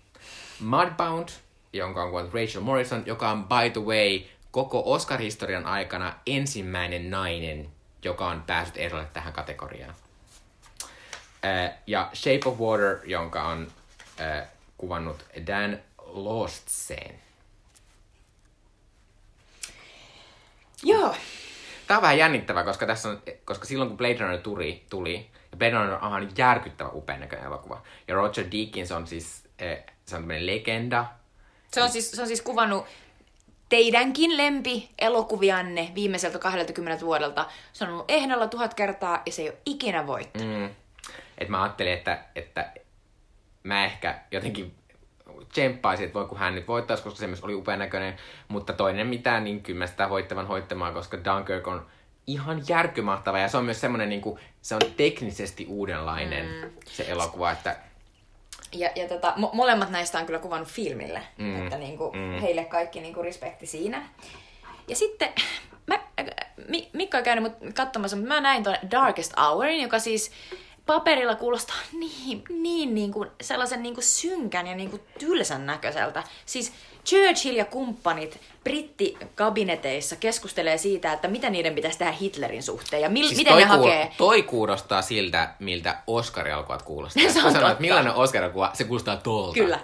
Mudbound, 0.60 1.28
jonka 1.72 2.02
on 2.02 2.08
kuvannut 2.10 2.34
Rachel 2.34 2.62
Morrison, 2.62 3.02
joka 3.06 3.30
on 3.30 3.44
by 3.44 3.70
the 3.72 3.80
way 3.80 4.20
koko 4.50 4.82
Oscar-historian 4.86 5.66
aikana 5.66 6.14
ensimmäinen 6.26 7.10
nainen, 7.10 7.68
joka 8.06 8.26
on 8.26 8.42
päässyt 8.42 8.76
ehdolle 8.76 9.06
tähän 9.12 9.32
kategoriaan. 9.32 9.94
Ja 11.86 12.10
Shape 12.14 12.40
of 12.44 12.58
Water, 12.58 12.98
jonka 13.04 13.42
on 13.42 13.72
kuvannut 14.78 15.24
Dan 15.46 15.78
Lostsen. 15.98 17.20
Joo. 20.82 21.16
Tämä 21.86 21.98
on 21.98 22.02
vähän 22.02 22.18
jännittävää, 22.18 22.64
koska, 22.64 22.86
tässä 22.86 23.08
on, 23.08 23.22
koska 23.44 23.64
silloin 23.64 23.88
kun 23.88 23.98
Blade 23.98 24.18
Runner 24.18 24.38
tuli, 24.38 24.84
tuli 24.90 25.30
ja 25.50 25.56
Blade 25.56 25.74
Runner 25.74 25.92
on 25.92 26.08
ihan 26.08 26.30
järkyttävä 26.38 26.90
upean 26.92 27.20
näköinen 27.20 27.46
elokuva. 27.46 27.82
Ja 28.08 28.14
Roger 28.14 28.44
Deakins 28.52 28.92
on 28.92 29.06
siis, 29.06 29.42
se 29.58 29.84
on 30.16 30.22
tämmöinen 30.22 30.46
legenda. 30.46 31.04
Se 31.72 31.82
on 31.82 31.90
siis, 31.90 32.10
se 32.10 32.20
on 32.20 32.26
siis 32.26 32.42
kuvannut 32.42 32.86
teidänkin 33.68 34.36
lempi 34.36 34.90
elokuvianne 34.98 35.92
viimeiseltä 35.94 36.38
20 36.38 37.04
vuodelta. 37.04 37.46
Se 37.72 37.84
on 37.84 37.90
ollut 37.90 38.10
ehdolla 38.10 38.48
tuhat 38.48 38.74
kertaa 38.74 39.22
ja 39.26 39.32
se 39.32 39.42
ei 39.42 39.48
ole 39.48 39.58
ikinä 39.66 40.06
voittanut. 40.06 40.58
Mm. 40.58 40.70
Et 41.38 41.48
mä 41.48 41.62
ajattelin, 41.62 41.92
että, 41.92 42.18
että 42.34 42.72
mä 43.62 43.84
ehkä 43.84 44.18
jotenkin 44.30 44.74
tsemppaisin, 45.48 46.06
että 46.06 46.18
voi 46.18 46.26
kun 46.26 46.38
hän 46.38 46.54
nyt 46.54 46.68
voittaisi, 46.68 47.02
koska 47.02 47.18
se 47.18 47.26
myös 47.26 47.42
oli 47.42 47.54
upean 47.54 47.78
näköinen. 47.78 48.16
Mutta 48.48 48.72
toinen 48.72 49.06
mitään, 49.06 49.44
niin 49.44 49.62
kyllä 49.62 49.78
mä 49.78 49.86
sitä 49.86 50.10
voittavan 50.10 50.46
hoittamaan, 50.46 50.94
koska 50.94 51.18
Dunkirk 51.24 51.66
on 51.66 51.86
ihan 52.26 52.62
järkymahtava. 52.68 53.38
Ja 53.38 53.48
se 53.48 53.56
on 53.56 53.64
myös 53.64 53.80
semmoinen, 53.80 54.08
niin 54.08 54.20
kuin, 54.20 54.40
se 54.62 54.74
on 54.74 54.80
teknisesti 54.96 55.66
uudenlainen 55.68 56.46
mm. 56.46 56.70
se 56.84 57.04
elokuva, 57.08 57.50
että 57.50 57.76
Ja, 58.72 58.90
ja 58.94 59.08
tota, 59.08 59.34
mo- 59.36 59.50
molemmat 59.54 59.90
näistä 59.90 60.18
on 60.18 60.26
kyllä 60.26 60.38
kuvannut 60.38 60.68
filmille, 60.68 61.22
Mm. 61.38 61.62
että 61.64 61.78
niinku, 61.78 62.12
Mm. 62.12 62.40
heille 62.40 62.64
kaikki 62.64 63.00
niinku 63.00 63.22
respekti 63.22 63.66
siinä. 63.66 64.08
Ja 64.88 64.96
sitten, 64.96 65.28
mä, 65.86 65.98
Mi- 66.68 66.90
Mikko 66.92 67.16
ei 67.16 67.22
käynyt 67.22 67.44
mut 67.62 67.74
katsomassa, 67.74 68.16
mutta 68.16 68.34
mä 68.34 68.40
näin 68.40 68.62
tuon 68.64 68.76
Darkest 68.90 69.32
Hourin, 69.40 69.82
joka 69.82 69.98
siis 69.98 70.30
paperilla 70.86 71.34
kuulostaa 71.34 71.76
niin, 71.92 72.44
niin, 72.48 72.94
niin 72.94 73.12
kuin 73.12 73.30
sellaisen 73.40 73.82
niin 73.82 73.94
kuin 73.94 74.04
synkän 74.04 74.66
ja 74.66 74.74
niin 74.76 74.90
kuin 74.90 75.02
tylsän 75.18 75.66
näköiseltä. 75.66 76.22
Siis 76.46 76.72
Churchill 77.06 77.56
ja 77.56 77.64
kumppanit 77.64 78.40
brittikabineteissa 78.64 80.16
keskustelee 80.16 80.78
siitä, 80.78 81.12
että 81.12 81.28
mitä 81.28 81.50
niiden 81.50 81.74
pitäisi 81.74 81.98
tehdä 81.98 82.12
Hitlerin 82.12 82.62
suhteen 82.62 83.02
ja 83.02 83.08
mil, 83.08 83.26
Siis 83.26 83.38
miten 83.38 83.56
ne 83.56 83.64
hakee. 83.64 84.12
toi 84.18 84.42
kuulostaa 84.42 85.02
siltä, 85.02 85.48
miltä 85.58 85.96
Oscar-elokuvat 86.06 86.82
kuulostaa. 86.82 87.22
Se 87.22 87.28
on 87.28 87.32
sanoit, 87.34 87.54
totta. 87.54 87.70
että 87.70 87.80
millainen 87.80 88.14
Oscar-elokuva, 88.14 88.70
se 88.74 88.84
kuulostaa 88.84 89.16
tolta. 89.16 89.54
Kyllä. 89.54 89.78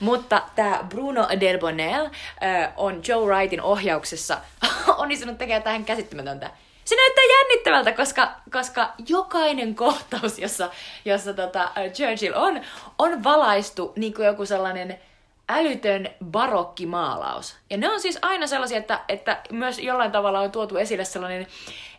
Mutta 0.00 0.42
tämä 0.54 0.84
Bruno 0.88 1.26
Delbonnel 1.40 2.04
äh, 2.04 2.72
on 2.76 3.00
Joe 3.08 3.26
Wrightin 3.26 3.62
ohjauksessa 3.62 4.38
onnistunut 4.98 5.38
tekemään 5.38 5.62
tähän 5.62 5.84
käsittämätöntä. 5.84 6.50
Se 6.84 6.96
näyttää 6.96 7.24
jännittävältä, 7.24 7.92
koska, 7.92 8.30
koska 8.52 8.92
jokainen 9.08 9.74
kohtaus, 9.74 10.38
jossa, 10.38 10.70
jossa 11.04 11.34
tota, 11.34 11.70
Churchill 11.92 12.34
on, 12.36 12.60
on 12.98 13.24
valaistu 13.24 13.92
niin 13.96 14.14
kuin 14.14 14.26
joku 14.26 14.46
sellainen 14.46 14.98
älytön 15.48 16.10
barokkimaalaus. 16.24 17.56
Ja 17.70 17.76
ne 17.76 17.90
on 17.90 18.00
siis 18.00 18.18
aina 18.22 18.46
sellaisia, 18.46 18.78
että, 18.78 19.00
että 19.08 19.42
myös 19.52 19.78
jollain 19.78 20.12
tavalla 20.12 20.40
on 20.40 20.52
tuotu 20.52 20.76
esille 20.76 21.04
sellainen 21.04 21.46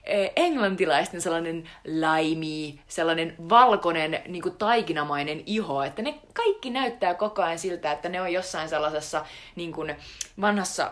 eh, 0.04 0.32
englantilaisten 0.36 1.22
sellainen 1.22 1.70
laimi, 2.00 2.80
sellainen 2.88 3.36
valkoinen 3.50 4.22
niin 4.28 4.42
kuin 4.42 4.58
taikinamainen 4.58 5.44
iho, 5.46 5.84
että 5.84 6.02
ne 6.02 6.20
kaikki 6.34 6.70
näyttää 6.70 7.14
koko 7.14 7.42
ajan 7.42 7.60
siltä, 7.60 7.92
että 7.92 8.10
ne 8.10 8.22
on 8.22 8.34
jossain 8.34 8.70
sellaisessa 8.70 9.26
niin 9.56 9.72
kuin 9.72 9.96
vanhassa 10.42 10.92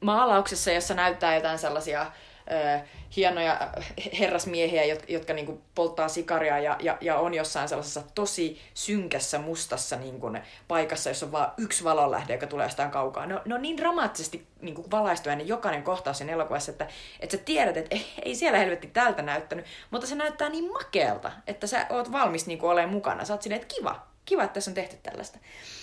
maalauksessa, 0.00 0.72
jossa 0.72 0.94
näyttää 0.94 1.34
jotain 1.34 1.58
sellaisia 1.58 2.06
ö, 2.50 2.80
hienoja 3.16 3.70
herrasmiehiä, 4.18 4.84
jotka, 4.84 5.06
jotka 5.08 5.32
niinku 5.32 5.62
polttaa 5.74 6.08
sikaria 6.08 6.58
ja, 6.58 6.76
ja, 6.80 6.98
ja 7.00 7.16
on 7.18 7.34
jossain 7.34 7.68
sellaisessa 7.68 8.02
tosi 8.14 8.60
synkässä 8.74 9.38
mustassa 9.38 9.96
niinku 9.96 10.30
paikassa, 10.68 11.10
jossa 11.10 11.26
on 11.26 11.32
vain 11.32 11.50
yksi 11.56 11.84
valonlähde, 11.84 12.32
joka 12.32 12.46
tulee 12.46 12.66
jostain 12.66 12.90
kaukaa. 12.90 13.26
Ne, 13.26 13.34
on- 13.34 13.42
ne 13.44 13.54
on 13.54 13.62
niin 13.62 13.76
dramaattisesti 13.76 14.46
niinku 14.60 14.90
valaistu 14.90 15.28
ja 15.28 15.36
ne 15.36 15.42
jokainen 15.42 15.82
kohtaus 15.82 16.18
siinä 16.18 16.32
elokuvassa, 16.32 16.72
että, 16.72 16.86
että 17.20 17.36
sä 17.36 17.42
tiedät, 17.42 17.76
että 17.76 17.94
ei, 17.96 18.06
ei 18.24 18.34
siellä 18.34 18.58
helvetti 18.58 18.86
tältä 18.86 19.22
näyttänyt, 19.22 19.66
mutta 19.90 20.06
se 20.06 20.14
näyttää 20.14 20.48
niin 20.48 20.72
makealta, 20.72 21.32
että 21.46 21.66
sä 21.66 21.86
oot 21.90 22.12
valmis 22.12 22.46
niinku 22.46 22.68
olemaan 22.68 22.94
mukana. 22.94 23.24
Sä 23.24 23.34
oot 23.34 23.42
silleen, 23.42 23.62
että 23.62 23.74
kiva, 23.74 24.06
kiva, 24.24 24.42
että 24.42 24.54
tässä 24.54 24.70
on 24.70 24.74
tehty 24.74 24.96
tällaista. 25.02 25.38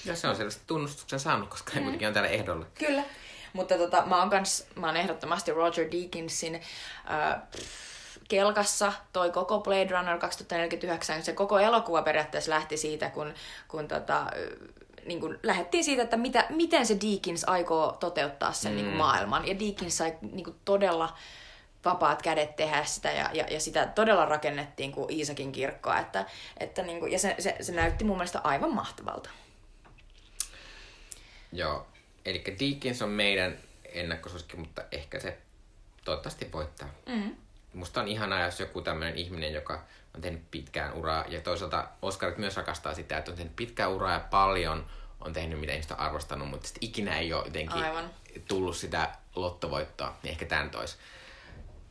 Ja 0.05 0.15
se 0.15 0.27
on 0.27 0.35
selvästi 0.35 0.63
tunnustuksen 0.67 1.19
saanut, 1.19 1.49
koska 1.49 1.71
mm. 1.75 1.81
kuitenkin 1.81 2.07
on 2.07 2.13
täällä 2.13 2.29
ehdolla. 2.29 2.65
Kyllä. 2.79 3.03
Mutta 3.53 3.77
tota, 3.77 4.03
mä 4.05 4.19
oon, 4.19 4.29
kans, 4.29 4.67
mä 4.75 4.87
oon 4.87 4.97
ehdottomasti 4.97 5.51
Roger 5.51 5.87
Deakinsin 5.91 6.55
äh, 6.55 7.41
kelkassa 8.27 8.93
toi 9.13 9.31
koko 9.31 9.59
Blade 9.59 9.89
Runner 9.91 10.17
2049. 10.17 11.23
Se 11.23 11.33
koko 11.33 11.59
elokuva 11.59 12.01
periaatteessa 12.01 12.51
lähti 12.51 12.77
siitä, 12.77 13.09
kun, 13.09 13.33
kun 13.67 13.87
tota, 13.87 14.19
äh, 14.19 14.27
niin 15.05 15.21
kun 15.21 15.39
lähdettiin 15.43 15.83
siitä, 15.83 16.03
että 16.03 16.17
mitä, 16.17 16.45
miten 16.49 16.85
se 16.85 16.97
Deakins 17.01 17.43
aikoo 17.43 17.97
toteuttaa 17.99 18.53
sen 18.53 18.71
mm. 18.71 18.75
niin 18.75 18.85
kun 18.85 18.97
maailman. 18.97 19.47
Ja 19.47 19.59
Deakins 19.59 19.97
sai 19.97 20.17
niin 20.21 20.43
kun 20.43 20.59
todella 20.65 21.15
vapaat 21.85 22.21
kädet 22.21 22.55
tehdä 22.55 22.85
sitä 22.85 23.11
ja, 23.11 23.29
ja, 23.33 23.45
ja 23.49 23.59
sitä 23.59 23.87
todella 23.87 24.25
rakennettiin 24.25 24.91
kuin 24.91 25.11
Iisakin 25.11 25.51
kirkkoa. 25.51 25.99
Että, 25.99 26.25
että 26.57 26.81
niin 26.81 26.99
kun, 26.99 27.11
ja 27.11 27.19
se, 27.19 27.35
se, 27.39 27.55
se 27.61 27.71
näytti 27.71 28.03
mun 28.03 28.17
mielestä 28.17 28.41
aivan 28.43 28.73
mahtavalta. 28.73 29.29
Joo. 31.51 31.87
Eli 32.25 32.43
Deakins 32.59 33.01
on 33.01 33.09
meidän 33.09 33.57
ennakkosuosikki, 33.85 34.57
mutta 34.57 34.83
ehkä 34.91 35.19
se 35.19 35.37
toivottavasti 36.05 36.51
voittaa. 36.51 36.89
Mm. 37.05 37.35
Musta 37.73 38.01
on 38.01 38.07
ihanaa, 38.07 38.45
jos 38.45 38.59
joku 38.59 38.81
tämmöinen 38.81 39.17
ihminen, 39.17 39.53
joka 39.53 39.83
on 40.15 40.21
tehnyt 40.21 40.51
pitkään 40.51 40.93
uraa, 40.93 41.25
ja 41.27 41.41
toisaalta 41.41 41.87
Oscarit 42.01 42.37
myös 42.37 42.57
rakastaa 42.57 42.93
sitä, 42.93 43.17
että 43.17 43.31
on 43.31 43.37
tehnyt 43.37 43.55
pitkään 43.55 43.91
uraa 43.91 44.13
ja 44.13 44.19
paljon 44.19 44.85
on 45.21 45.33
tehnyt, 45.33 45.59
mitä 45.59 45.71
ihmiset 45.71 45.91
on 45.91 45.99
arvostanut, 45.99 46.49
mutta 46.49 46.67
sitten 46.67 46.87
ikinä 46.89 47.19
ei 47.19 47.33
ole 47.33 47.45
jotenkin 47.45 47.83
Aivan. 47.83 48.09
tullut 48.47 48.75
sitä 48.75 49.09
lottovoittoa, 49.35 50.17
niin 50.23 50.31
ehkä 50.31 50.45
tämän 50.45 50.69
tois 50.69 50.97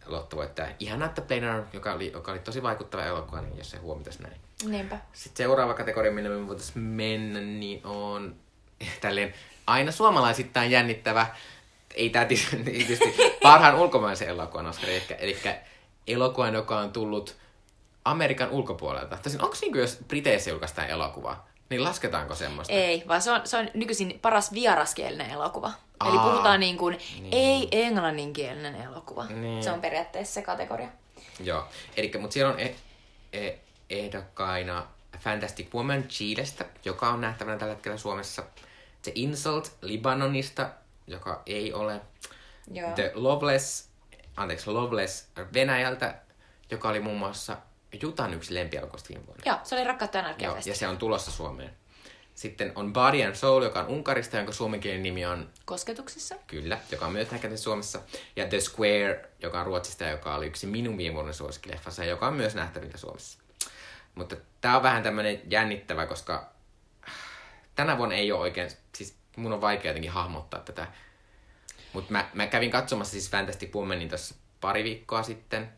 lottovoittaja. 0.06 0.74
Ihanaa, 0.78 1.08
että 1.08 1.22
Runner, 1.30 1.62
joka 1.72 1.92
oli, 1.92 2.12
joka 2.12 2.32
oli 2.32 2.38
tosi 2.38 2.62
vaikuttava 2.62 3.04
elokuva, 3.04 3.40
niin 3.40 3.58
jos 3.58 3.70
se 3.70 3.78
huomitaisi 3.78 4.22
näin. 4.22 4.36
Niinpä. 4.64 4.98
Sitten 5.12 5.44
seuraava 5.44 5.74
kategoria, 5.74 6.12
minne 6.12 6.30
me 6.30 6.48
voitaisiin 6.48 6.84
mennä, 6.84 7.40
niin 7.40 7.80
on 7.86 8.36
tälleen 9.00 9.34
aina 9.72 9.92
suomalaisittain 9.92 10.70
jännittävä, 10.70 11.26
ei 11.94 12.10
tämä 12.10 12.24
tietysti 12.64 13.14
parhaan 13.42 13.74
ulkomaisen 13.74 14.28
elokuvan 14.28 14.66
Oscar, 14.66 14.90
eli, 14.90 15.02
eli 15.18 15.36
elokuvan, 16.06 16.54
joka 16.54 16.78
on 16.78 16.92
tullut 16.92 17.36
Amerikan 18.04 18.50
ulkopuolelta. 18.50 19.18
Tosin 19.22 19.42
onko 19.42 19.56
niin 19.60 19.72
kuin, 19.72 19.80
jos 19.80 19.98
Briteissä 20.08 20.50
julkaistaan 20.50 20.88
elokuva, 20.88 21.36
niin 21.70 21.84
lasketaanko 21.84 22.34
semmoista? 22.34 22.72
Ei, 22.72 23.04
vaan 23.08 23.22
se 23.22 23.30
on, 23.30 23.40
se 23.44 23.56
on 23.56 23.68
nykyisin 23.74 24.18
paras 24.22 24.52
vieraskielinen 24.52 25.30
elokuva. 25.30 25.72
Aa, 26.00 26.08
Eli 26.08 26.16
Aa, 26.16 26.30
puhutaan 26.30 26.60
niin 26.60 26.76
kuin 26.76 26.96
niin. 26.96 27.22
niin. 27.22 27.34
ei 27.34 27.68
englanninkielinen 27.86 28.74
elokuva. 28.74 29.24
Niin. 29.26 29.42
Niin. 29.42 29.64
Se 29.64 29.70
on 29.70 29.80
periaatteessa 29.80 30.34
se 30.34 30.42
kategoria. 30.42 30.88
Joo, 31.40 31.64
eli 31.96 32.12
mutta 32.20 32.34
siellä 32.34 32.52
on 32.52 32.60
e- 32.60 32.74
e- 33.32 33.58
ehdokkaina 33.90 34.86
Fantastic 35.18 35.74
Woman 35.74 36.02
Chilestä, 36.02 36.64
joka 36.84 37.08
on 37.08 37.20
nähtävänä 37.20 37.58
tällä 37.58 37.74
hetkellä 37.74 37.98
Suomessa. 37.98 38.42
The 39.02 39.12
Insult 39.14 39.72
Libanonista, 39.82 40.70
joka 41.06 41.42
ei 41.46 41.72
ole. 41.72 42.00
Joo. 42.70 42.92
The 42.92 43.12
Loveless, 43.14 43.88
anteeksi, 44.36 44.70
Loveless 44.70 45.28
Venäjältä, 45.54 46.14
joka 46.70 46.88
oli 46.88 47.00
muun 47.00 47.18
muassa 47.18 47.56
Jutan 48.02 48.34
yksi 48.34 48.54
lempielokuvista 48.54 49.08
viime 49.08 49.26
vuonna. 49.26 49.42
Joo, 49.46 49.58
se 49.62 49.74
oli 49.74 49.84
Rakkautta 49.84 50.18
ja 50.18 50.34
Joo, 50.38 50.56
ja 50.66 50.74
se 50.74 50.88
on 50.88 50.98
tulossa 50.98 51.30
Suomeen. 51.30 51.70
Sitten 52.34 52.72
on 52.74 52.92
Body 52.92 53.22
and 53.22 53.34
Soul, 53.34 53.62
joka 53.62 53.80
on 53.80 53.86
Unkarista, 53.86 54.36
jonka 54.36 54.52
suomenkielinen 54.52 55.02
nimi 55.02 55.26
on 55.26 55.50
Kosketuksissa. 55.64 56.34
Kyllä, 56.46 56.78
joka 56.92 57.06
on 57.06 57.12
myös 57.12 57.30
nähty 57.30 57.56
Suomessa. 57.56 58.00
Ja 58.36 58.48
The 58.48 58.60
Square, 58.60 59.30
joka 59.42 59.60
on 59.60 59.66
Ruotsista 59.66 60.04
joka 60.04 60.34
oli 60.34 60.46
yksi 60.46 60.66
minun 60.66 60.98
viime 60.98 61.14
vuoden 61.14 61.34
suosikkileffassa, 61.34 62.04
joka 62.04 62.26
on 62.26 62.34
myös 62.34 62.54
nähtävillä 62.54 62.96
Suomessa. 62.96 63.38
Mutta 64.14 64.36
tää 64.60 64.76
on 64.76 64.82
vähän 64.82 65.02
tämmönen 65.02 65.40
jännittävä, 65.50 66.06
koska 66.06 66.51
tänä 67.74 67.98
vuonna 67.98 68.14
ei 68.14 68.32
ole 68.32 68.40
oikein, 68.40 68.70
siis 68.94 69.16
mun 69.36 69.52
on 69.52 69.60
vaikea 69.60 69.90
jotenkin 69.90 70.10
hahmottaa 70.10 70.60
tätä. 70.60 70.86
Mutta 71.92 72.12
mä, 72.12 72.28
mä 72.34 72.46
kävin 72.46 72.70
katsomassa 72.70 73.12
siis 73.12 73.30
Fantastic 73.30 73.74
Womanin 73.74 74.08
tässä 74.08 74.34
pari 74.60 74.84
viikkoa 74.84 75.22
sitten. 75.22 75.72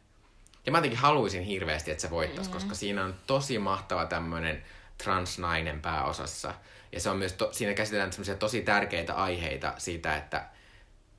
Ja 0.66 0.72
mä 0.72 0.78
jotenkin 0.78 0.98
haluaisin 0.98 1.42
hirveästi, 1.42 1.90
että 1.90 2.02
se 2.02 2.10
voittaisi, 2.10 2.50
mm-hmm. 2.50 2.60
koska 2.60 2.74
siinä 2.74 3.04
on 3.04 3.14
tosi 3.26 3.58
mahtava 3.58 4.06
tämmöinen 4.06 4.64
transnainen 4.98 5.80
pääosassa. 5.80 6.54
Ja 6.92 7.00
se 7.00 7.10
on 7.10 7.16
myös, 7.16 7.32
to, 7.32 7.52
siinä 7.52 7.74
käsitellään 7.74 8.12
semmoisia 8.12 8.36
tosi 8.36 8.62
tärkeitä 8.62 9.14
aiheita 9.14 9.74
siitä, 9.78 10.16
että, 10.16 10.46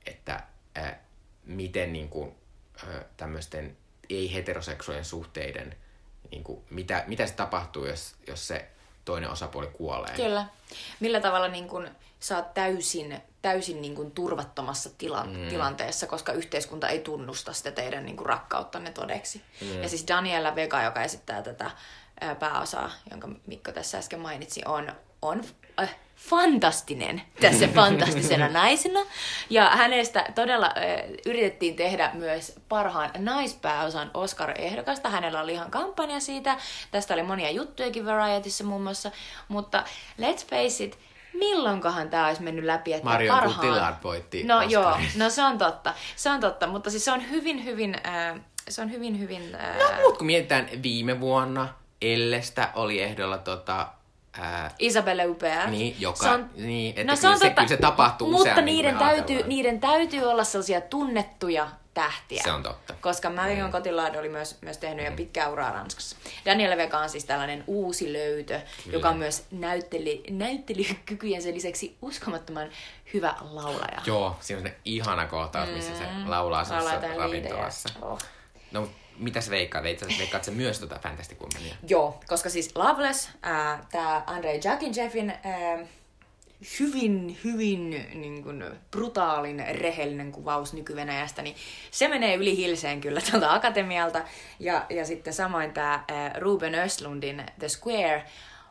että 0.06 0.42
äh, 0.78 0.94
miten 1.44 1.92
niin 1.92 2.08
kuin, 2.08 2.34
äh, 2.84 3.04
tämmöisten 3.16 3.76
ei-heteroseksuaalien 4.10 5.04
suhteiden, 5.04 5.76
niin 6.30 6.44
kuin, 6.44 6.64
mitä, 6.70 7.04
mitä 7.06 7.26
se 7.26 7.34
tapahtuu, 7.34 7.86
jos, 7.86 8.14
jos 8.26 8.48
se 8.48 8.68
toinen 9.06 9.30
osapuoli 9.30 9.66
kuolee. 9.66 10.14
Kyllä. 10.16 10.46
Millä 11.00 11.20
tavalla 11.20 11.48
niin 11.48 11.68
kun, 11.68 11.88
sä 12.20 12.36
oot 12.36 12.54
täysin, 12.54 13.22
täysin 13.42 13.82
niin 13.82 13.94
kun, 13.94 14.10
turvattomassa 14.10 14.90
tila- 14.98 15.26
mm. 15.26 15.48
tilanteessa, 15.48 16.06
koska 16.06 16.32
yhteiskunta 16.32 16.88
ei 16.88 17.00
tunnusta 17.00 17.52
sitä 17.52 17.70
teidän 17.70 18.04
niin 18.04 18.16
kun, 18.16 18.26
rakkauttanne 18.26 18.92
todeksi. 18.92 19.42
Mm. 19.60 19.82
Ja 19.82 19.88
siis 19.88 20.08
Daniela 20.08 20.54
Vega, 20.54 20.82
joka 20.82 21.02
esittää 21.02 21.42
tätä 21.42 21.70
ää, 22.20 22.34
pääosaa, 22.34 22.90
jonka 23.10 23.28
Mikko 23.46 23.72
tässä 23.72 23.98
äsken 23.98 24.20
mainitsi, 24.20 24.62
on, 24.64 24.92
on 25.22 25.44
äh, 25.82 25.96
fantastinen 26.16 27.22
tässä 27.40 27.68
fantastisena 27.74 28.48
naisena. 28.48 29.00
Ja 29.50 29.70
hänestä 29.70 30.24
todella 30.34 30.66
äh, 30.66 31.10
yritettiin 31.26 31.76
tehdä 31.76 32.10
myös 32.14 32.60
parhaan 32.68 33.10
naispääosan 33.18 34.10
Oscar-ehdokasta. 34.14 35.08
Hänellä 35.08 35.40
oli 35.40 35.52
ihan 35.52 35.70
kampanja 35.70 36.20
siitä. 36.20 36.56
Tästä 36.90 37.14
oli 37.14 37.22
monia 37.22 37.50
juttujakin 37.50 38.06
Varietyssä 38.06 38.64
muun 38.64 38.82
muassa. 38.82 39.10
Mutta 39.48 39.84
let's 40.20 40.46
face 40.50 40.84
it, 40.84 40.98
milloinkohan 41.34 42.10
tämä 42.10 42.26
olisi 42.26 42.42
mennyt 42.42 42.64
läpi, 42.64 42.92
että 42.92 43.04
Marion 43.04 43.36
parhaan... 43.38 43.56
Cotillard 43.60 43.96
voitti 44.04 44.44
No 44.44 44.54
Oscarin. 44.56 44.72
joo, 44.72 44.96
no 45.16 45.30
se 45.30 45.42
on 45.44 45.58
totta. 45.58 45.94
Se 46.16 46.30
on 46.30 46.40
totta, 46.40 46.66
mutta 46.66 46.90
siis 46.90 47.04
se 47.04 47.12
on 47.12 47.30
hyvin, 47.30 47.64
hyvin... 47.64 47.96
Äh, 48.06 48.40
se 48.68 48.82
on 48.82 48.90
hyvin, 48.92 49.20
hyvin... 49.20 49.54
Äh, 49.54 49.76
No, 49.78 50.00
mut 50.02 50.18
kun 50.18 50.26
mietitään 50.26 50.68
viime 50.82 51.20
vuonna, 51.20 51.68
Ellestä 52.02 52.70
oli 52.74 53.02
ehdolla 53.02 53.38
tota, 53.38 53.88
ää, 54.40 54.74
Isabelle 54.78 55.24
Huppert. 55.24 55.70
Niin, 55.70 55.96
joka- 55.98 56.24
se 56.24 56.30
on, 56.30 56.50
niin, 56.56 56.90
että 56.98 57.12
no 57.12 57.16
se 57.16 57.28
on 57.28 57.38
se- 57.38 57.46
totta, 57.46 57.68
se 57.68 57.76
tapahtuu 57.76 58.30
Mutta 58.30 58.54
kuin 58.54 58.64
niiden 58.64 58.94
me 58.94 59.00
täytyy, 59.00 59.42
niiden 59.46 59.80
täytyy 59.80 60.24
olla 60.24 60.44
sellaisia 60.44 60.80
tunnettuja 60.80 61.68
tähtiä. 61.94 62.42
Se 62.42 62.52
on 62.52 62.62
totta. 62.62 62.94
Koska 63.00 63.30
Marion 63.30 63.68
mm. 63.68 63.72
Cotillard 63.72 64.14
oli 64.14 64.28
myös, 64.28 64.58
myös 64.62 64.78
tehnyt 64.78 65.04
jo 65.06 65.12
pitkää 65.12 65.48
uraa 65.48 65.70
Ranskassa. 65.72 66.16
Daniel 66.44 66.76
Vega 66.76 66.98
on 66.98 67.08
siis 67.08 67.24
tällainen 67.24 67.64
uusi 67.66 68.12
löytö, 68.12 68.60
Kyllä. 68.84 68.96
joka 68.96 69.08
on 69.08 69.16
myös 69.18 69.46
näytteli, 69.50 70.22
näyttelykykyjensä 70.30 71.48
lisäksi 71.48 71.96
uskomattoman 72.02 72.68
hyvä 73.14 73.34
laulaja. 73.40 74.00
Joo, 74.06 74.36
siinä 74.40 74.62
on 74.62 74.70
ihana 74.84 75.26
kohtaus, 75.26 75.70
missä 75.70 75.98
se 75.98 76.04
laulaa 76.26 76.66
Laulaa 76.70 77.00
ravintolassa. 77.16 77.88
Oh. 78.02 78.18
No, 78.72 78.88
mitä 79.18 79.40
sä 79.40 79.50
veikkaat? 79.50 79.84
Veikkaat, 79.84 80.44
sä 80.44 80.50
myös 80.50 80.78
tota 80.78 80.98
Fantastic 81.02 81.40
Womania? 81.40 81.74
Joo, 81.88 82.20
koska 82.26 82.50
siis 82.50 82.76
Loveless, 82.76 83.28
äh, 83.46 83.80
tämä 83.90 84.22
Andre 84.26 84.60
Jackin 84.64 84.92
Jeffin 84.96 85.30
äh, 85.30 85.88
hyvin, 86.80 87.38
hyvin 87.44 87.90
niin 88.14 88.42
kuin, 88.42 88.64
brutaalin, 88.90 89.64
rehellinen 89.70 90.32
kuvaus 90.32 90.72
nykyvenäjästä, 90.72 91.42
niin 91.42 91.56
se 91.90 92.08
menee 92.08 92.34
yli 92.34 92.56
hilseen 92.56 93.00
kyllä 93.00 93.20
tuolta 93.30 93.54
akatemialta. 93.54 94.24
Ja, 94.60 94.86
ja 94.90 95.04
sitten 95.04 95.32
samoin 95.32 95.72
tämä 95.72 95.94
äh, 95.94 96.34
Ruben 96.38 96.74
Östlundin 96.74 97.44
The 97.58 97.68
Square, 97.68 98.24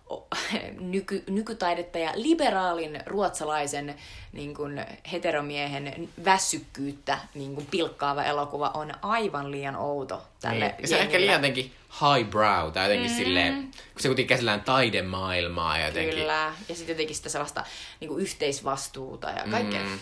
nyky, 0.79 1.23
nykytaidetta 1.29 1.97
ja 1.97 2.11
liberaalin 2.15 2.99
ruotsalaisen 3.05 3.95
niin 4.33 4.55
kuin, 4.55 4.85
heteromiehen 5.11 6.09
väsykkyyttä 6.25 7.19
niin 7.33 7.55
kuin, 7.55 7.67
pilkkaava 7.71 8.23
elokuva 8.23 8.71
on 8.73 8.93
aivan 9.01 9.51
liian 9.51 9.75
outo 9.75 10.23
tälle 10.41 10.65
niin. 10.65 10.75
Ja 10.81 10.87
se 10.87 10.95
on 10.95 11.01
ehkä 11.01 11.19
liian 11.19 11.33
jotenkin 11.33 11.71
highbrow 12.01 12.71
tai 12.71 12.83
jotenkin 12.85 13.11
mm. 13.11 13.17
silleen, 13.17 13.61
kun 13.63 14.01
se 14.01 14.07
kuitenkin 14.07 14.27
käsillään 14.27 14.61
taidemaailmaa 14.61 15.79
jotenkin. 15.79 16.15
Kyllä, 16.15 16.53
ja 16.69 16.75
sitten 16.75 16.93
jotenkin 16.93 17.15
sitä 17.15 17.29
sellaista 17.29 17.63
niin 17.99 18.09
kuin 18.09 18.21
yhteisvastuuta 18.21 19.29
ja 19.29 19.43
kaikkea. 19.51 19.83
Mm. 19.83 19.99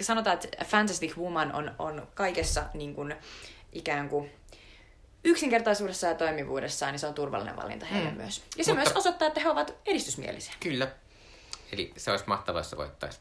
Sanotaan, 0.00 0.34
että 0.34 0.64
Fantastic 0.64 1.16
Woman 1.16 1.54
on, 1.54 1.74
on 1.78 2.08
kaikessa 2.14 2.64
niin 2.74 2.94
kuin, 2.94 3.14
ikään 3.72 4.08
kuin 4.08 4.30
yksinkertaisuudessa 5.24 6.06
ja 6.06 6.14
toimivuudessaan, 6.14 6.92
niin 6.92 7.00
se 7.00 7.06
on 7.06 7.14
turvallinen 7.14 7.56
valinta 7.56 7.86
heille 7.86 8.10
mm. 8.10 8.16
myös. 8.16 8.42
Ja 8.56 8.64
se 8.64 8.70
Mutta... 8.72 8.84
myös 8.84 8.96
osoittaa, 8.96 9.28
että 9.28 9.40
he 9.40 9.48
ovat 9.48 9.74
edistysmielisiä. 9.86 10.54
Kyllä. 10.60 10.88
Eli 11.72 11.92
se 11.96 12.10
olisi 12.10 12.24
mahtavaa, 12.26 12.60
jos 12.60 12.70
se 12.70 12.76
voittaisi. 12.76 13.18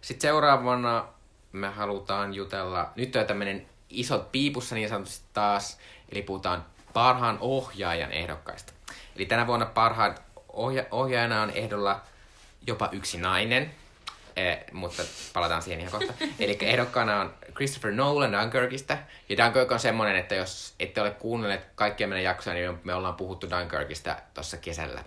Sitten 0.00 0.28
seuraavana 0.28 1.08
me 1.52 1.68
halutaan 1.68 2.34
jutella, 2.34 2.92
nyt 2.96 3.16
on 3.16 3.26
tämmöinen 3.26 3.66
isot 3.90 4.32
piipussa 4.32 4.74
niin 4.74 4.88
sanotusti 4.88 5.26
taas, 5.32 5.78
eli 6.12 6.22
puhutaan 6.22 6.64
parhaan 6.92 7.38
ohjaajan 7.40 8.12
ehdokkaista. 8.12 8.72
Eli 9.16 9.26
tänä 9.26 9.46
vuonna 9.46 9.66
parhaan 9.66 10.14
ohja- 10.48 10.86
ohjaajana 10.90 11.42
on 11.42 11.50
ehdolla 11.50 12.00
jopa 12.66 12.88
yksi 12.92 13.18
nainen, 13.18 13.74
eh, 14.36 14.58
mutta 14.72 15.02
palataan 15.32 15.62
siihen 15.62 15.80
ihan 15.80 15.92
kohta. 15.92 16.12
Eli 16.40 16.58
ehdokkaana 16.60 17.20
on 17.20 17.34
Christopher 17.54 17.92
Nolan 17.92 18.32
Dunkirkista. 18.32 18.98
Ja 19.28 19.36
Dunkirk 19.36 19.72
on 19.72 19.80
semmonen, 19.80 20.16
että 20.16 20.34
jos 20.34 20.74
ette 20.80 21.00
ole 21.00 21.10
kuunnelleet 21.10 21.66
kaikkia 21.74 22.08
meidän 22.08 22.24
jaksoja, 22.24 22.54
niin 22.54 22.78
me 22.84 22.94
ollaan 22.94 23.14
puhuttu 23.14 23.50
Dunkirkista 23.50 24.16
tuossa 24.34 24.56
kesällä 24.56 25.04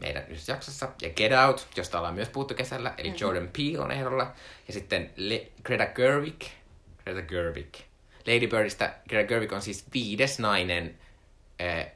meidän 0.00 0.24
yhdessä 0.28 0.52
jaksossa. 0.52 0.88
Ja 1.02 1.10
Get 1.10 1.32
Out, 1.46 1.66
josta 1.76 1.98
ollaan 1.98 2.14
myös 2.14 2.28
puhuttu 2.28 2.54
kesällä, 2.54 2.94
eli 2.98 3.08
mm-hmm. 3.08 3.20
Jordan 3.20 3.50
Peele 3.56 3.78
on 3.78 3.90
ehdolla. 3.90 4.32
Ja 4.66 4.72
sitten 4.72 5.10
Le- 5.16 5.46
Greta 5.62 5.86
Gerwig, 5.86 6.44
Greta 7.04 7.22
Gerwig. 7.22 7.74
Lady 8.26 8.46
Birdistä 8.46 8.94
Greta 9.08 9.28
Gerwig 9.28 9.52
on 9.52 9.62
siis 9.62 9.84
viides 9.94 10.38
nainen 10.38 10.98
eh, 11.58 11.86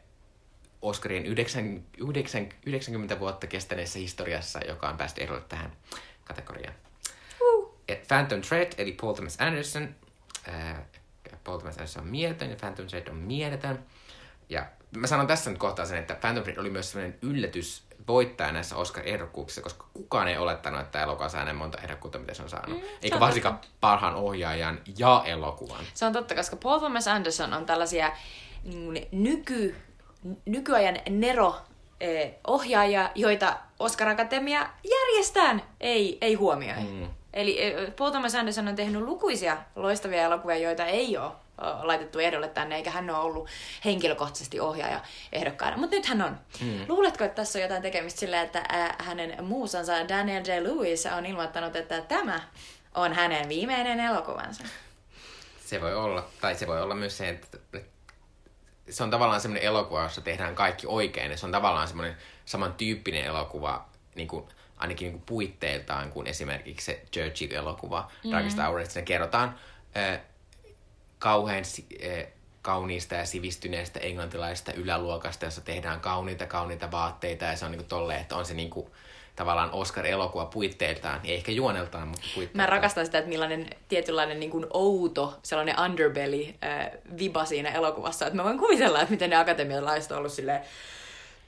Oscarien 0.83 1.27
9, 1.27 1.85
9, 1.99 2.49
90 2.67 3.19
vuotta 3.21 3.47
kestäneessä 3.47 3.99
historiassa, 3.99 4.61
joka 4.69 4.89
on 4.89 4.97
päästy 4.97 5.23
ehdolle 5.23 5.43
tähän 5.49 5.73
kategoriaan. 6.25 6.75
Phantom 8.09 8.41
Thread, 8.41 8.73
eli 8.79 8.93
Paul 8.93 9.13
Thomas 9.13 9.37
Anderson. 9.41 9.95
Äh, 10.49 10.77
Paul 11.45 11.59
Thomas 11.59 11.75
Anderson 11.77 12.03
on 12.05 12.11
mieletön 12.11 12.51
ja 12.51 12.57
Phantom 12.57 12.87
Thread 12.87 13.09
on 13.09 13.17
mieletön. 13.17 13.85
Ja 14.49 14.67
mä 14.97 15.07
sanon 15.07 15.27
tässä 15.27 15.51
nyt 15.51 15.59
kohtaa 15.59 15.87
sen, 15.87 15.99
että 15.99 16.15
Phantom 16.15 16.43
Thread 16.45 16.59
oli 16.59 16.71
myös 16.71 16.91
sellainen 16.91 17.19
yllätys 17.23 17.83
voittaja 18.09 18.53
näissä 18.53 18.77
Oscar-ehdokkuuksissa, 18.77 19.63
koska 19.63 19.87
kukaan 19.95 20.29
ei 20.29 20.37
olettanut, 20.39 20.81
että 20.81 21.03
elokuva 21.03 21.29
saa 21.29 21.45
näin 21.45 21.57
monta 21.57 21.79
ehdokkuutta, 21.79 22.19
mitä 22.19 22.35
se 22.35 22.43
on 22.43 22.51
saanut. 22.51 22.79
Mm, 22.79 22.85
Eikä 23.03 23.21
varsinkaan 23.21 23.55
totta. 23.55 23.69
parhaan 23.81 24.15
ohjaajan 24.15 24.81
ja 24.99 25.23
elokuvan. 25.27 25.85
Se 25.95 26.07
on 26.07 26.13
totta, 26.13 26.35
koska 26.35 26.57
Paul 26.57 26.79
Thomas 26.79 27.09
Anderson 27.09 27.53
on 27.53 27.67
tällaisia 27.67 28.13
niin 28.65 29.09
nyky, 29.13 29.77
nykyajan 30.45 30.99
Nero 31.11 31.55
ohjaajia, 32.47 33.11
joita 33.15 33.57
Oscar 33.79 34.09
Akatemia 34.09 34.71
järjestään 34.91 35.63
ei, 35.81 36.19
ei 36.21 36.35
huomioi. 36.35 36.83
Mm. 36.83 37.09
Eli 37.33 37.59
Paul 37.99 38.11
Thomas 38.11 38.35
Anderson 38.35 38.69
on 38.69 38.77
tehnyt 38.77 39.03
lukuisia 39.03 39.59
loistavia 39.77 40.23
elokuvia, 40.23 40.57
joita 40.57 40.87
ei 40.87 41.17
ole 41.17 41.33
laitettu 41.83 42.19
ehdolle 42.19 42.49
tänne, 42.49 42.77
eikä 42.77 42.91
hän 42.91 43.11
ole 43.11 43.19
ollut 43.19 43.49
henkilökohtaisesti 43.85 44.61
ohjaaja 44.61 45.01
ehdokkaana. 45.33 45.77
Mutta 45.77 45.97
nyt 45.97 46.07
hän 46.07 46.23
on. 46.23 46.39
Hmm. 46.61 46.85
Luuletko, 46.89 47.25
että 47.25 47.35
tässä 47.35 47.59
on 47.59 47.63
jotain 47.63 47.83
tekemistä 47.83 48.21
sillä, 48.21 48.43
että 48.43 48.63
hänen 48.99 49.45
muusansa 49.45 50.09
Daniel 50.09 50.45
J. 50.45 50.65
Lewis 50.65 51.07
on 51.07 51.27
ilmoittanut, 51.27 51.77
että 51.77 52.01
tämä 52.01 52.41
on 52.95 53.13
hänen 53.13 53.49
viimeinen 53.49 54.01
elokuvansa? 54.01 54.65
Se 55.65 55.81
voi 55.81 55.95
olla. 55.95 56.29
Tai 56.41 56.55
se 56.55 56.67
voi 56.67 56.83
olla 56.83 56.95
myös 56.95 57.19
se, 57.19 57.29
että 57.29 57.59
se 58.93 59.03
on 59.03 59.11
tavallaan 59.11 59.41
semmoinen 59.41 59.69
elokuva, 59.69 60.03
jossa 60.03 60.21
tehdään 60.21 60.55
kaikki 60.55 60.87
oikein. 60.87 61.39
Se 61.39 61.47
on 61.47 61.53
tavallaan 61.53 61.89
semmoinen 61.89 62.17
samantyyppinen 62.45 63.25
elokuva, 63.25 63.89
niin 64.15 64.29
kuin 64.29 64.45
ainakin 64.77 65.07
niin 65.07 65.13
kuin 65.13 65.27
puitteiltaan 65.27 66.13
kuin 66.13 66.27
esimerkiksi 66.27 66.85
se 66.85 67.03
Churchill-elokuva 67.13 68.01
mm-hmm. 68.01 68.31
Darkest 68.33 68.59
Hourista. 68.59 68.99
Ne 68.99 69.05
kerrotaan 69.05 69.55
äh, 69.97 70.21
kauhean 71.19 71.63
äh, 72.05 72.27
kauniista 72.63 73.15
ja 73.15 73.27
sivistyneestä 73.27 74.01
englantilaista 74.01 74.73
yläluokasta, 74.73 75.45
jossa 75.45 75.61
tehdään 75.61 76.01
kauniita, 76.01 76.47
kauniita 76.47 76.91
vaatteita 76.91 77.45
ja 77.45 77.57
se 77.57 77.65
on 77.65 77.71
niin 77.71 77.79
kuin 77.79 77.89
tolleen, 77.89 78.21
että 78.21 78.37
on 78.37 78.47
se 78.47 78.55
niin 78.55 78.71
kuin, 78.71 78.91
tavallaan 79.37 79.71
Oscar-elokuva 79.73 80.45
puitteiltaan, 80.45 81.21
ei 81.25 81.35
ehkä 81.35 81.53
juoneltaan, 81.53 82.09
mutta 82.09 82.23
puitteiltaan. 82.35 82.71
Mä 82.71 82.77
rakastan 82.77 83.07
sitä, 83.07 83.19
että 83.19 83.29
millainen 83.29 83.71
tietynlainen 83.89 84.41
niin 84.41 84.51
kuin 84.51 84.67
outo, 84.71 85.39
sellainen 85.43 85.81
underbelly 85.81 86.55
äh, 86.65 86.91
viba 87.19 87.45
siinä 87.45 87.71
elokuvassa, 87.71 88.27
että 88.27 88.37
mä 88.37 88.45
voin 88.45 88.59
kuvitella, 88.59 89.01
että 89.01 89.11
miten 89.11 89.31
ne 89.31 89.37
akatemialaiset 89.37 90.13
on 90.13 90.19
ollut 90.19 90.33
silleen, 90.33 90.61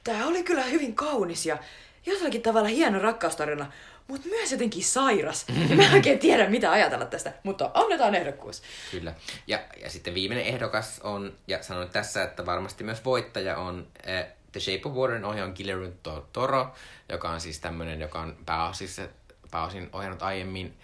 tää 0.04 0.26
oli 0.26 0.42
kyllä 0.42 0.62
hyvin 0.62 0.94
kaunis 0.94 1.46
ja 1.46 1.58
jollakin 2.06 2.42
tavalla 2.42 2.68
hieno 2.68 2.98
rakkaustarina, 2.98 3.72
mutta 4.08 4.28
myös 4.28 4.52
jotenkin 4.52 4.84
sairas. 4.84 5.46
Ja 5.70 5.76
mä 5.76 5.82
en 5.82 5.92
oikein 5.92 6.18
tiedä, 6.18 6.48
mitä 6.48 6.70
ajatella 6.70 7.04
tästä, 7.04 7.32
mutta 7.42 7.70
annetaan 7.74 8.14
ehdokkuus. 8.14 8.62
Kyllä. 8.90 9.14
Ja, 9.46 9.60
ja 9.82 9.90
sitten 9.90 10.14
viimeinen 10.14 10.46
ehdokas 10.46 11.00
on, 11.04 11.32
ja 11.46 11.62
sanon 11.62 11.88
tässä, 11.88 12.22
että 12.22 12.46
varmasti 12.46 12.84
myös 12.84 13.04
voittaja 13.04 13.56
on 13.56 13.86
äh, 14.08 14.26
The 14.54 14.60
Shape 14.60 14.80
of 14.84 14.92
Waterin 14.92 15.24
ohjaaja 15.24 15.52
Guillermo 15.52 15.88
Toro, 16.32 16.74
joka 17.08 17.30
on 17.30 17.40
siis 17.40 17.60
tämmöinen, 17.60 18.00
joka 18.00 18.20
on 18.20 18.36
pääosissa, 18.46 19.02
pääosin 19.50 19.88
ohjannut 19.92 20.22
aiemmin 20.22 20.78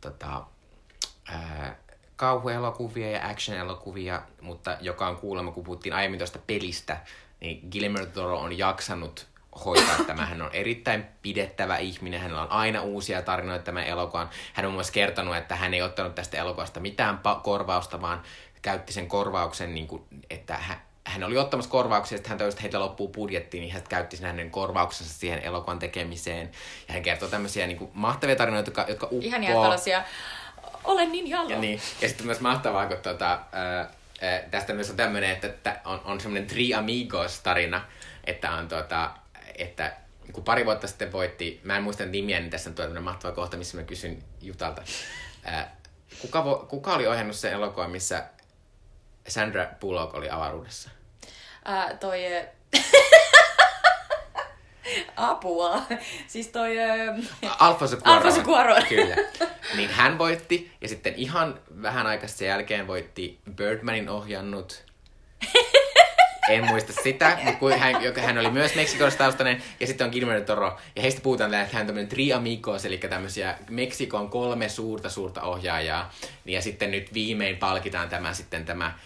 tota, 0.00 0.44
äh, 1.32 1.76
kauhuelokuvia 2.16 3.10
ja 3.10 3.28
action-elokuvia, 3.28 4.22
mutta 4.40 4.76
joka 4.80 5.08
on 5.08 5.16
kuulemma, 5.16 5.52
kun 5.52 5.64
puhuttiin 5.64 5.92
aiemmin 5.92 6.18
tuosta 6.18 6.38
pelistä, 6.46 7.00
niin 7.40 7.68
Guillermo 7.70 8.06
Toro 8.06 8.38
on 8.38 8.58
jaksanut 8.58 9.26
hoitaa 9.64 10.04
tämä. 10.06 10.26
Hän 10.26 10.42
on 10.42 10.50
erittäin 10.52 11.04
pidettävä 11.22 11.76
ihminen, 11.76 12.20
hänellä 12.20 12.42
on 12.42 12.50
aina 12.50 12.82
uusia 12.82 13.22
tarinoita 13.22 13.64
tämän 13.64 13.84
elokuvan. 13.84 14.30
Hän 14.52 14.66
on 14.66 14.74
myös 14.74 14.90
kertonut, 14.90 15.36
että 15.36 15.56
hän 15.56 15.74
ei 15.74 15.82
ottanut 15.82 16.14
tästä 16.14 16.36
elokuvasta 16.36 16.80
mitään 16.80 17.20
korvausta, 17.42 18.00
vaan 18.00 18.22
käytti 18.62 18.92
sen 18.92 19.08
korvauksen, 19.08 19.74
niin 19.74 19.86
kuin, 19.86 20.02
että 20.30 20.56
hän, 20.56 20.82
hän 21.06 21.24
oli 21.24 21.38
ottamassa 21.38 21.70
korvauksia, 21.70 22.16
että 22.16 22.28
hän 22.28 22.38
toivoi, 22.38 22.48
että 22.50 22.62
heitä 22.62 22.80
loppuu 22.80 23.08
budjetti, 23.08 23.60
niin 23.60 23.72
hän 23.72 23.82
käytti 23.88 24.16
sen 24.16 24.26
hänen 24.26 24.50
korvauksensa 24.50 25.14
siihen 25.14 25.38
elokuvan 25.38 25.78
tekemiseen. 25.78 26.50
Ja 26.88 26.94
hän 26.94 27.02
kertoo 27.02 27.28
tämmöisiä 27.28 27.66
niin 27.66 27.78
kuin, 27.78 27.90
mahtavia 27.94 28.36
tarinoita, 28.36 28.68
jotka, 28.68 28.84
jotka 28.88 29.06
uppoo. 29.06 29.20
Ihania 29.20 29.50
tällaisia, 29.50 30.04
olen 30.84 31.12
niin 31.12 31.30
jalo. 31.30 31.48
Ja, 31.48 31.58
niin. 31.58 31.80
ja 32.00 32.08
sitten 32.08 32.26
myös 32.26 32.40
mahtavaa, 32.40 32.86
kun 32.86 32.96
tuota, 32.96 33.40
ää, 33.52 33.90
tästä 34.50 34.72
myös 34.72 34.90
on 34.90 34.96
tämmöinen, 34.96 35.30
että, 35.30 35.46
että 35.46 35.80
on, 35.84 36.00
on 36.04 36.20
semmoinen 36.20 36.48
Tri 36.48 36.74
Amigos-tarina, 36.74 37.80
että 38.24 38.50
on 38.50 38.68
tuota, 38.68 39.10
että 39.58 39.96
kun 40.32 40.44
pari 40.44 40.64
vuotta 40.64 40.86
sitten 40.86 41.12
voitti, 41.12 41.60
mä 41.64 41.76
en 41.76 41.82
muista 41.82 42.04
nimiä, 42.04 42.40
niin 42.40 42.50
tässä 42.50 42.70
on 42.70 42.74
tämmöinen 42.74 43.02
mahtava 43.02 43.34
kohta, 43.34 43.56
missä 43.56 43.76
mä 43.76 43.82
kysyn 43.82 44.22
Jutalta, 44.40 44.82
ää, 45.44 45.76
kuka, 46.20 46.44
vo, 46.44 46.66
kuka 46.68 46.94
oli 46.94 47.06
ohjannut 47.06 47.36
sen 47.36 47.52
elokuvan, 47.52 47.90
missä 47.90 48.24
Sandra 49.28 49.66
Bullock 49.80 50.14
oli 50.14 50.30
avaruudessa? 50.30 50.90
Ää, 51.64 51.96
toi... 51.96 52.20
Apua. 55.16 55.82
Siis 56.26 56.48
toi... 56.48 56.76
Alfonso 57.58 57.96
Cuarón. 57.96 58.12
Alfonso 58.12 58.40
Cuarón. 58.42 58.86
Kyllä. 58.88 59.16
Niin 59.76 59.90
hän 59.90 60.18
voitti, 60.18 60.72
ja 60.80 60.88
sitten 60.88 61.14
ihan 61.16 61.60
vähän 61.82 62.06
aikaa 62.06 62.28
sen 62.28 62.48
jälkeen 62.48 62.86
voitti 62.86 63.40
Birdmanin 63.56 64.08
ohjannut 64.08 64.84
en 66.48 66.66
muista 66.66 66.92
sitä, 67.02 67.38
mutta 67.44 67.76
hän, 67.76 68.02
joka, 68.02 68.20
hän 68.20 68.38
oli 68.38 68.50
myös 68.50 68.72
taustainen, 69.18 69.62
ja 69.80 69.86
sitten 69.86 70.04
on 70.04 70.10
Guillermo 70.10 70.44
Toro, 70.44 70.78
ja 70.96 71.02
heistä 71.02 71.20
puhutaan 71.20 71.54
että 71.54 71.72
hän 71.72 71.80
on 71.80 71.86
tämmöinen 71.86 72.08
tri 72.08 72.32
amigos, 72.32 72.84
eli 72.84 72.98
tämmöisiä 72.98 73.58
Meksikon 73.70 74.30
kolme 74.30 74.68
suurta 74.68 75.10
suurta 75.10 75.42
ohjaajaa, 75.42 76.12
ja 76.44 76.62
sitten 76.62 76.90
nyt 76.90 77.14
viimein 77.14 77.56
palkitaan 77.56 78.08
tämä 78.08 78.34
sitten 78.34 78.64
tämä 78.64 78.98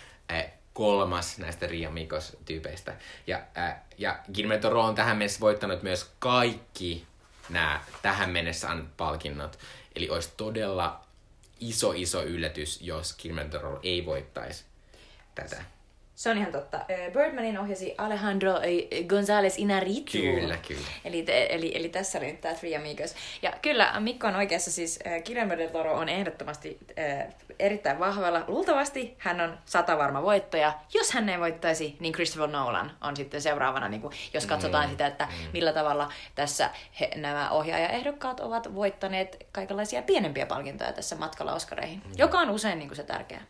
kolmas 0.73 1.39
näistä 1.39 1.67
Riamikos-tyypeistä. 1.67 2.97
Ja, 3.27 3.43
äh, 3.59 3.77
ja 3.99 4.19
Guillermo 4.35 4.63
Toro 4.63 4.83
on 4.83 4.95
tähän 4.95 5.17
mennessä 5.17 5.41
voittanut 5.41 5.83
myös 5.83 6.11
kaikki 6.19 7.07
nämä 7.49 7.81
tähän 8.03 8.31
mennessä 8.31 8.71
annetut 8.71 8.97
palkinnot. 8.97 9.59
Eli 9.95 10.11
olisi 10.11 10.33
todella 10.37 11.05
iso, 11.61 11.93
iso 11.93 12.23
yllätys, 12.23 12.83
jos 12.83 13.17
Guillermo 13.23 13.51
Toro 13.51 13.81
ei 13.83 14.07
voittaisi 14.07 14.65
tätä. 15.35 15.76
Se 16.17 16.31
on 16.31 16.39
ihan 16.39 16.53
totta. 16.53 16.81
Birdmanin 17.13 17.59
ohjasi 17.59 17.95
Alejandro 17.99 18.53
González 19.07 19.55
Inarritu. 19.57 20.13
Kyllä, 20.13 20.57
kyllä. 20.69 20.87
Eli, 21.05 21.25
eli, 21.49 21.73
eli 21.75 21.89
tässä 21.89 22.19
oli 22.19 22.27
nyt 22.27 22.41
tämä 22.41 22.55
Three 22.55 22.77
Amigos. 22.77 23.15
Ja 23.43 23.53
kyllä, 23.63 24.01
Mikko 24.01 24.27
on 24.27 24.37
oikeassa, 24.37 24.73
siis 24.73 24.99
Guillermo 25.25 25.57
del 25.57 25.69
Toro 25.69 25.95
on 25.95 26.09
ehdottomasti 26.09 26.79
äh, 26.99 27.35
erittäin 27.59 27.99
vahvalla. 27.99 28.45
Luultavasti 28.49 29.15
hän 29.19 29.41
on 29.41 29.59
satavarma 29.65 30.23
voittaja. 30.23 30.73
Jos 30.95 31.13
hän 31.13 31.29
ei 31.29 31.41
voittaisi, 31.41 31.97
niin 32.01 32.13
Christopher 32.13 32.51
Nolan 32.51 32.93
on 33.01 33.17
sitten 33.17 33.43
seuraavana, 33.43 33.89
niin 33.89 34.01
kuin, 34.01 34.15
jos 34.35 34.47
katsotaan 34.47 34.87
mm. 34.87 34.91
sitä, 34.91 35.07
että 35.07 35.29
millä 35.53 35.73
tavalla 35.73 36.13
tässä 36.35 36.71
he, 37.01 37.11
nämä 37.17 37.51
ohjaajaehdokkaat 37.51 38.41
ovat 38.41 38.75
voittaneet 38.75 39.47
kaikenlaisia 39.53 40.03
pienempiä 40.03 40.47
palkintoja 40.47 40.93
tässä 40.93 41.17
matkalla 41.17 41.55
Oscareihin, 41.55 42.03
mm. 42.05 42.13
joka 42.17 42.39
on 42.39 42.51
usein 42.51 42.79
niin 42.79 42.89
kuin 42.89 42.97
se 42.97 43.05
tärkeä 43.05 43.41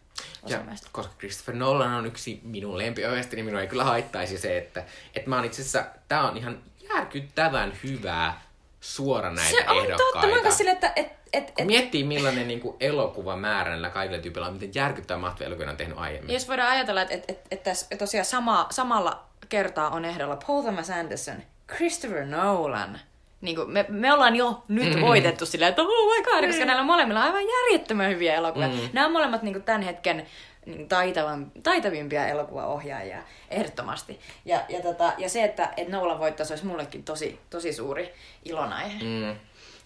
Ja 0.46 0.62
koska 0.92 1.14
Christopher 1.18 1.54
Nolan 1.54 1.94
on 1.94 2.06
yksi 2.06 2.40
minun 2.42 2.78
lempiohjeista, 2.78 3.36
niin 3.36 3.44
minua 3.44 3.60
ei 3.60 3.66
kyllä 3.66 3.84
haittaisi 3.84 4.38
se, 4.38 4.58
että, 4.58 4.84
että 5.14 5.30
mä 5.30 5.36
oon 5.36 5.44
itse 5.44 5.62
asiassa, 5.62 5.84
tää 6.08 6.28
on 6.28 6.36
ihan 6.36 6.58
järkyttävän 6.94 7.72
hyvää 7.84 8.40
suora 8.80 9.30
näitä 9.30 9.50
Se 9.50 9.70
on 9.70 9.84
ehdokkaita. 9.84 10.28
totta, 10.28 10.48
mä 10.48 10.50
silleen, 10.50 10.74
että 10.74 10.92
et, 10.96 11.12
et, 11.32 11.52
et, 11.58 11.66
miettii 11.66 12.04
millainen 12.04 12.48
niin 12.48 12.60
kuin 12.60 12.76
elokuvamäärä 12.80 13.70
näillä 13.70 13.90
kaikilla 13.90 14.22
tyypillä 14.22 14.46
on, 14.46 14.52
miten 14.52 14.70
järkyttävän 14.74 15.20
mahtavia 15.20 15.46
elokuvia 15.46 15.70
on 15.70 15.76
tehnyt 15.76 15.98
aiemmin. 15.98 16.34
Jos 16.34 16.48
voidaan 16.48 16.70
ajatella, 16.70 17.02
että, 17.02 17.14
että, 17.14 17.32
että, 17.32 17.48
että 17.50 17.64
tässä 17.70 17.96
tosiaan 17.98 18.24
sama, 18.24 18.66
samalla 18.70 19.24
kertaa 19.48 19.90
on 19.90 20.04
ehdolla 20.04 20.36
Paul 20.46 20.62
Thomas 20.62 20.90
Anderson, 20.90 21.42
Christopher 21.76 22.24
Nolan. 22.24 23.00
Niin 23.46 23.56
kuin 23.56 23.70
me, 23.70 23.84
me 23.88 24.12
ollaan 24.12 24.36
jo 24.36 24.62
nyt 24.68 24.94
mm. 24.94 25.00
voitettu 25.00 25.46
silleen, 25.46 25.68
että 25.68 25.82
oh 25.82 26.16
my 26.16 26.22
god, 26.22 26.46
koska 26.46 26.64
näillä 26.64 26.84
molemmilla 26.84 27.20
on 27.20 27.26
aivan 27.26 27.48
järjettömän 27.48 28.10
hyviä 28.10 28.34
elokuvia. 28.34 28.68
Mm. 28.68 28.78
Nämä 28.92 29.06
on 29.06 29.12
molemmat 29.12 29.42
niin 29.42 29.54
kuin 29.54 29.62
tämän 29.62 29.82
hetken 29.82 30.26
niin 30.66 30.88
taitavan, 30.88 31.52
taitavimpia 31.62 32.28
elokuvaohjaajia, 32.28 33.22
ehdottomasti. 33.50 34.20
Ja, 34.44 34.60
ja, 34.68 34.82
tota, 34.82 35.12
ja 35.18 35.28
se, 35.28 35.44
että, 35.44 35.68
että 35.76 35.96
Nolan 35.96 36.18
voittaisi, 36.18 36.52
olisi 36.52 36.66
mullekin 36.66 37.04
tosi, 37.04 37.40
tosi 37.50 37.72
suuri 37.72 38.14
ilonaihe. 38.44 39.04
Mm. 39.04 39.36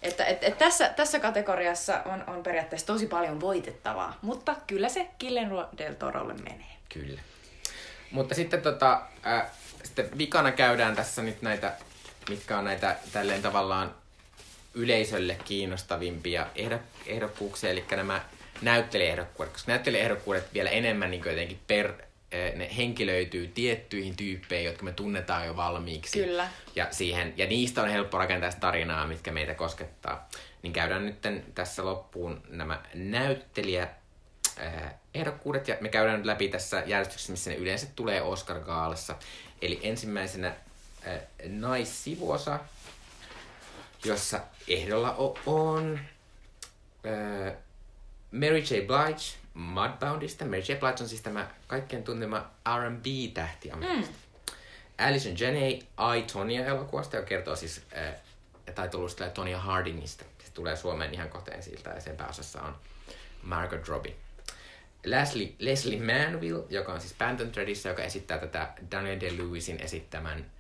Että 0.03 0.25
et, 0.25 0.45
et 0.45 0.59
tässä, 0.59 0.89
tässä 0.89 1.21
kategoriassa 1.21 2.03
on, 2.05 2.25
on 2.27 2.43
periaatteessa 2.43 2.87
tosi 2.87 3.07
paljon 3.07 3.41
voitettavaa, 3.41 4.19
mutta 4.23 4.57
kyllä 4.67 4.89
se 4.89 5.07
Guillermo 5.21 5.65
del 5.79 5.95
Torolle 5.95 6.35
menee. 6.35 6.77
Kyllä. 6.89 7.21
Mutta 8.11 8.35
sitten, 8.35 8.63
tota, 8.63 9.03
äh, 9.27 9.43
sitten 9.83 10.19
vikana 10.19 10.53
käydään 10.53 10.97
tässä 10.97 11.23
nyt 11.23 11.43
näitä, 11.43 11.73
mitkä 12.31 12.59
on 12.59 12.65
näitä 12.65 12.97
tälleen 13.13 13.43
tavallaan 13.43 13.95
yleisölle 14.75 15.39
kiinnostavimpia 15.45 16.47
ehdok- 16.57 17.07
ehdokkuuksia, 17.07 17.71
eli 17.71 17.85
nämä 17.91 18.21
näyttelijäehdokkuudet, 18.63 19.53
koska 19.53 19.73
näyttelijäehdokkuudet 19.73 20.55
vielä 20.55 20.71
enemmän 20.71 21.11
niin 21.11 21.23
jotenkin 21.27 21.61
per, 21.67 21.87
äh, 21.87 22.55
ne 22.55 22.77
henkilöityy 22.77 23.49
tiettyihin 23.49 24.17
tyyppeihin, 24.17 24.67
jotka 24.67 24.85
me 24.85 24.93
tunnetaan 24.93 25.47
jo 25.47 25.57
valmiiksi. 25.57 26.23
Kyllä. 26.23 26.49
Ja, 26.77 26.87
siihen, 26.91 27.35
ja 27.37 27.47
niistä 27.47 27.83
on 27.83 27.89
helppo 27.89 28.19
rakentaa 28.19 28.51
tarinaa, 28.61 29.07
mitkä 29.07 29.33
meitä 29.33 29.55
koskettaa. 29.55 30.29
Niin 30.63 30.73
käydään 30.73 31.07
nyt 31.07 31.55
tässä 31.55 31.85
loppuun 31.85 32.43
nämä 32.49 32.83
näyttelijä 32.95 33.89
äh, 34.61 34.95
ehdokkuudet 35.15 35.69
ja 35.69 35.77
me 35.81 35.89
käydään 35.89 36.17
nyt 36.17 36.27
läpi 36.27 36.49
tässä 36.49 36.83
järjestyksessä, 36.87 37.33
missä 37.33 37.51
ne 37.51 37.57
yleensä 37.57 37.87
tulee 37.97 38.23
Oscar-gaalassa. 38.23 39.15
Eli 39.63 39.81
ensimmäisenä 39.83 40.55
naissivuosa, 41.49 42.59
jossa 44.05 44.41
ehdolla 44.69 45.15
on 45.47 46.01
Mary 48.33 48.59
J. 48.59 48.87
Blige 48.87 49.39
Mudboundista. 49.55 50.45
Mary 50.45 50.59
J. 50.61 50.75
Blige 50.75 51.03
on 51.03 51.09
siis 51.09 51.21
tämä 51.21 51.51
kaikkein 51.67 52.05
tunnema 52.05 52.51
R&B-tähti 52.79 53.71
Amerikasta. 53.71 54.15
Alison 54.99 55.39
Janney 55.39 55.71
I, 56.19 56.23
Tonya 56.33 56.67
elokuvasta, 56.67 57.17
joka 57.17 57.29
kertoo 57.29 57.57
siis 57.57 57.83
äh, 57.97 58.15
taitolusta 58.75 59.31
Tonya 59.31 59.59
Hardingista. 59.59 60.25
Se 60.45 60.53
tulee 60.55 60.77
Suomeen 60.77 61.15
ihan 61.15 61.29
kohta 61.29 61.51
ensiltä 61.51 61.91
ja 61.91 62.01
sen 62.01 62.17
pääosassa 62.17 62.63
on 62.63 62.77
Margot 63.43 63.89
Robbie. 63.89 64.15
Leslie, 65.05 65.53
Leslie 65.59 66.01
Manville, 66.01 66.65
joka 66.69 66.93
on 66.93 67.01
siis 67.01 67.15
Phantom 67.15 67.51
Threadissä, 67.51 67.89
joka 67.89 68.03
esittää 68.03 68.39
tätä 68.39 68.73
Daniel 68.91 69.21
Day-Lewisin 69.21 69.81
esittämän 69.85 70.51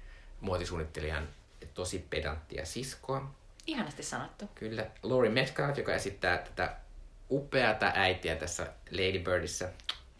muotisuunnittelijan 0.41 1.29
tosi 1.75 2.07
pedanttia 2.11 2.67
siskoa. 2.67 3.31
Ihanasti 3.67 4.03
sanottu. 4.03 4.51
Kyllä. 4.55 4.87
Laurie 5.03 5.31
Metcalf, 5.31 5.79
joka 5.79 5.95
esittää 5.95 6.39
tätä 6.39 6.77
upeata 7.31 7.93
äitiä 7.95 8.37
tässä 8.37 8.67
Lady 8.91 9.19
Birdissä. 9.19 9.69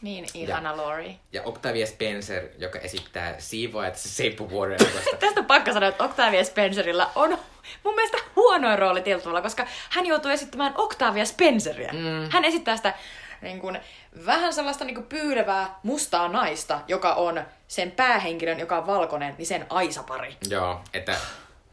Niin, 0.03 0.27
ihana 0.35 0.77
Lori. 0.77 1.17
Ja 1.33 1.43
Octavia 1.43 1.87
Spencer, 1.87 2.49
joka 2.59 2.79
esittää 2.79 3.35
siivoa 3.39 3.91
tässä 3.91 4.09
seippuvuoden 4.09 4.77
elokuvasta. 4.81 5.17
Tästä 5.17 5.41
on 5.41 5.47
pakko 5.47 5.73
sanoa, 5.73 5.89
että 5.89 6.05
Octavia 6.05 6.45
Spencerilla 6.45 7.11
on 7.15 7.39
mun 7.85 7.95
mielestä 7.95 8.19
huonoin 8.37 8.79
rooli 8.79 9.03
tietyllä 9.03 9.43
koska 9.43 9.67
hän 9.91 10.07
joutuu 10.07 10.31
esittämään 10.31 10.75
Octavia 10.77 11.25
Spenceria. 11.25 11.93
Mm. 11.93 12.31
Hän 12.31 12.45
esittää 12.45 12.77
sitä 12.77 12.95
niin 13.43 13.61
kuin, 13.61 13.81
vähän 14.27 14.53
sellaista 14.53 14.85
niin 14.85 14.95
kuin 14.95 15.07
pyylevää 15.07 15.79
mustaa 15.83 16.29
naista, 16.29 16.81
joka 16.89 17.15
on 17.15 17.43
sen 17.69 17.91
päähenkilön, 17.91 18.61
joka 18.61 18.79
on 18.79 18.87
valkoinen, 18.87 19.35
niin 19.39 19.47
sen 19.47 19.67
aisapari. 19.71 20.37
Joo, 20.49 20.81
että 20.95 21.17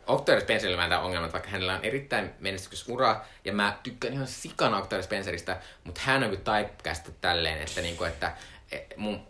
Octavia 0.07 0.41
Spencerilla 0.41 0.83
on 0.83 0.89
tämä 0.89 1.01
ongelma, 1.01 1.31
vaikka 1.31 1.49
hänellä 1.49 1.73
on 1.73 1.85
erittäin 1.85 2.29
menestyksessä 2.39 2.93
ura, 2.93 3.21
ja 3.45 3.53
mä 3.53 3.77
tykkään 3.83 4.13
ihan 4.13 4.27
sikana 4.27 4.77
Octavia 4.77 5.03
Spenceristä, 5.03 5.57
mutta 5.83 6.01
hän 6.03 6.23
on 6.23 6.29
kyllä 6.29 6.63
typecast 6.63 7.09
tälleen, 7.21 7.61
että, 7.61 7.81
niinku, 7.81 8.03
että 8.03 8.31
e, 8.71 8.79
mun 8.95 9.27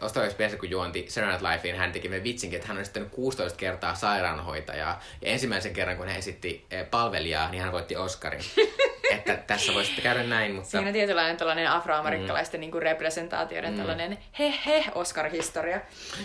Octavia 0.00 0.30
Spencer, 0.30 0.58
kun 0.58 0.70
juonti 0.70 1.06
Saturday 1.08 1.52
Night 1.52 1.78
hän 1.78 1.92
teki 1.92 2.08
meidän 2.08 2.24
vitsinkin, 2.24 2.56
että 2.56 2.68
hän 2.68 2.76
on 2.76 2.80
esittänyt 2.80 3.10
16 3.10 3.58
kertaa 3.58 3.94
sairaanhoitajaa, 3.94 5.00
ja 5.22 5.28
ensimmäisen 5.28 5.72
kerran, 5.72 5.96
kun 5.96 6.08
hän 6.08 6.16
esitti 6.16 6.66
e, 6.70 6.84
palvelijaa, 6.84 7.50
niin 7.50 7.62
hän 7.62 7.72
voitti 7.72 7.96
Oscarin. 7.96 8.44
että 9.14 9.36
tässä 9.36 9.74
voisi 9.74 10.00
käydä 10.02 10.22
näin, 10.22 10.54
mutta... 10.54 10.70
Siinä 10.70 10.86
on 10.86 10.92
tietynlainen 10.92 11.36
tällainen 11.36 11.70
afroamerikkalaisten 11.70 12.58
mm. 12.58 12.60
niin 12.60 12.70
kuin 12.70 12.82
representaatioiden 12.82 13.70
mm. 13.70 13.76
tällainen 13.76 14.18
he-he 14.38 14.84
Oscar-historia. 14.94 15.80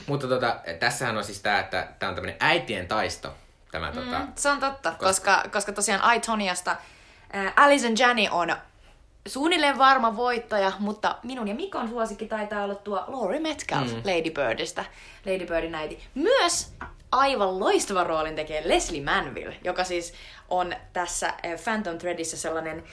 Mutta 0.08 0.28
tota, 0.28 0.60
tässähän 0.80 1.18
on 1.18 1.24
siis 1.24 1.42
tämä, 1.42 1.60
että 1.60 1.88
tämä 2.00 2.10
on 2.10 2.16
tämmöinen 2.16 2.38
äitien 2.40 2.88
taisto. 2.88 3.36
Tämä, 3.72 3.92
tota, 3.92 4.20
Mm, 4.20 4.28
se 4.36 4.50
on 4.50 4.60
totta, 4.60 4.94
koska, 5.00 5.44
koska 5.52 5.72
tosiaan 5.72 6.02
Aitoniasta 6.02 6.72
äh, 7.36 7.54
Alison 7.56 7.94
Janney 8.00 8.28
on 8.32 8.56
suunnilleen 9.28 9.78
varma 9.78 10.16
voittaja, 10.16 10.72
mutta 10.80 11.16
minun 11.24 11.48
ja 11.48 11.56
Mikon 11.56 11.90
suosikki 11.90 12.28
taitaa 12.28 12.64
olla 12.64 12.76
tuo 12.76 13.04
Laurie 13.08 13.40
Metcalf 13.40 13.92
mm. 13.92 13.98
Lady 13.98 14.32
Birdistä, 14.32 14.86
Lady 15.26 15.46
Birdin 15.46 15.76
äiti. 15.76 16.04
Myös 16.16 16.74
aivan 17.12 17.60
loistavan 17.60 18.06
roolin 18.06 18.36
tekee 18.36 18.70
Leslie 18.70 19.04
Manville, 19.04 19.56
joka 19.64 19.84
siis 19.84 20.14
on 20.50 20.76
tässä 20.94 21.28
äh, 21.28 21.64
Phantom 21.64 21.98
Threadissä 21.98 22.38
sellainen 22.38 22.84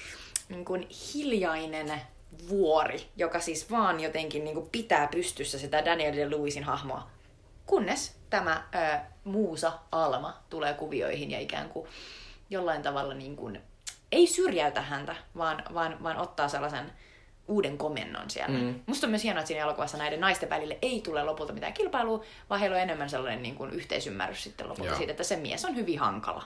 niin 0.49 0.65
kuin 0.65 0.89
hiljainen 1.15 2.01
vuori, 2.49 3.07
joka 3.17 3.41
siis 3.41 3.71
vaan 3.71 4.01
jotenkin 4.01 4.45
niin 4.45 4.55
kuin 4.55 4.71
pitää 4.71 5.07
pystyssä 5.07 5.59
sitä 5.59 5.85
Daniel 5.85 6.31
Lewisin 6.31 6.65
hahmoa. 6.65 7.11
Kunnes 7.67 8.17
tämä 8.31 8.65
ö, 8.75 8.99
muusa 9.25 9.73
Alma 9.93 10.43
tulee 10.51 10.75
kuvioihin 10.75 11.31
ja 11.31 11.41
ikään 11.41 11.69
kuin 11.69 11.89
jollain 12.51 12.83
tavalla 12.83 13.15
niin 13.15 13.37
kuin, 13.37 13.61
ei 14.13 14.27
syrjäytä 14.27 14.83
häntä, 14.83 15.17
vaan, 15.37 15.63
vaan, 15.75 16.03
vaan 16.03 16.17
ottaa 16.17 16.49
sellaisen 16.49 16.93
uuden 17.49 17.79
komennon 17.79 18.31
siellä. 18.31 18.59
Mm. 18.59 18.81
Musta 18.87 19.07
on 19.07 19.11
myös 19.11 19.25
hienoa, 19.25 19.41
että 19.41 19.49
siinä 19.49 19.63
elokuvassa 19.63 19.99
näiden 19.99 20.21
naisten 20.21 20.51
välille 20.51 20.79
ei 20.83 21.01
tule 21.01 21.25
lopulta 21.25 21.53
mitään 21.53 21.73
kilpailua, 21.73 22.25
vaan 22.51 22.61
heillä 22.61 22.77
on 22.77 22.83
enemmän 22.83 23.11
sellainen 23.11 23.43
niin 23.43 23.55
kuin 23.55 23.71
yhteisymmärrys 23.71 24.43
sitten 24.43 24.69
lopulta 24.69 24.91
Joo. 24.91 24.97
siitä, 24.97 25.11
että 25.11 25.25
se 25.25 25.37
mies 25.37 25.65
on 25.65 25.77
hyvin 25.77 25.99
hankala. 25.99 26.45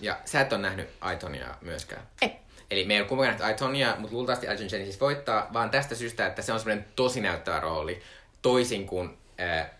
Ja 0.00 0.18
sä 0.24 0.40
et 0.40 0.52
ole 0.52 0.60
nähnyt 0.60 0.88
Aitonia 1.00 1.54
myöskään. 1.60 2.02
Ei. 2.22 2.36
Eli 2.70 2.84
me 2.84 2.94
ei 2.94 3.00
ole 3.00 3.08
kummankaan 3.08 3.38
nähnyt 3.38 3.46
Aitonia, 3.46 3.96
mutta 3.98 4.16
luultavasti 4.16 4.48
Alison 4.48 4.66
Janney 4.66 4.84
siis 4.84 5.00
voittaa, 5.00 5.50
vaan 5.52 5.70
tästä 5.70 5.94
syystä, 5.94 6.26
että 6.26 6.42
se 6.42 6.52
on 6.52 6.60
semmoinen 6.60 6.86
tosi 6.96 7.20
näyttävä 7.20 7.60
rooli, 7.60 8.02
toisin 8.42 8.86
kuin 8.86 9.18
äh, 9.40 9.70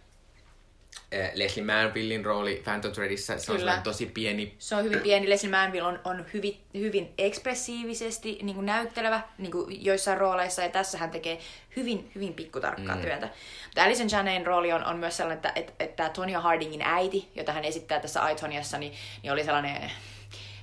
Leslie 1.35 1.65
Manvillin 1.65 2.25
rooli 2.25 2.61
Phantom 2.65 2.93
Threadissä. 2.93 3.39
Se 3.39 3.53
on 3.53 3.57
Kyllä. 3.57 3.59
semmoinen 3.59 3.83
tosi 3.83 4.07
pieni 4.07 4.55
Se 4.59 4.75
on 4.75 4.85
hyvin 4.85 5.01
pieni. 5.01 5.29
Leslie 5.29 5.51
Manville 5.51 5.89
on, 5.89 6.01
on 6.05 6.27
hyvin, 6.35 6.61
hyvin 6.75 7.15
ekspressiivisesti 7.19 8.39
niin 8.43 8.55
kuin 8.55 8.67
näyttelevä 8.67 9.21
niin 9.39 9.53
kuin 9.53 9.85
joissain 9.85 10.19
rooleissa, 10.19 10.63
ja 10.63 10.69
tässä 10.69 10.99
hän 10.99 11.11
tekee 11.11 11.39
hyvin, 11.77 12.11
hyvin 12.15 12.35
pikkutarkkaa 12.35 12.97
mm. 12.97 13.03
työtä. 13.03 13.29
Mutta 13.65 13.85
Alison 13.85 14.11
Janneyn 14.13 14.47
rooli 14.47 14.73
on, 14.73 14.85
on 14.85 14.97
myös 14.97 15.17
sellainen, 15.17 15.37
että, 15.37 15.53
että, 15.55 15.85
että 15.85 16.09
Tonya 16.09 16.41
Hardingin 16.41 16.83
äiti, 16.83 17.29
jota 17.35 17.53
hän 17.53 17.65
esittää 17.65 18.01
tässä 18.01 18.23
Aitoniassa, 18.23 18.79
niin, 18.79 18.93
niin 19.23 19.33
oli 19.33 19.45
sellainen, 19.45 19.91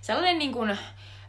sellainen 0.02 0.40
niin 0.40 0.52
kuin, 0.52 0.78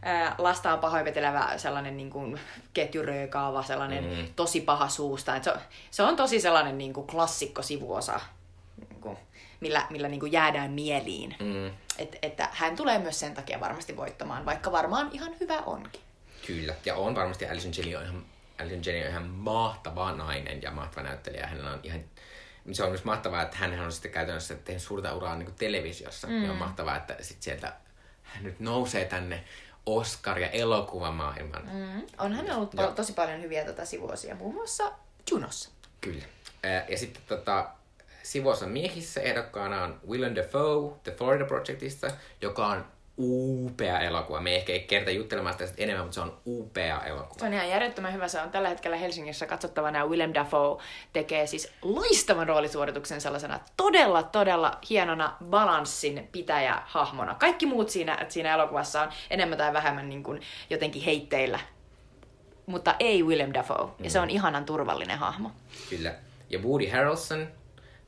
ää, 0.01 0.35
lastaan 0.37 0.79
pahoinvetelevä 0.79 1.53
sellainen 1.57 1.97
niin 1.97 2.09
kuin 2.09 2.39
ketjuröökaava, 2.73 3.63
sellainen 3.63 4.03
mm. 4.03 4.27
tosi 4.35 4.61
paha 4.61 4.89
suusta. 4.89 5.35
Et 5.35 5.43
se, 5.43 5.51
on, 5.51 5.59
se 5.91 6.03
on 6.03 6.15
tosi 6.15 6.39
sellainen 6.39 6.77
niin 6.77 6.93
kuin 6.93 7.07
klassikko 7.07 7.61
sivuosa, 7.61 8.19
kuin, 8.99 9.17
millä, 9.59 9.87
millä 9.89 10.07
niin 10.07 10.19
kuin 10.19 10.31
jäädään 10.31 10.71
mieliin. 10.71 11.35
Mm, 11.39 11.71
Et, 11.97 12.15
että 12.21 12.49
hän 12.51 12.75
tulee 12.75 12.99
myös 12.99 13.19
sen 13.19 13.33
takia 13.33 13.59
varmasti 13.59 13.97
voittamaan, 13.97 14.45
vaikka 14.45 14.71
varmaan 14.71 15.09
ihan 15.11 15.39
hyvä 15.39 15.57
onkin. 15.65 16.01
kyllä. 16.47 16.75
Ja 16.85 16.95
on 16.95 17.15
varmasti 17.15 17.45
Alison 17.45 17.71
Janney 17.77 17.95
on 17.95 18.03
ihan 18.03 18.25
Elton 18.59 18.81
Jenny 18.85 19.03
on 19.03 19.09
ihan 19.11 19.25
mahtava 19.25 20.11
nainen 20.11 20.61
ja 20.61 20.71
mahtava 20.71 21.07
näyttelijä. 21.07 21.47
Hänellä 21.47 21.71
on 21.71 21.79
ihan 21.83 22.03
se 22.71 22.83
on 22.83 22.89
myös 22.89 23.03
mahtavaa, 23.03 23.41
että 23.41 23.57
hän 23.57 23.79
on 23.79 23.91
sitten 23.91 24.11
käytännössä 24.11 24.55
tehnyt 24.55 24.83
suurta 24.83 25.15
uraa 25.15 25.35
niin 25.35 25.45
kuin 25.45 25.55
televisiossa. 25.55 26.27
Mm. 26.27 26.45
Ja 26.45 26.51
on 26.51 26.57
mahtavaa, 26.57 26.97
että 26.97 27.15
sit 27.21 27.41
sieltä 27.41 27.73
hän 28.23 28.43
nyt 28.43 28.59
nousee 28.59 29.05
tänne 29.05 29.43
Oscar- 29.89 30.39
ja 30.39 30.49
elokuvamaailman. 30.49 31.69
Mm. 31.73 32.01
On 32.17 32.33
hän 32.33 32.51
ollut 32.51 32.73
ja. 32.73 32.87
tosi 32.87 33.13
paljon 33.13 33.41
hyviä 33.41 33.65
tota 33.65 33.85
sivuosia, 33.85 34.35
muun 34.35 34.53
muassa 34.53 34.91
Junossa. 35.31 35.69
Kyllä. 36.01 36.25
Ja 36.89 36.97
sitten 36.97 37.21
tota, 37.27 37.69
sivuosan 38.27 38.69
miehissä 38.69 39.21
ehdokkaana 39.21 39.83
on 39.83 39.99
Willem 40.07 40.35
Dafoe 40.35 40.93
The 41.03 41.11
Florida 41.11 41.45
Projectista, 41.45 42.07
joka 42.41 42.67
on 42.67 42.85
upea 43.19 43.99
elokuva. 43.99 44.41
Me 44.41 44.55
ehkä 44.55 44.73
ei 44.73 44.79
kerta 44.79 45.11
juttelemaan 45.11 45.57
tästä 45.57 45.83
enemmän, 45.83 46.05
mutta 46.05 46.15
se 46.15 46.21
on 46.21 46.37
upea 46.45 47.01
elokuva. 47.05 47.39
Se 47.39 47.45
on 47.45 47.53
ihan 47.53 47.69
järjettömän 47.69 48.13
hyvä. 48.13 48.27
Se 48.27 48.41
on 48.41 48.51
tällä 48.51 48.69
hetkellä 48.69 48.97
Helsingissä 48.97 49.45
katsottavana 49.45 49.99
ja 49.99 50.05
Willem 50.05 50.33
Dafoe 50.33 50.83
tekee 51.13 51.47
siis 51.47 51.71
loistavan 51.81 52.47
roolisuorituksen 52.47 53.21
sellaisena 53.21 53.59
todella, 53.77 54.23
todella 54.23 54.77
hienona 54.89 55.37
balanssin 55.45 56.29
pitäjä 56.31 56.81
hahmona. 56.85 57.35
Kaikki 57.35 57.65
muut 57.65 57.89
siinä, 57.89 58.25
siinä 58.29 58.53
elokuvassa 58.53 59.01
on 59.01 59.09
enemmän 59.29 59.57
tai 59.57 59.73
vähemmän 59.73 60.09
niin 60.09 60.23
kuin 60.23 60.41
jotenkin 60.69 61.01
heitteillä. 61.01 61.59
Mutta 62.65 62.95
ei 62.99 63.23
Willem 63.23 63.53
Dafoe. 63.53 63.81
Ja 63.81 64.03
mm. 64.03 64.09
se 64.09 64.19
on 64.19 64.29
ihanan 64.29 64.65
turvallinen 64.65 65.17
hahmo. 65.17 65.51
Kyllä. 65.89 66.15
Ja 66.49 66.59
Woody 66.59 66.89
Harrelson, 66.89 67.47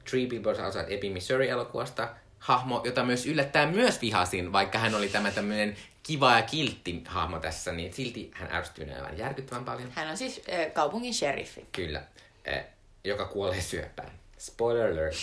Three 0.10 0.28
Billboards 0.28 0.60
Outside 0.60 0.86
Ebbing, 0.96 1.14
Missouri-elokuvasta, 1.14 2.10
hahmo, 2.40 2.82
jota 2.86 3.04
myös 3.04 3.26
yllättäen 3.26 3.70
myös 3.70 4.02
vihasin, 4.02 4.52
vaikka 4.52 4.78
hän 4.80 4.96
oli 4.96 5.10
tämä 5.10 5.32
tämmöinen 5.32 5.78
kiva 6.04 6.36
ja 6.36 6.42
kiltti 6.42 7.02
hahmo 7.06 7.40
tässä, 7.40 7.72
niin 7.72 7.94
silti 7.94 8.32
hän 8.34 8.52
ärsyttyy 8.52 8.94
aivan 8.96 9.18
järkyttävän 9.18 9.66
paljon. 9.66 9.92
Hän 9.96 10.10
on 10.10 10.18
siis 10.18 10.42
äh, 10.54 10.74
kaupungin 10.74 11.14
sheriffi. 11.14 11.68
Kyllä, 11.72 12.02
äh, 12.48 12.64
joka 13.04 13.26
kuolee 13.26 13.62
syöpään. 13.62 14.12
Spoiler 14.38 14.92
alert. 14.92 15.16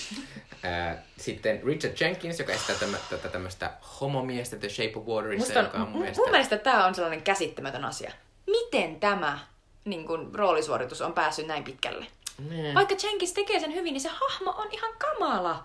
äh, 0.64 0.96
sitten 1.16 1.62
Richard 1.64 1.94
Jenkins, 2.00 2.38
joka 2.38 2.52
estää 2.52 2.76
tämmö, 2.76 2.98
tätä 3.10 3.28
tämmöistä 3.28 3.70
homomiestä 4.00 4.56
The 4.56 4.68
Shape 4.68 4.92
of 4.96 5.06
Waterissa, 5.06 5.46
Musta 5.46 5.58
on, 5.58 5.64
joka 5.64 5.78
on 5.78 5.88
mun 5.88 6.00
mielestä... 6.00 6.22
Mun 6.22 6.30
mielestä 6.30 6.58
tämä 6.58 6.86
on 6.86 6.94
sellainen 6.94 7.22
käsittämätön 7.22 7.84
asia. 7.84 8.12
Miten 8.46 9.00
tämä 9.00 9.38
niin 9.84 10.06
kun, 10.06 10.34
roolisuoritus 10.34 11.00
on 11.00 11.12
päässyt 11.12 11.46
näin 11.46 11.64
pitkälle? 11.64 12.06
Ne. 12.38 12.74
Vaikka 12.74 12.94
Jenkins 13.02 13.32
tekee 13.32 13.60
sen 13.60 13.74
hyvin, 13.74 13.92
niin 13.92 14.00
se 14.00 14.10
hahmo 14.12 14.50
on 14.50 14.68
ihan 14.72 14.92
kamala. 14.98 15.64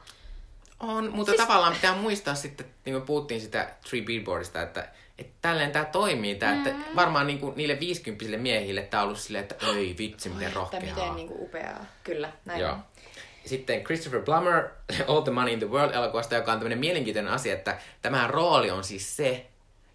On, 0.80 1.12
mutta 1.12 1.32
siis... 1.32 1.42
tavallaan 1.42 1.74
pitää 1.74 1.96
muistaa 1.96 2.36
sitten, 2.36 2.66
niin 2.86 2.96
me 2.96 3.02
puhuttiin 3.02 3.42
sitä 3.42 3.70
Three 3.90 4.02
Billboardista, 4.02 4.62
että, 4.62 4.88
että 5.18 5.34
tälleen 5.42 5.72
tämä 5.72 5.86
toimii. 5.86 6.36
Tää, 6.36 6.56
mm. 6.56 6.68
että 6.68 6.80
varmaan 6.96 7.28
niinku 7.28 7.54
niille 7.56 7.80
50 7.80 8.38
miehille 8.38 8.82
tämä 8.82 9.02
on 9.02 9.08
ollut 9.08 9.20
silleen, 9.20 9.42
että 9.42 9.56
ei 9.68 9.96
vitsi, 9.98 10.30
miten 10.30 10.54
rohkeaa. 10.54 10.84
miten 10.84 11.16
niinku 11.16 11.44
upeaa. 11.44 11.86
Kyllä, 12.04 12.32
näin 12.46 12.60
Joo. 12.60 12.72
on. 12.72 12.80
Sitten 13.46 13.84
Christopher 13.84 14.22
Plummer, 14.22 14.70
All 15.08 15.22
the 15.22 15.32
Money 15.32 15.54
in 15.54 15.60
the 15.60 15.70
World-elokuvasta, 15.70 16.36
joka 16.36 16.52
on 16.52 16.58
tämmöinen 16.60 16.80
mielenkiintoinen 16.80 17.34
asia, 17.34 17.54
että 17.54 17.78
tämä 18.02 18.28
rooli 18.28 18.72
on 18.72 18.84
siis 18.84 19.18
se, 19.18 19.46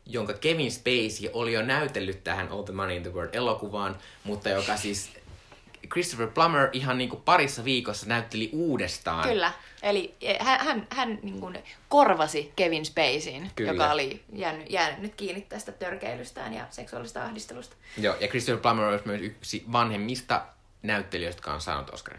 jonka 0.06 0.32
Kevin 0.32 0.72
Spacey 0.72 1.30
oli 1.32 1.52
jo 1.52 1.62
näytellyt 1.62 2.24
tähän 2.24 2.48
All 2.48 2.62
the 2.62 2.72
Money 2.72 2.96
in 2.96 3.02
the 3.02 3.12
World-elokuvaan, 3.12 3.96
mutta 4.24 4.48
joka 4.48 4.76
siis 4.76 5.15
Christopher 5.88 6.26
Plummer 6.26 6.68
ihan 6.72 6.98
niin 6.98 7.10
kuin 7.10 7.22
parissa 7.22 7.64
viikossa 7.64 8.06
näytteli 8.06 8.50
uudestaan. 8.52 9.28
Kyllä. 9.28 9.52
Eli 9.82 10.14
e, 10.20 10.44
hän, 10.44 10.60
hän, 10.60 10.86
hän 10.90 11.18
niin 11.22 11.40
kuin 11.40 11.58
korvasi 11.88 12.52
Kevin 12.56 12.86
Spaceyin, 12.86 13.50
Kyllä. 13.56 13.72
joka 13.72 13.90
oli 13.90 14.22
jäänyt, 14.32 14.70
jäänyt 14.70 14.98
nyt 14.98 15.14
kiinni 15.14 15.40
tästä 15.40 15.72
törkeilystään 15.72 16.54
ja 16.54 16.66
seksuaalista 16.70 17.24
ahdistelusta. 17.24 17.76
Joo, 17.98 18.16
ja 18.20 18.28
Christopher 18.28 18.62
Plummer 18.62 18.84
on 18.84 19.00
myös 19.04 19.20
yksi 19.20 19.64
vanhemmista 19.72 20.42
näyttelijöistä, 20.82 21.38
jotka 21.38 21.54
on 21.54 21.60
saanut 21.60 21.90
oscar 21.90 22.16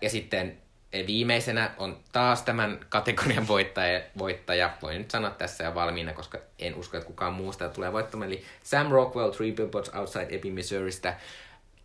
Ja 0.00 0.10
sitten 0.10 0.58
e, 0.92 1.06
viimeisenä 1.06 1.70
on 1.78 1.98
taas 2.12 2.42
tämän 2.42 2.80
kategorian 2.88 3.48
voittaja, 3.48 4.00
voittaja. 4.18 4.70
Voin 4.82 4.98
nyt 4.98 5.10
sanoa 5.10 5.30
tässä 5.30 5.64
jo 5.64 5.74
valmiina, 5.74 6.12
koska 6.12 6.38
en 6.58 6.74
usko, 6.74 6.96
että 6.96 7.06
kukaan 7.06 7.34
muusta 7.34 7.68
tulee 7.68 7.92
voittamaan. 7.92 8.32
Eli 8.32 8.44
Sam 8.62 8.88
Rockwell, 8.88 9.30
Three 9.30 9.52
Billboards 9.52 9.90
Outside 9.94 10.26
Ebbing, 10.30 10.54
Missourista 10.54 11.14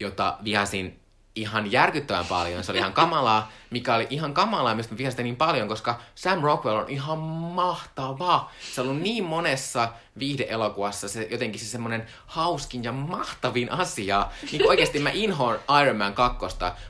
jota 0.02 0.38
vihasin 0.44 1.02
ihan 1.36 1.72
järkyttävän 1.72 2.26
paljon. 2.26 2.64
Se 2.64 2.72
oli 2.72 2.80
ihan 2.80 2.94
kamalaa, 2.94 3.52
mikä 3.70 3.96
oli 3.96 4.08
ihan 4.10 4.34
kamalaa, 4.34 4.76
mistä 4.76 4.94
mä 4.94 4.98
vihasin 4.98 5.24
niin 5.24 5.36
paljon, 5.36 5.68
koska 5.68 6.00
Sam 6.16 6.42
Rockwell 6.42 6.78
on 6.78 6.90
ihan 6.90 7.18
mahtava. 7.18 8.52
Se 8.74 8.82
on 8.82 8.88
ollut 8.88 9.02
niin 9.02 9.24
monessa 9.24 9.90
viihdeelokuvassa 10.20 11.08
se 11.08 11.28
jotenkin 11.32 11.62
se 11.62 11.66
semmoinen 11.66 12.06
hauskin 12.26 12.84
ja 12.84 12.92
mahtavin 12.92 13.72
asia. 13.72 14.28
Niin 14.52 14.68
oikeasti 14.68 15.00
mä 15.00 15.10
inhoon 15.14 15.60
Iron 15.82 15.98
Man 15.98 16.14
2, 16.14 16.46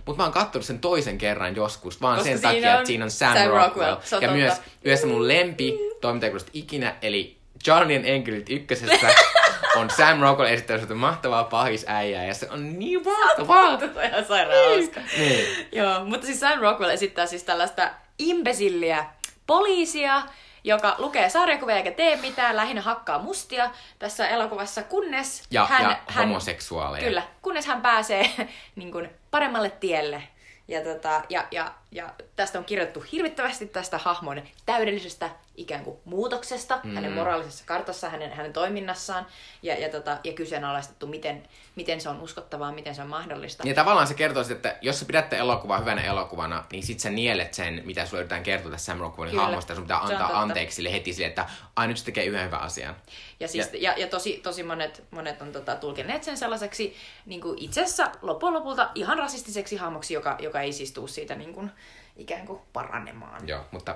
mutta 0.06 0.18
mä 0.18 0.24
oon 0.24 0.34
katsonut 0.34 0.66
sen 0.66 0.80
toisen 0.80 1.18
kerran 1.18 1.56
joskus, 1.56 2.02
vaan 2.02 2.18
koska 2.18 2.32
sen 2.32 2.42
takia, 2.42 2.74
että 2.74 2.86
siinä 2.86 3.06
on 3.06 3.12
Sam, 3.12 3.34
Sam 3.34 3.48
Rockwell. 3.48 3.96
Rockwell. 3.96 4.22
Ja 4.22 4.32
myös 4.32 4.54
yhdessä 4.84 5.08
mun 5.08 5.28
lempi 5.28 5.78
toimintajakulosta 6.02 6.52
ikinä, 6.54 6.96
eli 7.02 7.38
Charlien 7.64 8.06
enkelit 8.06 8.50
ykkösessä 8.50 9.10
on 9.76 9.90
Sam 9.90 10.20
Rockwell 10.20 10.54
esittänyt 10.54 10.90
mahtavaa 10.90 11.44
pahisäijää 11.44 12.26
ja 12.26 12.34
se 12.34 12.48
on 12.50 12.80
niin 12.80 13.06
mahtavaa. 13.06 13.80
Se 13.80 13.86
on 13.86 14.06
ihan 14.06 14.26
sairaan 14.26 14.70
hauska. 14.70 15.02
niin. 15.18 15.68
Joo, 15.72 16.06
mutta 16.06 16.26
siis 16.26 16.40
Sam 16.40 16.60
Rockwell 16.60 16.92
esittää 16.92 17.26
siis 17.26 17.44
tällaista 17.44 17.90
imbesilliä 18.20 19.06
poliisia, 19.48 20.22
joka 20.64 20.96
lukee 20.98 21.30
sarjakuvia 21.30 21.76
eikä 21.76 21.92
tee 21.92 22.16
mitään, 22.16 22.56
lähinnä 22.56 22.82
hakkaa 22.82 23.20
mustia 23.20 23.72
tässä 24.00 24.28
elokuvassa, 24.28 24.84
kunnes 24.84 25.44
ja, 25.52 25.66
hän... 25.66 25.82
Ja 25.82 25.98
hän, 26.08 26.28
homoseksuaaleja. 26.28 27.04
Kyllä, 27.04 27.24
kunnes 27.42 27.66
hän 27.66 27.82
pääsee 27.82 28.30
niin 28.76 28.92
kuin, 28.92 29.10
paremmalle 29.32 29.70
tielle 29.70 30.24
ja, 30.68 30.82
tota, 30.84 31.22
ja, 31.30 31.48
ja, 31.52 31.72
ja 31.92 32.14
tästä 32.36 32.60
on 32.60 32.66
kirjoittu 32.66 33.06
hirvittävästi 33.12 33.68
tästä 33.68 33.98
hahmon 33.98 34.42
täydellisestä 34.66 35.30
ikään 35.56 35.84
kuin 35.84 35.98
muutoksesta, 36.06 36.80
mm. 36.84 36.96
hänen 36.96 37.12
moraalisessa 37.12 37.64
kartassa, 37.68 38.10
hänen, 38.10 38.32
hänen 38.32 38.54
toiminnassaan, 38.54 39.26
ja, 39.64 39.80
ja, 39.80 39.90
tota, 39.90 40.18
ja 40.24 40.34
kyseenalaistettu, 40.34 41.08
miten, 41.08 41.48
miten 41.76 42.02
se 42.02 42.10
on 42.10 42.22
uskottavaa, 42.22 42.72
miten 42.72 42.96
se 42.96 43.02
on 43.02 43.08
mahdollista. 43.08 43.68
Ja 43.68 43.74
tavallaan 43.74 44.08
se 44.08 44.14
kertoo, 44.14 44.44
että 44.52 44.78
jos 44.82 45.00
sä 45.00 45.06
pidätte 45.06 45.38
elokuvaa 45.38 45.80
hyvänä 45.80 46.02
elokuvana, 46.02 46.64
niin 46.72 46.84
sit 46.84 47.00
sä 47.00 47.10
nielet 47.10 47.54
sen, 47.54 47.82
mitä 47.86 48.06
sulle 48.06 48.20
yritetään 48.20 48.44
kertoa 48.44 48.72
tässä 48.72 48.86
Sam 48.86 49.00
Rockwellin 49.00 49.40
hahmosta, 49.40 49.72
ja 49.72 49.76
sun 49.76 49.84
pitää 49.84 50.00
antaa 50.00 50.42
anteeksi 50.42 50.76
sille 50.76 50.92
heti 50.92 51.14
sille, 51.14 51.28
että 51.28 51.50
ai 51.76 51.88
nyt 51.88 51.98
se 51.98 52.06
tekee 52.06 52.26
yhden 52.26 52.46
hyvän 52.46 52.62
asian. 52.62 52.96
Ja, 53.40 53.48
siis, 53.48 53.70
ja, 53.74 53.80
ja, 53.80 53.94
ja 53.98 54.08
tosi, 54.08 54.40
tosi 54.44 54.64
monet, 54.64 55.04
monet 55.12 55.42
on 55.42 55.52
tota, 55.52 55.76
tulkineet 55.76 56.24
sen 56.24 56.38
sellaiseksi 56.38 56.96
niin 57.26 57.42
kuin 57.42 57.60
itse 57.60 57.82
asiassa 57.82 58.12
loppujen 58.22 58.54
lopulta 58.54 58.90
ihan 58.96 59.18
rasistiseksi 59.18 59.76
hahmoksi, 59.76 60.14
joka, 60.14 60.38
joka 60.40 60.62
ei 60.62 60.74
siis 60.74 60.92
tuu 60.92 61.08
siitä 61.08 61.36
niin 61.36 61.54
kuin, 61.54 61.72
ikään 62.16 62.48
kuin 62.48 62.60
paranemaan. 62.74 63.48
Joo, 63.48 63.66
mutta 63.72 63.96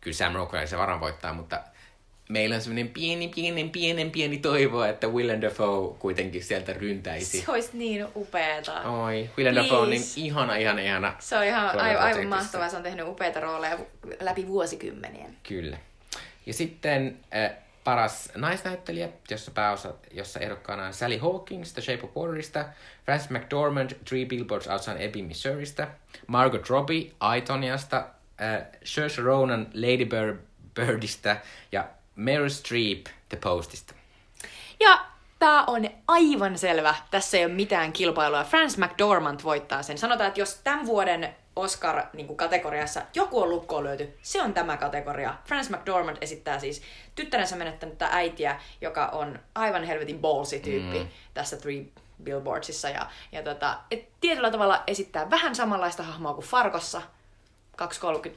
kyllä 0.00 0.14
Sam 0.14 0.32
Rockwell 0.32 0.66
se 0.66 0.78
varan 0.78 1.00
voittaa, 1.00 1.32
mutta 1.32 1.60
meillä 2.28 2.54
on 2.54 2.60
semmoinen 2.60 2.88
pieni, 2.88 3.28
pienen, 3.28 3.70
pienen, 3.70 4.10
pieni 4.10 4.38
toivo, 4.38 4.84
että 4.84 5.08
Willem 5.08 5.40
Dafoe 5.40 5.94
kuitenkin 5.98 6.44
sieltä 6.44 6.72
ryntäisi. 6.72 7.40
Se 7.40 7.50
olisi 7.50 7.70
niin 7.72 8.06
upeeta. 8.16 8.82
Oi, 8.82 9.30
Willem 9.38 9.54
Dafoe 9.54 9.78
on 9.78 9.90
niin 9.90 10.02
ihana, 10.16 10.56
ihana, 10.56 10.80
ihana. 10.80 11.14
Se 11.18 11.38
on 11.38 11.44
ihan 11.44 11.80
aivan, 11.80 12.02
aivan 12.02 12.26
mahtavaa. 12.26 12.68
Se 12.68 12.76
on 12.76 12.82
tehnyt 12.82 13.08
upeita 13.08 13.40
rooleja 13.40 13.78
läpi 14.20 14.46
vuosikymmenien. 14.46 15.36
Kyllä. 15.48 15.76
Ja 16.46 16.54
sitten 16.54 17.18
äh, 17.34 17.50
paras 17.84 18.32
naisnäyttelijä, 18.36 19.08
jossa 19.30 19.50
pääosa, 19.50 19.94
jossa 20.10 20.40
ehdokkaana 20.40 20.86
on 20.86 20.94
Sally 20.94 21.18
Hawkins 21.18 21.72
The 21.72 21.82
Shape 21.82 22.00
of 22.02 22.16
Waterista, 22.16 22.64
Frances 23.04 23.30
McDormand 23.30 23.90
Three 24.08 24.26
Billboards 24.26 24.68
Outside 24.68 25.04
Ebbing, 25.04 25.28
Missourista, 25.28 25.86
Margot 26.26 26.70
Robbie 26.70 27.12
Aitoniasta, 27.20 27.96
äh, 27.96 28.66
Saoirse 28.84 29.22
Ronan 29.22 29.66
Lady 29.74 30.08
Birdistä 30.74 31.36
ja 31.72 31.88
Meryl 32.16 32.48
Streep 32.48 33.06
The 33.28 33.36
Postista. 33.36 33.94
Ja 34.80 35.06
tämä 35.38 35.64
on 35.64 35.90
aivan 36.08 36.58
selvä. 36.58 36.94
Tässä 37.10 37.36
ei 37.36 37.44
ole 37.44 37.52
mitään 37.52 37.92
kilpailua. 37.92 38.44
Frances 38.44 38.78
McDormand 38.78 39.40
voittaa 39.44 39.82
sen. 39.82 39.98
Sanotaan, 39.98 40.28
että 40.28 40.40
jos 40.40 40.60
tämän 40.64 40.86
vuoden 40.86 41.36
Oscar-kategoriassa 41.56 43.00
niin 43.00 43.08
joku 43.14 43.42
on 43.42 43.50
lukkoon 43.50 43.84
löyty, 43.84 44.18
se 44.22 44.42
on 44.42 44.54
tämä 44.54 44.76
kategoria. 44.76 45.34
Frances 45.44 45.70
McDormand 45.70 46.16
esittää 46.20 46.58
siis 46.58 46.82
tyttärensä 47.14 47.56
menettänyttä 47.56 48.08
äitiä, 48.12 48.60
joka 48.80 49.06
on 49.06 49.38
aivan 49.54 49.84
helvetin 49.84 50.18
ballsy 50.18 50.58
tyyppi 50.58 50.98
mm. 50.98 51.08
tässä 51.34 51.56
Three 51.56 51.84
Billboardsissa. 52.22 52.88
Ja, 52.88 53.06
ja 53.32 53.42
tota, 53.42 53.78
et 53.90 54.08
tietyllä 54.20 54.50
tavalla 54.50 54.82
esittää 54.86 55.30
vähän 55.30 55.54
samanlaista 55.54 56.02
hahmoa 56.02 56.34
kuin 56.34 56.46
Farkossa 56.46 57.02
2-30 57.82 57.84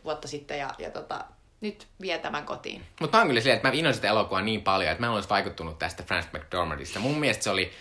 vuotta 0.03 0.27
sitten. 0.27 0.60
Ja, 0.60 0.69
ja 0.77 0.91
tota, 0.91 1.26
nyt 1.61 1.88
vie 2.02 2.18
tämän 2.18 2.45
kotiin. 2.45 2.85
Mutta 3.02 3.18
mä 3.18 3.22
oon 3.22 3.27
kyllä 3.27 3.41
silleen, 3.41 3.56
että 3.56 3.68
mä 3.68 3.73
innoin 3.73 3.95
sitä 3.95 4.07
elokuvaa 4.07 4.41
niin 4.41 4.61
paljon, 4.61 4.91
että 4.91 5.02
mä 5.02 5.07
en 5.07 5.14
olisi 5.14 5.30
vaikuttunut 5.30 5.80
tästä 5.80 6.03
Frances 6.03 6.34
McDormandista. 6.34 6.99
Mun 6.99 7.19
mielestä 7.19 7.44
se 7.44 7.49
oli 7.49 7.72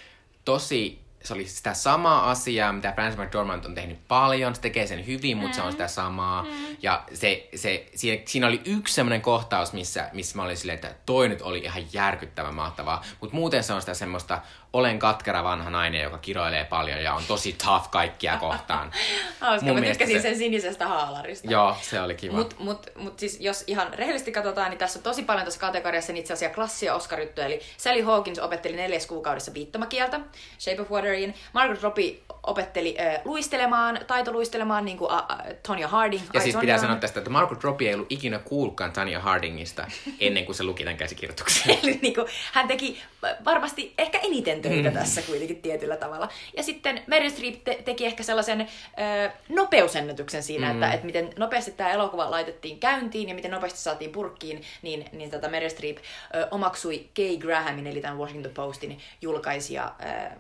tosi 0.44 1.05
se 1.26 1.34
oli 1.34 1.46
sitä 1.48 1.74
samaa 1.74 2.30
asiaa, 2.30 2.72
mitä 2.72 2.92
Frances 2.92 3.20
McDormand 3.20 3.64
on 3.64 3.74
tehnyt 3.74 4.08
paljon. 4.08 4.54
Se 4.54 4.60
tekee 4.60 4.86
sen 4.86 5.06
hyvin, 5.06 5.36
mutta 5.36 5.52
mm. 5.52 5.54
se 5.54 5.60
on 5.62 5.68
mm. 5.68 5.72
sitä 5.72 5.88
samaa. 5.88 6.42
Mm. 6.42 6.76
Ja 6.82 7.04
se, 7.14 7.48
se, 7.54 7.86
siinä, 7.94 8.22
siinä 8.26 8.46
oli 8.46 8.60
yksi 8.64 8.94
semmoinen 8.94 9.20
kohtaus, 9.20 9.72
missä, 9.72 10.10
missä 10.12 10.36
mä 10.36 10.42
olin 10.42 10.56
silleen, 10.56 10.74
että 10.74 10.94
toi 11.06 11.28
nyt 11.28 11.42
oli 11.42 11.58
ihan 11.58 11.82
järkyttävän 11.92 12.54
mahtavaa. 12.54 13.02
Mutta 13.20 13.36
muuten 13.36 13.62
se 13.62 13.72
on 13.72 13.80
sitä 13.80 13.94
semmoista 13.94 14.40
olen 14.78 14.98
katkera 14.98 15.44
vanha 15.44 15.70
nainen, 15.70 16.02
joka 16.02 16.18
kiroilee 16.18 16.64
paljon 16.64 17.02
ja 17.02 17.14
on 17.14 17.22
tosi 17.28 17.52
tough 17.64 17.90
kaikkia 17.90 18.36
kohtaan. 18.36 18.92
Hauska, 19.40 19.66
Mun 19.66 19.80
mä 19.80 19.86
tykkäsin 19.86 20.16
se- 20.16 20.22
sen 20.22 20.36
sinisestä 20.38 20.86
haalarista. 20.86 21.50
Joo, 21.50 21.76
se 21.82 22.00
oli 22.00 22.14
kiva. 22.14 22.36
Mutta 22.36 22.56
mut, 22.58 22.86
mut 22.96 23.18
siis 23.18 23.40
jos 23.40 23.64
ihan 23.66 23.94
rehellisesti 23.94 24.32
katsotaan, 24.32 24.70
niin 24.70 24.78
tässä 24.78 24.98
on 24.98 25.02
tosi 25.02 25.22
paljon 25.22 25.44
tässä 25.44 25.60
kategoriassa 25.60 26.12
itse 26.12 26.32
asiassa 26.32 26.54
klassia 26.54 26.94
oscar 26.94 27.20
Eli 27.20 27.60
Sally 27.76 28.02
Hawkins 28.02 28.38
opetteli 28.38 28.76
neljäs 28.76 29.06
kuukaudessa 29.06 29.54
viittomakieltä 29.54 30.20
Shape 30.58 30.82
of 30.82 30.90
Wateriin. 30.90 31.34
Margaret 31.52 31.82
Robbie 31.82 32.16
opetteli 32.46 32.96
äh, 33.00 33.20
luistelemaan, 33.24 34.00
taitoluistelemaan, 34.06 34.84
niin 34.84 34.98
kuin 34.98 35.12
äh, 35.12 35.20
Tonya 35.66 35.88
Harding. 35.88 36.22
Ja 36.34 36.40
siis 36.40 36.52
Tonya 36.52 36.60
pitää 36.60 36.78
sanoa 36.78 36.96
tästä, 36.96 37.20
että 37.20 37.30
Margaret 37.30 37.64
Robbie 37.64 37.88
ei 37.88 37.94
ollut 37.94 38.12
ikinä 38.12 38.38
kuullutkaan 38.38 38.92
Tanya 38.92 39.20
Hardingista 39.20 39.86
ennen 40.20 40.44
kuin 40.44 40.56
se 40.56 40.64
luki 40.64 40.84
tämän 40.84 40.96
käsikirjoituksen. 40.96 41.76
Eli 41.82 41.98
niin 42.02 42.14
kuin, 42.14 42.26
hän 42.52 42.68
teki 42.68 43.02
varmasti 43.44 43.94
ehkä 43.98 44.18
eniten 44.18 44.62
töitä 44.62 44.90
mm. 44.90 44.96
tässä 44.96 45.22
kuitenkin 45.22 45.62
tietyllä 45.62 45.96
tavalla. 45.96 46.28
Ja 46.56 46.62
sitten 46.62 47.02
Meryl 47.06 47.30
Streep 47.30 47.64
te- 47.64 47.82
teki 47.84 48.06
ehkä 48.06 48.22
sellaisen 48.22 48.60
ö, 48.60 49.30
nopeusennätyksen 49.48 50.42
siinä, 50.42 50.66
mm. 50.66 50.72
että, 50.72 50.94
että 50.94 51.06
miten 51.06 51.30
nopeasti 51.38 51.72
tämä 51.72 51.90
elokuva 51.90 52.30
laitettiin 52.30 52.80
käyntiin 52.80 53.28
ja 53.28 53.34
miten 53.34 53.50
nopeasti 53.50 53.78
saatiin 53.78 54.12
purkkiin, 54.12 54.62
niin, 54.82 55.04
niin 55.12 55.30
tätä 55.30 55.48
Meryl 55.48 55.70
Streep 55.70 55.96
ö, 55.96 56.48
omaksui 56.50 57.08
Kay 57.16 57.36
Grahamin, 57.36 57.86
eli 57.86 58.00
tämän 58.00 58.18
Washington 58.18 58.52
Postin 58.52 58.98
julkaisija, 59.22 59.92
ö, 60.02 60.36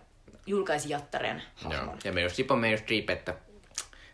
julkaisijattaren 0.46 1.42
Joo. 1.62 1.72
hahmon. 1.72 1.98
Ja 2.04 2.12
Meryl 2.12 2.30
Streep 2.30 2.50
on 2.50 2.58
Meryl 2.58 2.78
Streep, 2.78 3.10
että 3.10 3.34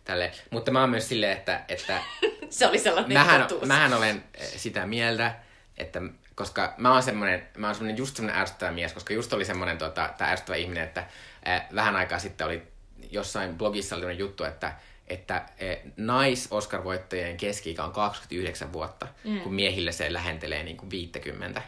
tälle. 0.04 0.32
Mutta 0.50 0.70
mä 0.70 0.80
oon 0.80 0.90
myös 0.90 1.08
silleen, 1.08 1.36
että, 1.36 1.64
että 1.68 2.02
Se 2.50 2.66
oli 2.66 2.78
sellainen 2.78 3.12
mähän, 3.12 3.42
totuus. 3.42 3.68
mähän 3.68 3.94
olen 3.94 4.24
eh, 4.34 4.48
sitä 4.48 4.86
mieltä, 4.86 5.34
että 5.78 6.02
koska 6.34 6.74
mä 6.76 6.92
oon 6.92 7.02
semmonen, 7.02 7.48
mä 7.56 7.66
oon 7.66 7.74
semmonen 7.74 7.96
just 7.96 8.16
semmonen 8.16 8.40
ärsyttävä 8.40 8.72
mies, 8.72 8.92
koska 8.92 9.14
just 9.14 9.32
oli 9.32 9.44
semmonen 9.44 9.78
tota, 9.78 10.10
tää 10.18 10.30
ärsyttävä 10.30 10.56
ihminen, 10.56 10.84
että 10.84 11.04
äh, 11.48 11.66
vähän 11.74 11.96
aikaa 11.96 12.18
sitten 12.18 12.46
oli 12.46 12.62
jossain 13.10 13.58
blogissa 13.58 13.96
oli 13.96 14.18
juttu, 14.18 14.44
että 14.44 14.72
että 15.08 15.36
äh, 15.36 15.92
nais-Oscar-voittajien 15.96 17.36
keski 17.36 17.76
on 17.78 17.92
29 17.92 18.72
vuotta, 18.72 19.08
mm. 19.24 19.40
kun 19.40 19.54
miehille 19.54 19.92
se 19.92 20.12
lähentelee 20.12 20.62
niin 20.62 20.76
kuin 20.76 20.90
50. 20.90 21.62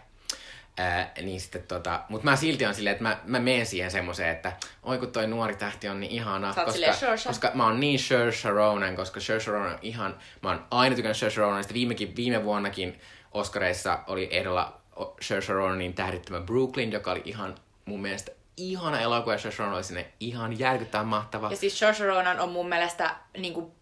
Ää, 0.77 1.13
niin 1.23 1.41
sitten 1.41 1.63
tota, 1.63 2.01
mutta 2.09 2.25
mä 2.31 2.37
silti 2.37 2.67
on 2.67 2.75
silleen, 2.75 2.93
että 2.93 3.03
mä, 3.03 3.19
mä 3.25 3.39
menen 3.39 3.67
siihen 3.67 3.91
semmoiseen, 3.91 4.31
että 4.31 4.53
oi 4.83 4.99
kun 4.99 5.13
toi 5.13 5.27
nuori 5.27 5.57
tähti 5.57 5.89
on 5.89 6.01
niin 6.01 6.13
ihana, 6.13 6.55
koska, 6.55 6.73
silleen, 6.73 6.95
koska 7.27 7.51
mä 7.55 7.65
oon 7.65 7.81
niin 7.81 7.99
Saoirse 7.99 8.51
Ronan, 8.51 8.97
koska 8.97 9.21
Saoirse 9.21 9.51
Ronan 9.51 9.73
on 9.73 9.79
ihan, 9.83 10.17
mä 10.43 10.49
oon 10.49 10.65
aina 10.71 10.97
tykännyt 10.97 11.17
Saoirse 11.17 11.41
Ronanista, 11.41 11.75
viimekin, 11.75 12.17
viime 12.17 12.45
vuonnakin 12.45 13.01
Oscareissa 13.33 13.99
oli 14.07 14.29
ehdolla 14.31 14.81
Saoirse 15.21 15.53
Ronanin 15.53 15.95
tähdittämä 15.95 16.41
Brooklyn, 16.41 16.93
joka 16.93 17.11
oli 17.11 17.23
ihan 17.25 17.55
mun 17.85 18.03
mielestä 18.03 18.33
ihana 18.57 19.01
elokuva, 19.01 19.35
ja 19.35 19.39
Saoirse 19.39 19.63
Ronan 19.63 19.77
oli 19.77 19.85
sinne 19.85 20.07
ihan 20.21 20.59
järkyttävän 20.59 21.07
mahtava. 21.07 21.51
Ja 21.51 21.57
siis 21.57 21.79
Saoirse 21.79 22.07
Ronan 22.07 22.41
on 22.41 22.49
mun 22.49 22.69
mielestä 22.69 23.17
niinku, 23.39 23.75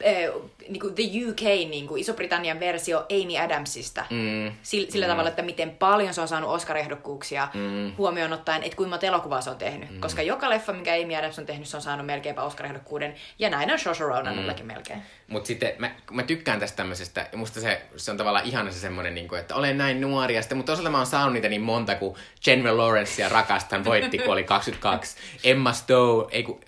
eh, 0.00 0.30
niinku 0.68 0.90
The 0.90 1.02
UK, 1.28 1.40
niinku 1.70 1.96
Iso-Britannian 1.96 2.60
versio 2.60 2.98
Amy 2.98 3.38
Adamsista. 3.38 4.04
Mm. 4.10 4.52
Sillä, 4.62 4.90
sillä 4.90 5.06
mm. 5.06 5.10
tavalla, 5.10 5.28
että 5.28 5.42
miten 5.42 5.70
paljon 5.70 6.14
se 6.14 6.20
on 6.20 6.28
saanut 6.28 6.50
Oscar-ehdokkuuksia 6.50 7.48
mm. 7.54 7.92
huomioon 7.98 8.32
ottaen, 8.32 8.62
että 8.62 8.76
kuinka 8.76 8.90
monta 8.90 9.06
elokuvaa 9.06 9.40
se 9.40 9.50
on 9.50 9.56
tehnyt. 9.56 9.90
Mm. 9.90 10.00
Koska 10.00 10.22
joka 10.22 10.50
leffa, 10.50 10.72
minkä 10.72 10.92
Amy 10.92 11.14
Adams 11.14 11.38
on 11.38 11.46
tehnyt, 11.46 11.68
se 11.68 11.76
on 11.76 11.82
saanut 11.82 12.06
melkeinpä 12.06 12.42
Oscar-ehdokkuuden. 12.42 13.14
Ja 13.38 13.50
näin 13.50 13.70
on 13.72 13.78
Saoirse 13.78 14.04
Ronanillakin 14.04 14.66
mm. 14.66 14.72
melkein. 14.72 15.02
Mutta 15.28 15.46
sitten 15.46 15.72
mä, 15.78 15.90
mä 16.10 16.22
tykkään 16.22 16.60
tästä 16.60 16.76
tämmöisestä, 16.76 17.28
ja 17.32 17.38
musta 17.38 17.60
se, 17.60 17.82
se 17.96 18.10
on 18.10 18.16
tavallaan 18.16 18.44
ihana 18.44 18.70
se 18.70 18.78
semmoinen, 18.78 19.14
niin 19.14 19.28
kuin, 19.28 19.40
että 19.40 19.54
olen 19.54 19.78
näin 19.78 20.00
nuori, 20.00 20.34
ja 20.34 20.42
sitten, 20.42 20.58
mutta 20.58 20.70
toisaalta 20.70 20.90
mä 20.90 20.98
oon 20.98 21.06
saanut 21.06 21.32
niitä 21.32 21.48
niin 21.48 21.62
monta, 21.62 21.94
kun 21.94 22.16
Jennifer 22.46 22.76
Lawrencea 22.76 23.28
rakastan, 23.28 23.84
voitti, 23.84 24.18
kun 24.18 24.32
oli 24.32 24.44
22. 24.44 25.16
Emma 25.44 25.72
Stone, 25.72 26.28
ei 26.30 26.42
kun, 26.42 26.60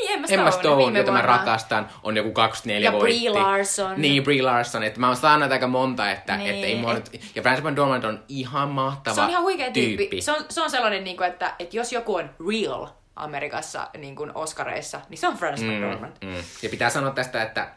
Niin, 0.00 0.12
Emma 0.12 0.26
Stone, 0.26 0.40
Emma 0.40 0.50
Stone 0.50 0.76
viime 0.76 0.98
jota 0.98 1.12
mä 1.12 1.18
vuonna. 1.18 1.36
rakastan, 1.36 1.88
on 2.02 2.16
joku 2.16 2.32
24 2.32 2.90
Ja 2.90 2.98
Brie. 2.98 3.30
Larson. 3.30 4.00
Niin, 4.02 4.22
Brie 4.22 4.42
Larson. 4.42 4.82
Että 4.82 5.00
mä 5.00 5.06
oon 5.06 5.16
saanut 5.16 5.52
aika 5.52 5.66
monta, 5.66 6.10
että, 6.10 6.36
Niin, 6.36 6.54
että 6.54 6.66
ei 6.66 6.74
mua 6.74 6.94
nyt... 6.94 7.20
Ja 7.34 7.42
Frances 7.42 7.64
McDormand 7.64 8.04
on 8.04 8.24
ihan 8.28 8.68
mahtava 8.68 9.14
Se 9.14 9.20
on 9.20 9.30
ihan 9.30 9.42
huikea 9.42 9.70
tyyppi. 9.70 9.96
tyyppi. 9.96 10.20
Se, 10.20 10.32
on, 10.32 10.44
se 10.48 10.60
on 10.62 10.70
sellainen, 10.70 11.04
niin 11.04 11.16
kuin, 11.16 11.28
että, 11.28 11.54
että 11.58 11.76
jos 11.76 11.92
joku 11.92 12.14
on 12.14 12.30
real 12.50 12.86
Amerikassa 13.16 13.88
niin 13.98 14.16
kuin 14.16 14.32
Oscareissa, 14.34 15.00
niin 15.08 15.18
se 15.18 15.28
on 15.28 15.34
Francis 15.36 15.66
mm. 15.66 15.72
McDormand. 15.72 16.12
Mm. 16.24 16.34
Ja 16.62 16.68
pitää 16.70 16.90
sanoa 16.90 17.10
tästä, 17.10 17.42
että 17.42 17.68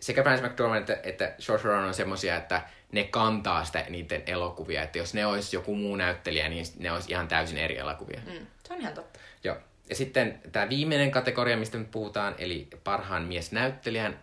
sekä 0.00 0.22
Frances 0.22 0.50
McDormand 0.50 0.80
että, 0.88 1.08
että 1.08 1.34
Saoirse 1.38 1.68
Ronan 1.68 1.84
on 1.84 1.94
semmosia, 1.94 2.36
että 2.36 2.60
ne 2.92 3.04
kantaa 3.04 3.64
sitä 3.64 3.84
niiden 3.88 4.22
elokuvia. 4.26 4.82
Että 4.82 4.98
jos 4.98 5.14
ne 5.14 5.26
olisi 5.26 5.56
joku 5.56 5.74
muu 5.76 5.96
näyttelijä, 5.96 6.48
niin 6.48 6.64
ne 6.78 6.92
olisi 6.92 7.12
ihan 7.12 7.28
täysin 7.28 7.58
eri 7.58 7.78
elokuvia. 7.78 8.20
Mm. 8.26 8.46
Se 8.66 8.74
on 8.74 8.80
ihan 8.80 8.94
totta. 8.94 9.18
Ja 9.92 9.96
sitten 9.96 10.40
tämä 10.52 10.68
viimeinen 10.68 11.10
kategoria, 11.10 11.56
mistä 11.56 11.78
me 11.78 11.84
puhutaan, 11.84 12.34
eli 12.38 12.68
parhaan 12.84 13.22
miesnäyttelijän 13.22 14.18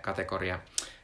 kategoria, 0.00 0.58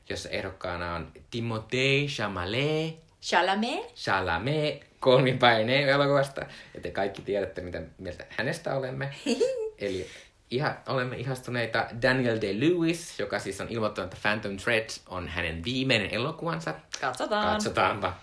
jossa 0.09 0.28
ehdokkaana 0.28 0.94
on 0.94 1.12
Timothée 1.30 2.09
Chalamet, 2.09 2.97
Chalamet? 3.22 3.94
Chalamet 3.94 4.84
kolmipäinen 5.01 5.89
elokuvasta. 5.89 6.40
Ja 6.74 6.80
te 6.80 6.90
kaikki 6.90 7.22
tiedätte, 7.22 7.60
mitä 7.60 7.82
mieltä 7.98 8.24
hänestä 8.28 8.74
olemme. 8.74 9.10
eli 9.78 10.06
iha, 10.51 10.74
olemme 10.89 11.16
ihastuneita 11.16 11.86
Daniel 12.02 12.36
Day-Lewis, 12.36 13.18
joka 13.20 13.39
siis 13.39 13.60
on 13.60 13.68
ilmoittanut, 13.70 14.12
että 14.12 14.28
Phantom 14.28 14.56
Thread 14.56 14.90
on 15.09 15.28
hänen 15.28 15.64
viimeinen 15.64 16.14
elokuvansa. 16.14 16.74
Katsotaan. 17.01 17.52
Katsotaanpa. 17.52 18.16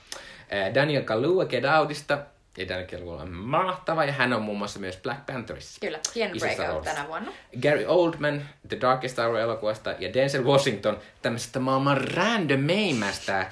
Daniel 0.74 1.04
Kaluuya 1.04 1.48
Get 1.48 1.64
Outista. 1.66 2.18
Ja 2.60 2.68
Daniel 2.68 2.88
Kaluuya 2.88 3.22
on 3.22 3.32
mahtava, 3.32 4.06
ja 4.06 4.12
hän 4.12 4.34
on 4.34 4.42
muun 4.42 4.58
muassa 4.58 4.80
myös 4.80 4.98
Black 4.98 5.26
Pantherissa. 5.26 5.80
Kyllä, 5.82 6.00
hieno 6.16 6.34
breakout 6.40 6.84
tänä 6.84 7.08
vuonna. 7.08 7.32
Gary 7.62 7.86
Oldman 7.88 8.42
The 8.68 8.78
Darkest 8.82 9.18
Hour-elokuvasta 9.18 9.96
ja 10.00 10.14
Denzel 10.14 10.44
Washington 10.44 11.00
tämmöisestä 11.22 11.60
maailman 11.60 11.98
randomeimästä 11.98 13.52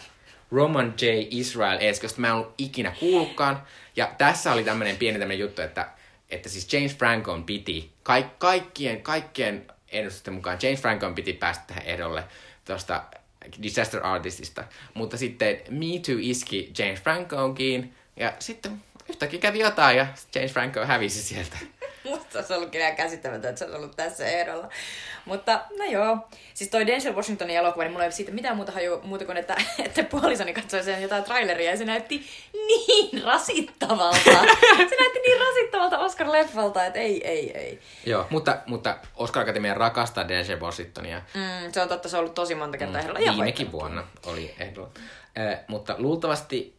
Roman 0.51 0.93
J. 1.01 1.05
Israel 1.29 1.79
josta 2.03 2.21
mä 2.21 2.27
en 2.27 2.33
ollut 2.33 2.53
ikinä 2.57 2.95
kuullutkaan. 2.99 3.63
Ja 3.95 4.11
tässä 4.17 4.53
oli 4.53 4.63
tämmönen 4.63 4.97
pieni 4.97 5.19
tämmönen 5.19 5.39
juttu, 5.39 5.61
että, 5.61 5.87
että 6.29 6.49
siis 6.49 6.73
James 6.73 6.97
Francon 6.97 7.43
piti, 7.43 7.91
kaik, 8.03 8.39
kaikkien, 8.39 9.01
kaikkien 9.01 9.65
ennustusten 9.91 10.33
mukaan 10.33 10.57
James 10.61 10.81
Francon 10.81 11.15
piti 11.15 11.33
päästä 11.33 11.63
tähän 11.67 11.83
ehdolle 11.85 12.23
tuosta 12.65 13.03
Disaster 13.63 14.05
Artistista. 14.05 14.63
Mutta 14.93 15.17
sitten 15.17 15.57
Me 15.69 15.85
Too 16.05 16.15
iski 16.19 16.73
James 16.77 17.01
Francoonkin 17.01 17.93
ja 18.15 18.33
sitten 18.39 18.83
yhtäkkiä 19.09 19.39
kävi 19.39 19.59
jotain 19.59 19.97
ja 19.97 20.07
James 20.35 20.51
Franco 20.53 20.85
hävisi 20.85 21.23
sieltä. 21.23 21.57
Musta 22.03 22.31
se 22.31 22.37
olisi 22.37 22.53
ollut 22.53 22.69
kyllä 22.69 22.91
käsittämätöntä, 22.91 23.49
että 23.49 23.59
se 23.59 23.65
olisi 23.65 23.77
ollut 23.77 23.95
tässä 23.95 24.25
ehdolla. 24.25 24.69
Mutta 25.25 25.61
no 25.77 25.85
joo. 25.85 26.17
Siis 26.53 26.69
toi 26.69 26.87
Denzel 26.87 27.15
Washingtonin 27.15 27.57
elokuva, 27.57 27.83
niin 27.83 27.91
mulla 27.91 28.05
ei 28.05 28.11
siitä 28.11 28.31
mitään 28.31 28.55
muuta 28.55 28.71
haju 28.71 29.01
muuta 29.03 29.25
kuin, 29.25 29.37
että, 29.37 29.55
että 29.85 30.03
puolisoni 30.03 30.53
katsoi 30.53 30.83
sen 30.83 31.01
jotain 31.01 31.23
traileria 31.23 31.71
ja 31.71 31.77
se 31.77 31.85
näytti 31.85 32.27
niin 32.53 33.23
rasittavalta. 33.23 34.19
se 34.89 34.95
näytti 34.99 35.19
niin 35.27 35.39
rasittavalta 35.39 35.97
Oscar-leffalta, 35.97 36.85
että 36.85 36.99
ei, 36.99 37.27
ei, 37.27 37.57
ei. 37.57 37.79
Joo, 38.05 38.27
mutta, 38.29 38.57
mutta 38.65 38.97
Oscar 39.15 39.43
Akatemia 39.43 39.73
rakastaa 39.73 40.27
Denzel 40.27 40.59
Washingtonia. 40.59 41.21
Mm, 41.33 41.71
se 41.71 41.81
on 41.81 41.89
totta, 41.89 42.09
se 42.09 42.17
on 42.17 42.19
ollut 42.19 42.35
tosi 42.35 42.55
monta 42.55 42.77
kertaa 42.77 43.01
ehdolla. 43.01 43.19
Ja 43.19 43.31
Viimekin 43.31 43.71
voittanut. 43.71 44.05
vuonna 44.23 44.31
oli 44.41 44.55
ehdolla. 44.59 44.89
Äh, 45.39 45.59
mutta 45.67 45.95
luultavasti 45.97 46.76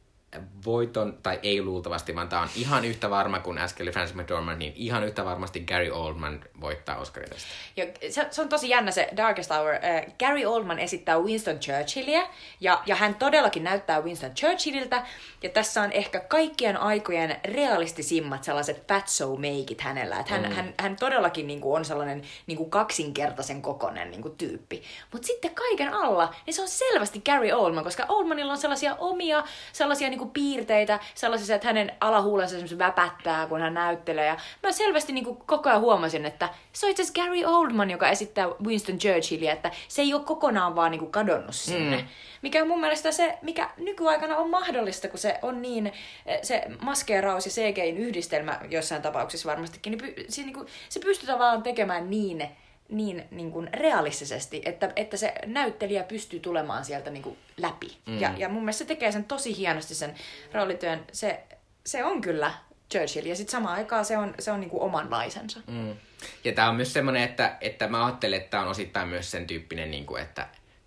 voiton, 0.64 1.18
tai 1.22 1.40
ei 1.42 1.62
luultavasti, 1.62 2.14
vaan 2.14 2.28
tämä 2.28 2.42
on 2.42 2.48
ihan 2.56 2.84
yhtä 2.84 3.10
varma 3.10 3.40
kuin 3.40 3.58
äsken 3.58 3.84
oli 3.84 3.92
Francis 3.92 4.16
McDormand, 4.16 4.58
niin 4.58 4.72
ihan 4.76 5.04
yhtä 5.04 5.24
varmasti 5.24 5.60
Gary 5.60 5.90
Oldman 5.90 6.44
voittaa 6.60 6.96
Oscarin 6.96 7.30
tästä. 7.30 7.48
Ja 7.76 7.86
se, 8.10 8.26
se 8.30 8.42
on 8.42 8.48
tosi 8.48 8.68
jännä 8.68 8.90
se 8.90 9.08
Darkest 9.16 9.50
Hour. 9.50 9.74
Äh, 9.74 9.80
Gary 10.18 10.44
Oldman 10.44 10.78
esittää 10.78 11.18
Winston 11.18 11.58
Churchillia, 11.58 12.22
ja, 12.60 12.82
ja 12.86 12.94
hän 12.94 13.14
todellakin 13.14 13.64
näyttää 13.64 14.00
Winston 14.00 14.34
Churchilliltä, 14.34 15.06
ja 15.42 15.48
tässä 15.48 15.82
on 15.82 15.92
ehkä 15.92 16.20
kaikkien 16.20 16.76
aikojen 16.76 17.36
realistisimmat 17.44 18.44
sellaiset 18.44 18.88
fatso-meikit 18.88 19.80
hänellä. 19.80 20.20
Että 20.20 20.32
hän, 20.32 20.42
mm. 20.42 20.52
hän, 20.52 20.74
hän 20.80 20.96
todellakin 20.96 21.46
niinku 21.46 21.74
on 21.74 21.84
sellainen 21.84 22.22
niinku 22.46 22.64
kaksinkertaisen 22.64 23.62
kokonen 23.62 24.10
niinku 24.10 24.30
tyyppi. 24.30 24.82
Mutta 25.12 25.26
sitten 25.26 25.54
kaiken 25.54 25.94
alla, 25.94 26.34
niin 26.46 26.54
se 26.54 26.62
on 26.62 26.68
selvästi 26.68 27.20
Gary 27.20 27.52
Oldman, 27.52 27.84
koska 27.84 28.06
Oldmanilla 28.08 28.52
on 28.52 28.58
sellaisia 28.58 28.94
omia, 28.94 29.44
sellaisia 29.72 30.10
niinku 30.18 30.32
piirteitä, 30.32 31.00
sellaisia, 31.14 31.56
että 31.56 31.68
hänen 31.68 31.92
alahuulensa 32.00 32.54
esimerkiksi 32.54 32.78
väpättää, 32.78 33.46
kun 33.46 33.60
hän 33.60 33.74
näyttelee. 33.74 34.26
Ja 34.26 34.36
mä 34.62 34.72
selvästi 34.72 35.12
niinku 35.12 35.34
koko 35.34 35.68
ajan 35.68 35.80
huomasin, 35.80 36.26
että 36.26 36.48
se 36.72 36.86
on 36.86 36.90
itse 36.90 37.02
asiassa 37.02 37.22
Gary 37.22 37.44
Oldman, 37.44 37.90
joka 37.90 38.08
esittää 38.08 38.48
Winston 38.64 38.98
Churchillia, 38.98 39.52
että 39.52 39.70
se 39.88 40.02
ei 40.02 40.14
ole 40.14 40.22
kokonaan 40.24 40.76
vaan 40.76 40.90
niinku 40.90 41.06
kadonnut 41.06 41.54
sinne. 41.54 41.96
Mm. 41.96 42.08
Mikä 42.42 42.62
on 42.62 42.68
mun 42.68 42.80
mielestä 42.80 43.12
se, 43.12 43.38
mikä 43.42 43.70
nykyaikana 43.76 44.36
on 44.36 44.50
mahdollista, 44.50 45.08
kun 45.08 45.18
se 45.18 45.38
on 45.42 45.62
niin, 45.62 45.86
eh, 46.26 46.38
se 46.42 46.62
maskeeraus 46.80 47.46
ja 47.46 47.52
CGin 47.52 47.98
yhdistelmä 47.98 48.60
jossain 48.70 49.02
tapauksissa 49.02 49.48
varmastikin, 49.48 49.98
niin 49.98 50.14
se, 50.28 50.42
niinku, 50.42 50.66
se 50.88 51.00
pystyy 51.00 51.26
tavallaan 51.26 51.62
tekemään 51.62 52.10
niin, 52.10 52.48
niin, 52.88 53.24
niin 53.30 53.52
kuin 53.52 53.68
realistisesti, 53.72 54.62
että, 54.64 54.92
että 54.96 55.16
se 55.16 55.34
näyttelijä 55.46 56.02
pystyy 56.02 56.40
tulemaan 56.40 56.84
sieltä 56.84 57.10
niin 57.10 57.22
kuin 57.22 57.38
läpi. 57.56 57.96
Mm. 58.06 58.20
Ja, 58.20 58.32
ja 58.36 58.48
mun 58.48 58.62
mielestä 58.62 58.78
se 58.78 58.84
tekee 58.84 59.12
sen 59.12 59.24
tosi 59.24 59.56
hienosti 59.56 59.94
sen 59.94 60.14
roolityön. 60.52 61.04
Se, 61.12 61.40
se 61.86 62.04
on 62.04 62.20
kyllä 62.20 62.52
Churchill. 62.90 63.26
Ja 63.26 63.36
sitten 63.36 63.52
samaan 63.52 63.74
aikaan 63.74 64.04
se 64.04 64.18
on, 64.18 64.34
se 64.38 64.50
on 64.50 64.60
niinku 64.60 64.82
omanlaisensa. 64.82 65.60
Mm. 65.66 65.96
Ja 66.44 66.52
tämä 66.52 66.68
on 66.68 66.76
myös 66.76 66.92
semmoinen, 66.92 67.22
että, 67.22 67.56
että 67.60 67.88
mä 67.88 68.06
ajattelen, 68.06 68.38
että 68.38 68.50
tämä 68.50 68.62
on 68.62 68.68
osittain 68.68 69.08
myös 69.08 69.30
sen 69.30 69.46
tyyppinen, 69.46 69.90
niin 69.90 70.06
kuin, 70.06 70.22
että, 70.22 70.46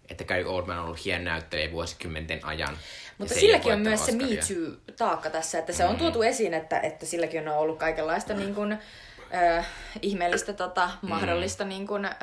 että 0.10 0.24
Gary 0.24 0.44
Oldman 0.44 0.78
on 0.78 0.86
ollut 0.86 1.06
hieno 1.06 1.24
näyttelijä 1.24 1.72
vuosikymmenten 1.72 2.46
ajan. 2.46 2.78
Mutta 3.18 3.34
silläkin 3.34 3.74
on 3.74 3.80
myös 3.80 4.06
se 4.06 4.12
Me 4.12 4.26
Too-taakka 4.26 5.30
tässä, 5.30 5.60
että 5.60 5.74
se 5.74 5.86
on 5.86 5.92
mm. 5.92 5.98
tuotu 5.98 6.22
esiin, 6.22 6.54
että, 6.54 6.80
että 6.80 7.06
silläkin 7.06 7.48
on 7.48 7.58
ollut 7.58 7.80
kaikenlaista 7.80 8.34
niin 8.34 8.56
kuin, 8.56 8.78
äh, 9.34 9.68
ihmeellistä 10.02 10.54
tota, 10.54 10.90
mm. 11.02 11.10
mahdollista 11.10 11.66
niin 11.66 11.88
kuin, 11.88 12.06
äh, 12.06 12.14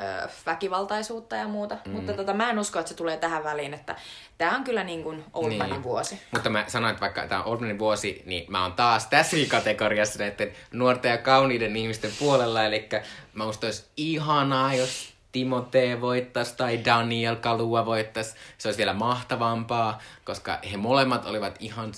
väkivaltaisuutta 0.45 1.35
ja 1.35 1.47
muuta. 1.47 1.77
Mm. 1.85 1.91
Mutta 1.91 2.13
tota, 2.13 2.33
mä 2.33 2.49
en 2.49 2.59
usko, 2.59 2.79
että 2.79 2.89
se 2.89 2.95
tulee 2.95 3.17
tähän 3.17 3.43
väliin, 3.43 3.73
että 3.73 3.95
tämä 4.37 4.55
on 4.55 4.63
kyllä 4.63 4.83
niin 4.83 5.25
Oldmanin 5.33 5.73
niin. 5.73 5.83
vuosi. 5.83 6.21
Mutta 6.31 6.49
mä 6.49 6.65
sanoin, 6.67 6.91
että 6.91 7.01
vaikka 7.01 7.27
tämä 7.27 7.43
on 7.43 7.51
Oldmanin 7.51 7.79
vuosi, 7.79 8.23
niin 8.25 8.45
mä 8.51 8.63
oon 8.63 8.73
taas 8.73 9.07
tässä 9.07 9.37
kategoriassa 9.47 10.19
näiden 10.19 10.51
nuorten 10.71 11.11
ja 11.11 11.17
kauniiden 11.17 11.75
ihmisten 11.75 12.11
puolella. 12.19 12.65
Eli 12.65 12.89
mä 13.33 13.45
musta 13.45 13.67
olisi 13.67 13.85
ihanaa, 13.97 14.73
jos 14.73 15.13
Timotee 15.31 16.01
voittaisi 16.01 16.57
tai 16.57 16.85
Daniel 16.85 17.35
Kalua 17.35 17.85
voittaisi. 17.85 18.35
Se 18.57 18.67
olisi 18.67 18.77
vielä 18.77 18.93
mahtavampaa, 18.93 19.99
koska 20.23 20.59
he 20.71 20.77
molemmat 20.77 21.25
olivat 21.25 21.55
ihan 21.59 21.91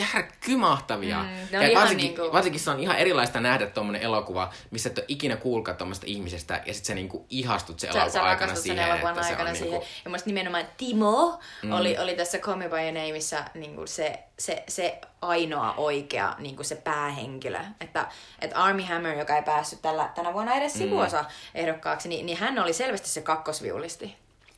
järkkymahtavia. 0.00 1.22
Mm, 1.22 1.28
ja 1.50 1.80
varsinkin, 1.80 2.06
niinku... 2.06 2.32
varsinkin 2.32 2.60
se 2.60 2.70
on 2.70 2.80
ihan 2.80 2.96
erilaista 2.96 3.40
nähdä 3.40 3.66
tuommoinen 3.66 4.02
elokuva, 4.02 4.52
missä 4.70 4.88
et 4.88 4.98
ole 4.98 5.04
ikinä 5.08 5.36
kuulkaa 5.36 5.74
tuommoista 5.74 6.06
ihmisestä, 6.08 6.54
ja 6.66 6.74
sitten 6.74 6.86
sä 6.86 6.94
niinku 6.94 7.26
ihastut 7.30 7.80
se 7.80 7.86
elokuva 7.86 8.20
aikana 8.20 8.54
siihen. 8.54 8.78
Sen 8.78 8.88
elokuvan 8.88 9.12
että 9.12 9.26
aikana 9.26 9.50
se 9.50 9.58
siihen. 9.58 9.70
Niinku... 9.70 9.86
Ja 10.04 10.10
musta 10.10 10.26
nimenomaan 10.26 10.66
Timo 10.76 11.40
mm. 11.62 11.72
oli, 11.72 11.98
oli 11.98 12.14
tässä 12.14 12.38
Call 12.38 12.56
Me 12.56 12.68
By 12.68 12.76
Your 12.76 12.92
Nameissa 12.92 13.44
niinku 13.54 13.86
se, 13.86 14.18
se, 14.38 14.64
se 14.68 15.00
ainoa 15.22 15.74
oikea 15.74 16.34
niinku 16.38 16.64
se 16.64 16.76
päähenkilö. 16.76 17.60
Että, 17.80 18.08
että 18.40 18.56
Army 18.56 18.82
Hammer, 18.82 19.18
joka 19.18 19.36
ei 19.36 19.42
päässyt 19.42 19.82
tällä, 19.82 20.10
tänä 20.14 20.32
vuonna 20.32 20.54
edes 20.54 20.74
mm. 20.74 20.78
sivuosa 20.78 21.24
ehdokkaaksi, 21.54 22.08
niin, 22.08 22.26
niin 22.26 22.38
hän 22.38 22.58
oli 22.58 22.72
selvästi 22.72 23.08
se 23.08 23.22
kakkosviulisti. 23.22 24.16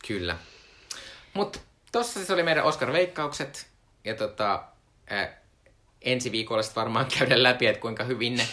Kyllä. 0.08 0.36
Mutta 1.34 1.58
tossa 1.92 2.12
siis 2.12 2.30
oli 2.30 2.42
meidän 2.42 2.64
Oscar-veikkaukset. 2.64 3.66
Ja 4.04 4.14
tota, 4.14 4.64
ensi 6.02 6.32
viikolla 6.32 6.62
sitten 6.62 6.80
varmaan 6.80 7.06
käydä 7.18 7.42
läpi, 7.42 7.66
että 7.66 7.80
kuinka 7.80 8.04
hyvin 8.04 8.36
ne 8.36 8.48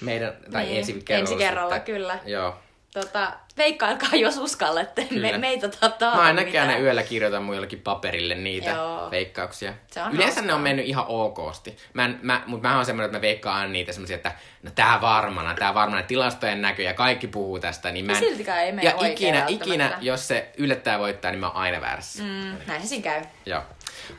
meidän, 0.00 0.32
tai 0.52 0.64
niin, 0.64 0.78
ensi 0.78 0.92
kerralla. 0.92 1.30
Ensi 1.32 1.44
kerralla, 1.44 1.76
että, 1.76 1.86
kyllä. 1.86 2.18
Joo. 2.24 2.56
Tota, 2.94 3.32
veikkailkaa, 3.56 4.14
jos 4.14 4.36
uskallette. 4.36 5.06
Me, 5.10 5.38
meitä 5.38 5.68
tota, 5.68 6.14
Mä 6.14 6.22
ainakin 6.22 6.60
aina 6.60 6.78
yöllä 6.78 7.02
kirjoitan 7.02 7.42
mun 7.42 7.54
jollakin 7.54 7.80
paperille 7.80 8.34
niitä 8.34 8.70
Joo. 8.70 9.10
veikkauksia. 9.10 9.74
Se 9.90 10.02
on 10.02 10.12
Yleensä 10.12 10.24
hauskaa. 10.24 10.46
ne 10.46 10.54
on 10.54 10.60
mennyt 10.60 10.86
ihan 10.86 11.04
okosti. 11.08 11.76
Mä, 11.94 12.04
en, 12.04 12.18
mä, 12.22 12.42
mutta 12.46 12.68
mä 12.68 12.76
oon 12.76 12.86
semmoinen, 12.86 13.06
että 13.06 13.18
mä 13.18 13.22
veikkaan 13.22 13.72
niitä 13.72 13.92
semmoisia, 13.92 14.16
että 14.16 14.32
no 14.62 14.70
tää 14.74 15.00
varmana, 15.00 15.54
tää 15.54 15.74
varmana, 15.74 16.02
tilastojen 16.02 16.62
näkö 16.62 16.82
ja 16.82 16.94
kaikki 16.94 17.26
puhuu 17.26 17.58
tästä. 17.58 17.90
Niin 17.90 18.04
mä 18.06 18.12
en, 18.12 18.18
Siltikään 18.18 18.58
ei 18.64 18.72
mene 18.72 18.88
Ja 18.88 19.06
ikinä, 19.06 19.44
ikinä, 19.48 19.98
jos 20.00 20.28
se 20.28 20.50
yllättää 20.56 20.98
voittaa, 20.98 21.30
niin 21.30 21.40
mä 21.40 21.46
oon 21.46 21.56
aina 21.56 21.80
väärässä. 21.80 22.22
Mm, 22.22 22.56
näin 22.66 22.82
se 22.82 22.88
siinä 22.88 23.02
käy. 23.02 23.22
Joo. 23.46 23.62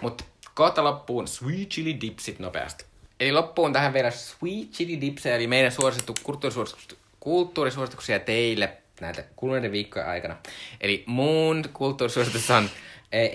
Mutta 0.01 0.23
kohta 0.55 0.83
loppuun 0.83 1.27
Sweet 1.27 1.69
Chili 1.69 2.01
Dipsit 2.01 2.39
nopeasti. 2.39 2.85
Eli 3.19 3.31
loppuun 3.31 3.73
tähän 3.73 3.93
vielä 3.93 4.11
Sweet 4.11 4.71
Chili 4.71 5.01
Dips, 5.01 5.25
eli 5.25 5.47
meidän 5.47 5.71
suosittu 5.71 6.15
kulttuurisuosituksia, 7.19 8.19
teille 8.19 8.77
näitä 9.01 9.23
kuluneiden 9.35 9.71
viikkojen 9.71 10.07
aikana. 10.07 10.35
Eli 10.81 11.03
mun 11.07 11.63
kulttuurisuositus 11.73 12.51
on 12.51 12.69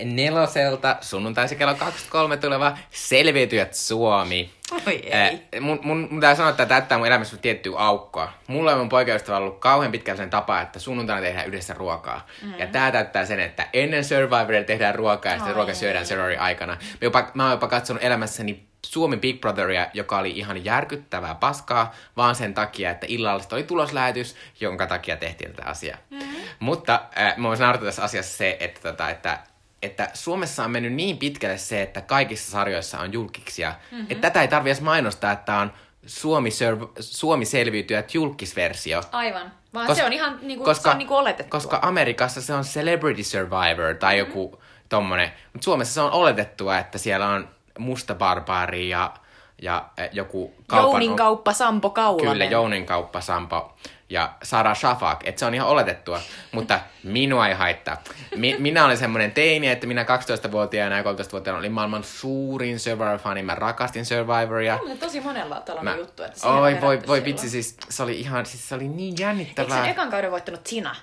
neloselta 0.03 0.97
sunnuntaisi 1.01 1.55
kello 1.55 1.75
23 1.75 2.37
tuleva 2.37 2.77
Selviytyjät 2.91 3.73
Suomi. 3.73 4.51
Oi 4.87 4.93
ei. 4.93 5.11
Eh, 5.51 5.61
mun, 5.61 5.79
mun, 5.83 6.07
mun 6.11 6.21
täytyy 6.21 6.37
sanoa, 6.37 6.49
että 6.49 6.65
tämä 6.65 6.79
täyttää 6.79 6.97
mun 6.97 7.07
elämässä 7.07 7.37
tiettyä 7.37 7.77
aukkoa. 7.77 8.33
Mulla 8.47 8.71
on 8.71 8.77
mun 8.77 8.89
poikaystävä 8.89 9.37
ollut 9.37 9.59
kauhean 9.59 9.91
pitkään 9.91 10.17
sen 10.17 10.29
tapa, 10.29 10.61
että 10.61 10.79
sunnuntaina 10.79 11.21
tehdään 11.21 11.47
yhdessä 11.47 11.73
ruokaa. 11.73 12.27
Mm. 12.41 12.53
Ja 12.57 12.67
tää 12.67 12.91
täyttää 12.91 13.25
sen, 13.25 13.39
että 13.39 13.67
ennen 13.73 14.03
Survivoria 14.03 14.63
tehdään 14.63 14.95
ruokaa 14.95 15.31
ja 15.31 15.37
sitten 15.37 15.55
ruoka 15.55 15.73
syödään 15.73 16.05
Survivorin 16.05 16.39
aikana. 16.39 16.73
Mä, 16.73 16.97
jopa, 17.01 17.31
mä 17.33 17.43
oon 17.43 17.51
jopa 17.51 17.67
katsonut 17.67 18.03
elämässäni 18.03 18.63
Suomen 18.85 19.19
Big 19.19 19.41
Brotheria, 19.41 19.87
joka 19.93 20.17
oli 20.17 20.31
ihan 20.31 20.65
järkyttävää 20.65 21.35
paskaa, 21.35 21.95
vaan 22.17 22.35
sen 22.35 22.53
takia, 22.53 22.91
että 22.91 23.05
illalla 23.09 23.43
oli 23.51 23.63
tuloslähetys, 23.63 24.35
jonka 24.59 24.87
takia 24.87 25.17
tehtiin 25.17 25.53
tätä 25.53 25.69
asiaa. 25.69 25.97
Mm-hmm. 26.09 26.41
Mutta 26.59 27.01
äh, 27.17 27.37
mä 27.37 27.47
voisin 27.47 27.65
tässä 27.83 28.03
asiassa 28.03 28.37
se, 28.37 28.57
että, 28.59 28.81
tota, 28.81 29.09
että 29.09 29.39
että 29.81 30.09
Suomessa 30.13 30.63
on 30.63 30.71
mennyt 30.71 30.93
niin 30.93 31.17
pitkälle 31.17 31.57
se, 31.57 31.81
että 31.81 32.01
kaikissa 32.01 32.51
sarjoissa 32.51 32.99
on 32.99 33.13
julkiksia, 33.13 33.73
mm-hmm. 33.91 34.07
että 34.09 34.29
tätä 34.29 34.41
ei 34.41 34.47
tarvitse 34.47 34.83
mainostaa, 34.83 35.31
että 35.31 35.55
on 35.55 35.71
Suomi, 36.05 36.49
serv- 36.49 36.91
Suomi 36.99 37.45
selviytyjät 37.45 38.13
julkisversio. 38.13 39.01
Aivan. 39.11 39.51
Vaan 39.73 39.89
Kos- 39.89 39.95
se 39.95 40.03
on 40.03 40.13
ihan 40.13 40.39
niinku, 40.41 40.65
koska, 40.65 40.83
se 40.83 40.89
on 40.89 40.97
niinku 40.97 41.15
oletettua. 41.15 41.59
Koska 41.59 41.79
Amerikassa 41.81 42.41
se 42.41 42.53
on 42.53 42.63
Celebrity 42.63 43.23
Survivor 43.23 43.95
tai 43.99 44.15
mm-hmm. 44.15 44.29
joku 44.29 44.61
tommonen. 44.89 45.31
Mutta 45.53 45.65
Suomessa 45.65 45.93
se 45.93 46.01
on 46.01 46.11
oletettua, 46.11 46.77
että 46.77 46.97
siellä 46.97 47.27
on 47.27 47.49
musta 47.79 48.15
barbaari 48.15 48.89
ja, 48.89 49.13
ja 49.61 49.85
eh, 49.97 50.09
joku 50.13 50.53
kaupan... 50.67 50.91
Jounin 50.91 51.15
kauppa 51.15 51.53
Sampo 51.53 51.89
Kaulanen. 51.89 52.31
Kyllä, 52.31 52.45
Jounin 52.45 52.85
kauppa 52.85 53.21
Sampo 53.21 53.77
ja 54.11 54.33
Sara 54.43 54.75
Shafak, 54.75 55.27
että 55.27 55.39
se 55.39 55.45
on 55.45 55.53
ihan 55.53 55.67
oletettua, 55.67 56.21
mutta 56.51 56.79
minua 57.03 57.47
ei 57.47 57.53
haittaa. 57.53 57.97
Mi- 58.35 58.55
minä 58.59 58.85
olen 58.85 58.97
semmoinen 58.97 59.31
teini, 59.31 59.67
että 59.67 59.87
minä 59.87 60.03
12-vuotiaana 60.03 60.97
ja 60.97 61.03
13-vuotiaana 61.03 61.59
olin 61.59 61.71
maailman 61.71 62.03
suurin 62.03 62.79
Survivor-fani, 62.79 63.43
mä 63.43 63.55
rakastin 63.55 64.05
Survivoria. 64.05 64.79
On 64.89 64.97
tosi 64.97 65.21
monella 65.21 65.61
tällainen 65.61 65.93
mä... 65.93 65.99
juttu, 65.99 66.23
että 66.23 66.49
Oi, 66.49 66.81
voi, 66.81 66.99
voi 67.07 67.25
vitsi, 67.25 67.49
siis 67.49 67.77
se 67.89 68.03
oli 68.03 68.19
ihan, 68.19 68.45
siis 68.45 68.69
se 68.69 68.75
oli 68.75 68.87
niin 68.87 69.15
jännittävää. 69.19 69.75
Eikö 69.75 69.83
sen 69.83 69.91
ekan 69.91 70.11
kauden 70.11 70.31
voittanut 70.31 70.63
Tina? 70.63 70.95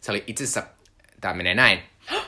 Se 0.00 0.10
oli 0.10 0.24
itse 0.26 0.44
asiassa, 0.44 0.62
tämä 1.20 1.34
menee 1.34 1.54
näin, 1.54 1.82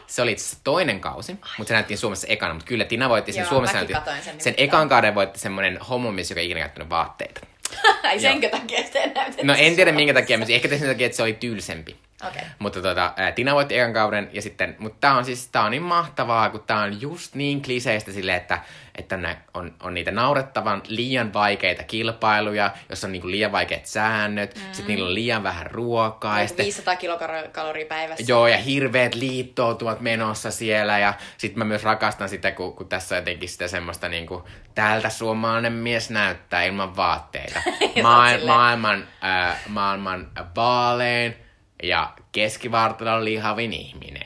se 0.07 0.23
oli 0.23 0.33
itse 0.33 0.57
toinen 0.65 1.01
kausi, 1.01 1.33
mutta 1.59 1.69
se 1.69 1.75
näyttiin 1.75 1.99
Suomessa 1.99 2.27
ekana, 2.27 2.55
mutta 2.55 2.69
kyllä 2.69 2.85
Tina 2.85 3.09
voitti 3.09 3.33
sen 3.33 3.41
Joo, 3.41 3.49
Suomessa 3.49 3.77
näytti, 3.77 3.95
sen, 4.25 4.41
sen 4.41 4.55
ekan 4.57 4.89
kauden 4.89 5.15
voitti 5.15 5.39
semmoinen 5.39 5.79
homomies, 5.79 6.31
joka 6.31 6.41
ei 6.41 6.47
ikinä 6.47 6.61
käyttänyt 6.61 6.91
vaatteita. 6.91 7.41
Ei 8.13 8.21
senkö 8.21 8.49
takia 8.49 8.83
sitä 8.83 8.99
näytetty 9.07 9.47
No 9.47 9.55
en 9.59 9.77
tiedä 9.77 9.93
minkä 9.93 10.15
takia, 10.15 10.39
mutta 10.39 10.53
ehkä 10.55 10.69
sen 10.69 10.89
takia, 10.89 11.07
että 11.07 11.17
se 11.17 11.23
oli 11.23 11.33
tylsempi. 11.33 11.97
Okay. 12.29 12.43
Mutta 12.59 12.83
tota, 12.83 13.15
Tina 13.35 13.55
voitti 13.55 13.79
ekan 13.79 13.93
kauden 13.93 14.31
ja 14.33 14.43
sitten, 14.43 14.77
mutta 14.79 14.99
tää 15.01 15.15
on 15.15 15.25
siis, 15.25 15.49
tää 15.49 15.63
on 15.63 15.71
niin 15.71 15.83
mahtavaa, 15.83 16.51
kun 16.51 16.63
tää 16.67 16.79
on 16.79 17.01
just 17.01 17.35
niin 17.35 17.63
kliseistä 17.63 18.13
silleen, 18.13 18.37
että, 18.37 18.61
että 18.99 19.17
ne 19.17 19.37
on, 19.55 19.75
on 19.83 19.95
niitä 19.95 20.11
naurettavan 20.11 20.83
liian 20.89 21.33
vaikeita 21.33 21.83
kilpailuja, 21.83 22.71
jossa 22.89 23.07
on 23.07 23.13
niinku 23.13 23.31
liian 23.31 23.53
vaikeat 23.53 23.87
säännöt, 23.87 24.55
mm. 24.55 24.61
sitten 24.73 24.87
niillä 24.87 25.09
on 25.09 25.15
liian 25.15 25.43
vähän 25.43 25.67
ruokaa. 25.67 26.41
Ja 26.41 26.47
sitten, 26.47 26.65
500 26.65 26.97
kilokaloria 26.97 27.87
päivässä. 27.87 28.25
Joo, 28.29 28.47
ja 28.47 28.59
hirveät 28.59 29.15
liittoutuvat 29.15 30.01
menossa 30.01 30.51
siellä 30.51 30.99
ja 30.99 31.15
sitten 31.39 31.59
mä 31.59 31.65
myös 31.65 31.85
rakastan 31.85 32.29
sitä, 32.29 32.51
kun, 32.51 32.77
kun 32.77 32.89
tässä 32.89 33.17
jotenkin 33.17 33.49
sitä 33.49 33.69
semmoista 33.69 34.09
niinku, 34.09 34.49
tältä 34.75 35.09
suomalainen 35.09 35.73
mies 35.73 36.11
näyttää 36.11 36.65
ilman 36.65 36.97
vaatteita. 36.97 37.61
Ma- 38.03 38.47
maailman, 38.47 39.09
äh, 39.25 39.57
maailman 39.69 40.31
vaalein, 40.57 41.37
ja 41.83 42.13
keskivartalon 42.33 43.25
lihavin 43.25 43.73
ihminen. 43.73 44.25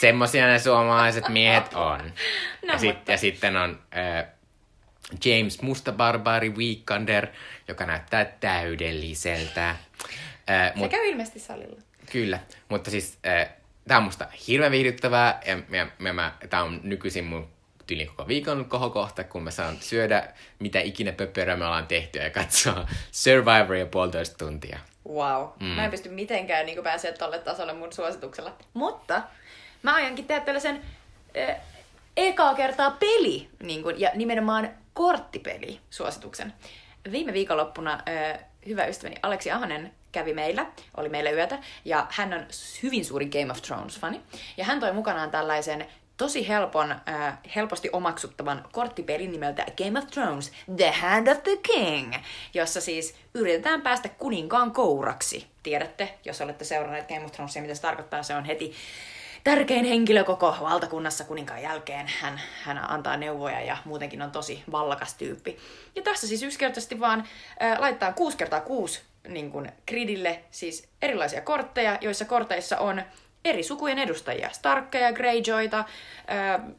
Semmoisia 0.00 0.46
ne 0.46 0.58
suomalaiset 0.58 1.28
miehet 1.38 1.74
on. 1.74 2.12
No, 2.66 2.72
ja, 2.72 2.78
sit, 2.78 3.08
ja 3.08 3.18
sitten 3.18 3.56
on 3.56 3.78
äh, 3.96 4.26
James 5.24 5.62
Musta 5.62 5.92
Barbari 5.92 6.50
Weekander, 6.50 7.26
joka 7.68 7.86
näyttää 7.86 8.24
täydelliseltä. 8.24 9.70
Äh, 9.70 9.76
mut, 10.74 10.90
Se 10.90 10.96
käy 10.96 11.08
ilmeisesti 11.08 11.38
salilla. 11.38 11.80
Kyllä, 12.12 12.38
mutta 12.68 12.90
siis 12.90 13.18
äh, 13.26 13.48
tämä 13.88 13.98
on 13.98 14.04
musta 14.04 14.26
hirveän 14.48 14.72
viihdyttävää 14.72 15.40
ja, 15.46 15.58
ja, 15.78 15.86
ja 16.00 16.12
mä, 16.12 16.32
tää 16.50 16.62
on 16.62 16.80
nykyisin 16.82 17.24
mun 17.24 17.48
tyyli 17.86 18.06
koko 18.06 18.28
viikon 18.28 18.64
kohokohta, 18.64 19.24
kun 19.24 19.42
mä 19.42 19.50
saan 19.50 19.76
syödä 19.80 20.28
mitä 20.58 20.80
ikinä 20.80 21.12
pöpöröä 21.12 21.56
me 21.56 21.64
ollaan 21.64 21.86
tehty 21.86 22.18
ja 22.18 22.30
katsoa 22.30 22.88
Survivoria 23.12 23.86
puolitoista 23.86 24.38
tuntia. 24.38 24.78
Wow. 25.08 25.48
Mm. 25.60 25.66
Mä 25.66 25.84
en 25.84 25.90
pysty 25.90 26.08
mitenkään 26.08 26.66
niin 26.66 26.82
pääsee 26.82 27.12
tolle 27.12 27.38
tasolle 27.38 27.72
mun 27.72 27.92
suosituksella. 27.92 28.52
Mutta 28.74 29.22
mä 29.82 29.94
aionkin 29.94 30.24
tehdä 30.24 30.40
tällaisen 30.40 30.82
äh, 31.36 31.56
ekaa 32.16 32.54
kertaa 32.54 32.90
peli, 32.90 33.48
niin 33.62 33.82
kuin, 33.82 34.00
ja 34.00 34.10
nimenomaan 34.14 34.70
korttipeli 34.94 35.80
suosituksen. 35.90 36.54
Viime 37.10 37.32
viikonloppuna 37.32 37.92
äh, 37.92 38.38
hyvä 38.66 38.86
ystäväni 38.86 39.16
Aleksi 39.22 39.50
Ahonen 39.50 39.92
kävi 40.12 40.34
meillä, 40.34 40.66
oli 40.96 41.08
meillä 41.08 41.30
yötä, 41.30 41.58
ja 41.84 42.06
hän 42.10 42.34
on 42.34 42.46
hyvin 42.82 43.04
suuri 43.04 43.26
Game 43.26 43.50
of 43.50 43.58
Thrones-fani. 43.62 44.20
Ja 44.56 44.64
hän 44.64 44.80
toi 44.80 44.92
mukanaan 44.92 45.30
tällaisen 45.30 45.86
tosi 46.16 46.48
helpon, 46.48 46.92
äh, 46.92 47.38
helposti 47.56 47.90
omaksuttavan 47.92 48.64
korttipelin 48.72 49.32
nimeltä 49.32 49.66
Game 49.84 49.98
of 49.98 50.06
Thrones, 50.06 50.52
The 50.76 50.90
Hand 50.90 51.28
of 51.28 51.42
the 51.42 51.56
King, 51.62 52.14
jossa 52.54 52.80
siis 52.80 53.14
yritetään 53.34 53.82
päästä 53.82 54.08
kuninkaan 54.08 54.70
kouraksi. 54.70 55.46
Tiedätte, 55.62 56.18
jos 56.24 56.40
olette 56.40 56.64
seuranneet 56.64 57.08
Game 57.08 57.24
of 57.24 57.32
Thronesia, 57.32 57.62
mitä 57.62 57.74
se 57.74 57.82
tarkoittaa, 57.82 58.22
se 58.22 58.34
on 58.34 58.44
heti 58.44 58.74
tärkein 59.48 59.84
henkilö 59.84 60.24
koko 60.24 60.56
valtakunnassa 60.60 61.24
kuninkaan 61.24 61.62
jälkeen. 61.62 62.10
Hän, 62.20 62.40
hän 62.62 62.90
antaa 62.90 63.16
neuvoja 63.16 63.60
ja 63.60 63.76
muutenkin 63.84 64.22
on 64.22 64.30
tosi 64.30 64.62
vallakas 64.72 65.14
tyyppi. 65.14 65.58
Ja 65.96 66.02
tässä 66.02 66.26
siis 66.26 66.42
yksinkertaisesti 66.42 67.00
vaan 67.00 67.24
äh, 67.62 67.80
laittaa 67.80 68.12
6 68.12 68.36
kertaa 68.36 68.60
6 68.60 69.02
niin 69.28 69.50
kuin 69.50 69.72
gridille 69.86 70.40
siis 70.50 70.88
erilaisia 71.02 71.40
kortteja, 71.40 71.98
joissa 72.00 72.24
korteissa 72.24 72.78
on 72.78 73.02
eri 73.44 73.62
sukujen 73.62 73.98
edustajia. 73.98 74.50
Starkkeja, 74.52 75.12
Greyjoyta, 75.12 75.78
äh, 75.78 75.86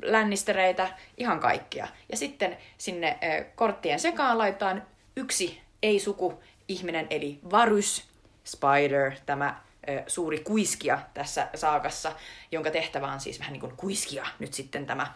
Lannistereitä, 0.04 0.90
ihan 1.18 1.40
kaikkia. 1.40 1.88
Ja 2.12 2.18
sitten 2.18 2.58
sinne 2.78 3.08
äh, 3.08 3.46
korttien 3.56 4.00
sekaan 4.00 4.38
laitetaan 4.38 4.84
yksi 5.16 5.62
ei-suku 5.84 6.44
ihminen, 6.68 7.08
eli 7.10 7.40
Varys, 7.52 8.08
Spider, 8.44 9.12
tämä 9.26 9.69
suuri 10.07 10.40
kuiskia 10.40 10.99
tässä 11.14 11.48
saakassa, 11.56 12.11
jonka 12.52 12.72
tehtävä 12.72 13.11
on 13.11 13.20
siis 13.20 13.40
vähän 13.40 13.53
niin 13.53 13.61
kuin 13.61 13.78
kuiskia 13.78 14.26
nyt 14.40 14.53
sitten 14.53 14.86
tämä 14.86 15.14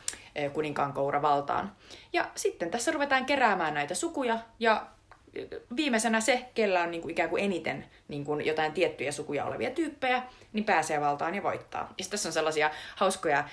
kuninkaan 0.53 0.93
koura 0.93 1.21
valtaan. 1.21 1.75
Ja 2.13 2.29
sitten 2.35 2.71
tässä 2.71 2.91
ruvetaan 2.91 3.25
keräämään 3.25 3.73
näitä 3.73 3.95
sukuja 3.95 4.39
ja 4.59 4.87
viimeisenä 5.75 6.21
se, 6.21 6.45
kellä 6.55 6.81
on 6.81 6.91
niin 6.91 7.01
kuin 7.01 7.11
ikään 7.11 7.29
kuin 7.29 7.43
eniten 7.43 7.85
niin 8.07 8.25
kuin 8.25 8.45
jotain 8.45 8.71
tiettyjä 8.71 9.11
sukuja 9.11 9.45
olevia 9.45 9.71
tyyppejä, 9.71 10.23
niin 10.53 10.65
pääsee 10.65 11.01
valtaan 11.01 11.35
ja 11.35 11.43
voittaa. 11.43 11.93
Ja 11.97 12.05
tässä 12.09 12.29
on 12.29 12.33
sellaisia 12.33 12.71
hauskoja 12.95 13.43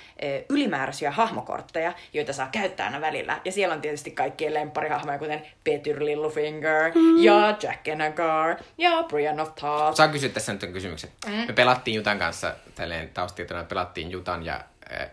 ylimääräisiä 0.49 1.11
hahmokortteja, 1.11 1.93
joita 2.13 2.33
saa 2.33 2.49
käyttää 2.53 2.87
aina 2.87 3.01
välillä. 3.01 3.41
Ja 3.45 3.53
siellä 3.53 3.75
on 3.75 3.81
tietysti 3.81 4.11
kaikkien 4.11 4.55
lempparihahmoja, 4.55 5.19
kuten 5.19 5.43
Petyr 5.65 6.05
Littlefinger 6.05 6.93
mm. 6.95 7.23
ja 7.23 7.57
Jack 7.63 7.89
Enagar 7.89 8.57
ja 8.79 9.05
Brian 9.09 9.41
of 9.41 9.55
Tarth. 9.55 9.97
Saan 9.97 10.11
kysyä 10.11 10.29
tässä 10.29 10.53
nyt 10.53 10.73
kysymyksen. 10.73 11.11
Mm. 11.27 11.33
Me 11.33 11.53
pelattiin 11.53 11.95
Jutan 11.95 12.19
kanssa, 12.19 12.55
tälleen 12.75 13.09
taustietona 13.09 13.65
pelattiin 13.65 14.11
Jutan 14.11 14.45
ja 14.45 14.61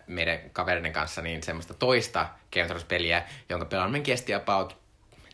meidän 0.08 0.40
kaverinen 0.54 0.94
kanssa 0.94 1.22
niin 1.22 1.44
semmoista 1.44 1.74
toista 1.74 2.28
Game 2.54 2.82
peliä 2.88 3.24
jonka 3.50 3.66
pelaaminen 3.66 4.04
kesti 4.04 4.34
about 4.34 4.87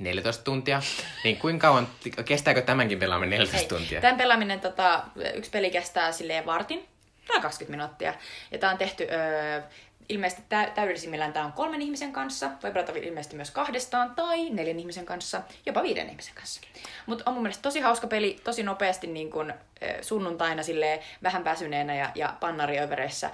14 0.04 0.44
tuntia. 0.44 0.82
Niin 1.24 1.38
kuinka 1.38 1.68
kauan, 1.68 1.88
kestääkö 2.26 2.62
tämänkin 2.62 3.00
pelaaminen 3.00 3.30
14 3.40 3.58
Hei, 3.58 3.68
tuntia? 3.68 4.02
Tämän 4.02 4.18
pelaaminen, 4.18 4.60
tota, 4.60 5.04
yksi 5.34 5.52
peli 5.52 5.72
kestää 5.72 6.12
silleen 6.12 6.46
vartin 6.46 6.88
tai 7.28 7.42
20 7.42 7.78
minuuttia. 7.78 8.14
Ja 8.52 8.58
tämä 8.58 8.72
on 8.72 8.78
tehty 8.78 9.08
öö, 9.12 9.62
ilmeisesti 10.10 10.44
tä- 10.50 10.72
täydellisimmillään 10.76 11.34
tämä 11.34 11.46
on 11.46 11.54
kolmen 11.54 11.82
ihmisen 11.82 12.14
kanssa, 12.14 12.50
voi 12.64 12.72
pelata 12.72 12.92
ilmeisesti 12.92 13.36
myös 13.36 13.52
kahdestaan 13.52 14.16
tai 14.16 14.50
neljän 14.50 14.80
ihmisen 14.80 15.06
kanssa, 15.06 15.42
jopa 15.66 15.84
viiden 15.84 16.10
ihmisen 16.10 16.36
kanssa. 16.36 16.62
Mutta 17.06 17.24
on 17.28 17.34
mun 17.34 17.44
mielestä 17.44 17.62
tosi 17.62 17.80
hauska 17.80 18.08
peli, 18.08 18.40
tosi 18.44 18.64
nopeasti 18.64 19.08
niin 19.08 19.30
kun, 19.32 19.54
sunnuntaina 20.02 20.64
silleen, 20.64 21.00
vähän 21.24 21.44
väsyneenä 21.44 21.96
ja, 21.96 22.12
ja 22.16 22.34
pannariövereissä 22.40 23.30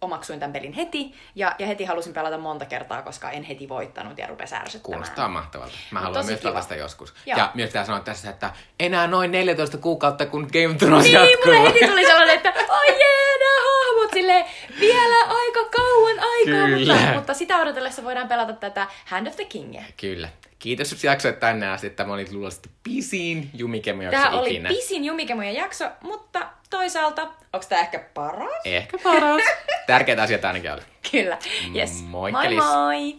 omaksuin 0.00 0.40
tämän 0.40 0.52
pelin 0.52 0.72
heti, 0.72 1.14
ja, 1.34 1.54
ja 1.58 1.66
heti 1.66 1.84
halusin 1.84 2.12
pelata 2.12 2.38
monta 2.38 2.64
kertaa, 2.64 3.02
koska 3.02 3.30
en 3.30 3.42
heti 3.42 3.68
voittanut 3.68 4.18
ja 4.18 4.26
rupesi 4.26 4.54
ärsyttämään. 4.54 5.00
Kuulostaa 5.00 5.28
mahtavalta. 5.28 5.74
Mä 5.90 6.00
haluan 6.00 6.26
myös 6.26 6.40
pelata 6.40 6.74
joskus. 6.74 7.14
Joo. 7.26 7.38
Ja 7.38 7.50
myös 7.54 7.68
pitää 7.68 7.84
sanoa 7.84 8.00
tässä, 8.00 8.30
että 8.30 8.52
enää 8.80 9.06
noin 9.06 9.30
14 9.30 9.78
kuukautta, 9.78 10.26
kun 10.26 10.48
Game 10.52 10.68
of 10.68 10.76
Thrones 10.76 11.04
niin, 11.04 11.14
jatkuu. 11.14 11.52
Niin, 11.52 11.66
heti 11.66 11.86
tuli 11.86 12.06
sellainen, 12.06 12.36
että 12.36 12.52
oi 12.68 12.88
jee, 12.88 13.38
nämä 13.38 13.60
hahmot 13.64 14.10
silleen, 14.12 14.44
vielä 14.80 15.24
aika 15.28 15.64
kauan 15.76 16.16
aikaa, 16.20 16.66
Kyllä. 16.66 16.94
mutta, 16.94 17.14
mutta 17.14 17.34
sitä 17.34 17.56
odotellessa 17.56 18.04
voidaan 18.04 18.28
pelata 18.28 18.52
tätä 18.52 18.86
Hand 19.06 19.26
of 19.26 19.36
the 19.36 19.44
Kingia. 19.44 19.82
Kyllä. 20.00 20.28
Kiitos, 20.58 20.92
että 20.92 21.06
jaksoit 21.06 21.40
tänne 21.40 21.68
asti. 21.68 21.90
Tämä 21.90 22.12
oli 22.12 22.26
luultavasti 22.32 22.70
pisin 22.82 23.50
jumikemujakso 23.54 24.20
Tämä 24.20 24.40
oli 24.40 24.62
pisin 24.68 25.04
jumikemujen 25.04 25.54
jakso, 25.54 25.84
mutta 26.00 26.48
toisaalta, 26.70 27.22
onko 27.22 27.66
tämä 27.68 27.80
ehkä 27.80 27.98
paras? 28.14 28.62
Ehkä 28.64 28.98
paras. 29.04 29.42
Tärkeitä 29.86 30.22
asioita 30.22 30.48
ainakin 30.48 30.72
oli. 30.72 30.82
Kyllä, 31.10 31.38
yes. 31.76 32.02
Moi 32.02 32.32
moi. 32.32 32.54
moi. 32.56 33.18